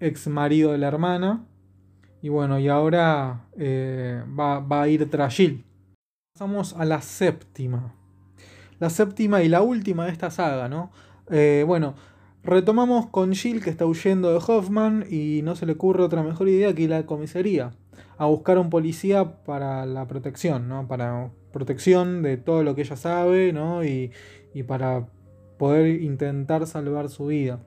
ex 0.01 0.26
marido 0.26 0.72
de 0.72 0.78
la 0.78 0.89
hermana. 0.89 1.44
Y 2.20 2.30
bueno, 2.30 2.59
y 2.59 2.66
ahora 2.66 3.44
eh, 3.56 4.24
va, 4.39 4.59
va 4.59 4.82
a 4.82 4.89
ir 4.89 5.09
tras 5.09 5.35
Jill. 5.35 5.64
Pasamos 6.35 6.74
a 6.74 6.85
la 6.85 7.01
séptima. 7.01 7.94
La 8.80 8.90
séptima 8.90 9.43
y 9.43 9.48
la 9.48 9.62
última 9.62 10.06
de 10.06 10.10
esta 10.10 10.32
saga, 10.32 10.68
¿no? 10.68 10.90
Eh, 11.30 11.62
bueno, 11.64 11.94
retomamos 12.43 13.06
con 13.06 13.35
Jill 13.35 13.62
que 13.62 13.70
está 13.70 13.86
huyendo 13.86 14.32
de 14.32 14.40
Hoffman 14.44 15.05
y 15.09 15.43
no 15.44 15.55
se 15.55 15.64
le 15.64 15.74
ocurre 15.74 16.02
otra 16.02 16.24
mejor 16.24 16.48
idea 16.48 16.74
que 16.74 16.82
ir 16.82 16.93
a 16.93 16.98
la 16.98 17.06
comisaría 17.06 17.70
a 18.19 18.27
buscar 18.27 18.57
a 18.57 18.61
un 18.61 18.70
policía 18.70 19.43
para 19.45 19.86
la 19.86 20.07
protección, 20.07 20.69
¿no? 20.69 20.86
Para 20.86 21.31
protección 21.53 22.23
de 22.23 22.36
todo 22.36 22.62
lo 22.62 22.74
que 22.74 22.82
ella 22.82 22.97
sabe, 22.97 23.53
¿no? 23.53 23.85
Y, 23.85 24.12
y 24.55 24.65
para 24.65 25.07
poder 25.59 26.03
intentar 26.03 26.66
salvar 26.66 27.09
su 27.09 27.27
vida. 27.27 27.61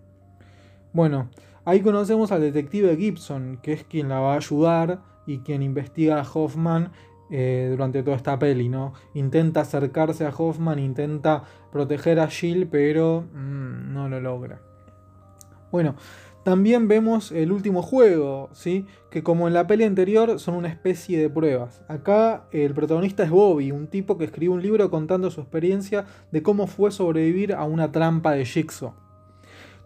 Bueno, 0.94 1.30
ahí 1.66 1.82
conocemos 1.82 2.32
al 2.32 2.42
detective 2.42 2.98
Gibson, 2.98 3.60
que 3.62 3.74
es 3.74 3.84
quien 3.84 4.10
la 4.10 4.20
va 4.20 4.34
a 4.34 4.38
ayudar 4.38 5.02
y 5.26 5.40
quien 5.40 5.62
investiga 5.62 6.20
a 6.20 6.28
Hoffman 6.32 6.92
eh, 7.30 7.68
durante 7.72 8.04
toda 8.04 8.18
esta 8.18 8.38
peli, 8.38 8.68
¿no? 8.68 8.94
Intenta 9.14 9.62
acercarse 9.62 10.26
a 10.26 10.34
Hoffman, 10.38 10.80
intenta 10.80 11.44
proteger 11.72 12.20
a 12.20 12.28
Jill, 12.28 12.68
pero 12.68 13.22
mm, 13.34 13.94
no 13.94 14.10
lo 14.10 14.20
logra. 14.20 14.60
Bueno, 15.72 15.96
también 16.44 16.88
vemos 16.88 17.32
el 17.32 17.52
último 17.52 17.84
juego, 17.84 18.50
¿sí? 18.52 18.88
Que 19.12 19.22
como 19.22 19.48
en 19.48 19.54
la 19.54 19.68
peli 19.68 19.84
anterior 19.84 20.40
son 20.40 20.56
una 20.56 20.70
especie 20.70 21.20
de 21.20 21.30
pruebas. 21.30 21.84
Acá 21.88 22.46
el 22.52 22.74
protagonista 22.74 23.24
es 23.24 23.30
Bobby, 23.30 23.72
un 23.72 23.88
tipo 23.88 24.18
que 24.18 24.26
escribió 24.26 24.54
un 24.54 24.62
libro 24.62 24.90
contando 24.90 25.30
su 25.30 25.42
experiencia 25.42 26.06
de 26.32 26.42
cómo 26.42 26.66
fue 26.66 26.92
sobrevivir 26.92 27.54
a 27.54 27.66
una 27.66 27.92
trampa 27.92 28.32
de 28.32 28.46
Jigsaw. 28.46 28.94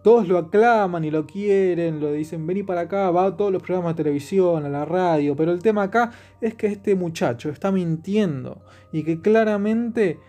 Todos 0.02 0.28
lo 0.28 0.38
aclaman 0.38 1.04
y 1.04 1.12
lo 1.12 1.26
quieren, 1.26 2.00
lo 2.00 2.12
dicen, 2.12 2.46
vení 2.46 2.64
para 2.64 2.82
acá, 2.82 3.10
va 3.10 3.26
a 3.26 3.36
todos 3.36 3.52
los 3.52 3.64
programas 3.64 3.96
de 3.96 4.04
televisión, 4.04 4.64
a 4.64 4.70
la 4.70 4.86
radio, 4.86 5.36
pero 5.36 5.52
el 5.52 5.64
tema 5.64 5.84
acá 5.84 6.12
es 6.42 6.54
que 6.54 6.68
este 6.68 6.96
muchacho 6.96 7.50
está 7.50 7.72
mintiendo 7.72 8.62
y 8.92 9.04
que 9.04 9.20
claramente 9.20 10.20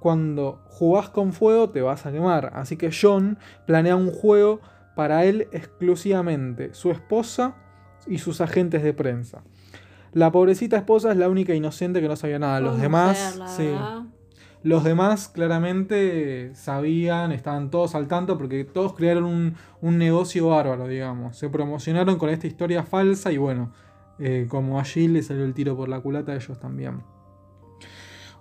cuando 0.00 0.60
jugás 0.68 1.10
con 1.10 1.32
fuego 1.32 1.68
te 1.68 1.82
vas 1.82 2.06
a 2.06 2.12
quemar. 2.12 2.50
Así 2.54 2.76
que 2.76 2.90
John 2.90 3.38
planea 3.66 3.94
un 3.94 4.10
juego 4.10 4.60
para 4.96 5.26
él 5.26 5.46
exclusivamente, 5.52 6.74
su 6.74 6.90
esposa 6.90 7.54
y 8.08 8.18
sus 8.18 8.40
agentes 8.40 8.82
de 8.82 8.94
prensa. 8.94 9.42
La 10.12 10.32
pobrecita 10.32 10.78
esposa 10.78 11.12
es 11.12 11.18
la 11.18 11.28
única 11.28 11.54
inocente 11.54 12.00
que 12.00 12.08
no 12.08 12.16
sabía 12.16 12.38
nada. 12.38 12.60
Los 12.60 12.80
demás, 12.80 13.38
sí. 13.54 13.70
Los 14.62 14.82
demás 14.82 15.28
claramente 15.28 16.50
sabían, 16.54 17.30
estaban 17.30 17.70
todos 17.70 17.94
al 17.94 18.08
tanto 18.08 18.38
porque 18.38 18.64
todos 18.64 18.94
crearon 18.94 19.24
un, 19.24 19.54
un 19.82 19.98
negocio 19.98 20.48
bárbaro, 20.48 20.88
digamos. 20.88 21.36
Se 21.36 21.50
promocionaron 21.50 22.16
con 22.16 22.30
esta 22.30 22.46
historia 22.46 22.82
falsa 22.82 23.30
y 23.30 23.36
bueno, 23.36 23.72
eh, 24.18 24.46
como 24.48 24.80
allí 24.80 25.08
le 25.08 25.22
salió 25.22 25.44
el 25.44 25.52
tiro 25.52 25.76
por 25.76 25.90
la 25.90 26.00
culata 26.00 26.32
a 26.32 26.36
ellos 26.36 26.58
también. 26.58 27.02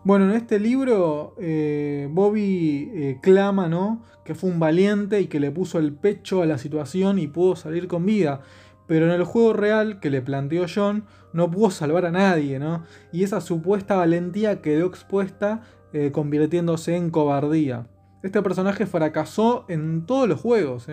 Bueno, 0.05 0.25
en 0.25 0.35
este 0.35 0.59
libro 0.59 1.33
eh, 1.39 2.07
Bobby 2.11 2.91
eh, 2.93 3.17
clama, 3.23 3.67
¿no? 3.67 4.03
Que 4.23 4.35
fue 4.35 4.51
un 4.51 4.59
valiente 4.59 5.19
y 5.19 5.25
que 5.25 5.39
le 5.39 5.49
puso 5.49 5.79
el 5.79 5.93
pecho 5.93 6.43
a 6.43 6.45
la 6.45 6.59
situación 6.59 7.17
y 7.17 7.25
pudo 7.25 7.55
salir 7.55 7.87
con 7.87 8.05
vida. 8.05 8.41
Pero 8.85 9.07
en 9.07 9.11
el 9.13 9.23
juego 9.23 9.53
real 9.53 9.99
que 9.99 10.11
le 10.11 10.21
planteó 10.21 10.67
John, 10.73 11.05
no 11.33 11.49
pudo 11.49 11.71
salvar 11.71 12.05
a 12.05 12.11
nadie, 12.11 12.59
¿no? 12.59 12.83
Y 13.11 13.23
esa 13.23 13.41
supuesta 13.41 13.95
valentía 13.95 14.61
quedó 14.61 14.85
expuesta 14.85 15.63
eh, 15.91 16.11
convirtiéndose 16.11 16.95
en 16.95 17.09
cobardía. 17.09 17.87
Este 18.21 18.43
personaje 18.43 18.85
fracasó 18.85 19.65
en 19.69 20.05
todos 20.05 20.29
los 20.29 20.39
juegos. 20.39 20.85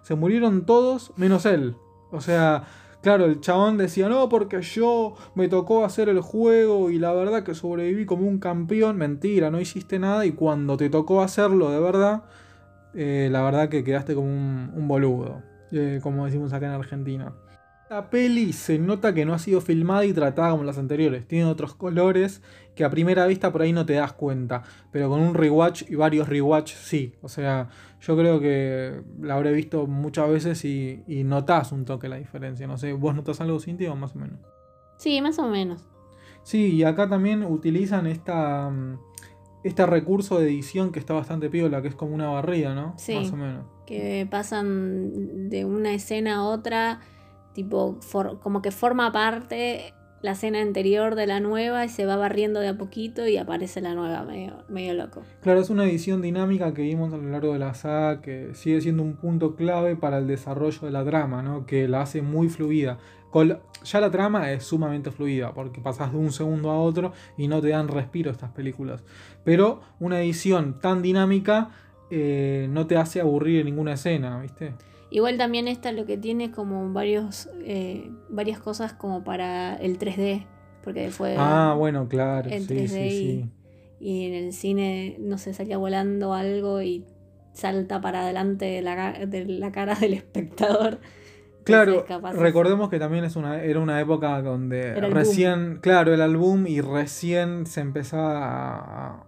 Se 0.00 0.14
murieron 0.14 0.64
todos 0.64 1.12
menos 1.18 1.44
él. 1.44 1.76
O 2.10 2.22
sea, 2.22 2.64
claro, 3.06 3.26
el 3.26 3.40
chabón 3.40 3.78
decía, 3.78 4.08
no, 4.08 4.28
porque 4.28 4.62
yo 4.62 5.14
me 5.36 5.46
tocó 5.46 5.84
hacer 5.84 6.08
el 6.08 6.20
juego 6.20 6.90
y 6.90 6.98
la 6.98 7.12
verdad 7.12 7.44
que 7.44 7.54
sobreviví 7.54 8.04
como 8.04 8.26
un 8.26 8.40
campeón. 8.40 8.96
Mentira, 8.96 9.48
no 9.48 9.60
hiciste 9.60 10.00
nada 10.00 10.26
y 10.26 10.32
cuando 10.32 10.76
te 10.76 10.90
tocó 10.90 11.22
hacerlo 11.22 11.70
de 11.70 11.78
verdad, 11.78 12.24
eh, 12.94 13.28
la 13.30 13.42
verdad 13.42 13.68
que 13.68 13.84
quedaste 13.84 14.16
como 14.16 14.26
un, 14.26 14.72
un 14.74 14.88
boludo, 14.88 15.40
eh, 15.70 16.00
como 16.02 16.24
decimos 16.24 16.52
acá 16.52 16.66
en 16.66 16.72
Argentina. 16.72 17.32
Esta 17.84 18.10
peli 18.10 18.52
se 18.52 18.80
nota 18.80 19.14
que 19.14 19.24
no 19.24 19.34
ha 19.34 19.38
sido 19.38 19.60
filmada 19.60 20.04
y 20.04 20.12
tratada 20.12 20.50
como 20.50 20.64
las 20.64 20.76
anteriores. 20.76 21.28
Tiene 21.28 21.44
otros 21.44 21.76
colores 21.76 22.42
que 22.74 22.82
a 22.82 22.90
primera 22.90 23.24
vista 23.28 23.52
por 23.52 23.62
ahí 23.62 23.72
no 23.72 23.86
te 23.86 23.92
das 23.92 24.14
cuenta. 24.14 24.64
Pero 24.90 25.08
con 25.08 25.20
un 25.20 25.34
rewatch 25.34 25.84
y 25.88 25.94
varios 25.94 26.28
rewatch 26.28 26.74
sí. 26.74 27.14
O 27.22 27.28
sea, 27.28 27.68
yo 28.06 28.16
creo 28.16 28.38
que 28.40 29.02
la 29.20 29.34
habré 29.34 29.52
visto 29.52 29.86
muchas 29.86 30.28
veces 30.28 30.64
y, 30.64 31.02
y 31.08 31.24
notás 31.24 31.72
un 31.72 31.84
toque 31.84 32.08
la 32.08 32.16
diferencia. 32.16 32.66
No 32.66 32.78
sé, 32.78 32.92
¿vos 32.92 33.14
notás 33.14 33.40
algo, 33.40 33.58
Cintia, 33.58 33.90
o 33.92 33.96
más 33.96 34.14
o 34.14 34.18
menos? 34.20 34.38
Sí, 34.96 35.20
más 35.20 35.38
o 35.38 35.48
menos. 35.48 35.82
Sí, 36.42 36.74
y 36.74 36.84
acá 36.84 37.08
también 37.08 37.42
utilizan 37.42 38.06
esta, 38.06 38.70
mm, 38.70 38.98
este 39.64 39.84
recurso 39.86 40.38
de 40.38 40.44
edición 40.46 40.92
que 40.92 41.00
está 41.00 41.14
bastante 41.14 41.50
piola, 41.50 41.82
que 41.82 41.88
es 41.88 41.96
como 41.96 42.14
una 42.14 42.28
barrida, 42.28 42.74
¿no? 42.74 42.94
Sí. 42.96 43.16
Más 43.16 43.32
o 43.32 43.36
menos. 43.36 43.64
Que 43.86 44.26
pasan 44.30 45.48
de 45.48 45.64
una 45.64 45.92
escena 45.92 46.36
a 46.36 46.44
otra, 46.44 47.00
tipo, 47.54 47.96
for- 48.00 48.38
como 48.38 48.62
que 48.62 48.70
forma 48.70 49.10
parte 49.10 49.92
la 50.26 50.32
escena 50.32 50.60
anterior 50.60 51.14
de 51.14 51.26
la 51.26 51.40
nueva 51.40 51.84
y 51.84 51.88
se 51.88 52.04
va 52.04 52.16
barriendo 52.16 52.60
de 52.60 52.68
a 52.68 52.76
poquito 52.76 53.26
y 53.26 53.38
aparece 53.38 53.80
la 53.80 53.94
nueva, 53.94 54.24
medio, 54.24 54.64
medio 54.68 54.92
loco. 54.92 55.22
Claro, 55.40 55.60
es 55.60 55.70
una 55.70 55.84
edición 55.84 56.20
dinámica 56.20 56.74
que 56.74 56.82
vimos 56.82 57.14
a 57.14 57.16
lo 57.16 57.30
largo 57.30 57.52
de 57.52 57.60
la 57.60 57.72
saga 57.74 58.20
que 58.20 58.50
sigue 58.54 58.80
siendo 58.80 59.02
un 59.02 59.16
punto 59.16 59.56
clave 59.56 59.96
para 59.96 60.18
el 60.18 60.26
desarrollo 60.26 60.80
de 60.82 60.90
la 60.90 61.04
trama, 61.04 61.42
¿no? 61.42 61.64
Que 61.64 61.88
la 61.88 62.02
hace 62.02 62.20
muy 62.22 62.48
fluida. 62.48 62.98
Ya 63.84 64.00
la 64.00 64.10
trama 64.10 64.50
es 64.52 64.64
sumamente 64.64 65.10
fluida 65.10 65.52
porque 65.52 65.80
pasas 65.80 66.10
de 66.10 66.18
un 66.18 66.32
segundo 66.32 66.70
a 66.70 66.80
otro 66.80 67.12
y 67.36 67.48
no 67.48 67.60
te 67.60 67.68
dan 67.68 67.88
respiro 67.88 68.30
estas 68.30 68.50
películas. 68.50 69.04
Pero 69.44 69.82
una 70.00 70.20
edición 70.20 70.80
tan 70.80 71.02
dinámica 71.02 71.70
eh, 72.10 72.66
no 72.70 72.86
te 72.86 72.96
hace 72.96 73.20
aburrir 73.20 73.60
en 73.60 73.66
ninguna 73.66 73.92
escena, 73.92 74.40
¿viste? 74.40 74.74
Igual 75.10 75.38
también 75.38 75.68
esta 75.68 75.92
lo 75.92 76.04
que 76.04 76.16
tiene 76.18 76.46
es 76.46 76.50
como 76.50 76.92
varios, 76.92 77.48
eh, 77.60 78.10
varias 78.28 78.58
cosas 78.58 78.92
como 78.92 79.22
para 79.24 79.76
el 79.76 79.98
3D, 79.98 80.46
porque 80.82 81.10
fue 81.10 81.36
Ah, 81.38 81.74
bueno, 81.76 82.08
claro, 82.08 82.50
en 82.50 82.62
sí, 82.64 82.74
3D 82.74 82.88
sí, 82.88 82.98
y, 82.98 83.08
sí. 83.10 83.50
y 84.00 84.26
en 84.26 84.34
el 84.34 84.52
cine, 84.52 85.16
no 85.20 85.38
sé, 85.38 85.54
salía 85.54 85.78
volando 85.78 86.34
algo 86.34 86.82
y 86.82 87.04
salta 87.52 88.00
para 88.00 88.22
adelante 88.22 88.66
de 88.66 88.82
la, 88.82 89.12
de 89.26 89.44
la 89.46 89.72
cara 89.72 89.94
del 89.94 90.14
espectador. 90.14 91.00
Claro, 91.64 92.06
recordemos 92.34 92.88
que 92.90 93.00
también 93.00 93.24
es 93.24 93.34
una, 93.34 93.60
era 93.60 93.80
una 93.80 94.00
época 94.00 94.40
donde 94.40 94.92
el 94.96 95.10
recién, 95.10 95.78
claro, 95.80 96.14
el 96.14 96.20
álbum 96.20 96.64
y 96.68 96.80
recién 96.80 97.66
se 97.66 97.80
empezaba 97.80 98.36
a, 98.38 99.25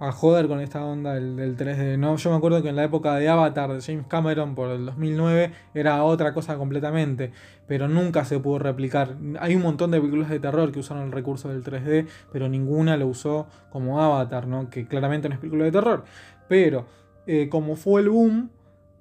a 0.00 0.12
joder 0.12 0.48
con 0.48 0.60
esta 0.60 0.82
onda 0.84 1.14
del, 1.14 1.36
del 1.36 1.56
3D. 1.56 1.98
¿no? 1.98 2.16
Yo 2.16 2.30
me 2.30 2.36
acuerdo 2.36 2.62
que 2.62 2.70
en 2.70 2.76
la 2.76 2.84
época 2.84 3.14
de 3.16 3.28
Avatar 3.28 3.70
de 3.72 3.82
James 3.82 4.06
Cameron 4.08 4.54
por 4.54 4.70
el 4.70 4.86
2009 4.86 5.52
era 5.74 6.02
otra 6.02 6.32
cosa 6.32 6.56
completamente, 6.56 7.32
pero 7.66 7.86
nunca 7.86 8.24
se 8.24 8.40
pudo 8.40 8.58
replicar. 8.58 9.16
Hay 9.38 9.54
un 9.54 9.62
montón 9.62 9.90
de 9.90 10.00
películas 10.00 10.30
de 10.30 10.40
terror 10.40 10.72
que 10.72 10.80
usaron 10.80 11.04
el 11.04 11.12
recurso 11.12 11.50
del 11.50 11.62
3D, 11.62 12.06
pero 12.32 12.48
ninguna 12.48 12.96
lo 12.96 13.08
usó 13.08 13.46
como 13.68 14.00
Avatar, 14.00 14.46
¿no? 14.46 14.70
que 14.70 14.86
claramente 14.86 15.28
no 15.28 15.34
es 15.34 15.40
película 15.40 15.64
de 15.64 15.72
terror. 15.72 16.04
Pero 16.48 16.86
eh, 17.26 17.50
como 17.50 17.76
fue 17.76 18.00
el 18.00 18.08
boom, 18.08 18.50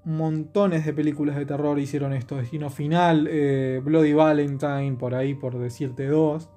montones 0.03 0.85
de 0.85 0.91
películas 0.91 1.37
de 1.37 1.45
terror 1.45 1.79
hicieron 1.79 2.11
esto. 2.11 2.35
Destino 2.35 2.69
Final, 2.69 3.25
eh, 3.31 3.79
Bloody 3.81 4.11
Valentine, 4.11 4.97
por 4.99 5.15
ahí 5.15 5.33
por 5.33 5.57
decirte 5.57 6.07
dos. 6.07 6.49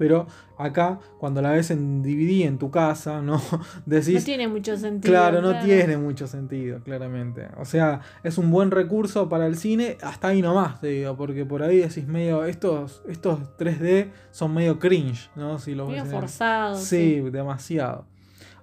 Pero 0.00 0.26
acá, 0.56 0.98
cuando 1.18 1.42
la 1.42 1.50
ves 1.50 1.70
en 1.70 2.02
DVD 2.02 2.46
en 2.46 2.56
tu 2.56 2.70
casa, 2.70 3.20
¿no? 3.20 3.38
Decís. 3.84 4.14
No 4.14 4.22
tiene 4.24 4.48
mucho 4.48 4.74
sentido. 4.78 5.12
Claro, 5.12 5.42
no 5.42 5.58
tiene 5.60 5.98
mucho 5.98 6.26
sentido, 6.26 6.80
claramente. 6.82 7.48
O 7.58 7.66
sea, 7.66 8.00
es 8.22 8.38
un 8.38 8.50
buen 8.50 8.70
recurso 8.70 9.28
para 9.28 9.46
el 9.46 9.56
cine, 9.56 9.98
hasta 10.00 10.28
ahí 10.28 10.40
nomás, 10.40 10.80
te 10.80 10.86
digo, 10.86 11.18
porque 11.18 11.44
por 11.44 11.62
ahí 11.62 11.76
decís 11.76 12.06
medio, 12.06 12.46
estos, 12.46 13.02
estos 13.10 13.40
3D 13.58 14.08
son 14.30 14.54
medio 14.54 14.78
cringe, 14.78 15.28
¿no? 15.36 15.58
Si 15.58 15.74
los 15.74 15.86
Medio 15.90 16.04
ves 16.04 16.12
en- 16.14 16.18
forzado. 16.18 16.76
Sí, 16.78 17.20
demasiado. 17.30 18.06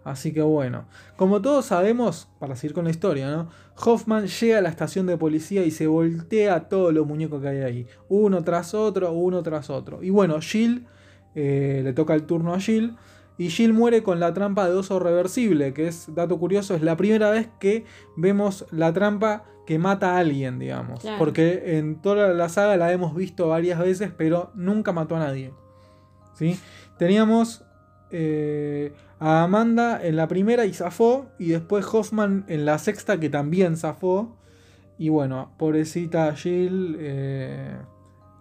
Así 0.03 0.31
que 0.34 0.41
bueno, 0.41 0.85
como 1.18 1.41
todos 1.41 1.65
sabemos, 1.65 2.30
para 2.39 2.55
seguir 2.55 2.73
con 2.73 2.85
la 2.85 2.91
historia, 2.91 3.30
¿no? 3.30 3.49
Hoffman 3.76 4.26
llega 4.26 4.57
a 4.59 4.61
la 4.61 4.69
estación 4.69 5.05
de 5.05 5.18
policía 5.18 5.65
y 5.65 5.69
se 5.72 5.85
voltea 5.85 6.55
a 6.55 6.69
todos 6.69 6.93
los 6.93 7.05
muñecos 7.05 7.41
que 7.41 7.49
hay 7.49 7.57
ahí, 7.59 7.88
uno 8.07 8.41
tras 8.41 8.73
otro, 8.73 9.11
uno 9.11 9.43
tras 9.43 9.69
otro. 9.69 10.01
Y 10.01 10.09
bueno, 10.09 10.39
Jill, 10.39 10.88
eh, 11.39 11.81
le 11.84 11.93
toca 11.93 12.15
el 12.15 12.23
turno 12.23 12.55
a 12.55 12.59
Jill, 12.59 12.97
y 13.38 13.49
Jill 13.51 13.72
muere 13.72 14.01
con 14.01 14.19
la 14.19 14.34
trampa 14.34 14.68
de 14.68 14.73
oso 14.73 14.97
reversible, 14.97 15.72
que 15.72 15.88
es, 15.88 16.07
dato 16.15 16.39
curioso, 16.39 16.73
es 16.73 16.81
la 16.81 16.97
primera 16.97 17.30
vez 17.30 17.47
que 17.59 17.85
vemos 18.15 18.65
la 18.72 18.91
trampa 18.91 19.43
que 19.68 19.77
mata 19.77 20.15
a 20.15 20.18
alguien, 20.18 20.57
digamos. 20.57 21.01
Claro. 21.01 21.19
Porque 21.19 21.77
en 21.77 22.01
toda 22.01 22.34
la 22.34 22.49
saga 22.49 22.76
la 22.76 22.91
hemos 22.91 23.14
visto 23.14 23.49
varias 23.49 23.77
veces, 23.77 24.11
pero 24.18 24.49
nunca 24.55 24.93
mató 24.93 25.15
a 25.15 25.19
nadie. 25.19 25.53
¿Sí? 26.34 26.59
Teníamos 26.97 27.64
eh, 28.09 28.93
a 29.19 29.43
Amanda 29.43 30.03
en 30.03 30.15
la 30.15 30.27
primera 30.27 30.65
y 30.65 30.73
zafó. 30.73 31.27
Y 31.38 31.49
después 31.49 31.85
Hoffman 31.85 32.45
en 32.47 32.65
la 32.65 32.80
sexta 32.80 33.19
que 33.19 33.30
también 33.30 33.77
zafó. 33.77 34.35
Y 34.97 35.09
bueno, 35.09 35.53
pobrecita 35.59 36.35
Jill. 36.35 36.97
eh, 36.99 37.77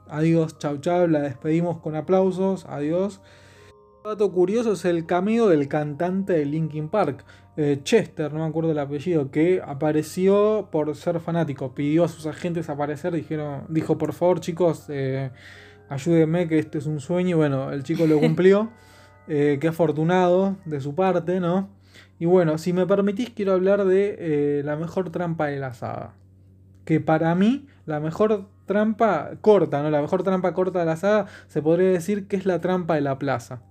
adiós, 0.09 0.59
chau 0.59 0.79
chau. 0.79 1.07
La 1.07 1.21
despedimos 1.21 1.79
con 1.79 1.97
aplausos. 1.97 2.67
Adiós. 2.67 3.21
Dato 4.05 4.31
curioso 4.31 4.75
es 4.75 4.85
el 4.85 5.05
cameo 5.05 5.49
del 5.49 5.67
cantante 5.67 6.35
de 6.35 6.45
Linkin 6.45 6.89
Park. 6.89 7.25
eh, 7.57 7.81
Chester, 7.83 8.33
no 8.33 8.41
me 8.41 8.47
acuerdo 8.47 8.71
el 8.71 8.79
apellido, 8.79 9.31
que 9.31 9.63
apareció 9.65 10.69
por 10.71 10.95
ser 10.95 11.19
fanático. 11.21 11.75
Pidió 11.75 12.05
a 12.05 12.09
sus 12.09 12.27
agentes 12.27 12.69
aparecer. 12.69 13.13
Dijeron, 13.15 13.65
dijo, 13.69 13.99
por 13.99 14.13
favor, 14.13 14.41
chicos, 14.41 14.85
eh, 14.91 15.31
ayúdenme 15.89 16.47
que 16.49 16.59
este 16.59 16.79
es 16.79 16.87
un 16.87 17.01
sueño. 17.01 17.31
Y 17.31 17.35
bueno, 17.35 17.73
el 17.73 17.83
chico 17.83 18.07
lo 18.07 18.19
cumplió. 18.21 18.71
Eh, 19.29 19.59
qué 19.61 19.67
afortunado 19.67 20.55
de 20.67 20.81
su 20.81 20.95
parte, 20.95 21.41
¿no? 21.41 21.69
Y 22.21 22.27
bueno, 22.27 22.59
si 22.59 22.73
me 22.73 22.87
permitís, 22.87 23.31
quiero 23.31 23.55
hablar 23.55 23.85
de 23.85 24.63
la 24.65 24.77
mejor 24.77 25.11
trampa 25.11 25.49
de 25.49 25.59
la 25.59 25.75
saga. 25.75 26.15
Que 26.87 27.01
para 27.01 27.35
mí, 27.35 27.67
la 27.85 28.01
mejor 28.01 28.49
trampa 28.65 29.33
corta, 29.43 29.83
¿no? 29.83 29.91
La 29.91 30.01
mejor 30.01 30.23
trampa 30.23 30.55
corta 30.55 30.79
de 30.79 30.87
la 30.87 30.97
saga 30.97 31.27
se 31.49 31.61
podría 31.61 31.91
decir 31.91 32.27
que 32.27 32.37
es 32.37 32.47
la 32.47 32.63
trampa 32.63 32.95
de 32.95 33.03
la 33.03 33.19
plaza. 33.19 33.63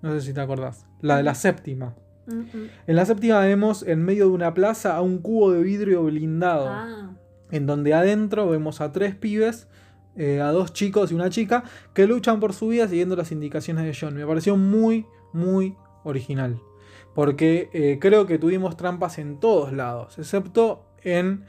No 0.00 0.12
sé 0.12 0.22
si 0.22 0.32
te 0.32 0.40
acordás. 0.40 0.86
La 1.02 1.18
de 1.18 1.22
la 1.22 1.34
séptima. 1.34 1.94
En 2.26 2.96
la 2.96 3.04
séptima 3.04 3.40
vemos 3.40 3.82
en 3.82 4.02
medio 4.02 4.28
de 4.28 4.32
una 4.32 4.54
plaza 4.54 4.96
a 4.96 5.02
un 5.02 5.18
cubo 5.18 5.52
de 5.52 5.62
vidrio 5.62 6.04
blindado 6.04 6.68
Ah, 6.68 7.10
en 7.50 7.66
donde 7.66 7.92
adentro 7.92 8.48
vemos 8.48 8.80
a 8.80 8.92
tres 8.92 9.14
pibes, 9.14 9.68
eh, 10.16 10.40
a 10.40 10.50
dos 10.50 10.72
chicos 10.72 11.12
y 11.12 11.14
una 11.14 11.28
chica, 11.28 11.64
que 11.92 12.06
luchan 12.06 12.40
por 12.40 12.54
su 12.54 12.68
vida 12.68 12.88
siguiendo 12.88 13.14
las 13.16 13.30
indicaciones 13.30 13.84
de 13.84 13.96
John. 13.98 14.14
Me 14.14 14.26
pareció 14.26 14.56
muy, 14.56 15.06
muy 15.32 15.76
original. 16.02 16.58
Porque 17.14 17.68
eh, 17.72 17.98
creo 18.00 18.26
que 18.26 18.38
tuvimos 18.38 18.76
trampas 18.76 19.18
en 19.18 19.38
todos 19.38 19.72
lados, 19.72 20.18
excepto 20.18 20.86
en, 21.02 21.44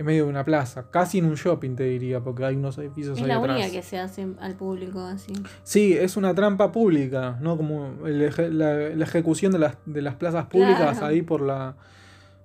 en 0.00 0.06
medio 0.06 0.24
de 0.24 0.30
una 0.30 0.44
plaza, 0.44 0.86
casi 0.90 1.18
en 1.18 1.26
un 1.26 1.34
shopping 1.34 1.76
te 1.76 1.84
diría, 1.84 2.20
porque 2.20 2.42
hay 2.46 2.56
unos 2.56 2.78
edificios 2.78 3.18
es 3.18 3.22
ahí 3.22 3.28
la 3.28 3.36
atrás. 3.36 3.56
única 3.58 3.70
que 3.70 3.82
se 3.82 3.98
hace 3.98 4.26
al 4.40 4.54
público 4.54 5.00
así. 5.00 5.34
Sí, 5.62 5.92
es 5.92 6.16
una 6.16 6.34
trampa 6.34 6.72
pública, 6.72 7.36
¿no? 7.42 7.58
Como 7.58 8.06
el 8.06 8.22
eje- 8.22 8.48
la, 8.50 8.96
la 8.96 9.04
ejecución 9.04 9.52
de 9.52 9.58
las, 9.58 9.76
de 9.84 10.00
las 10.00 10.14
plazas 10.14 10.46
públicas 10.46 10.96
Claro. 10.98 11.06
ahí 11.06 11.20
por 11.20 11.42
la, 11.42 11.76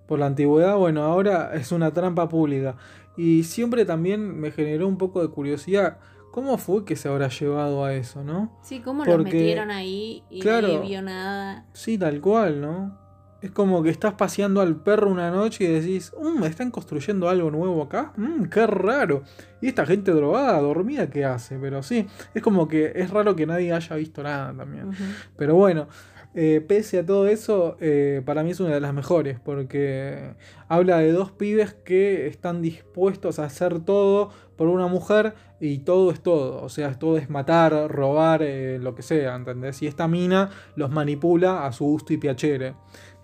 por 0.05 0.19
la 0.19 0.25
antigüedad. 0.25 0.75
Bueno, 0.75 1.03
ahora 1.03 1.51
es 1.53 1.71
una 1.71 1.91
trampa 1.93 2.27
pública. 2.27 2.75
Y 3.15 3.43
siempre 3.43 3.85
también 3.85 4.37
me 4.37 4.51
generó 4.51 4.85
un 4.89 4.97
poco 4.97 5.21
de 5.21 5.29
curiosidad. 5.29 5.97
¿Cómo 6.33 6.57
fue 6.57 6.83
que 6.83 6.97
se 6.97 7.07
habrá 7.07 7.29
llevado 7.29 7.85
a 7.85 7.93
eso, 7.93 8.21
no? 8.25 8.51
Sí, 8.63 8.81
¿cómo 8.81 9.05
los 9.05 9.15
Porque- 9.15 9.31
metieron 9.31 9.71
ahí 9.71 10.23
y 10.29 10.41
claro. 10.41 10.67
nadie 10.67 10.79
vio 10.81 11.01
nada? 11.01 11.65
Sí, 11.71 11.97
tal 11.97 12.19
cual, 12.19 12.59
¿no? 12.59 12.97
Es 13.45 13.51
como 13.51 13.83
que 13.83 13.91
estás 13.91 14.15
paseando 14.15 14.59
al 14.59 14.75
perro 14.75 15.07
una 15.07 15.29
noche 15.29 15.65
y 15.65 15.67
decís, 15.67 16.11
"Mm, 16.19 16.45
¿están 16.45 16.71
construyendo 16.71 17.29
algo 17.29 17.51
nuevo 17.51 17.83
acá? 17.83 18.11
Mm, 18.17 18.45
qué 18.45 18.65
raro. 18.65 19.21
Y 19.61 19.67
esta 19.67 19.85
gente 19.85 20.11
drogada, 20.13 20.59
dormida, 20.59 21.11
¿qué 21.11 21.25
hace? 21.25 21.59
Pero 21.59 21.83
sí, 21.83 22.07
es 22.33 22.41
como 22.41 22.67
que 22.67 22.93
es 22.95 23.11
raro 23.11 23.35
que 23.35 23.45
nadie 23.45 23.71
haya 23.71 23.95
visto 23.97 24.23
nada 24.23 24.51
también. 24.57 24.89
Pero 25.37 25.53
bueno, 25.53 25.87
eh, 26.33 26.59
pese 26.67 26.97
a 26.99 27.05
todo 27.05 27.27
eso, 27.27 27.77
eh, 27.79 28.23
para 28.25 28.41
mí 28.41 28.49
es 28.49 28.59
una 28.59 28.73
de 28.73 28.81
las 28.81 28.95
mejores, 28.95 29.39
porque 29.39 30.33
habla 30.67 30.97
de 30.97 31.11
dos 31.11 31.31
pibes 31.31 31.75
que 31.75 32.25
están 32.25 32.63
dispuestos 32.63 33.37
a 33.37 33.45
hacer 33.45 33.79
todo 33.79 34.31
por 34.57 34.67
una 34.69 34.87
mujer 34.87 35.35
y 35.59 35.79
todo 35.79 36.11
es 36.11 36.21
todo. 36.21 36.61
O 36.61 36.69
sea, 36.69 36.97
todo 36.99 37.17
es 37.17 37.29
matar, 37.29 37.89
robar, 37.89 38.41
eh, 38.43 38.79
lo 38.81 38.95
que 38.95 39.01
sea, 39.01 39.35
¿entendés? 39.35 39.81
Y 39.81 39.87
esta 39.87 40.07
mina 40.07 40.49
los 40.75 40.91
manipula 40.91 41.65
a 41.65 41.71
su 41.71 41.85
gusto 41.85 42.11
y 42.11 42.17
piacere. 42.17 42.75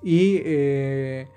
Y 0.03 0.41
eh, 0.43 1.27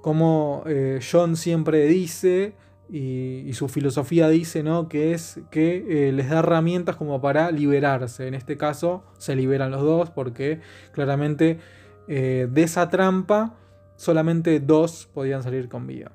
como 0.00 0.62
eh, 0.66 1.00
John 1.10 1.36
siempre 1.36 1.86
dice, 1.86 2.54
y, 2.90 3.50
su 3.54 3.68
filosofía 3.68 4.28
dice, 4.28 4.62
¿no? 4.62 4.88
Que 4.88 5.12
es 5.12 5.40
que 5.50 6.08
eh, 6.08 6.12
les 6.12 6.28
da 6.28 6.40
herramientas 6.40 6.96
como 6.96 7.20
para 7.20 7.50
liberarse. 7.50 8.28
En 8.28 8.34
este 8.34 8.56
caso, 8.56 9.04
se 9.18 9.36
liberan 9.36 9.70
los 9.70 9.82
dos 9.82 10.10
porque 10.10 10.60
claramente 10.92 11.58
de 12.06 12.52
esa 12.56 12.90
trampa 12.90 13.56
solamente 13.96 14.60
dos 14.60 15.08
podían 15.14 15.42
salir 15.42 15.70
con 15.70 15.86
vida. 15.86 16.12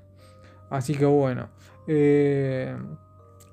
Así 0.69 0.94
que 0.94 1.06
bueno. 1.06 1.49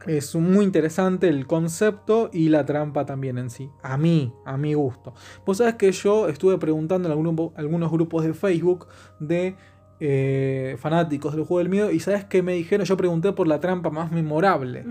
Es 0.06 0.34
muy 0.34 0.64
interesante 0.64 1.28
el 1.28 1.46
concepto 1.46 2.30
y 2.32 2.48
la 2.48 2.64
trampa 2.64 3.06
también 3.06 3.38
en 3.38 3.50
sí. 3.50 3.70
A 3.82 3.96
mí, 3.96 4.32
a 4.44 4.56
mi 4.56 4.74
gusto. 4.74 5.14
Vos 5.44 5.58
sabés 5.58 5.74
que 5.74 5.90
yo 5.92 6.28
estuve 6.28 6.58
preguntando 6.58 7.08
en 7.08 7.12
algunos 7.56 7.90
grupos 7.90 8.24
de 8.24 8.34
Facebook 8.34 8.86
de 9.20 9.56
eh, 9.98 10.76
fanáticos 10.78 11.34
del 11.34 11.44
juego 11.44 11.58
del 11.58 11.68
miedo. 11.68 11.90
Y 11.90 12.00
sabes 12.00 12.24
qué 12.24 12.42
me 12.42 12.52
dijeron? 12.52 12.86
Yo 12.86 12.96
pregunté 12.96 13.32
por 13.32 13.48
la 13.48 13.60
trampa 13.60 13.90
más 13.90 14.12
memorable. 14.12 14.84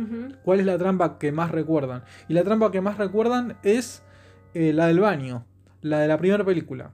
¿Cuál 0.44 0.60
es 0.60 0.66
la 0.66 0.78
trampa 0.78 1.18
que 1.20 1.32
más 1.32 1.52
recuerdan? 1.52 2.04
Y 2.28 2.34
la 2.34 2.44
trampa 2.44 2.72
que 2.72 2.82
más 2.82 2.98
recuerdan 2.98 3.58
es 3.64 4.04
eh, 4.54 4.74
la 4.74 4.88
del 4.88 5.00
baño, 5.00 5.46
la 5.82 6.00
de 6.00 6.08
la 6.08 6.18
primera 6.18 6.44
película. 6.44 6.92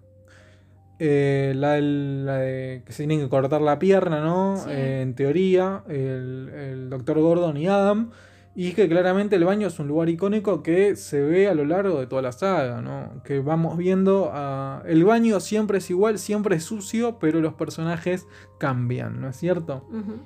Eh, 1.03 1.53
la, 1.56 1.72
del- 1.73 2.26
la 2.28 2.36
de 2.38 2.84
que 2.86 2.91
se 2.94 3.07
tienen 3.07 3.22
que 3.22 3.30
cortar 3.30 3.60
la 3.60 3.80
pierna, 3.80 4.22
¿no? 4.22 4.57
Sí. 4.57 4.69
Eh, 4.69 5.02
en 5.02 5.15
teoría, 5.15 5.84
el, 5.90 6.49
el 6.56 6.90
doctor 6.91 7.19
Gordon 7.19 7.57
y 7.57 7.68
Adam. 7.68 8.11
Y 8.53 8.73
que 8.73 8.90
claramente 8.90 9.38
el 9.38 9.45
baño 9.45 9.68
es 9.68 9.80
un 9.80 9.88
lugar 9.88 10.10
icónico 10.10 10.61
que 10.61 10.98
se 10.98 11.22
ve 11.22 11.48
a 11.48 11.56
lo 11.56 11.64
largo 11.64 12.02
de 12.02 12.06
toda 12.07 12.22
la 12.22 12.34
saga, 12.34 12.82
¿no? 12.82 13.23
Que 13.23 13.40
vamos 13.40 13.78
viendo 13.78 14.30
a... 14.34 14.84
El 14.86 15.06
baño 15.06 15.40
siempre 15.40 15.78
es 15.78 15.90
igual, 15.90 16.19
siempre 16.19 16.57
es 16.57 16.65
sucio, 16.65 17.18
pero 17.18 17.40
los 17.40 17.53
personajes 17.53 18.28
cambian, 18.60 19.22
¿no 19.22 19.30
es 19.30 19.38
cierto? 19.38 19.88
Ujú. 19.90 20.19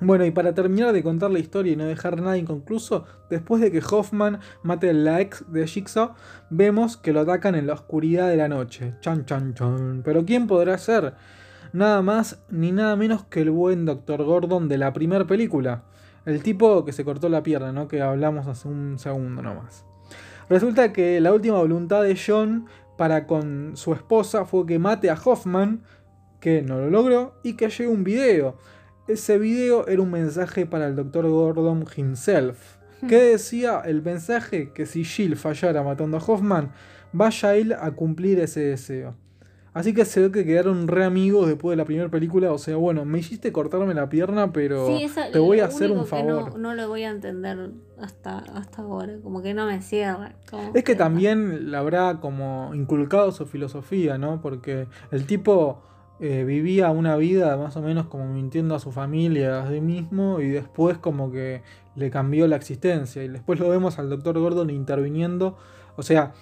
Bueno, 0.00 0.24
y 0.24 0.30
para 0.30 0.54
terminar 0.54 0.94
de 0.94 1.02
contar 1.02 1.30
la 1.30 1.38
historia 1.38 1.72
y 1.72 1.76
no 1.76 1.84
dejar 1.84 2.20
nada 2.20 2.38
inconcluso, 2.38 3.04
después 3.28 3.60
de 3.60 3.70
que 3.70 3.82
Hoffman 3.90 4.40
mate 4.62 4.88
a 4.88 4.92
la 4.94 5.20
ex 5.20 5.44
de 5.52 5.66
Jigsaw, 5.66 6.14
vemos 6.48 6.96
que 6.96 7.12
lo 7.12 7.20
atacan 7.20 7.54
en 7.54 7.66
la 7.66 7.74
oscuridad 7.74 8.28
de 8.28 8.36
la 8.36 8.48
noche. 8.48 8.94
Chan, 9.00 9.26
chan, 9.26 9.52
chan. 9.52 10.00
Pero 10.02 10.24
¿quién 10.24 10.46
podrá 10.46 10.78
ser? 10.78 11.14
Nada 11.74 12.00
más 12.00 12.42
ni 12.48 12.72
nada 12.72 12.96
menos 12.96 13.24
que 13.24 13.42
el 13.42 13.50
buen 13.50 13.84
Dr. 13.84 14.24
Gordon 14.24 14.68
de 14.68 14.78
la 14.78 14.92
primera 14.94 15.26
película. 15.26 15.84
El 16.24 16.42
tipo 16.42 16.84
que 16.84 16.92
se 16.92 17.04
cortó 17.04 17.28
la 17.28 17.42
pierna, 17.42 17.72
¿no? 17.72 17.86
Que 17.86 18.00
hablamos 18.00 18.46
hace 18.46 18.68
un 18.68 18.98
segundo 18.98 19.42
nomás. 19.42 19.84
Resulta 20.48 20.92
que 20.92 21.20
la 21.20 21.32
última 21.32 21.58
voluntad 21.58 22.02
de 22.02 22.18
John 22.18 22.66
para 22.96 23.26
con 23.26 23.76
su 23.76 23.92
esposa 23.92 24.44
fue 24.44 24.66
que 24.66 24.78
mate 24.78 25.10
a 25.10 25.18
Hoffman, 25.22 25.84
que 26.40 26.62
no 26.62 26.78
lo 26.78 26.90
logró, 26.90 27.34
y 27.42 27.54
que 27.54 27.68
llegue 27.68 27.88
un 27.88 28.02
video. 28.02 28.58
Ese 29.10 29.38
video 29.38 29.88
era 29.88 30.00
un 30.02 30.10
mensaje 30.12 30.66
para 30.66 30.86
el 30.86 30.94
Dr. 30.94 31.28
Gordon 31.28 31.84
himself. 31.96 32.76
¿Qué 33.08 33.16
decía 33.16 33.80
el 33.84 34.02
mensaje? 34.02 34.70
Que 34.72 34.86
si 34.86 35.02
Jill 35.04 35.34
fallara 35.36 35.82
matando 35.82 36.16
a 36.18 36.20
Hoffman, 36.24 36.70
vaya 37.12 37.56
él 37.56 37.72
a 37.72 37.90
cumplir 37.90 38.38
ese 38.38 38.60
deseo. 38.60 39.16
Así 39.72 39.94
que 39.94 40.04
se 40.04 40.20
ve 40.20 40.30
que 40.30 40.44
quedaron 40.44 40.86
re 40.86 41.04
amigos 41.04 41.48
después 41.48 41.72
de 41.72 41.76
la 41.78 41.84
primera 41.84 42.08
película. 42.08 42.52
O 42.52 42.58
sea, 42.58 42.76
bueno, 42.76 43.04
me 43.04 43.18
hiciste 43.18 43.50
cortarme 43.50 43.94
la 43.94 44.08
pierna, 44.08 44.52
pero 44.52 44.86
Sí, 44.86 45.04
esa- 45.04 45.30
te 45.32 45.40
voy 45.40 45.58
a 45.58 45.64
hacer 45.66 45.90
un 45.90 46.00
que 46.02 46.06
favor. 46.06 46.52
No, 46.52 46.58
no 46.58 46.74
lo 46.74 46.86
voy 46.88 47.02
a 47.02 47.10
entender 47.10 47.70
hasta, 48.00 48.38
hasta 48.38 48.82
ahora. 48.82 49.14
Como 49.24 49.42
que 49.42 49.54
no 49.54 49.66
me 49.66 49.82
cierra. 49.82 50.34
como 50.48 50.70
Es 50.74 50.84
que 50.84 50.94
también 50.94 51.70
le 51.72 51.76
habrá 51.76 52.20
como 52.20 52.72
inculcado 52.74 53.32
su 53.32 53.46
filosofía, 53.46 54.18
¿no? 54.18 54.40
Porque 54.40 54.86
el 55.10 55.26
tipo 55.26 55.82
eh, 56.20 56.44
vivía 56.44 56.90
una 56.90 57.16
vida 57.16 57.56
más 57.56 57.76
o 57.76 57.82
menos 57.82 58.06
como 58.06 58.26
mintiendo 58.26 58.74
a 58.74 58.78
su 58.78 58.92
familia, 58.92 59.62
a 59.62 59.70
sí 59.70 59.80
mismo, 59.80 60.40
y 60.40 60.48
después 60.48 60.98
como 60.98 61.32
que 61.32 61.62
le 61.96 62.10
cambió 62.10 62.46
la 62.46 62.56
existencia. 62.56 63.24
Y 63.24 63.28
después 63.28 63.58
lo 63.58 63.68
vemos 63.68 63.98
al 63.98 64.10
doctor 64.10 64.38
Gordon 64.38 64.70
interviniendo. 64.70 65.56
O 65.96 66.02
sea, 66.02 66.32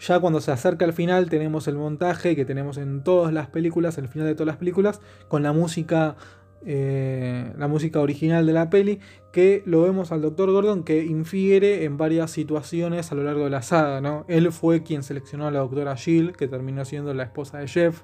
ya 0.00 0.20
cuando 0.20 0.40
se 0.40 0.52
acerca 0.52 0.84
al 0.84 0.92
final 0.92 1.28
tenemos 1.30 1.68
el 1.68 1.76
montaje 1.76 2.34
que 2.34 2.44
tenemos 2.44 2.78
en 2.78 3.02
todas 3.04 3.32
las 3.32 3.48
películas, 3.48 3.98
el 3.98 4.08
final 4.08 4.26
de 4.26 4.34
todas 4.34 4.48
las 4.48 4.56
películas, 4.56 5.00
con 5.28 5.42
la 5.42 5.52
música... 5.52 6.16
eh, 6.64 7.52
la 7.58 7.68
música 7.68 8.00
original 8.00 8.44
de 8.44 8.52
la 8.52 8.70
peli, 8.70 8.98
que 9.32 9.62
lo 9.66 9.82
vemos 9.82 10.10
al 10.10 10.20
Dr. 10.22 10.50
Gordon 10.50 10.82
que 10.82 11.04
infiere 11.04 11.84
en 11.84 11.96
varias 11.96 12.30
situaciones 12.32 13.12
a 13.12 13.14
lo 13.14 13.22
largo 13.22 13.44
de 13.44 13.50
la 13.50 13.62
saga, 13.62 14.00
¿no? 14.00 14.24
Él 14.28 14.50
fue 14.50 14.82
quien 14.82 15.02
seleccionó 15.02 15.46
a 15.46 15.50
la 15.50 15.60
doctora 15.60 15.94
Jill, 15.96 16.32
que 16.32 16.48
terminó 16.48 16.84
siendo 16.84 17.14
la 17.14 17.22
esposa 17.22 17.58
de 17.58 17.68
Jeff, 17.68 18.02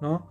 ¿no? 0.00 0.26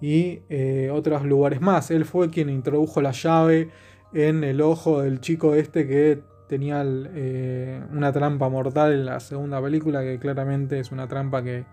Y 0.00 0.40
eh, 0.48 0.90
otros 0.92 1.24
lugares 1.24 1.60
más. 1.60 1.90
Él 1.90 2.04
fue 2.04 2.30
quien 2.30 2.50
introdujo 2.50 3.00
la 3.02 3.10
llave 3.12 3.70
en 4.12 4.44
el 4.44 4.60
ojo 4.60 5.02
del 5.02 5.20
chico 5.20 5.54
este 5.54 5.86
que 5.86 6.20
tenía 6.48 6.82
eh, 6.86 7.82
una 7.92 8.12
trampa 8.12 8.48
mortal 8.48 8.92
en 8.92 9.04
la 9.04 9.20
segunda 9.20 9.60
película, 9.60 10.00
que 10.02 10.18
claramente 10.18 10.78
es 10.78 10.92
una 10.92 11.06
trampa 11.08 11.42
que 11.42 11.64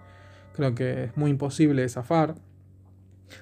creo 0.53 0.75
que 0.75 1.05
es 1.05 1.17
muy 1.17 1.31
imposible 1.31 1.81
de 1.83 1.89
zafar. 1.89 2.35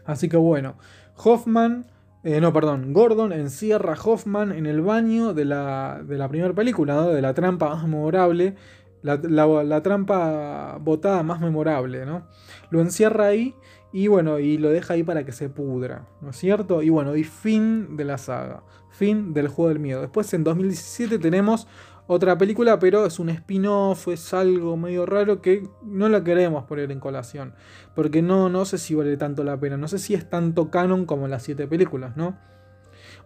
Así 0.06 0.30
que 0.30 0.38
bueno, 0.38 0.76
Hoffman, 1.18 1.88
eh, 2.24 2.40
no, 2.40 2.54
perdón, 2.54 2.94
Gordon 2.94 3.32
encierra 3.34 3.94
a 3.94 4.02
Hoffman 4.02 4.52
en 4.52 4.66
el 4.66 4.82
baño 4.82 5.34
de 5.34 5.46
la, 5.46 6.02
de 6.06 6.18
la 6.18 6.30
primera 6.30 6.54
película, 6.54 7.08
de 7.08 7.22
la 7.22 7.34
trampa 7.34 7.70
más 7.70 7.84
memorable, 7.84 8.56
la, 9.02 9.20
la- 9.24 9.64
la 9.64 9.82
trampa 9.84 10.78
botada 10.80 11.24
más 11.24 11.42
memorable, 11.42 12.06
¿no? 12.06 12.28
Lo 12.70 12.80
encierra 12.80 13.26
ahí 13.28 13.54
y 13.94 14.08
bueno, 14.08 14.40
y 14.40 14.58
lo 14.58 14.72
deja 14.72 14.96
ahí 14.96 15.04
para 15.04 15.24
que 15.24 15.32
se 15.32 15.50
pudra, 15.50 16.08
¿no 16.20 16.32
es 16.32 16.38
cierto? 16.38 16.82
Y 16.82 16.90
bueno, 16.90 17.16
y 17.16 17.24
fin 17.24 17.96
de 17.96 18.04
la 18.04 18.18
saga, 18.18 18.64
fin 18.90 19.34
del 19.34 19.48
juego 19.48 19.70
del 19.70 19.80
miedo. 19.80 20.02
Después 20.02 20.34
en 20.34 20.44
2017 20.44 21.20
tenemos 21.20 21.68
otra 22.08 22.38
película, 22.38 22.80
pero 22.80 23.06
es 23.06 23.20
un 23.20 23.30
spin-off, 23.30 24.08
es 24.08 24.34
algo 24.34 24.76
medio 24.76 25.06
raro 25.06 25.42
que 25.42 25.70
no 25.84 26.10
la 26.10 26.24
queremos 26.24 26.66
poner 26.66 26.92
en 26.92 27.00
colación. 27.00 27.54
Porque 27.96 28.22
no, 28.22 28.50
no 28.50 28.66
sé 28.66 28.78
si 28.78 28.96
vale 28.96 29.16
tanto 29.16 29.44
la 29.44 29.58
pena. 29.58 29.78
No 29.78 29.88
sé 29.88 30.00
si 30.00 30.14
es 30.14 30.30
tanto 30.30 30.70
canon 30.70 31.06
como 31.06 31.28
las 31.28 31.44
siete 31.44 31.68
películas, 31.68 32.18
¿no? 32.18 32.38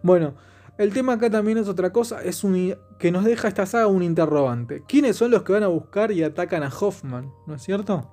Bueno, 0.02 0.34
el 0.76 0.92
tema 0.92 1.14
acá 1.14 1.28
también 1.28 1.58
es 1.58 1.66
otra 1.66 1.92
cosa. 1.92 2.22
Es 2.22 2.44
un, 2.44 2.76
que 2.98 3.10
nos 3.10 3.24
deja 3.24 3.48
esta 3.48 3.66
saga 3.66 3.88
un 3.88 4.02
interrogante. 4.02 4.84
¿Quiénes 4.86 5.16
son 5.16 5.32
los 5.32 5.42
que 5.42 5.54
van 5.54 5.64
a 5.64 5.68
buscar 5.68 6.12
y 6.12 6.22
atacan 6.22 6.62
a 6.62 6.68
Hoffman? 6.68 7.32
¿No 7.46 7.54
es 7.54 7.62
cierto? 7.62 8.08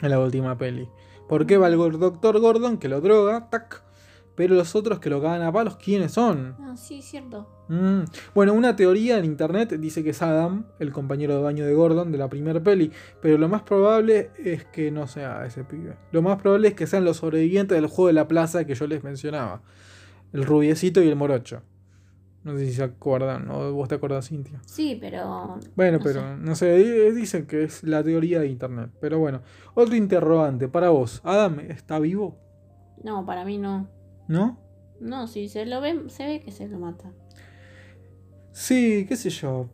En 0.00 0.10
la 0.10 0.20
última 0.20 0.56
peli. 0.56 0.88
¿Por 1.32 1.46
qué 1.46 1.56
va 1.56 1.68
el 1.68 1.78
doctor 1.98 2.38
Gordon 2.40 2.76
que 2.76 2.90
lo 2.90 3.00
droga? 3.00 3.48
Tac. 3.48 3.82
Pero 4.34 4.54
los 4.54 4.76
otros 4.76 4.98
que 4.98 5.08
lo 5.08 5.22
cagan 5.22 5.40
a 5.40 5.50
palos, 5.50 5.78
¿quiénes 5.78 6.12
son? 6.12 6.54
Ah, 6.60 6.76
sí, 6.76 7.00
cierto. 7.00 7.48
Mm. 7.68 8.02
Bueno, 8.34 8.52
una 8.52 8.76
teoría 8.76 9.16
en 9.16 9.24
internet 9.24 9.72
dice 9.78 10.04
que 10.04 10.10
es 10.10 10.20
Adam, 10.20 10.66
el 10.78 10.92
compañero 10.92 11.34
de 11.34 11.40
baño 11.40 11.64
de 11.64 11.72
Gordon 11.72 12.12
de 12.12 12.18
la 12.18 12.28
primera 12.28 12.62
peli, 12.62 12.92
pero 13.22 13.38
lo 13.38 13.48
más 13.48 13.62
probable 13.62 14.30
es 14.36 14.66
que 14.66 14.90
no 14.90 15.06
sea 15.06 15.46
ese 15.46 15.64
pibe. 15.64 15.96
Lo 16.10 16.20
más 16.20 16.38
probable 16.38 16.68
es 16.68 16.74
que 16.74 16.86
sean 16.86 17.06
los 17.06 17.16
sobrevivientes 17.16 17.80
del 17.80 17.86
juego 17.86 18.08
de 18.08 18.12
la 18.12 18.28
plaza 18.28 18.66
que 18.66 18.74
yo 18.74 18.86
les 18.86 19.02
mencionaba. 19.02 19.62
El 20.34 20.44
rubiecito 20.44 21.02
y 21.02 21.08
el 21.08 21.16
morocho. 21.16 21.62
No 22.44 22.58
sé 22.58 22.66
si 22.66 22.72
se 22.72 22.82
acuerdan, 22.82 23.48
o 23.50 23.72
vos 23.72 23.88
te 23.88 23.94
acordás, 23.94 24.28
Cintia. 24.28 24.60
Sí, 24.66 24.98
pero. 25.00 25.60
Bueno, 25.76 25.98
no 25.98 26.04
pero 26.04 26.20
sé. 26.20 26.36
no 26.38 26.54
sé, 26.56 26.74
di- 26.76 27.10
dicen 27.12 27.46
que 27.46 27.62
es 27.64 27.84
la 27.84 28.02
teoría 28.02 28.40
de 28.40 28.48
internet. 28.48 28.90
Pero 29.00 29.18
bueno, 29.20 29.42
otro 29.74 29.94
interrogante 29.94 30.68
para 30.68 30.88
vos. 30.90 31.20
¿Adam 31.24 31.60
está 31.60 31.98
vivo? 32.00 32.36
No, 33.04 33.24
para 33.24 33.44
mí 33.44 33.58
no. 33.58 33.88
¿No? 34.28 34.58
No, 35.00 35.26
si 35.28 35.48
se 35.48 35.66
lo 35.66 35.80
ve, 35.80 36.04
se 36.08 36.26
ve 36.26 36.40
que 36.40 36.50
se 36.52 36.68
lo 36.68 36.78
mata. 36.78 37.12
Sí, 38.52 39.06
qué 39.08 39.16
sé 39.16 39.30
yo. 39.30 39.68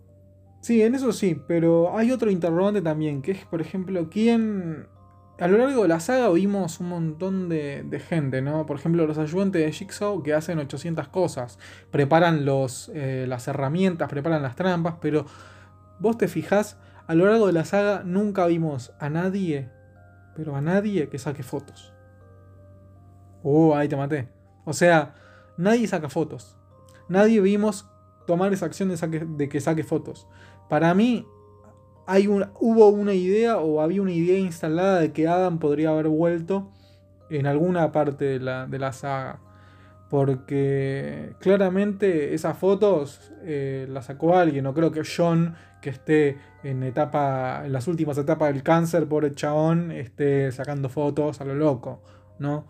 Sí, 0.60 0.82
en 0.82 0.94
eso 0.94 1.12
sí, 1.12 1.40
pero 1.46 1.96
hay 1.96 2.10
otro 2.10 2.30
interrogante 2.30 2.82
también, 2.82 3.22
que 3.22 3.32
es, 3.32 3.44
por 3.46 3.60
ejemplo, 3.60 4.08
quién... 4.10 4.86
A 5.40 5.46
lo 5.46 5.56
largo 5.56 5.82
de 5.82 5.88
la 5.88 6.00
saga 6.00 6.28
vimos 6.30 6.80
un 6.80 6.88
montón 6.88 7.48
de, 7.48 7.84
de 7.84 8.00
gente, 8.00 8.42
¿no? 8.42 8.66
Por 8.66 8.76
ejemplo, 8.76 9.06
los 9.06 9.18
ayudantes 9.18 9.64
de 9.64 9.72
Jigsaw 9.72 10.20
que 10.24 10.34
hacen 10.34 10.58
800 10.58 11.06
cosas. 11.08 11.60
Preparan 11.92 12.44
los, 12.44 12.90
eh, 12.92 13.24
las 13.28 13.46
herramientas, 13.46 14.08
preparan 14.08 14.42
las 14.42 14.56
trampas, 14.56 14.96
pero 15.00 15.26
vos 16.00 16.18
te 16.18 16.26
fijás, 16.26 16.76
a 17.06 17.14
lo 17.14 17.26
largo 17.26 17.46
de 17.46 17.52
la 17.52 17.64
saga 17.64 18.02
nunca 18.04 18.46
vimos 18.46 18.92
a 18.98 19.10
nadie, 19.10 19.70
pero 20.34 20.56
a 20.56 20.60
nadie 20.60 21.08
que 21.08 21.20
saque 21.20 21.44
fotos. 21.44 21.94
Uh, 23.44 23.74
ahí 23.74 23.88
te 23.88 23.96
maté. 23.96 24.28
O 24.64 24.72
sea, 24.72 25.14
nadie 25.56 25.86
saca 25.86 26.08
fotos. 26.08 26.56
Nadie 27.08 27.40
vimos 27.40 27.88
tomar 28.26 28.52
esa 28.52 28.66
acción 28.66 28.88
de 28.88 29.48
que 29.48 29.60
saque 29.60 29.84
fotos. 29.84 30.26
Para 30.68 30.92
mí, 30.94 31.24
hay 32.10 32.26
un- 32.26 32.46
hubo 32.58 32.88
una 32.88 33.12
idea 33.12 33.58
o 33.58 33.82
había 33.82 34.00
una 34.02 34.12
idea 34.12 34.38
instalada 34.38 34.98
de 34.98 35.12
que 35.12 35.28
Adam 35.28 35.58
podría 35.58 35.90
haber 35.90 36.08
vuelto 36.08 36.72
en 37.28 37.46
alguna 37.46 37.92
parte 37.92 38.24
de 38.24 38.40
la, 38.40 38.66
de 38.66 38.78
la 38.78 38.92
saga. 38.92 39.40
Porque 40.08 41.34
claramente 41.38 42.32
esas 42.32 42.56
fotos 42.56 43.30
eh, 43.42 43.86
las 43.90 44.06
sacó 44.06 44.36
alguien. 44.36 44.64
No 44.64 44.72
creo 44.72 44.90
que 44.90 45.02
John, 45.04 45.54
que 45.82 45.90
esté 45.90 46.38
en 46.64 46.82
etapa. 46.82 47.62
en 47.66 47.72
las 47.72 47.86
últimas 47.88 48.16
etapas 48.16 48.54
del 48.54 48.62
cáncer, 48.62 49.06
por 49.06 49.26
el 49.26 49.34
chabón, 49.34 49.92
esté 49.92 50.50
sacando 50.50 50.88
fotos 50.88 51.42
a 51.42 51.44
lo 51.44 51.54
loco. 51.54 52.02
¿No? 52.38 52.66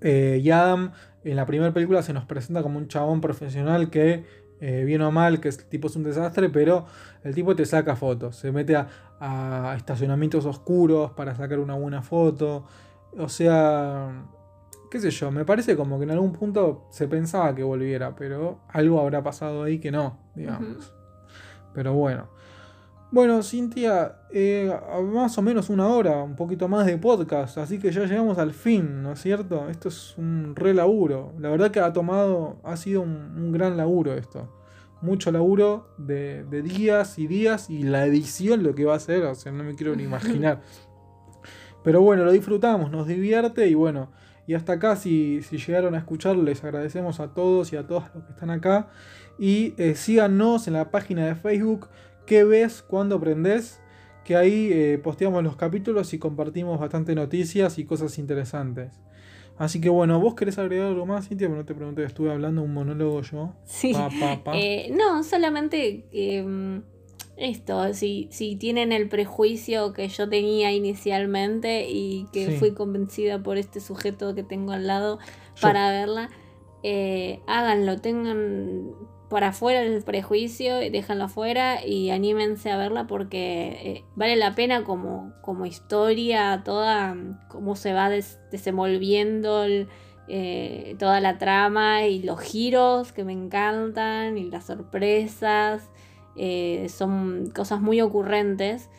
Eh, 0.00 0.38
y 0.40 0.50
Adam 0.52 0.92
en 1.24 1.34
la 1.34 1.44
primera 1.44 1.72
película 1.74 2.02
se 2.02 2.12
nos 2.12 2.24
presenta 2.24 2.62
como 2.62 2.78
un 2.78 2.86
chabón 2.86 3.20
profesional 3.20 3.90
que, 3.90 4.24
eh, 4.60 4.84
bien 4.84 5.02
o 5.02 5.10
mal, 5.10 5.40
que 5.40 5.48
el 5.48 5.56
tipo 5.64 5.88
es 5.88 5.96
un 5.96 6.04
desastre, 6.04 6.48
pero 6.50 6.86
el 7.24 7.34
tipo 7.34 7.54
te 7.54 7.64
saca 7.64 7.96
fotos, 7.96 8.36
se 8.36 8.52
mete 8.52 8.76
a, 8.76 8.88
a 9.20 9.74
estacionamientos 9.76 10.44
oscuros 10.46 11.12
para 11.12 11.34
sacar 11.34 11.58
una 11.58 11.74
buena 11.74 12.02
foto. 12.02 12.64
O 13.16 13.28
sea, 13.28 14.26
qué 14.90 15.00
sé 15.00 15.10
yo, 15.10 15.30
me 15.30 15.44
parece 15.44 15.76
como 15.76 15.98
que 15.98 16.04
en 16.04 16.10
algún 16.10 16.32
punto 16.32 16.86
se 16.90 17.08
pensaba 17.08 17.54
que 17.54 17.62
volviera, 17.62 18.14
pero 18.14 18.60
algo 18.68 19.00
habrá 19.00 19.22
pasado 19.22 19.62
ahí 19.62 19.78
que 19.78 19.90
no, 19.90 20.18
digamos. 20.34 20.92
Pero 21.74 21.94
bueno. 21.94 22.37
Bueno, 23.10 23.42
Cintia, 23.42 24.16
eh, 24.30 24.70
más 25.02 25.38
o 25.38 25.42
menos 25.42 25.70
una 25.70 25.88
hora, 25.88 26.22
un 26.22 26.36
poquito 26.36 26.68
más 26.68 26.84
de 26.84 26.98
podcast, 26.98 27.56
así 27.56 27.78
que 27.78 27.90
ya 27.90 28.04
llegamos 28.04 28.36
al 28.36 28.52
fin, 28.52 29.02
¿no 29.02 29.12
es 29.12 29.20
cierto? 29.22 29.70
Esto 29.70 29.88
es 29.88 30.14
un 30.18 30.54
re 30.54 30.74
laburo. 30.74 31.32
La 31.38 31.48
verdad 31.48 31.70
que 31.70 31.80
ha 31.80 31.90
tomado, 31.94 32.60
ha 32.64 32.76
sido 32.76 33.00
un, 33.00 33.32
un 33.34 33.50
gran 33.50 33.78
laburo 33.78 34.12
esto. 34.12 34.52
Mucho 35.00 35.32
laburo 35.32 35.94
de, 35.96 36.44
de 36.44 36.60
días 36.60 37.18
y 37.18 37.26
días 37.26 37.70
y 37.70 37.82
la 37.82 38.04
edición 38.04 38.62
lo 38.62 38.74
que 38.74 38.84
va 38.84 38.96
a 38.96 39.00
ser, 39.00 39.24
o 39.24 39.34
sea, 39.34 39.52
no 39.52 39.64
me 39.64 39.74
quiero 39.74 39.96
ni 39.96 40.02
imaginar. 40.04 40.60
Pero 41.82 42.02
bueno, 42.02 42.26
lo 42.26 42.32
disfrutamos, 42.32 42.90
nos 42.90 43.06
divierte 43.06 43.68
y 43.68 43.74
bueno, 43.74 44.10
y 44.46 44.52
hasta 44.52 44.74
acá 44.74 44.96
si, 44.96 45.42
si 45.42 45.56
llegaron 45.56 45.94
a 45.94 45.98
escuchar 45.98 46.36
les 46.36 46.62
agradecemos 46.62 47.20
a 47.20 47.32
todos 47.32 47.72
y 47.72 47.76
a 47.76 47.86
todas 47.86 48.14
los 48.14 48.24
que 48.24 48.32
están 48.32 48.50
acá. 48.50 48.88
Y 49.38 49.74
eh, 49.78 49.94
síganos 49.94 50.66
en 50.66 50.74
la 50.74 50.90
página 50.90 51.26
de 51.26 51.36
Facebook 51.36 51.88
¿Qué 52.28 52.44
ves 52.44 52.82
cuando 52.82 53.16
aprendes? 53.16 53.80
Que 54.24 54.36
ahí 54.36 54.68
eh, 54.70 55.00
posteamos 55.02 55.42
los 55.42 55.56
capítulos 55.56 56.12
y 56.12 56.18
compartimos 56.18 56.78
bastante 56.78 57.14
noticias 57.14 57.78
y 57.78 57.84
cosas 57.86 58.18
interesantes. 58.18 58.92
Así 59.56 59.80
que 59.80 59.88
bueno, 59.88 60.20
¿vos 60.20 60.34
querés 60.34 60.58
agregar 60.58 60.88
algo 60.88 61.06
más, 61.06 61.26
Cintia? 61.28 61.48
Pero 61.48 61.58
no 61.58 61.64
te 61.64 61.74
pregunté, 61.74 62.04
estuve 62.04 62.30
hablando 62.30 62.62
un 62.62 62.74
monólogo 62.74 63.22
yo. 63.22 63.54
Sí. 63.64 63.92
Pa, 63.94 64.10
pa, 64.20 64.44
pa. 64.44 64.52
Eh, 64.58 64.92
no, 64.96 65.24
solamente 65.24 66.04
eh, 66.12 66.80
esto, 67.38 67.94
si, 67.94 68.28
si 68.30 68.56
tienen 68.56 68.92
el 68.92 69.08
prejuicio 69.08 69.94
que 69.94 70.06
yo 70.08 70.28
tenía 70.28 70.70
inicialmente 70.72 71.88
y 71.88 72.26
que 72.32 72.46
Sí. 72.50 72.56
fui 72.58 72.72
convencida 72.72 73.42
por 73.42 73.56
este 73.56 73.80
sujeto 73.80 74.34
que 74.34 74.42
tengo 74.42 74.72
al 74.72 74.86
lado 74.86 75.18
Yo. 75.56 75.62
para 75.62 75.90
verla, 75.90 76.28
eh, 76.82 77.40
háganlo, 77.46 77.98
tengan 78.00 78.92
para 79.28 79.48
afuera 79.48 79.82
el 79.82 80.02
prejuicio, 80.02 80.76
déjanlo 80.76 81.24
afuera 81.24 81.84
y 81.86 82.10
anímense 82.10 82.70
a 82.70 82.76
verla 82.76 83.06
porque 83.06 83.68
eh, 83.82 84.04
vale 84.16 84.36
la 84.36 84.54
pena 84.54 84.84
como, 84.84 85.32
como 85.42 85.66
historia, 85.66 86.62
toda 86.64 87.14
cómo 87.48 87.76
se 87.76 87.92
va 87.92 88.08
des- 88.10 88.38
desenvolviendo 88.50 89.64
el- 89.64 89.88
eh, 90.28 90.94
toda 90.98 91.20
la 91.20 91.38
trama 91.38 92.04
y 92.06 92.22
los 92.22 92.40
giros 92.40 93.12
que 93.12 93.24
me 93.24 93.32
encantan 93.32 94.36
y 94.38 94.44
las 94.50 94.64
sorpresas. 94.66 95.90
eh, 96.36 96.88
son 96.88 97.50
cosas 97.54 97.80
muy 97.80 98.00
ocurrentes 98.00 98.90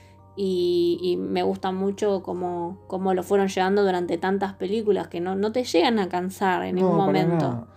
Y, 0.41 0.97
y 1.01 1.17
me 1.17 1.43
gusta 1.43 1.71
mucho 1.73 2.23
cómo, 2.23 2.79
cómo 2.87 3.13
lo 3.13 3.23
fueron 3.23 3.47
llevando 3.49 3.83
durante 3.83 4.17
tantas 4.17 4.53
películas 4.53 5.07
que 5.09 5.19
no, 5.19 5.35
no 5.35 5.51
te 5.51 5.63
llegan 5.65 5.99
a 5.99 6.07
cansar 6.07 6.63
en 6.63 6.75
ningún 6.75 6.97
No, 6.97 7.05
momento. 7.05 7.67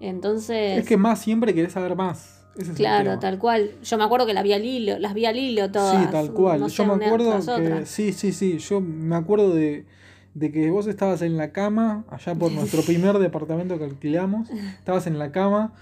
Entonces, 0.00 0.78
Es 0.78 0.86
que 0.86 0.96
más 0.96 1.20
siempre 1.20 1.54
querés 1.54 1.72
saber 1.72 1.94
más. 1.94 2.44
Ese 2.56 2.72
claro, 2.72 3.18
tal 3.18 3.38
cual. 3.38 3.70
Yo 3.82 3.96
me 3.96 4.04
acuerdo 4.04 4.26
que 4.26 4.34
las 4.34 4.42
vi 4.42 4.52
al 4.52 4.64
hilo, 4.64 4.98
las 4.98 5.14
vi 5.14 5.26
al 5.26 5.36
hilo 5.38 5.70
todas. 5.70 6.04
Sí, 6.04 6.10
tal 6.10 6.32
cual. 6.32 6.60
no 6.60 6.68
Yo 6.68 6.84
sé, 6.84 6.96
me 6.96 7.06
acuerdo 7.06 7.38
que. 7.56 7.86
Sí, 7.86 8.12
sí, 8.12 8.32
sí. 8.32 8.58
Yo 8.58 8.80
me 8.80 9.14
acuerdo 9.14 9.54
de, 9.54 9.86
de 10.34 10.50
que 10.50 10.70
vos 10.70 10.86
estabas 10.86 11.22
en 11.22 11.36
la 11.36 11.52
cama, 11.52 12.04
allá 12.10 12.34
por 12.34 12.50
nuestro 12.50 12.82
primer 12.86 13.18
departamento 13.18 13.78
que 13.78 13.84
alquilamos. 13.84 14.50
Estabas 14.50 15.06
en 15.06 15.18
la 15.18 15.30
cama 15.30 15.72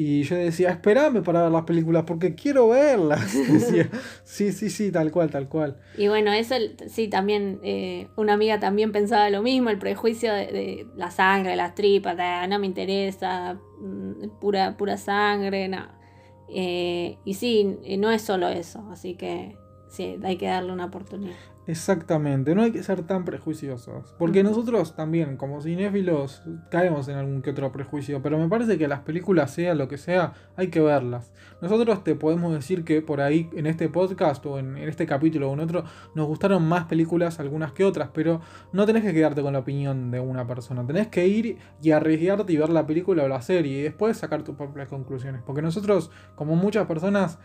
y 0.00 0.22
yo 0.22 0.36
decía, 0.36 0.70
espérame 0.70 1.24
para 1.24 1.42
ver 1.42 1.50
las 1.50 1.64
películas 1.64 2.04
porque 2.06 2.36
quiero 2.36 2.68
verlas. 2.68 3.34
Decía, 3.52 3.90
sí, 4.22 4.52
sí, 4.52 4.70
sí, 4.70 4.92
tal 4.92 5.10
cual, 5.10 5.28
tal 5.28 5.48
cual. 5.48 5.76
Y 5.96 6.06
bueno, 6.06 6.32
eso 6.32 6.54
sí, 6.86 7.08
también, 7.08 7.58
eh, 7.64 8.06
una 8.14 8.34
amiga 8.34 8.60
también 8.60 8.92
pensaba 8.92 9.28
lo 9.28 9.42
mismo, 9.42 9.70
el 9.70 9.78
prejuicio 9.78 10.32
de, 10.32 10.46
de 10.52 10.86
la 10.94 11.10
sangre, 11.10 11.56
las 11.56 11.74
tripas, 11.74 12.16
de, 12.16 12.46
no 12.46 12.60
me 12.60 12.66
interesa, 12.68 13.58
mm, 13.80 14.38
pura, 14.40 14.76
pura 14.76 14.96
sangre, 14.98 15.66
no. 15.66 15.88
Eh, 16.48 17.18
y 17.24 17.34
sí, 17.34 17.78
no 17.98 18.12
es 18.12 18.22
solo 18.22 18.46
eso, 18.46 18.88
así 18.92 19.16
que 19.16 19.56
sí, 19.88 20.16
hay 20.22 20.36
que 20.36 20.46
darle 20.46 20.72
una 20.72 20.84
oportunidad. 20.84 21.34
Exactamente, 21.68 22.54
no 22.54 22.62
hay 22.62 22.72
que 22.72 22.82
ser 22.82 23.02
tan 23.02 23.26
prejuiciosos. 23.26 24.14
Porque 24.18 24.42
nosotros 24.42 24.96
también, 24.96 25.36
como 25.36 25.60
cinéfilos, 25.60 26.42
caemos 26.70 27.08
en 27.08 27.16
algún 27.16 27.42
que 27.42 27.50
otro 27.50 27.70
prejuicio. 27.70 28.22
Pero 28.22 28.38
me 28.38 28.48
parece 28.48 28.78
que 28.78 28.88
las 28.88 29.00
películas, 29.00 29.50
sea 29.50 29.74
lo 29.74 29.86
que 29.86 29.98
sea, 29.98 30.32
hay 30.56 30.68
que 30.68 30.80
verlas. 30.80 31.30
Nosotros 31.60 32.02
te 32.04 32.14
podemos 32.14 32.54
decir 32.54 32.84
que 32.84 33.02
por 33.02 33.20
ahí, 33.20 33.50
en 33.54 33.66
este 33.66 33.90
podcast 33.90 34.46
o 34.46 34.58
en, 34.58 34.78
en 34.78 34.88
este 34.88 35.04
capítulo 35.04 35.50
o 35.50 35.52
en 35.52 35.60
otro, 35.60 35.84
nos 36.14 36.26
gustaron 36.26 36.66
más 36.66 36.86
películas 36.86 37.38
algunas 37.38 37.72
que 37.72 37.84
otras. 37.84 38.08
Pero 38.14 38.40
no 38.72 38.86
tenés 38.86 39.04
que 39.04 39.12
quedarte 39.12 39.42
con 39.42 39.52
la 39.52 39.58
opinión 39.58 40.10
de 40.10 40.20
una 40.20 40.46
persona. 40.46 40.86
Tenés 40.86 41.08
que 41.08 41.28
ir 41.28 41.58
y 41.82 41.90
arriesgarte 41.90 42.50
y 42.50 42.56
ver 42.56 42.70
la 42.70 42.86
película 42.86 43.24
o 43.24 43.28
la 43.28 43.42
serie. 43.42 43.80
Y 43.80 43.82
después 43.82 44.16
sacar 44.16 44.42
tus 44.42 44.56
propias 44.56 44.88
conclusiones. 44.88 45.42
Porque 45.44 45.60
nosotros, 45.60 46.10
como 46.34 46.56
muchas 46.56 46.86
personas, 46.86 47.38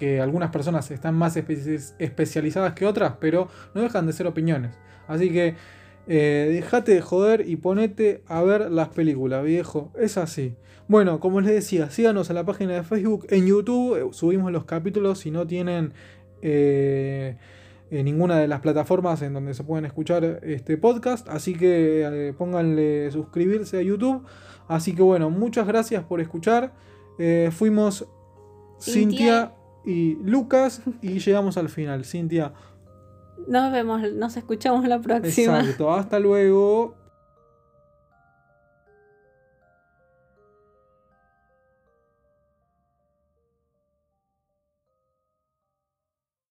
que 0.00 0.20
algunas 0.20 0.50
personas 0.50 0.90
están 0.90 1.14
más 1.14 1.36
espe- 1.36 1.94
especializadas 2.00 2.72
que 2.74 2.86
otras, 2.86 3.14
pero 3.20 3.46
no 3.74 3.82
dejan 3.82 4.06
de 4.06 4.12
ser 4.12 4.26
opiniones. 4.26 4.72
Así 5.06 5.30
que 5.30 5.54
eh, 6.08 6.48
dejate 6.50 6.94
de 6.94 7.02
joder 7.02 7.44
y 7.46 7.54
ponete 7.56 8.22
a 8.26 8.42
ver 8.42 8.70
las 8.70 8.88
películas, 8.88 9.44
viejo. 9.44 9.92
Es 9.96 10.16
así. 10.16 10.56
Bueno, 10.88 11.20
como 11.20 11.40
les 11.40 11.52
decía, 11.52 11.90
síganos 11.90 12.30
en 12.30 12.34
la 12.36 12.44
página 12.44 12.72
de 12.72 12.82
Facebook, 12.82 13.26
en 13.30 13.46
YouTube, 13.46 13.96
eh, 13.96 14.08
subimos 14.12 14.50
los 14.50 14.64
capítulos 14.64 15.20
si 15.20 15.30
no 15.30 15.46
tienen 15.46 15.92
eh, 16.42 17.36
eh, 17.92 18.02
ninguna 18.02 18.38
de 18.40 18.48
las 18.48 18.60
plataformas 18.60 19.22
en 19.22 19.34
donde 19.34 19.54
se 19.54 19.62
pueden 19.62 19.84
escuchar 19.84 20.40
este 20.42 20.76
podcast. 20.78 21.28
Así 21.28 21.54
que 21.54 22.02
eh, 22.28 22.32
pónganle 22.36 23.10
suscribirse 23.12 23.78
a 23.78 23.82
YouTube. 23.82 24.24
Así 24.66 24.94
que 24.94 25.02
bueno, 25.02 25.30
muchas 25.30 25.66
gracias 25.66 26.02
por 26.04 26.20
escuchar. 26.20 26.72
Eh, 27.18 27.50
fuimos 27.52 28.08
Cintia. 28.80 29.52
Cintia 29.52 29.59
y 29.84 30.16
Lucas 30.22 30.82
y 31.02 31.18
llegamos 31.18 31.56
al 31.56 31.68
final. 31.68 32.04
Cintia, 32.04 32.52
Nos 33.48 33.72
vemos, 33.72 34.02
nos 34.12 34.36
escuchamos 34.36 34.86
la 34.86 35.00
próxima. 35.00 35.60
exacto. 35.60 35.92
Hasta 35.92 36.18
luego. 36.18 36.94